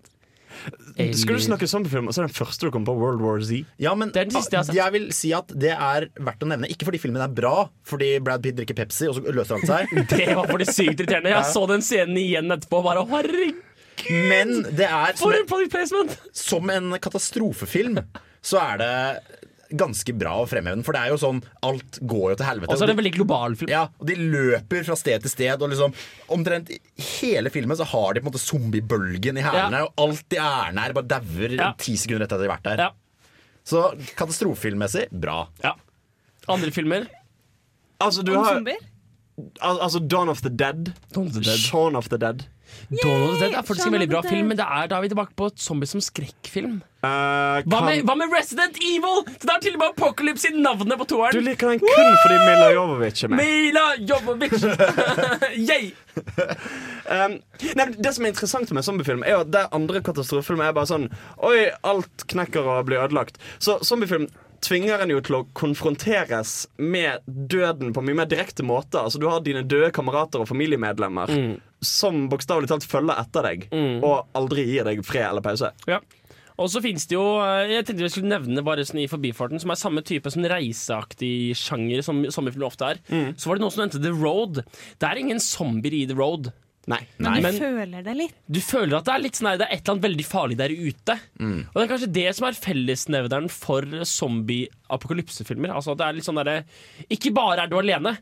Skal 1.17 1.37
du 1.37 1.43
snakke 1.43 1.67
zombiefilm, 1.69 2.09
så 2.11 2.23
er 2.23 2.27
den 2.29 2.35
første 2.37 2.67
du 2.67 2.73
kom 2.73 2.85
på 2.87 2.95
World 2.97 3.21
War 3.21 3.41
Z. 3.45 3.63
Ja, 3.81 3.93
men 3.95 4.09
Det 4.13 4.21
er 4.23 4.29
den 4.31 4.35
siste 4.37 4.55
jeg 4.55 4.59
har 4.63 4.67
sett. 4.69 4.75
jeg 4.79 4.95
vil 4.97 5.07
si 5.15 5.31
at 5.37 5.51
det 5.53 5.73
er 5.75 6.07
verdt 6.17 6.43
å 6.45 6.49
nevne. 6.49 6.69
Ikke 6.73 6.87
fordi 6.89 7.01
filmen 7.03 7.21
er 7.23 7.31
bra, 7.33 7.67
fordi 7.87 8.11
Brad 8.23 8.43
Pitt 8.45 8.57
drikker 8.59 8.77
Pepsi, 8.77 9.07
og 9.11 9.19
så 9.19 9.33
løser 9.35 9.59
alt 9.59 9.69
seg. 9.69 9.95
Det 10.17 10.27
var 10.35 10.49
for 10.49 10.57
det 10.61 10.69
sykt 10.73 10.99
irriterende. 11.03 11.33
Jeg 11.35 11.51
så 11.53 11.65
den 11.69 11.85
scenen 11.85 12.17
igjen 12.21 12.51
etterpå. 12.57 12.81
Bare, 12.85 13.05
herregud, 13.11 13.61
Men 14.29 14.61
det 14.77 14.87
er 14.87 15.15
som 15.17 15.33
en, 15.33 16.15
som 16.33 16.69
en 16.73 16.97
katastrofefilm, 17.01 18.01
så 18.41 18.61
er 18.63 18.77
det 18.81 18.93
ganske 19.69 20.13
bra 20.17 20.33
å 20.41 20.47
fremheve 20.47 20.75
den. 20.77 20.83
For 20.87 20.95
det 20.95 21.01
er 21.01 21.11
jo 21.13 21.17
sånn 21.21 21.41
Alt 21.67 21.99
går 22.07 22.31
jo 22.31 22.35
til 22.39 22.47
helvete. 22.47 22.71
Og 22.71 22.77
så 22.79 22.85
er 22.85 22.91
det 22.91 22.95
en 22.95 23.01
veldig 23.01 23.13
global 23.17 23.55
film. 23.59 23.69
ja, 23.71 23.83
og 23.99 24.07
de 24.07 24.15
løper 24.15 24.85
fra 24.87 24.95
sted 24.95 25.21
til 25.25 25.29
sted, 25.33 25.61
og 25.61 25.69
liksom 25.73 25.93
omtrent 26.33 26.71
hele 27.19 27.49
filmen 27.53 27.77
så 27.77 27.87
har 27.87 28.13
de 28.13 28.21
på 28.21 28.27
en 28.27 28.31
måte 28.31 28.43
zombiebølgen 28.45 29.37
i 29.37 29.45
hælene, 29.45 29.83
og 29.87 29.93
alt 30.07 30.23
de 30.29 30.37
er 30.37 30.71
nær, 30.77 30.93
bare 30.93 31.07
dauer 31.17 31.57
Ja. 31.57 31.73
ti 31.77 31.95
sekunder 31.97 32.25
etter 32.25 32.35
at 32.37 32.41
de 32.41 32.47
har 32.49 32.57
vært 32.57 32.63
der. 32.63 32.77
Ja. 32.77 32.91
Så 33.67 33.83
katastrofefilmmessig 34.15 35.07
bra. 35.11 35.47
Ja. 35.63 35.73
Andre 36.47 36.71
filmer? 36.71 37.07
Altså, 37.99 38.23
du 38.23 38.31
Om 38.37 38.43
har 38.45 38.53
zombier? 38.61 38.85
Al 39.61 39.79
altså 39.85 39.99
Dawn 40.07 40.29
of 40.29 40.41
the 40.41 40.49
Dead. 40.49 40.93
Dawn 41.13 41.27
of 41.27 41.33
the 41.33 41.41
Dead. 41.41 41.59
Dawn 41.71 41.95
of 41.95 42.07
the 42.09 42.17
Dead 42.17 42.45
er 43.51 43.63
faktisk 43.67 43.87
en 43.87 43.95
veldig 43.97 44.09
bra 44.11 44.21
film, 44.25 44.47
men 44.51 44.57
det 44.59 44.65
er, 44.65 44.87
da 44.91 44.97
er 44.97 45.05
vi 45.05 45.09
tilbake 45.13 45.35
på 45.37 45.49
zombie 45.59 45.89
som 45.89 46.01
skrekkfilm. 46.03 46.79
Eh, 47.05 47.59
Hva 47.69 47.81
med, 47.85 48.01
hva 48.07 48.15
med 48.17 48.31
Resident 48.33 48.77
Evil? 48.81 49.21
Det 49.41 49.51
er 49.53 49.59
til 49.63 49.75
og 49.77 49.83
med 49.83 49.91
Apocalypse 49.93 50.49
i 50.49 50.55
navnet 50.57 50.97
på 50.99 51.05
toeren. 51.11 51.35
Du 51.37 51.45
liker 51.45 51.73
den 51.75 51.83
kun 51.83 52.17
fordi 52.23 52.39
Mila 52.41 52.71
Jovovich 52.73 53.23
er 53.27 53.33
med. 53.33 53.43
Mila 53.43 53.85
Jovovich! 54.01 54.65
Yay! 55.69 55.91
Um, 57.07 57.37
nei, 57.77 57.85
det 57.95 58.15
som 58.15 58.25
er 58.25 58.33
interessant 58.33 58.73
med 58.75 58.83
zombiefilm, 58.87 59.23
er 59.27 59.43
at 59.43 59.53
det 59.53 59.67
andre 59.75 60.01
katastrofefilm 60.03 60.63
er 60.65 60.73
bare 60.75 60.89
sånn 60.89 61.07
Oi, 61.47 61.69
alt 61.87 62.25
knekker 62.33 62.65
og 62.67 62.83
blir 62.89 63.03
ødelagt. 63.05 63.37
Så 63.63 63.77
zombiefilm 63.85 64.27
tvinger 64.65 65.03
en 65.03 65.11
jo 65.13 65.19
til 65.21 65.35
å 65.37 65.43
konfronteres 65.55 66.63
med 66.81 67.21
døden 67.27 67.91
på 67.93 68.01
mye 68.01 68.17
mer 68.23 68.29
direkte 68.29 68.65
måter. 68.65 69.03
Altså 69.05 69.21
Du 69.21 69.27
har 69.29 69.43
dine 69.45 69.61
døde 69.69 69.91
kamerater 69.93 70.41
og 70.41 70.49
familiemedlemmer 70.49 71.29
som 71.83 72.25
bokstavelig 72.31 72.69
talt 72.71 72.87
følger 72.89 73.19
etter 73.21 73.45
deg 73.45 73.67
og 74.01 74.31
aldri 74.37 74.65
gir 74.65 74.87
deg 74.87 75.03
fred 75.05 75.27
eller 75.29 75.45
pause. 75.45 75.71
Ja. 75.89 76.01
Og 76.57 76.71
så 76.73 76.81
finnes 76.81 77.05
det 77.05 77.13
jo 77.13 77.23
eh, 77.37 77.69
Jeg 77.69 77.85
tenkte 77.85 78.01
vi 78.01 78.09
skulle 78.09 78.31
nevne 78.31 78.63
bare 78.65 78.81
sånn 78.87 79.03
i 79.03 79.09
forbifarten 79.11 79.61
Som 79.61 79.69
er 79.69 79.77
samme 79.77 80.01
type 80.01 80.31
sånn 80.33 80.47
reiseaktig 80.49 81.53
sjanger 81.53 82.01
som 82.05 82.23
zombiefilmer 82.33 82.65
ofte 82.65 82.93
er. 82.95 83.01
Så 83.37 83.49
var 83.49 83.59
det 83.59 83.65
noen 83.65 83.75
som 83.75 83.83
nevnte 83.83 84.01
The 84.01 84.13
Road. 84.15 84.63
Det 84.97 85.09
er 85.09 85.21
ingen 85.21 85.43
zombier 85.43 85.93
i 85.93 86.07
The 86.09 86.17
Road. 86.17 86.49
Nei. 86.87 87.01
Men 87.19 87.43
du 87.43 87.59
føler 87.59 88.03
det 88.05 88.13
litt. 88.15 88.35
Du 88.47 88.61
føler 88.63 88.95
at 88.97 89.07
det 89.09 89.13
er 89.13 89.23
litt 89.25 89.37
sånn 89.37 89.49
her, 89.49 89.57
det 89.59 89.65
er 89.65 89.75
et 89.75 89.81
eller 89.81 89.97
annet 89.97 90.05
veldig 90.05 90.25
farlig 90.27 90.57
der 90.61 90.71
ute. 90.71 91.17
Mm. 91.35 91.57
Og 91.65 91.75
det 91.75 91.83
er 91.83 91.91
kanskje 91.91 92.09
det 92.15 92.25
som 92.37 92.47
er 92.47 92.59
fellesnevneren 92.63 93.49
for 93.51 93.97
zombie-apokalypsefilmer. 94.13 95.73
Altså 95.75 95.93
at 95.93 95.99
det 95.99 96.07
er 96.07 96.17
litt 96.17 96.27
sånn 96.27 96.39
derre 96.39 96.61
Ikke 97.11 97.33
bare 97.35 97.65
er 97.65 97.71
du 97.71 97.75
alene. 97.81 98.15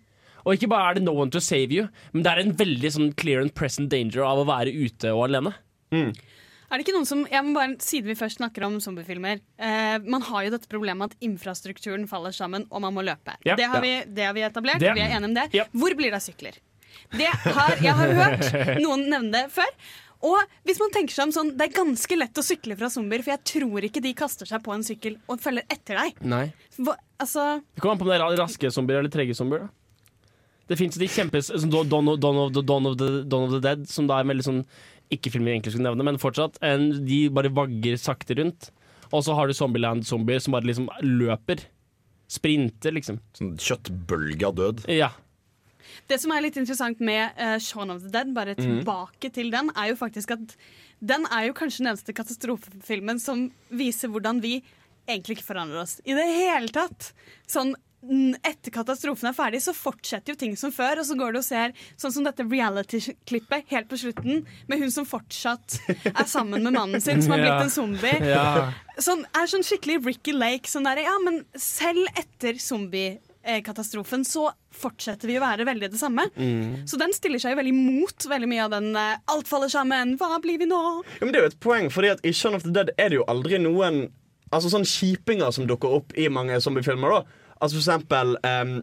Og 0.46 0.54
ikke 0.56 0.70
bare 0.70 0.92
er 0.92 1.00
det 1.00 1.04
no 1.08 1.16
one 1.18 1.32
to 1.34 1.40
save 1.42 1.74
you, 1.74 1.88
men 2.14 2.24
det 2.24 2.32
er 2.32 2.42
en 2.44 2.54
veldig 2.60 2.92
sånn 2.94 3.12
clear 3.18 3.42
and 3.42 3.54
present 3.58 3.90
danger 3.90 4.22
av 4.28 4.44
å 4.44 4.46
være 4.46 4.70
ute 4.74 5.10
og 5.16 5.24
alene. 5.30 5.56
Er 5.96 6.80
det 6.80 6.84
ikke 6.86 6.96
noen 6.96 7.08
som, 7.08 7.22
jeg 7.30 7.46
må 7.46 7.54
bare, 7.56 7.76
Siden 7.80 8.10
vi 8.10 8.16
først 8.20 8.40
snakker 8.40 8.64
om 8.66 8.80
zombiefilmer 8.82 9.38
eh, 9.62 9.98
Man 10.04 10.24
har 10.28 10.48
jo 10.48 10.54
dette 10.56 10.68
problemet 10.68 11.14
at 11.14 11.22
infrastrukturen 11.24 12.08
faller 12.10 12.34
sammen, 12.36 12.66
og 12.74 12.82
man 12.84 12.94
må 12.96 13.04
løpe. 13.06 13.36
Ja. 13.46 13.56
det, 13.56 13.68
har 13.70 13.78
Ja. 13.78 13.82
vi, 13.86 14.14
det 14.18 14.26
har 14.26 14.34
vi 14.34 14.42
etablert. 14.48 14.80
Det- 14.82 14.94
Vi 14.98 15.02
er 15.06 15.14
enige 15.16 15.30
om 15.30 15.34
det. 15.38 15.68
Hvor 15.72 15.96
blir 15.96 16.10
det 16.12 16.18
av 16.20 16.26
sykler? 16.26 16.58
Det 17.16 17.28
har, 17.28 17.76
jeg 17.82 17.94
har 17.94 18.14
hørt 18.18 18.50
noen 18.86 19.06
nevne 19.14 19.32
det 19.32 19.46
før. 19.54 19.70
Og 20.26 20.42
hvis 20.66 20.80
man 20.82 20.90
tenker 20.96 21.14
seg 21.14 21.28
om 21.28 21.32
sånn, 21.36 21.50
Det 21.58 21.68
er 21.68 21.74
ganske 21.76 22.18
lett 22.18 22.34
å 22.34 22.44
sykle 22.44 22.76
fra 22.80 22.90
zombier, 22.90 23.22
for 23.22 23.36
jeg 23.36 23.44
tror 23.46 23.84
ikke 23.86 24.02
de 24.02 24.14
kaster 24.18 24.46
seg 24.50 24.64
på 24.66 24.74
en 24.74 24.82
sykkel 24.84 25.18
og 25.30 25.40
følger 25.44 25.64
etter 25.70 25.96
deg. 26.02 26.22
Nei 26.26 26.46
Hva, 26.80 26.96
altså, 27.22 27.62
Det 27.76 27.82
kommer 27.84 27.94
an 27.94 28.00
på 28.02 28.08
om 28.08 28.10
det 28.10 28.20
er 28.20 28.42
raske 28.42 28.72
zombier 28.74 29.00
eller 29.04 29.14
trege 29.14 29.36
zombier. 29.38 29.68
Da. 29.68 29.70
Det 30.70 30.78
fins 30.80 30.98
de 30.98 31.08
kjempes 31.12 31.52
som 31.52 31.72
Dawn 31.72 32.10
of, 32.10 32.20
Dawn, 32.20 32.40
of 32.42 32.54
the, 32.56 32.64
Dawn, 32.66 32.90
of 32.90 32.98
the, 32.98 33.10
Dawn 33.30 33.48
of 33.48 33.54
the 33.54 33.62
Dead, 33.62 33.86
som 33.90 34.08
da 34.10 34.20
er 34.20 34.30
veldig 34.32 34.46
sånn 34.48 34.64
Ikke-filmer 35.14 35.52
jeg 35.52 35.60
egentlig 35.60 35.76
skulle 35.76 35.90
nevne, 35.92 36.06
men 36.08 36.18
fortsatt. 36.22 36.58
En, 36.66 36.88
de 37.06 37.20
bare 37.30 37.52
vagger 37.54 38.00
sakte 38.02 38.40
rundt. 38.40 38.72
Og 39.12 39.22
så 39.28 39.36
har 39.38 39.46
du 39.46 39.54
Zombieland-zombier 39.54 40.42
som 40.42 40.56
bare 40.56 40.66
liksom 40.66 40.88
løper. 41.06 41.62
Sprinter, 42.26 42.96
liksom. 42.96 43.20
Sånn 43.38 43.54
kjøttbølge 43.62 44.50
av 44.50 44.58
død. 44.58 44.82
Ja. 44.90 45.12
Det 46.10 46.18
som 46.22 46.34
er 46.34 46.42
litt 46.46 46.58
interessant 46.58 47.02
med 47.06 47.38
uh, 47.38 47.60
Shaun 47.62 47.94
of 47.94 48.02
the 48.02 48.10
Dead, 48.14 48.34
bare 48.34 48.58
tilbake 48.58 48.82
tilbake 48.82 49.32
til 49.38 49.54
den, 49.54 49.70
er 49.78 49.92
jo 49.92 50.00
faktisk 50.00 50.34
at 50.36 50.58
den 51.06 51.26
er 51.30 51.50
jo 51.50 51.56
kanskje 51.58 51.84
den 51.84 51.92
eneste 51.94 52.16
katastrofefilmen 52.16 53.22
som 53.22 53.50
viser 53.70 54.12
hvordan 54.12 54.42
vi 54.44 54.58
egentlig 55.06 55.38
ikke 55.38 55.50
forandrer 55.52 55.84
oss 55.84 56.00
i 56.06 56.16
det 56.18 56.26
hele 56.34 56.72
tatt. 56.74 57.12
Sånn 57.50 57.76
mm, 57.76 57.84
etter 58.46 58.74
katastrofen 58.74 59.30
er 59.30 59.36
ferdig, 59.36 59.62
så 59.64 59.74
fortsetter 59.76 60.34
jo 60.34 60.40
ting 60.40 60.56
som 60.60 60.74
før. 60.74 61.02
Og 61.02 61.08
så 61.08 61.18
går 61.18 61.36
du 61.36 61.42
og 61.42 61.46
ser 61.48 61.76
sånn 62.02 62.14
som 62.16 62.26
dette 62.28 62.46
reality-klippet 62.48 63.72
helt 63.74 63.90
på 63.92 64.00
slutten, 64.02 64.44
med 64.70 64.82
hun 64.82 64.94
som 64.94 65.08
fortsatt 65.10 65.80
er 66.12 66.26
sammen 66.30 66.66
med 66.66 66.76
mannen 66.76 67.04
sin, 67.04 67.24
som 67.24 67.36
har 67.36 67.44
blitt 67.44 67.68
en 67.68 67.74
zombie. 67.74 68.18
Ja. 68.36 68.72
Sånn, 69.02 69.22
er 69.38 69.48
sånn 69.48 69.64
skikkelig 69.64 70.00
Ricky 70.06 70.34
Lake. 70.36 70.70
Sånn 70.70 70.86
der, 70.88 71.00
ja, 71.06 71.14
men 71.24 71.42
selv 71.60 72.08
etter 72.18 72.58
zombiekatastrofen 72.60 74.26
så 74.28 74.48
fortsetter 74.76 75.30
vi 75.30 75.38
å 75.40 75.44
være 75.44 75.68
veldig 75.68 75.92
det 75.94 76.00
samme. 76.00 76.26
Mm. 76.36 76.84
Så 76.90 77.00
den 77.00 77.14
stiller 77.16 77.42
seg 77.42 77.54
jo 77.54 77.60
veldig 77.62 77.76
mot 77.76 78.28
veldig 78.32 78.50
mye 78.52 78.66
av 78.66 78.74
den 78.76 78.90
eh, 79.00 79.22
'alt 79.32 79.50
faller 79.52 79.72
sammen', 79.72 80.18
hva 80.20 80.40
blir 80.44 80.60
vi 80.62 80.68
nå? 80.70 80.82
Ja, 81.20 81.24
men 81.24 81.36
det 81.36 81.42
er 81.42 81.48
jo 81.48 81.54
et 81.54 81.64
poeng, 81.64 81.90
fordi 81.94 82.14
at 82.16 82.24
i 82.26 82.34
Shaun 82.36 82.58
of 82.58 82.66
the 82.66 82.74
Dead 82.76 82.92
er 82.98 83.12
det 83.12 83.22
jo 83.22 83.28
aldri 83.32 83.62
noen 83.62 84.08
Altså 84.54 84.70
sånn 84.70 84.86
kjipinger 84.88 85.52
som 85.52 85.66
dukker 85.68 85.90
opp 85.98 86.14
i 86.16 86.28
mange 86.32 86.60
zombiefilmer. 86.62 87.10
da 87.12 87.45
Altså 87.66 87.80
for 87.80 87.84
eksempel 87.84 88.36
um, 88.46 88.76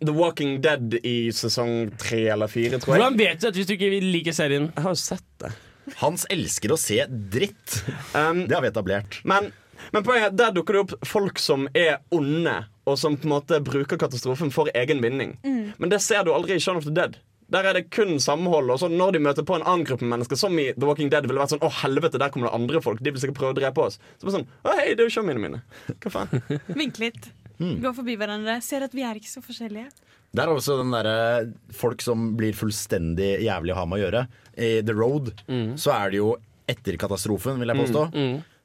The 0.00 0.14
Walking 0.14 0.60
Dead 0.64 0.94
i 1.02 1.16
sesong 1.34 1.90
tre 2.00 2.24
eller 2.32 2.50
fire, 2.50 2.78
tror 2.78 2.94
jeg. 2.94 3.02
Hvordan 3.02 3.18
vet 3.18 3.40
du 3.40 3.46
dette 3.46 3.60
hvis 3.60 3.68
du 3.68 3.74
ikke 3.76 3.90
liker 4.04 4.36
serien? 4.36 4.70
Jeg 4.72 4.86
har 4.86 4.94
jo 4.94 5.00
sett 5.02 5.26
det. 5.42 5.52
Hans 5.98 6.24
elsker 6.30 6.72
å 6.72 6.78
se 6.78 7.00
dritt. 7.10 7.80
Um, 8.14 8.44
det 8.46 8.54
har 8.56 8.62
vi 8.64 8.70
etablert. 8.70 9.18
Men, 9.28 9.50
men 9.90 10.06
poenget 10.06 10.30
er 10.30 10.38
der 10.38 10.54
dukker 10.56 10.78
det 10.78 10.84
opp 10.86 10.94
folk 11.06 11.42
som 11.42 11.66
er 11.74 11.98
onde, 12.14 12.54
og 12.86 12.96
som 12.98 13.18
på 13.18 13.28
en 13.28 13.34
måte 13.34 13.60
bruker 13.64 14.00
katastrofen 14.00 14.54
for 14.54 14.70
egen 14.78 15.02
vinning. 15.04 15.36
Mm. 15.42 15.74
Men 15.82 15.92
det 15.92 16.00
ser 16.06 16.24
du 16.24 16.32
aldri 16.34 16.56
i 16.56 16.62
Shaun 16.62 16.80
of 16.80 16.88
the 16.88 16.94
Dead. 16.94 17.18
Der 17.52 17.66
er 17.68 17.76
det 17.76 17.90
kun 17.92 18.16
samhold. 18.22 18.70
Og 18.72 18.80
så 18.80 18.88
når 18.88 19.16
de 19.16 19.22
møter 19.26 19.44
på 19.44 19.58
en 19.58 19.66
annen 19.66 19.84
gruppe 19.84 20.08
mennesker, 20.08 20.38
som 20.40 20.56
i 20.58 20.70
The 20.72 20.88
Walking 20.88 21.10
Dead, 21.12 21.26
ville 21.28 21.42
vært 21.42 21.52
sånn 21.52 21.66
Å, 21.66 21.68
helvete, 21.82 22.20
der 22.22 22.32
kommer 22.32 22.48
det 22.48 22.56
andre 22.56 22.80
folk. 22.84 23.02
De 23.04 23.12
vil 23.12 23.20
sikkert 23.20 23.42
prøve 23.42 23.52
å 23.52 23.58
drepe 23.60 23.84
oss. 23.84 23.98
Så 24.16 24.28
bare 24.28 24.38
sånn 24.38 24.48
Å, 24.62 24.76
hei, 24.78 24.94
det 24.94 25.04
er 25.04 25.10
jo 25.10 25.16
showmiene 25.18 25.42
mine. 25.42 25.62
Hva 26.00 26.14
faen? 26.14 26.62
Vink 26.80 27.02
litt. 27.02 27.28
Mm. 27.62 27.76
Gå 27.84 27.92
forbi 27.94 28.16
hverandre. 28.18 28.58
Ser 28.66 28.82
at 28.88 28.94
vi 28.96 29.04
er 29.06 29.14
ikke 29.20 29.30
så 29.30 29.42
forskjellige. 29.44 29.88
Det 30.32 30.42
er 30.42 30.48
også 30.50 30.78
den 30.80 30.90
derre 30.94 31.52
folk 31.76 32.00
som 32.02 32.30
blir 32.38 32.56
fullstendig 32.56 33.34
jævlig 33.44 33.74
å 33.74 33.80
ha 33.82 33.84
med 33.86 34.00
å 34.00 34.04
gjøre. 34.06 34.22
I 34.56 34.70
The 34.82 34.94
Road 34.96 35.32
så 35.78 35.92
er 35.94 36.10
det 36.10 36.18
jo 36.22 36.32
etter 36.72 36.96
katastrofen, 36.96 37.58
vil 37.60 37.68
jeg 37.68 37.76
påstå. 37.82 38.02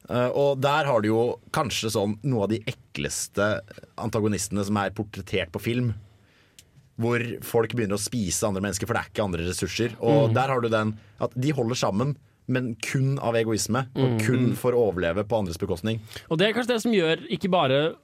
Eh, 0.08 0.30
og 0.32 0.60
der 0.64 0.86
har 0.88 1.02
du 1.04 1.08
jo 1.10 1.22
kanskje 1.52 1.90
sånn 1.92 2.14
noe 2.24 2.46
av 2.46 2.48
de 2.54 2.62
ekleste 2.70 3.60
antagonistene 4.00 4.64
som 4.64 4.78
er 4.80 4.94
portrettert 4.96 5.52
på 5.52 5.60
film. 5.60 5.90
Hvor 6.98 7.22
folk 7.46 7.74
begynner 7.78 7.94
å 7.98 8.02
spise 8.02 8.46
andre 8.48 8.62
mennesker, 8.64 8.88
for 8.88 8.96
det 8.96 9.04
er 9.04 9.10
ikke 9.12 9.26
andre 9.28 9.44
ressurser. 9.46 9.92
Og 10.00 10.30
Mm. 10.30 10.34
der 10.34 10.48
har 10.48 10.60
du 10.60 10.68
den 10.68 10.98
at 11.20 11.30
de 11.38 11.50
holder 11.52 11.74
sammen, 11.76 12.16
men 12.48 12.74
kun 12.82 13.18
av 13.20 13.34
egoisme. 13.36 13.86
Og 13.94 14.16
Mm. 14.16 14.18
kun 14.26 14.54
for 14.56 14.72
å 14.72 14.90
overleve 14.90 15.22
på 15.28 15.38
andres 15.38 15.58
bekostning. 15.58 16.00
Og 16.30 16.38
det 16.38 16.48
er 16.48 16.52
kanskje 16.54 16.74
det 16.74 16.82
som 16.82 16.92
gjør 16.92 17.28
ikke 17.30 17.50
bare 17.50 17.94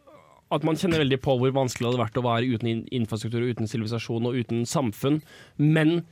at 0.54 0.66
man 0.66 0.78
kjenner 0.80 1.02
veldig 1.02 1.20
på 1.24 1.36
hvor 1.40 1.54
vanskelig 1.54 1.86
det 1.86 1.92
hadde 1.92 2.04
vært 2.04 2.20
å 2.20 2.26
være 2.26 2.50
uten 2.54 2.84
infrastruktur, 2.94 3.46
uten 3.46 3.70
sivilisasjon 3.70 4.28
og 4.28 4.38
uten 4.40 4.64
samfunn, 4.68 5.20
men 5.60 6.02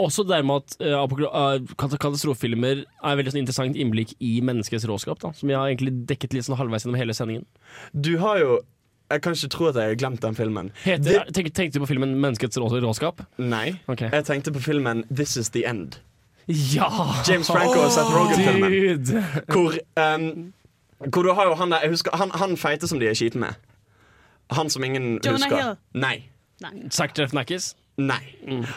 også 0.00 0.24
det 0.24 0.40
med 0.46 0.62
at 0.62 0.76
uh, 0.80 1.72
katastrofefilmer 1.80 2.84
er 2.84 3.16
veldig 3.18 3.34
sånn 3.34 3.42
interessant 3.42 3.78
innblikk 3.78 4.14
i 4.24 4.38
menneskets 4.44 4.86
råskap, 4.88 5.20
da, 5.22 5.32
som 5.36 5.50
jeg 5.50 5.58
har 5.60 5.70
egentlig 5.70 5.92
dekket 6.08 6.36
litt 6.36 6.46
sånn 6.48 6.58
halvveis 6.60 6.86
gjennom 6.86 7.00
hele 7.00 7.16
sendingen. 7.16 7.48
Du 7.92 8.16
har 8.24 8.40
jo 8.42 8.60
Jeg 9.10 9.24
kan 9.24 9.34
ikke 9.34 9.48
tro 9.50 9.64
at 9.66 9.74
jeg 9.74 9.90
har 9.90 9.96
glemt 9.98 10.20
den 10.22 10.36
filmen. 10.38 10.68
Heter, 10.84 11.24
tenk, 11.34 11.48
tenkte 11.50 11.80
du 11.80 11.82
på 11.82 11.88
filmen 11.90 12.12
'Menneskets 12.22 12.54
rå 12.62 12.68
råskap'? 12.70 13.24
Nei. 13.42 13.80
Jeg 13.90 14.24
tenkte 14.24 14.52
på 14.54 14.62
filmen 14.62 15.02
This 15.10 15.36
Is 15.36 15.50
The 15.50 15.64
End. 15.66 15.98
Ja! 16.46 16.86
James 17.26 17.50
Franco 17.50 17.80
og 17.80 17.90
Seth 17.90 18.06
Rogen-filmen. 18.14 19.24
Hvor, 19.50 19.74
um, 19.98 20.52
hvor 21.10 21.26
du 21.26 21.32
har 21.32 21.50
jo 21.50 21.54
han 21.54 21.70
der 21.70 21.82
Jeg 21.82 21.90
husker 21.90 22.16
han, 22.16 22.30
han 22.30 22.56
feite 22.56 22.86
som 22.86 23.00
de 23.00 23.10
er 23.10 23.18
skitne 23.18 23.40
med. 23.40 23.58
Han 24.56 24.70
som 24.70 24.84
ingen 24.84 25.12
Jonah 25.22 25.38
husker. 25.38 25.56
Hill. 25.56 25.76
Nei. 25.92 26.16
Zack 26.90 27.18
Jeffnackis? 27.18 27.74
Nei. 27.96 28.22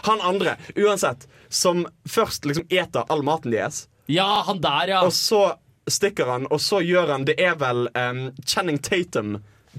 Han 0.03 0.21
andre, 0.21 0.57
uansett, 0.75 1.27
som 1.49 1.85
først 2.09 2.45
liksom 2.45 2.65
eter 2.69 3.03
all 3.09 3.23
maten 3.23 3.51
deres. 3.51 3.87
Ja, 4.05 4.43
han 4.47 4.61
der, 4.61 4.87
ja. 4.87 5.01
Og 5.05 5.13
så 5.13 5.55
stikker 5.87 6.29
han, 6.31 6.47
og 6.47 6.61
så 6.61 6.79
gjør 6.83 7.11
han 7.11 7.25
Det 7.27 7.35
er 7.39 7.57
vel 7.59 7.87
um, 7.91 8.29
Channing 8.45 8.79
Tatum 8.83 9.37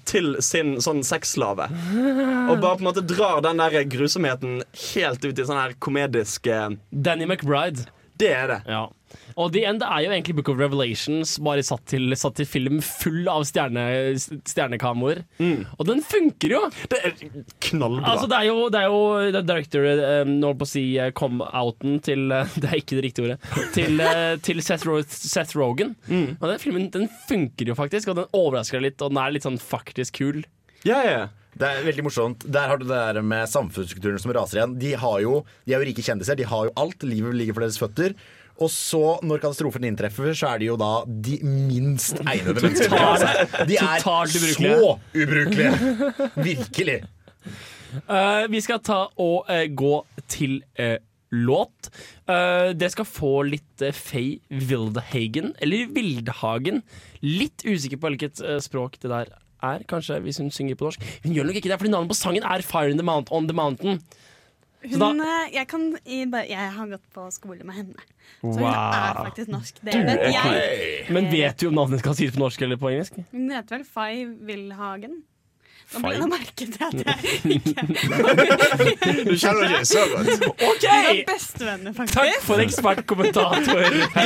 til 0.09 0.34
sin 0.42 0.74
sånn 0.82 1.05
sexslave. 1.07 1.68
Og 2.51 2.59
bare 2.59 2.74
på 2.74 2.82
en 2.82 2.88
måte 2.88 3.05
drar 3.07 3.38
den 3.45 3.62
der 3.62 3.84
grusomheten 3.86 4.62
helt 4.90 5.24
ut 5.24 5.38
i 5.38 5.47
sånn 5.47 5.61
her 5.61 5.76
komedisk 5.78 6.49
Danny 6.90 7.28
McBride. 7.28 7.86
Det 8.18 8.32
er 8.34 8.51
det. 8.51 8.61
Ja. 8.66 8.88
Og 9.34 9.52
The 9.54 9.64
End 9.68 9.84
er 9.84 10.04
jo 10.04 10.12
egentlig 10.12 10.36
Book 10.38 10.50
of 10.52 10.60
Revelations, 10.60 11.36
bare 11.44 11.64
satt 11.66 11.84
til, 11.90 12.14
satt 12.18 12.36
til 12.38 12.48
film 12.48 12.80
full 12.84 13.28
av 13.30 13.46
stjerne, 13.48 13.84
stjernekameraer. 14.46 15.24
Og 15.78 15.84
den 15.88 16.02
funker 16.04 16.56
jo! 16.56 16.62
Det 16.90 17.00
er 17.00 17.16
knallbra. 17.68 18.14
Altså, 18.14 18.28
det 18.30 18.40
er 18.40 18.48
jo, 18.50 18.68
det 18.72 18.80
er 18.80 18.88
jo 18.92 19.00
det 19.34 19.40
er 19.40 19.48
director 19.48 19.86
um, 20.24 20.34
Nå 20.38 20.50
holdt 20.50 20.60
på 20.62 20.68
å 20.68 20.70
si 20.70 20.84
eh, 21.00 21.12
come-outen 21.16 21.98
til 22.04 22.34
eh, 22.34 22.56
Det 22.62 22.70
er 22.70 22.80
ikke 22.80 22.98
det 22.98 23.04
riktige 23.08 23.28
ordet. 23.28 23.38
Til, 23.74 24.00
uh, 24.00 24.34
til 24.44 24.62
Seth, 24.64 24.86
Ro 24.88 25.00
Seth 25.04 25.58
Rogen. 25.58 25.94
Og 26.38 26.48
den 26.48 26.60
filmen 26.62 26.90
den 26.94 27.08
funker 27.28 27.70
jo 27.70 27.76
faktisk, 27.78 28.12
og 28.12 28.20
den 28.20 28.36
overrasker 28.36 28.78
deg 28.78 28.90
litt, 28.90 29.02
og 29.02 29.12
den 29.12 29.22
er 29.22 29.34
litt 29.34 29.46
sånn 29.46 29.60
faktisk 29.60 30.20
kul. 30.20 30.44
Ja, 30.86 31.00
ja. 31.04 31.24
Det 31.59 31.68
er 31.68 31.84
veldig 31.86 32.05
morsomt. 32.07 32.46
Der 32.50 32.70
har 32.70 32.80
du 32.80 32.86
det 32.86 32.94
der 32.94 33.20
med 33.22 33.50
samfunnsstrukturen 33.50 34.22
som 34.22 34.32
raser 34.34 34.61
igjen. 34.61 34.78
De, 34.80 34.94
har 34.98 35.20
jo, 35.22 35.42
de 35.66 35.74
er 35.74 35.82
jo 35.82 35.90
rike 35.90 36.05
kjendiser, 36.05 36.38
de 36.38 36.48
har 36.50 36.70
jo 36.70 36.74
alt. 36.80 37.07
Livet 37.07 37.36
ligger 37.38 37.57
for 37.57 37.66
deres 37.66 37.78
føtter. 37.80 38.16
Og 38.62 38.70
så, 38.70 39.02
når 39.26 39.42
katastrofen 39.42 39.86
inntreffer, 39.88 40.30
så 40.38 40.52
er 40.52 40.62
de 40.62 40.68
jo 40.68 40.76
da 40.78 40.92
de 41.07 41.40
minst 41.42 42.20
egnede 42.22 42.62
menneskene. 42.64 43.66
De 43.66 43.78
er 43.80 44.05
så 44.55 44.94
ubrukelige! 45.14 45.72
Virkelig. 46.50 47.00
Uh, 48.07 48.46
vi 48.50 48.62
skal 48.62 48.80
ta 48.82 49.05
og 49.22 49.50
uh, 49.50 49.64
gå 49.70 49.94
til 50.30 50.61
uh, 50.78 50.98
låt. 51.34 51.90
Uh, 52.30 52.70
det 52.78 52.90
skal 52.94 53.07
få 53.07 53.34
litt 53.50 53.82
uh, 53.82 53.94
Faye 53.94 54.38
Wildhagen, 54.50 55.52
eller 55.62 55.90
Vildhagen. 55.94 56.82
Litt 57.26 57.66
usikker 57.66 58.02
på 58.02 58.14
hvilket 58.14 58.42
språk 58.62 58.98
det 59.02 59.11
der 59.11 59.34
er, 59.64 59.84
kanskje, 59.90 60.20
hvis 60.24 60.38
hun 60.42 60.50
synger 60.54 60.76
på 60.80 60.88
norsk. 60.90 61.02
Hun 61.24 61.34
gjør 61.34 61.48
nok 61.50 61.56
ikke 61.60 61.70
det, 61.72 61.78
fordi 61.80 61.90
navnet 61.94 62.12
på 62.12 62.18
sangen 62.18 62.44
er 62.44 62.62
Fire 62.66 62.90
in 62.90 62.98
the 63.00 63.06
Mount, 63.06 63.32
On 63.32 63.46
the 63.48 63.56
Mountain. 63.56 64.00
Så 64.84 64.98
da- 65.00 65.06
Hun, 65.08 65.20
eh, 65.24 65.48
jeg, 65.54 65.66
kan, 65.68 65.84
i- 66.04 66.26
jeg 66.50 66.72
har 66.76 66.86
gått 66.90 67.06
på 67.14 67.22
skole 67.32 67.64
med 67.64 67.74
henne. 67.74 67.94
Så 68.42 68.58
hun 68.58 68.64
er 68.68 69.14
faktisk 69.24 69.48
norsk. 69.48 69.78
Det 69.84 69.94
vet 69.94 70.18
er 70.20 70.32
jeg. 70.34 71.06
Men 71.10 71.30
vet 71.32 71.56
du 71.60 71.68
om 71.68 71.74
navnet 71.74 72.00
skal 72.04 72.14
sies 72.14 72.34
på 72.34 72.42
norsk 72.42 72.60
eller 72.62 72.76
på 72.76 72.90
engelsk? 72.92 73.16
Hun 73.32 73.50
heter 73.50 73.78
vel 73.78 73.84
Fay 73.84 74.26
Wilhagen. 74.44 75.22
Nå 75.93 76.01
ble 76.03 76.14
det 76.18 76.28
merket 76.30 76.68
til 76.74 76.82
at 76.85 76.95
jeg 77.07 77.16
ikke 77.55 77.82
Du 79.28 79.35
kjenner 79.39 79.68
ikke 79.68 79.85
så 79.87 80.03
godt. 80.11 80.28
OK! 80.68 80.85
Er 80.91 81.22
bestevenner, 81.28 81.93
faktisk. 81.97 82.18
Takk 82.18 82.43
for 82.43 82.57
ekspertkommentator. 82.64 83.78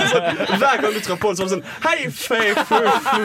Hver 0.62 0.80
gang 0.82 0.94
du 0.94 1.00
trår 1.04 1.18
på 1.20 1.28
en 1.32 1.36
sånn 1.40 1.50
sånn 1.52 1.64
Hei, 1.84 1.98
fei, 2.14 2.54
fu, 2.56 2.78
fu. 3.08 3.20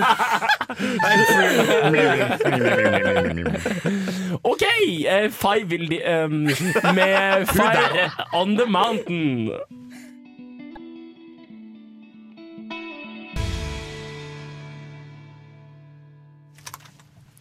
OK! 4.43 4.63
Uh, 4.63 5.29
Five 5.31 5.69
will 5.69 5.87
de, 5.89 6.01
um, 6.25 6.49
med 6.95 7.47
Fire 7.55 8.09
on 8.33 8.57
the 8.57 8.65
Mountain. 8.65 9.51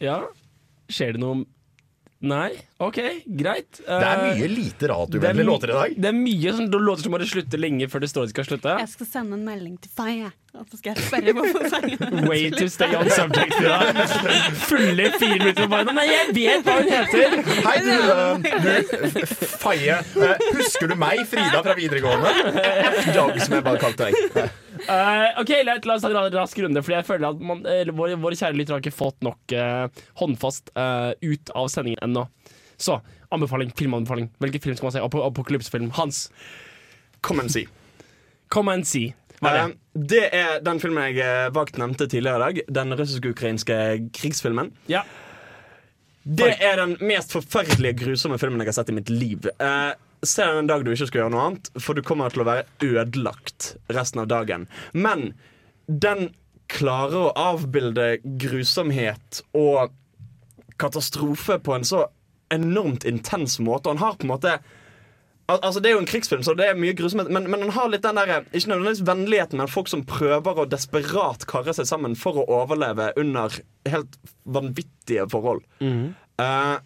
Ja, 0.03 0.23
skjer 0.95 1.17
det 1.19 1.25
noe 1.25 1.43
Nei? 2.23 2.53
OK, 2.79 2.99
greit. 3.27 3.81
Det 3.83 3.97
er 3.99 4.21
Eh, 4.23 4.37
mye 4.37 4.47
lite 4.47 4.87
det 4.87 4.91
radiovennlige 4.93 5.47
låter 5.47 5.71
i 5.71 5.73
dag. 5.75 5.95
Det 5.99 6.07
er 6.07 6.15
mye 6.15 6.53
sånn 6.55 6.69
låter 6.71 7.03
som 7.03 7.13
bare 7.17 7.27
slutter 7.27 7.59
lenge 7.59 7.89
før 7.91 8.05
det 8.05 8.11
står 8.13 8.29
de 8.29 8.31
skal 8.31 8.47
slutte. 8.47 8.75
Jeg 8.79 8.91
skal 8.93 9.09
sende 9.11 9.35
en 9.35 9.43
melding 9.45 9.75
til 9.83 9.91
Fay, 9.91 10.21
jeg. 10.21 10.31
Og 10.55 10.69
så 10.71 10.79
skal 10.79 10.95
jeg 10.95 11.03
spørre 11.09 11.35
hvorfor 11.35 11.67
sangen 11.73 12.27
Way 12.31 12.51
to 12.55 12.69
stay 12.71 12.95
on 12.95 13.11
subject. 13.11 13.59
Ja. 13.59 13.81
Fulle 14.69 15.09
fire 15.19 15.39
minutter 15.41 15.67
på 15.67 15.71
beina. 15.75 15.97
Nei, 15.99 16.07
jeg 16.13 16.35
vet 16.37 16.63
hva 16.69 16.79
hun 16.79 16.93
heter! 16.95 17.39
Hei, 17.67 17.77
du, 17.83 17.93
uh, 18.07 18.39
du 18.63 19.27
Faye. 19.59 19.99
Uh, 20.15 20.37
husker 20.61 20.93
du 20.93 20.99
meg, 21.03 21.25
Frida 21.27 21.65
fra 21.65 21.75
videregående? 21.75 22.31
Dag, 23.19 23.41
som 23.43 23.59
jeg 23.59 23.67
bare 23.67 23.83
kalte 23.83 24.13
deg. 24.13 24.53
Eh, 24.83 25.41
ok, 25.41 25.51
la, 25.67 25.77
oss 25.95 26.03
ta 26.03 26.11
en 26.11 26.35
rask 26.35 26.59
runde, 26.59 26.83
Fordi 26.83 26.97
jeg 26.97 27.07
føler 27.07 27.29
at 27.29 27.43
man, 27.45 27.63
våre, 27.95 28.17
våre 28.19 28.39
kjære 28.39 28.57
lytter 28.59 28.75
har 28.77 28.83
ikke 28.83 28.95
fått 28.95 29.23
nok 29.23 29.55
uh, 29.55 29.87
håndfast 30.19 30.73
uh, 30.75 31.13
ut 31.23 31.53
av 31.55 31.71
sendingen 31.71 32.03
ennå. 32.03 32.27
Så 32.83 32.99
anbefaling, 33.33 33.71
filmanbefaling. 33.79 34.31
Hvilken 34.43 34.65
film 34.65 34.77
skal 34.77 34.89
man 34.89 34.97
se? 34.97 35.05
Ap 35.05 35.15
Apokalypsefilm. 35.15 35.93
Hans, 35.99 36.27
Come 37.23 37.45
and 37.45 37.53
see. 37.55 37.69
come 38.51 38.73
and 38.73 38.87
see. 38.87 39.15
Hva 39.41 39.51
er 39.51 39.61
det? 39.71 40.07
Det 40.09 40.23
er 40.35 40.61
den 40.65 40.81
filmen 40.83 41.15
jeg 41.15 41.53
vagt 41.55 41.79
nevnte 41.81 42.09
tidligere 42.11 42.39
i 42.39 42.43
dag. 42.43 42.75
Den 42.81 42.95
russisk-ukrainske 42.99 43.77
krigsfilmen. 44.15 44.73
Ja. 44.91 45.05
Det 46.23 46.53
er 46.63 46.79
den 46.79 46.97
mest 47.03 47.35
forferdelige, 47.35 47.97
grusomme 48.05 48.39
filmen 48.39 48.63
jeg 48.63 48.71
har 48.71 48.77
sett 48.79 48.93
i 48.93 48.97
mitt 48.97 49.11
liv. 49.11 49.49
Eh, 49.59 49.93
Se 50.23 50.45
den 50.47 50.63
en 50.63 50.71
dag 50.71 50.85
du 50.85 50.93
ikke 50.93 51.09
skal 51.11 51.25
gjøre 51.25 51.35
noe 51.35 51.47
annet, 51.49 51.73
for 51.83 51.99
du 51.99 52.05
kommer 52.07 52.31
til 52.31 52.45
å 52.45 52.47
være 52.47 52.67
ødelagt 52.87 53.73
resten 53.91 54.23
av 54.23 54.29
dagen. 54.31 54.69
Men 54.95 55.33
den 55.87 56.31
klarer 56.73 57.27
å 57.27 57.33
avbilde 57.37 58.21
grusomhet 58.41 59.43
og 59.59 59.93
katastrofe 60.81 61.59
på 61.63 61.75
en 61.75 61.87
så 61.87 62.07
enormt 62.55 63.05
intens 63.09 63.59
måte. 63.61 63.91
Han 63.91 64.03
har 64.03 64.17
på 64.19 64.29
en 64.29 64.35
måte 64.35 64.61
Al 65.51 65.59
altså 65.67 65.81
Det 65.83 65.91
er 65.91 65.97
jo 65.97 66.01
en 66.05 66.07
krigsfilm, 66.07 66.45
så 66.47 66.53
det 66.55 66.69
er 66.71 66.79
mye 66.79 66.95
grusomhet. 66.97 67.27
Men, 67.35 67.49
men 67.51 67.65
han 67.65 67.75
har 67.75 67.89
litt 67.91 68.05
den 68.05 68.17
der, 68.17 68.45
ikke 68.55 68.71
nødvendigvis 68.71 69.03
vennligheten, 69.09 69.59
men 69.59 69.69
folk 69.69 69.91
som 69.91 70.05
prøver 70.07 70.61
å 70.63 70.69
desperat 70.71 71.43
karre 71.51 71.75
seg 71.75 71.89
sammen 71.91 72.15
for 72.17 72.39
å 72.39 72.47
overleve 72.61 73.11
under 73.21 73.59
helt 73.91 74.15
vanvittige 74.47 75.27
forhold. 75.33 75.65
Eh, 76.41 76.77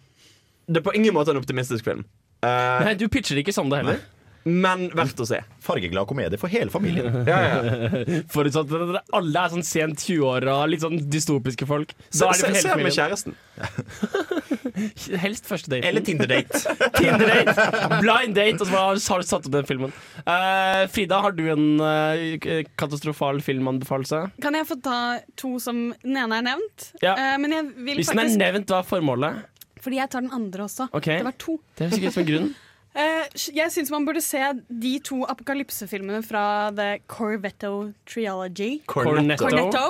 det 0.67 0.81
er 0.81 0.87
på 0.89 0.95
ingen 0.97 1.15
måte 1.15 1.31
en 1.35 1.39
optimistisk 1.39 1.85
film. 1.85 2.01
Eh, 2.45 2.85
Nei, 2.85 2.93
du 2.99 3.07
pitcher 3.09 3.39
ikke 3.41 3.55
som 3.55 3.69
det 3.71 3.81
heller. 3.81 4.05
men 4.47 4.85
verdt 4.95 5.19
å 5.19 5.25
se. 5.27 5.41
Fargeglad 5.65 6.07
komedie 6.07 6.37
for 6.39 6.47
hele 6.53 6.71
familien. 6.71 7.17
Ja, 7.27 7.39
ja. 7.43 8.03
Forutsatt 8.33 8.69
at 8.69 8.91
dere 8.93 9.01
alle 9.17 9.41
er 9.41 9.51
sånn 9.55 9.65
sent 9.67 10.05
20-åra, 10.05 10.61
litt 10.69 10.85
sånn 10.85 11.01
dystopiske 11.11 11.67
folk. 11.67 11.91
Da 12.15 12.29
er 12.29 12.37
det 12.37 12.45
for 12.45 12.55
hele 12.55 12.61
se 12.63 12.77
med 12.85 12.95
kjæresten. 12.95 13.35
Helst 15.23 15.49
første 15.49 15.71
date. 15.73 15.89
Eller 15.89 16.05
Tinder-date. 16.05 16.61
Tinder-date, 16.99 17.65
blind 18.03 18.37
date, 18.37 18.61
og 18.61 18.69
så 18.69 19.15
har 19.15 19.23
du 19.25 19.27
satt 19.27 19.49
opp 19.49 19.55
den 19.57 19.67
filmen. 19.67 19.93
Uh, 20.21 20.85
Frida, 20.93 21.19
har 21.25 21.33
du 21.35 21.43
en 21.49 21.65
uh, 21.81 22.63
katastrofal 22.77 23.41
filmanbefalelse? 23.43 24.21
Kan 24.43 24.55
jeg 24.59 24.69
få 24.69 24.77
ta 24.85 24.99
to 25.39 25.55
som 25.63 25.87
den 26.05 26.21
ene 26.21 26.39
er 26.39 26.49
nevnt? 26.53 26.91
Ja. 27.01 27.17
Uh, 27.17 27.35
men 27.41 27.57
jeg 27.57 27.69
vil 27.73 28.03
Hvis 28.03 28.13
den 28.13 28.21
er 28.23 28.35
nevnt, 28.45 28.69
hva 28.69 28.83
er 28.85 28.91
formålet? 28.93 29.45
Fordi 29.87 30.01
jeg 30.01 30.11
tar 30.11 30.25
den 30.25 30.33
andre 30.35 30.65
også. 30.67 30.89
Okay. 30.91 31.21
Det 31.21 31.29
var 31.29 31.37
to. 31.39 31.59
Det 31.79 31.85
er 31.85 31.93
sikkert 31.95 32.17
som 32.17 32.25
en 32.25 32.31
grunn. 32.31 32.49
Eh, 32.97 33.43
jeg 33.55 33.71
syns 33.71 33.91
man 33.93 34.07
burde 34.07 34.23
se 34.25 34.41
de 34.67 34.95
to 35.05 35.21
apokalypsefilmene 35.29 36.19
fra 36.25 36.43
The 36.75 36.97
Corvetto 37.07 37.93
Triology. 38.09 38.81
Cornetto. 38.89 39.45
Cornetto. 39.45 39.85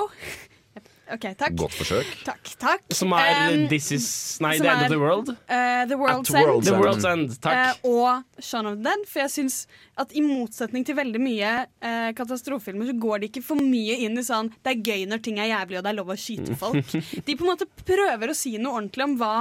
OK, 1.08 1.24
takk. 1.40 1.54
Godt 1.56 1.72
forsøk. 1.72 2.08
Takk, 2.26 2.50
takk. 2.60 2.82
Som 2.92 3.14
er 3.16 3.54
Um, 3.54 3.62
This 3.70 3.86
Is 3.96 4.06
Nei, 4.44 4.58
The 4.58 4.68
End 4.68 4.82
er, 4.82 4.84
of 4.84 4.92
the 4.92 4.98
World. 5.00 5.30
Uh, 5.48 5.86
the 5.88 5.96
World's 5.96 6.34
At 6.34 6.44
End. 6.44 6.66
The 6.66 6.74
World's 6.76 7.06
End. 7.08 7.32
Takk. 7.40 7.80
Uh, 7.80 7.90
og 8.04 8.44
Shaun 8.44 8.68
of 8.68 8.76
the 8.76 8.84
Dead. 8.84 9.06
For 9.08 9.24
jeg 9.24 9.32
syns 9.32 9.56
at 9.96 10.12
i 10.12 10.20
motsetning 10.24 10.84
til 10.84 10.98
veldig 10.98 11.22
mye 11.22 11.54
uh, 11.64 12.10
katastrofefilmer, 12.18 12.90
så 12.92 12.98
går 13.00 13.24
de 13.24 13.30
ikke 13.32 13.44
for 13.46 13.56
mye 13.62 13.96
inn 14.04 14.20
i 14.20 14.26
sånn 14.26 14.52
Det 14.60 14.74
er 14.74 14.84
gøy 14.84 15.06
når 15.08 15.24
ting 15.24 15.40
er 15.40 15.48
jævlig 15.54 15.80
og 15.80 15.86
det 15.86 15.94
er 15.94 15.98
lov 16.02 16.12
å 16.12 16.18
skyte 16.20 16.58
folk. 16.62 16.92
De 16.92 17.38
på 17.38 17.46
en 17.46 17.52
måte 17.54 17.70
prøver 17.88 18.28
å 18.28 18.36
si 18.36 18.58
noe 18.60 18.76
ordentlig 18.76 19.08
om 19.08 19.16
hva 19.22 19.34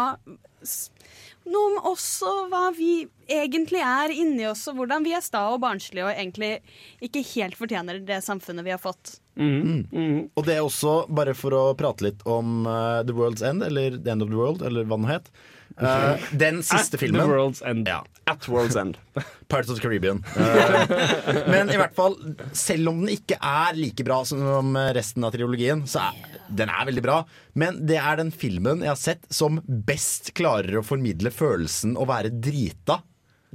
Noe 1.47 1.68
om 1.70 1.78
oss 1.93 2.08
og 2.28 2.49
hva 2.51 2.66
vi 2.76 3.05
egentlig 3.32 3.80
er 3.80 4.12
inni 4.12 4.43
oss, 4.49 4.66
og 4.68 4.80
hvordan 4.80 5.05
vi 5.05 5.14
er 5.16 5.24
sta 5.24 5.45
og 5.53 5.62
barnslige 5.64 6.03
og 6.03 6.12
egentlig 6.12 6.58
ikke 7.03 7.24
helt 7.36 7.55
fortjener 7.60 8.01
det 8.03 8.20
samfunnet 8.26 8.68
vi 8.68 8.74
har 8.76 8.82
fått. 8.84 9.18
Mhm. 9.39 10.32
Og 10.36 10.47
det 10.47 10.58
er 10.58 10.66
også, 10.66 11.05
bare 11.14 11.36
for 11.38 11.55
å 11.55 11.64
prate 11.78 12.03
litt 12.10 12.26
om 12.28 12.66
uh, 12.68 13.03
The 13.05 13.16
World's 13.16 13.45
End, 13.45 13.64
eller 13.64 13.95
The 13.95 14.12
End 14.12 14.26
of 14.26 14.34
the 14.34 14.39
World, 14.39 14.66
eller 14.66 14.88
hva 14.89 14.99
den 14.99 15.12
het. 15.12 15.32
Eh, 15.78 16.28
den 16.32 16.64
siste 16.66 16.98
At 16.98 17.02
filmen 17.04 17.22
The 17.22 17.30
World's 17.30 17.62
End. 17.70 17.88
Ja, 17.88 18.00
At 18.26 18.48
World's 18.50 18.78
End. 18.80 18.98
Pirates 19.48 19.70
of 19.70 19.78
the 19.78 19.84
Caribbean. 19.84 20.24
Uh, 20.36 21.44
men 21.48 21.70
i 21.72 21.78
hvert 21.80 21.94
fall, 21.96 22.18
selv 22.58 22.90
om 22.92 23.04
den 23.04 23.14
ikke 23.14 23.38
er 23.38 23.78
like 23.78 24.04
bra 24.08 24.24
som 24.28 24.74
resten 24.98 25.24
av 25.24 25.36
trilogien, 25.36 25.86
så 25.88 26.08
er 26.10 26.40
den 26.48 26.72
er 26.72 26.88
veldig 26.88 27.04
bra. 27.04 27.20
Men 27.60 27.82
det 27.88 28.00
er 28.02 28.20
den 28.20 28.32
filmen 28.32 28.82
jeg 28.84 28.92
har 28.94 29.00
sett 29.00 29.28
som 29.34 29.62
best 29.68 30.34
klarer 30.38 30.80
å 30.80 30.86
formidle 30.86 31.32
følelsen 31.34 31.96
å 32.00 32.08
være 32.10 32.32
drita. 32.34 33.02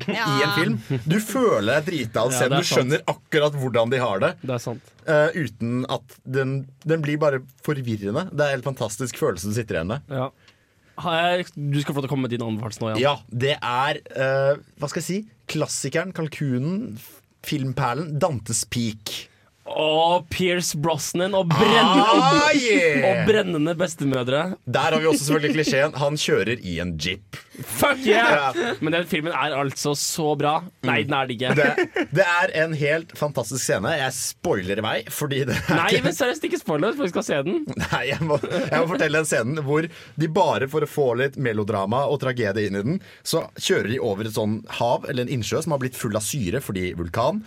I 0.09 0.17
en 0.17 0.53
film. 0.57 1.01
Du 1.05 1.19
føler 1.21 1.75
deg 1.77 1.85
drita 1.91 2.23
Ja, 2.25 2.31
det 2.33 2.47
er 2.47 2.63
du 2.63 2.65
skjønner 2.67 3.03
akkurat 3.13 3.55
hvordan 3.61 3.91
de 3.93 3.99
har 4.01 4.23
det. 4.23 4.31
Det 4.41 4.55
er 4.57 4.63
sant. 4.65 4.89
eh, 5.05 5.37
uten 5.37 5.83
at 5.93 6.17
den, 6.25 6.55
den 6.89 7.05
blir 7.05 7.21
bare 7.21 7.43
forvirrende. 7.67 8.25
Det 8.33 8.41
er 8.41 8.49
en 8.55 8.57
helt 8.57 8.71
fantastisk 8.71 9.21
følelse 9.21 9.53
du 9.53 9.57
sitter 9.59 9.79
igjen 9.79 9.93
med. 9.93 10.09
Ja. 10.09 10.31
Jeg- 10.99 11.47
Du 11.73 11.81
skal 11.81 11.95
få 11.95 12.07
komme 12.09 12.23
med 12.29 12.31
din 12.31 12.43
anbefaling 12.43 12.81
nå, 12.81 12.89
Jan. 12.95 13.01
Ja, 13.01 13.15
det 13.31 13.57
er 13.63 14.01
uh, 14.13 14.61
Hva 14.79 14.89
skal 14.89 15.01
jeg 15.03 15.09
si? 15.09 15.19
Klassikeren, 15.49 16.13
kalkunen, 16.13 16.99
filmperlen 17.45 18.19
Dantes 18.23 18.65
Peak. 18.71 19.29
Og 19.73 20.27
Pierce 20.29 20.75
Brosnan 20.77 21.35
og, 21.39 21.47
brennende, 21.49 22.03
Ah, 22.03 22.51
yeah! 22.59 23.05
og 23.07 23.27
brennende 23.29 23.75
bestemødre. 23.79 24.57
Der 24.67 24.81
har 24.81 24.99
vi 25.01 25.07
også 25.07 25.25
selvfølgelig 25.29 25.55
klisjeen. 25.55 25.95
Han 25.95 26.17
kjører 26.19 26.59
i 26.61 26.79
en 26.83 26.97
jeep. 26.99 27.39
Fuck 27.53 27.99
yeah! 28.07 28.55
Men 28.81 28.95
den 28.95 29.07
filmen 29.09 29.33
er 29.37 29.53
altså 29.57 29.93
så 29.99 30.33
bra. 30.41 30.55
Nei, 30.89 31.03
den 31.05 31.15
er 31.17 31.29
det 31.29 31.37
ikke. 31.37 31.53
Det, 31.59 32.07
det 32.17 32.25
er 32.25 32.53
en 32.63 32.73
helt 32.79 33.13
fantastisk 33.19 33.61
scene. 33.65 33.93
Jeg 33.99 34.15
spoiler 34.17 34.81
i 34.81 34.85
vei, 34.85 34.95
fordi 35.13 35.43
det 35.51 35.59
er 35.59 35.77
Nei, 35.77 35.91
men 36.05 36.17
seriøst, 36.17 36.47
ikke 36.49 36.61
spoiler, 36.63 36.97
for 36.97 37.05
vi 37.05 37.13
skal 37.13 37.27
se 37.27 37.41
den. 37.45 37.61
Nei, 37.83 38.03
jeg 38.09 38.25
må, 38.25 38.39
jeg 38.47 38.73
må 38.73 38.87
fortelle 38.95 39.21
den 39.21 39.29
scenen 39.29 39.61
hvor 39.67 39.89
de 39.89 40.31
bare 40.33 40.69
for 40.73 40.87
å 40.87 40.91
få 40.91 41.09
litt 41.21 41.37
melodrama 41.37 42.07
og 42.09 42.23
tragedie 42.25 42.71
inn 42.71 42.79
i 42.81 42.85
den, 42.87 43.03
så 43.27 43.45
kjører 43.61 43.91
de 43.93 44.01
over 44.03 44.29
et 44.29 44.37
sånn 44.37 44.61
hav 44.79 45.05
eller 45.11 45.27
en 45.27 45.35
innsjø 45.37 45.61
som 45.65 45.77
har 45.77 45.83
blitt 45.85 45.99
full 45.99 46.17
av 46.17 46.25
syre 46.25 46.63
fordi 46.65 46.93
vulkan. 46.99 47.43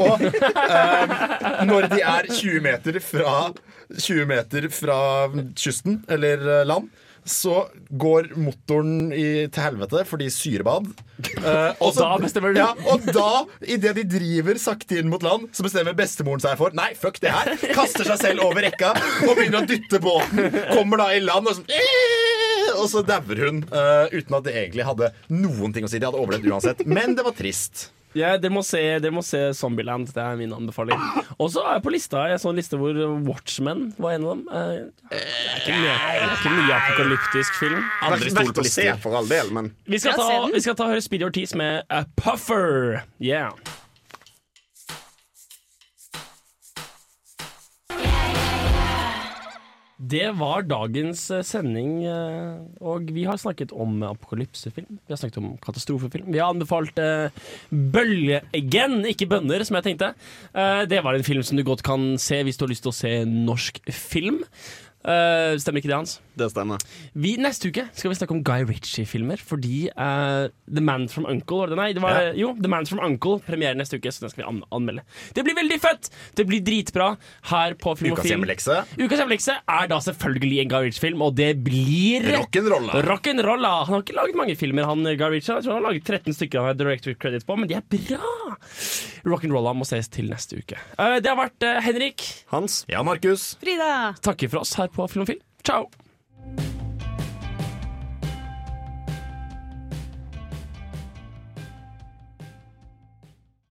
Og 0.00 0.24
eh, 0.24 1.14
når 1.68 1.90
de 1.92 2.00
er 2.00 2.30
20 2.32 2.64
meter 2.64 3.00
fra 3.04 3.36
20 3.90 4.26
meter 4.30 4.68
fra 4.72 4.98
kysten 5.58 6.00
eller 6.10 6.42
eh, 6.46 6.66
land, 6.68 6.90
så 7.28 7.66
går 8.00 8.30
motoren 8.40 9.10
i, 9.12 9.46
til 9.52 9.62
helvete 9.64 10.04
fordi 10.08 10.28
syrebad. 10.32 10.86
Eh, 11.36 11.74
Og 11.84 11.92
så- 11.94 12.04
da 12.06 12.18
bestemmer 12.22 12.54
du- 12.54 12.60
Ja, 12.62 12.70
og 12.90 13.04
da, 13.12 13.44
idet 13.62 13.94
de 14.00 14.04
driver 14.16 14.58
sakte 14.60 14.98
inn 15.00 15.10
mot 15.12 15.22
land, 15.26 15.48
så 15.56 15.64
bestemmer 15.66 15.96
bestemoren 15.98 16.40
seg 16.44 16.56
for 16.60 16.70
Nei, 16.76 16.92
fuck 16.98 17.20
det 17.20 17.32
her. 17.34 17.52
Kaster 17.76 18.04
seg 18.08 18.18
selv 18.22 18.44
over 18.46 18.64
rekka 18.66 18.94
og 19.28 19.34
begynner 19.36 19.62
å 19.64 19.68
dytte 19.68 20.00
båten. 20.02 20.48
Kommer 20.74 21.02
da 21.04 21.10
i 21.16 21.20
land 21.24 21.48
og 21.50 21.60
sånn 21.60 21.66
og 22.80 22.86
så 22.88 23.00
dauer 23.04 23.40
hun 23.42 23.56
eh, 23.66 24.12
uten 24.14 24.36
at 24.38 24.44
det 24.46 24.52
egentlig 24.56 24.84
hadde 24.86 25.08
noen 25.34 25.72
ting 25.74 25.84
å 25.84 25.88
si. 25.90 25.98
De 26.00 26.06
hadde 26.06 26.20
overlevd 26.22 26.46
uansett. 26.48 26.84
Men 26.88 27.16
det 27.18 27.24
var 27.26 27.34
trist. 27.36 27.88
Ja, 28.18 28.32
dere, 28.42 28.50
må 28.50 28.62
se, 28.66 28.80
dere 28.98 29.14
må 29.14 29.22
se 29.22 29.38
Zombieland. 29.54 30.08
Det 30.14 30.22
er 30.22 30.38
min 30.38 30.50
anbefaling. 30.56 30.98
Og 31.38 31.50
så 31.54 31.62
er 31.62 31.76
jeg 31.78 31.84
på 31.84 31.92
lista 31.94 32.24
Jeg 32.30 32.40
så 32.40 32.48
en 32.48 32.50
sånn 32.50 32.58
liste 32.58 32.78
hvor 32.80 32.96
Watchmen 33.28 33.84
var 34.02 34.16
en 34.16 34.24
av 34.26 34.32
dem. 34.34 34.42
Eh, 34.50 35.10
Det 35.10 35.20
er 35.20 35.60
ikke 35.60 35.76
mye, 35.76 35.92
det 35.94 36.24
er 36.24 36.34
ikke 36.38 36.54
mye 36.56 36.78
apokalyptisk 36.80 37.60
film. 37.60 37.84
Aldri 38.08 38.32
stol 38.34 38.52
på 38.56 38.64
lister. 38.66 38.96
For 39.04 39.14
all 39.20 39.30
del, 39.30 39.52
men 39.54 39.70
Vi 39.86 39.98
skal, 40.02 40.18
ta, 40.18 40.40
vi 40.52 40.60
skal 40.64 40.78
ta 40.78 40.90
høre 40.90 41.04
Speedy 41.04 41.28
Ortiz 41.28 41.54
med 41.54 41.84
A 41.90 42.02
Puffer. 42.18 43.04
Yeah. 43.22 43.54
Det 50.00 50.30
var 50.32 50.64
dagens 50.64 51.26
eh, 51.34 51.42
sending, 51.44 52.06
eh, 52.08 52.60
og 52.80 53.10
vi 53.12 53.26
har 53.28 53.36
snakket 53.36 53.74
om 53.76 53.98
apokalypsefilm. 54.08 54.96
Vi 54.96 55.12
har 55.12 55.20
snakket 55.20 55.40
om 55.42 55.50
katastrofefilm. 55.60 56.30
Vi 56.32 56.40
har 56.40 56.54
anbefalt 56.54 56.96
uh, 56.96 57.28
Bølgen, 57.68 59.02
ikke 59.10 59.28
Bønner, 59.28 59.60
som 59.66 59.76
jeg 59.76 59.90
tenkte. 59.90 60.14
Uh, 60.56 60.88
det 60.88 61.02
var 61.04 61.18
en 61.18 61.26
film 61.26 61.44
som 61.44 61.60
du 61.60 61.66
godt 61.68 61.84
kan 61.84 62.14
se 62.16 62.40
hvis 62.46 62.56
du 62.56 62.64
har 62.64 62.72
lyst 62.72 62.86
til 62.86 62.94
å 62.94 62.96
se 62.96 63.12
norsk 63.28 63.82
film. 63.92 64.40
Uh, 65.04 65.60
stemmer 65.60 65.82
ikke 65.82 65.92
det, 65.92 65.98
Hans? 66.00 66.16
Det 66.40 66.48
stemmer. 66.52 66.80
Vi, 67.12 67.34
neste 67.40 67.68
uke 67.70 67.86
skal 67.92 68.12
vi 68.12 68.16
snakke 68.18 68.36
om 68.36 68.42
Guy 68.46 68.64
Ritchie-filmer, 68.68 69.40
fordi 69.44 69.90
uh, 69.92 70.48
The 70.70 70.84
Man 70.84 71.06
from 71.12 71.28
Uncle 71.28 71.60
var 71.62 71.72
det, 71.72 71.78
Nei, 71.80 71.90
det 71.96 72.02
var, 72.04 72.16
Ja. 72.16 72.32
jo, 72.38 72.54
The 72.56 72.70
Man 72.72 72.88
from 72.88 73.02
Uncle 73.04 73.38
premierer 73.44 73.76
neste 73.78 74.00
uke, 74.00 74.12
så 74.12 74.24
den 74.24 74.32
skal 74.32 74.44
vi 74.44 74.48
an 74.48 74.62
anmelde. 74.72 75.04
Det 75.36 75.44
blir 75.46 75.56
veldig 75.58 75.80
fett! 75.82 76.10
Det 76.38 76.46
blir 76.48 76.64
dritbra 76.64 77.12
her 77.52 77.76
på 77.80 77.94
Film 77.98 78.14
og 78.14 78.20
Ukas 78.20 78.30
hjemmelekse. 78.32 78.78
Ukas 78.96 79.20
hjemmelekse 79.22 79.58
er 79.60 79.90
da 79.90 80.00
selvfølgelig 80.06 80.62
en 80.64 80.72
Guy 80.72 80.88
Ritchie-film, 80.88 81.24
og 81.26 81.36
det 81.38 81.50
blir 81.66 82.26
Rock'n'rolla. 82.30 83.04
Rock 83.08 83.30
Han 83.30 83.44
har 83.44 84.02
ikke 84.02 84.16
laget 84.16 84.40
mange 84.40 84.56
filmer, 84.56 84.88
han 84.88 85.04
Guy 85.04 85.36
Ritchie. 85.36 85.58
Jeg 85.58 85.66
tror 85.66 85.76
han 85.76 85.82
har 85.84 85.90
laget 85.90 86.04
13 86.08 86.36
stykker 86.38 86.60
han 86.60 86.72
har 86.72 86.80
director 86.80 87.14
credit 87.14 87.46
på, 87.46 87.56
men 87.60 87.68
de 87.70 87.78
er 87.78 87.84
bra! 87.84 88.56
Rock'n'rolla 89.28 89.74
må 89.76 89.88
ses 89.88 90.08
til 90.12 90.30
neste 90.32 90.60
uke. 90.60 90.78
Uh, 90.96 91.18
det 91.20 91.30
har 91.30 91.38
vært 91.38 91.66
uh, 91.66 91.80
Henrik. 91.84 92.26
Hans. 92.54 92.84
Ja, 92.90 93.04
Markus. 93.06 93.54
Frida. 93.60 94.14
Takker 94.24 94.52
for 94.52 94.64
oss 94.64 94.76
her 94.80 94.92
på 94.92 95.08
Film 95.10 95.26
og 95.26 95.34
Film. 95.34 95.44
Ciao! 95.66 95.90
Bye. 96.46 96.79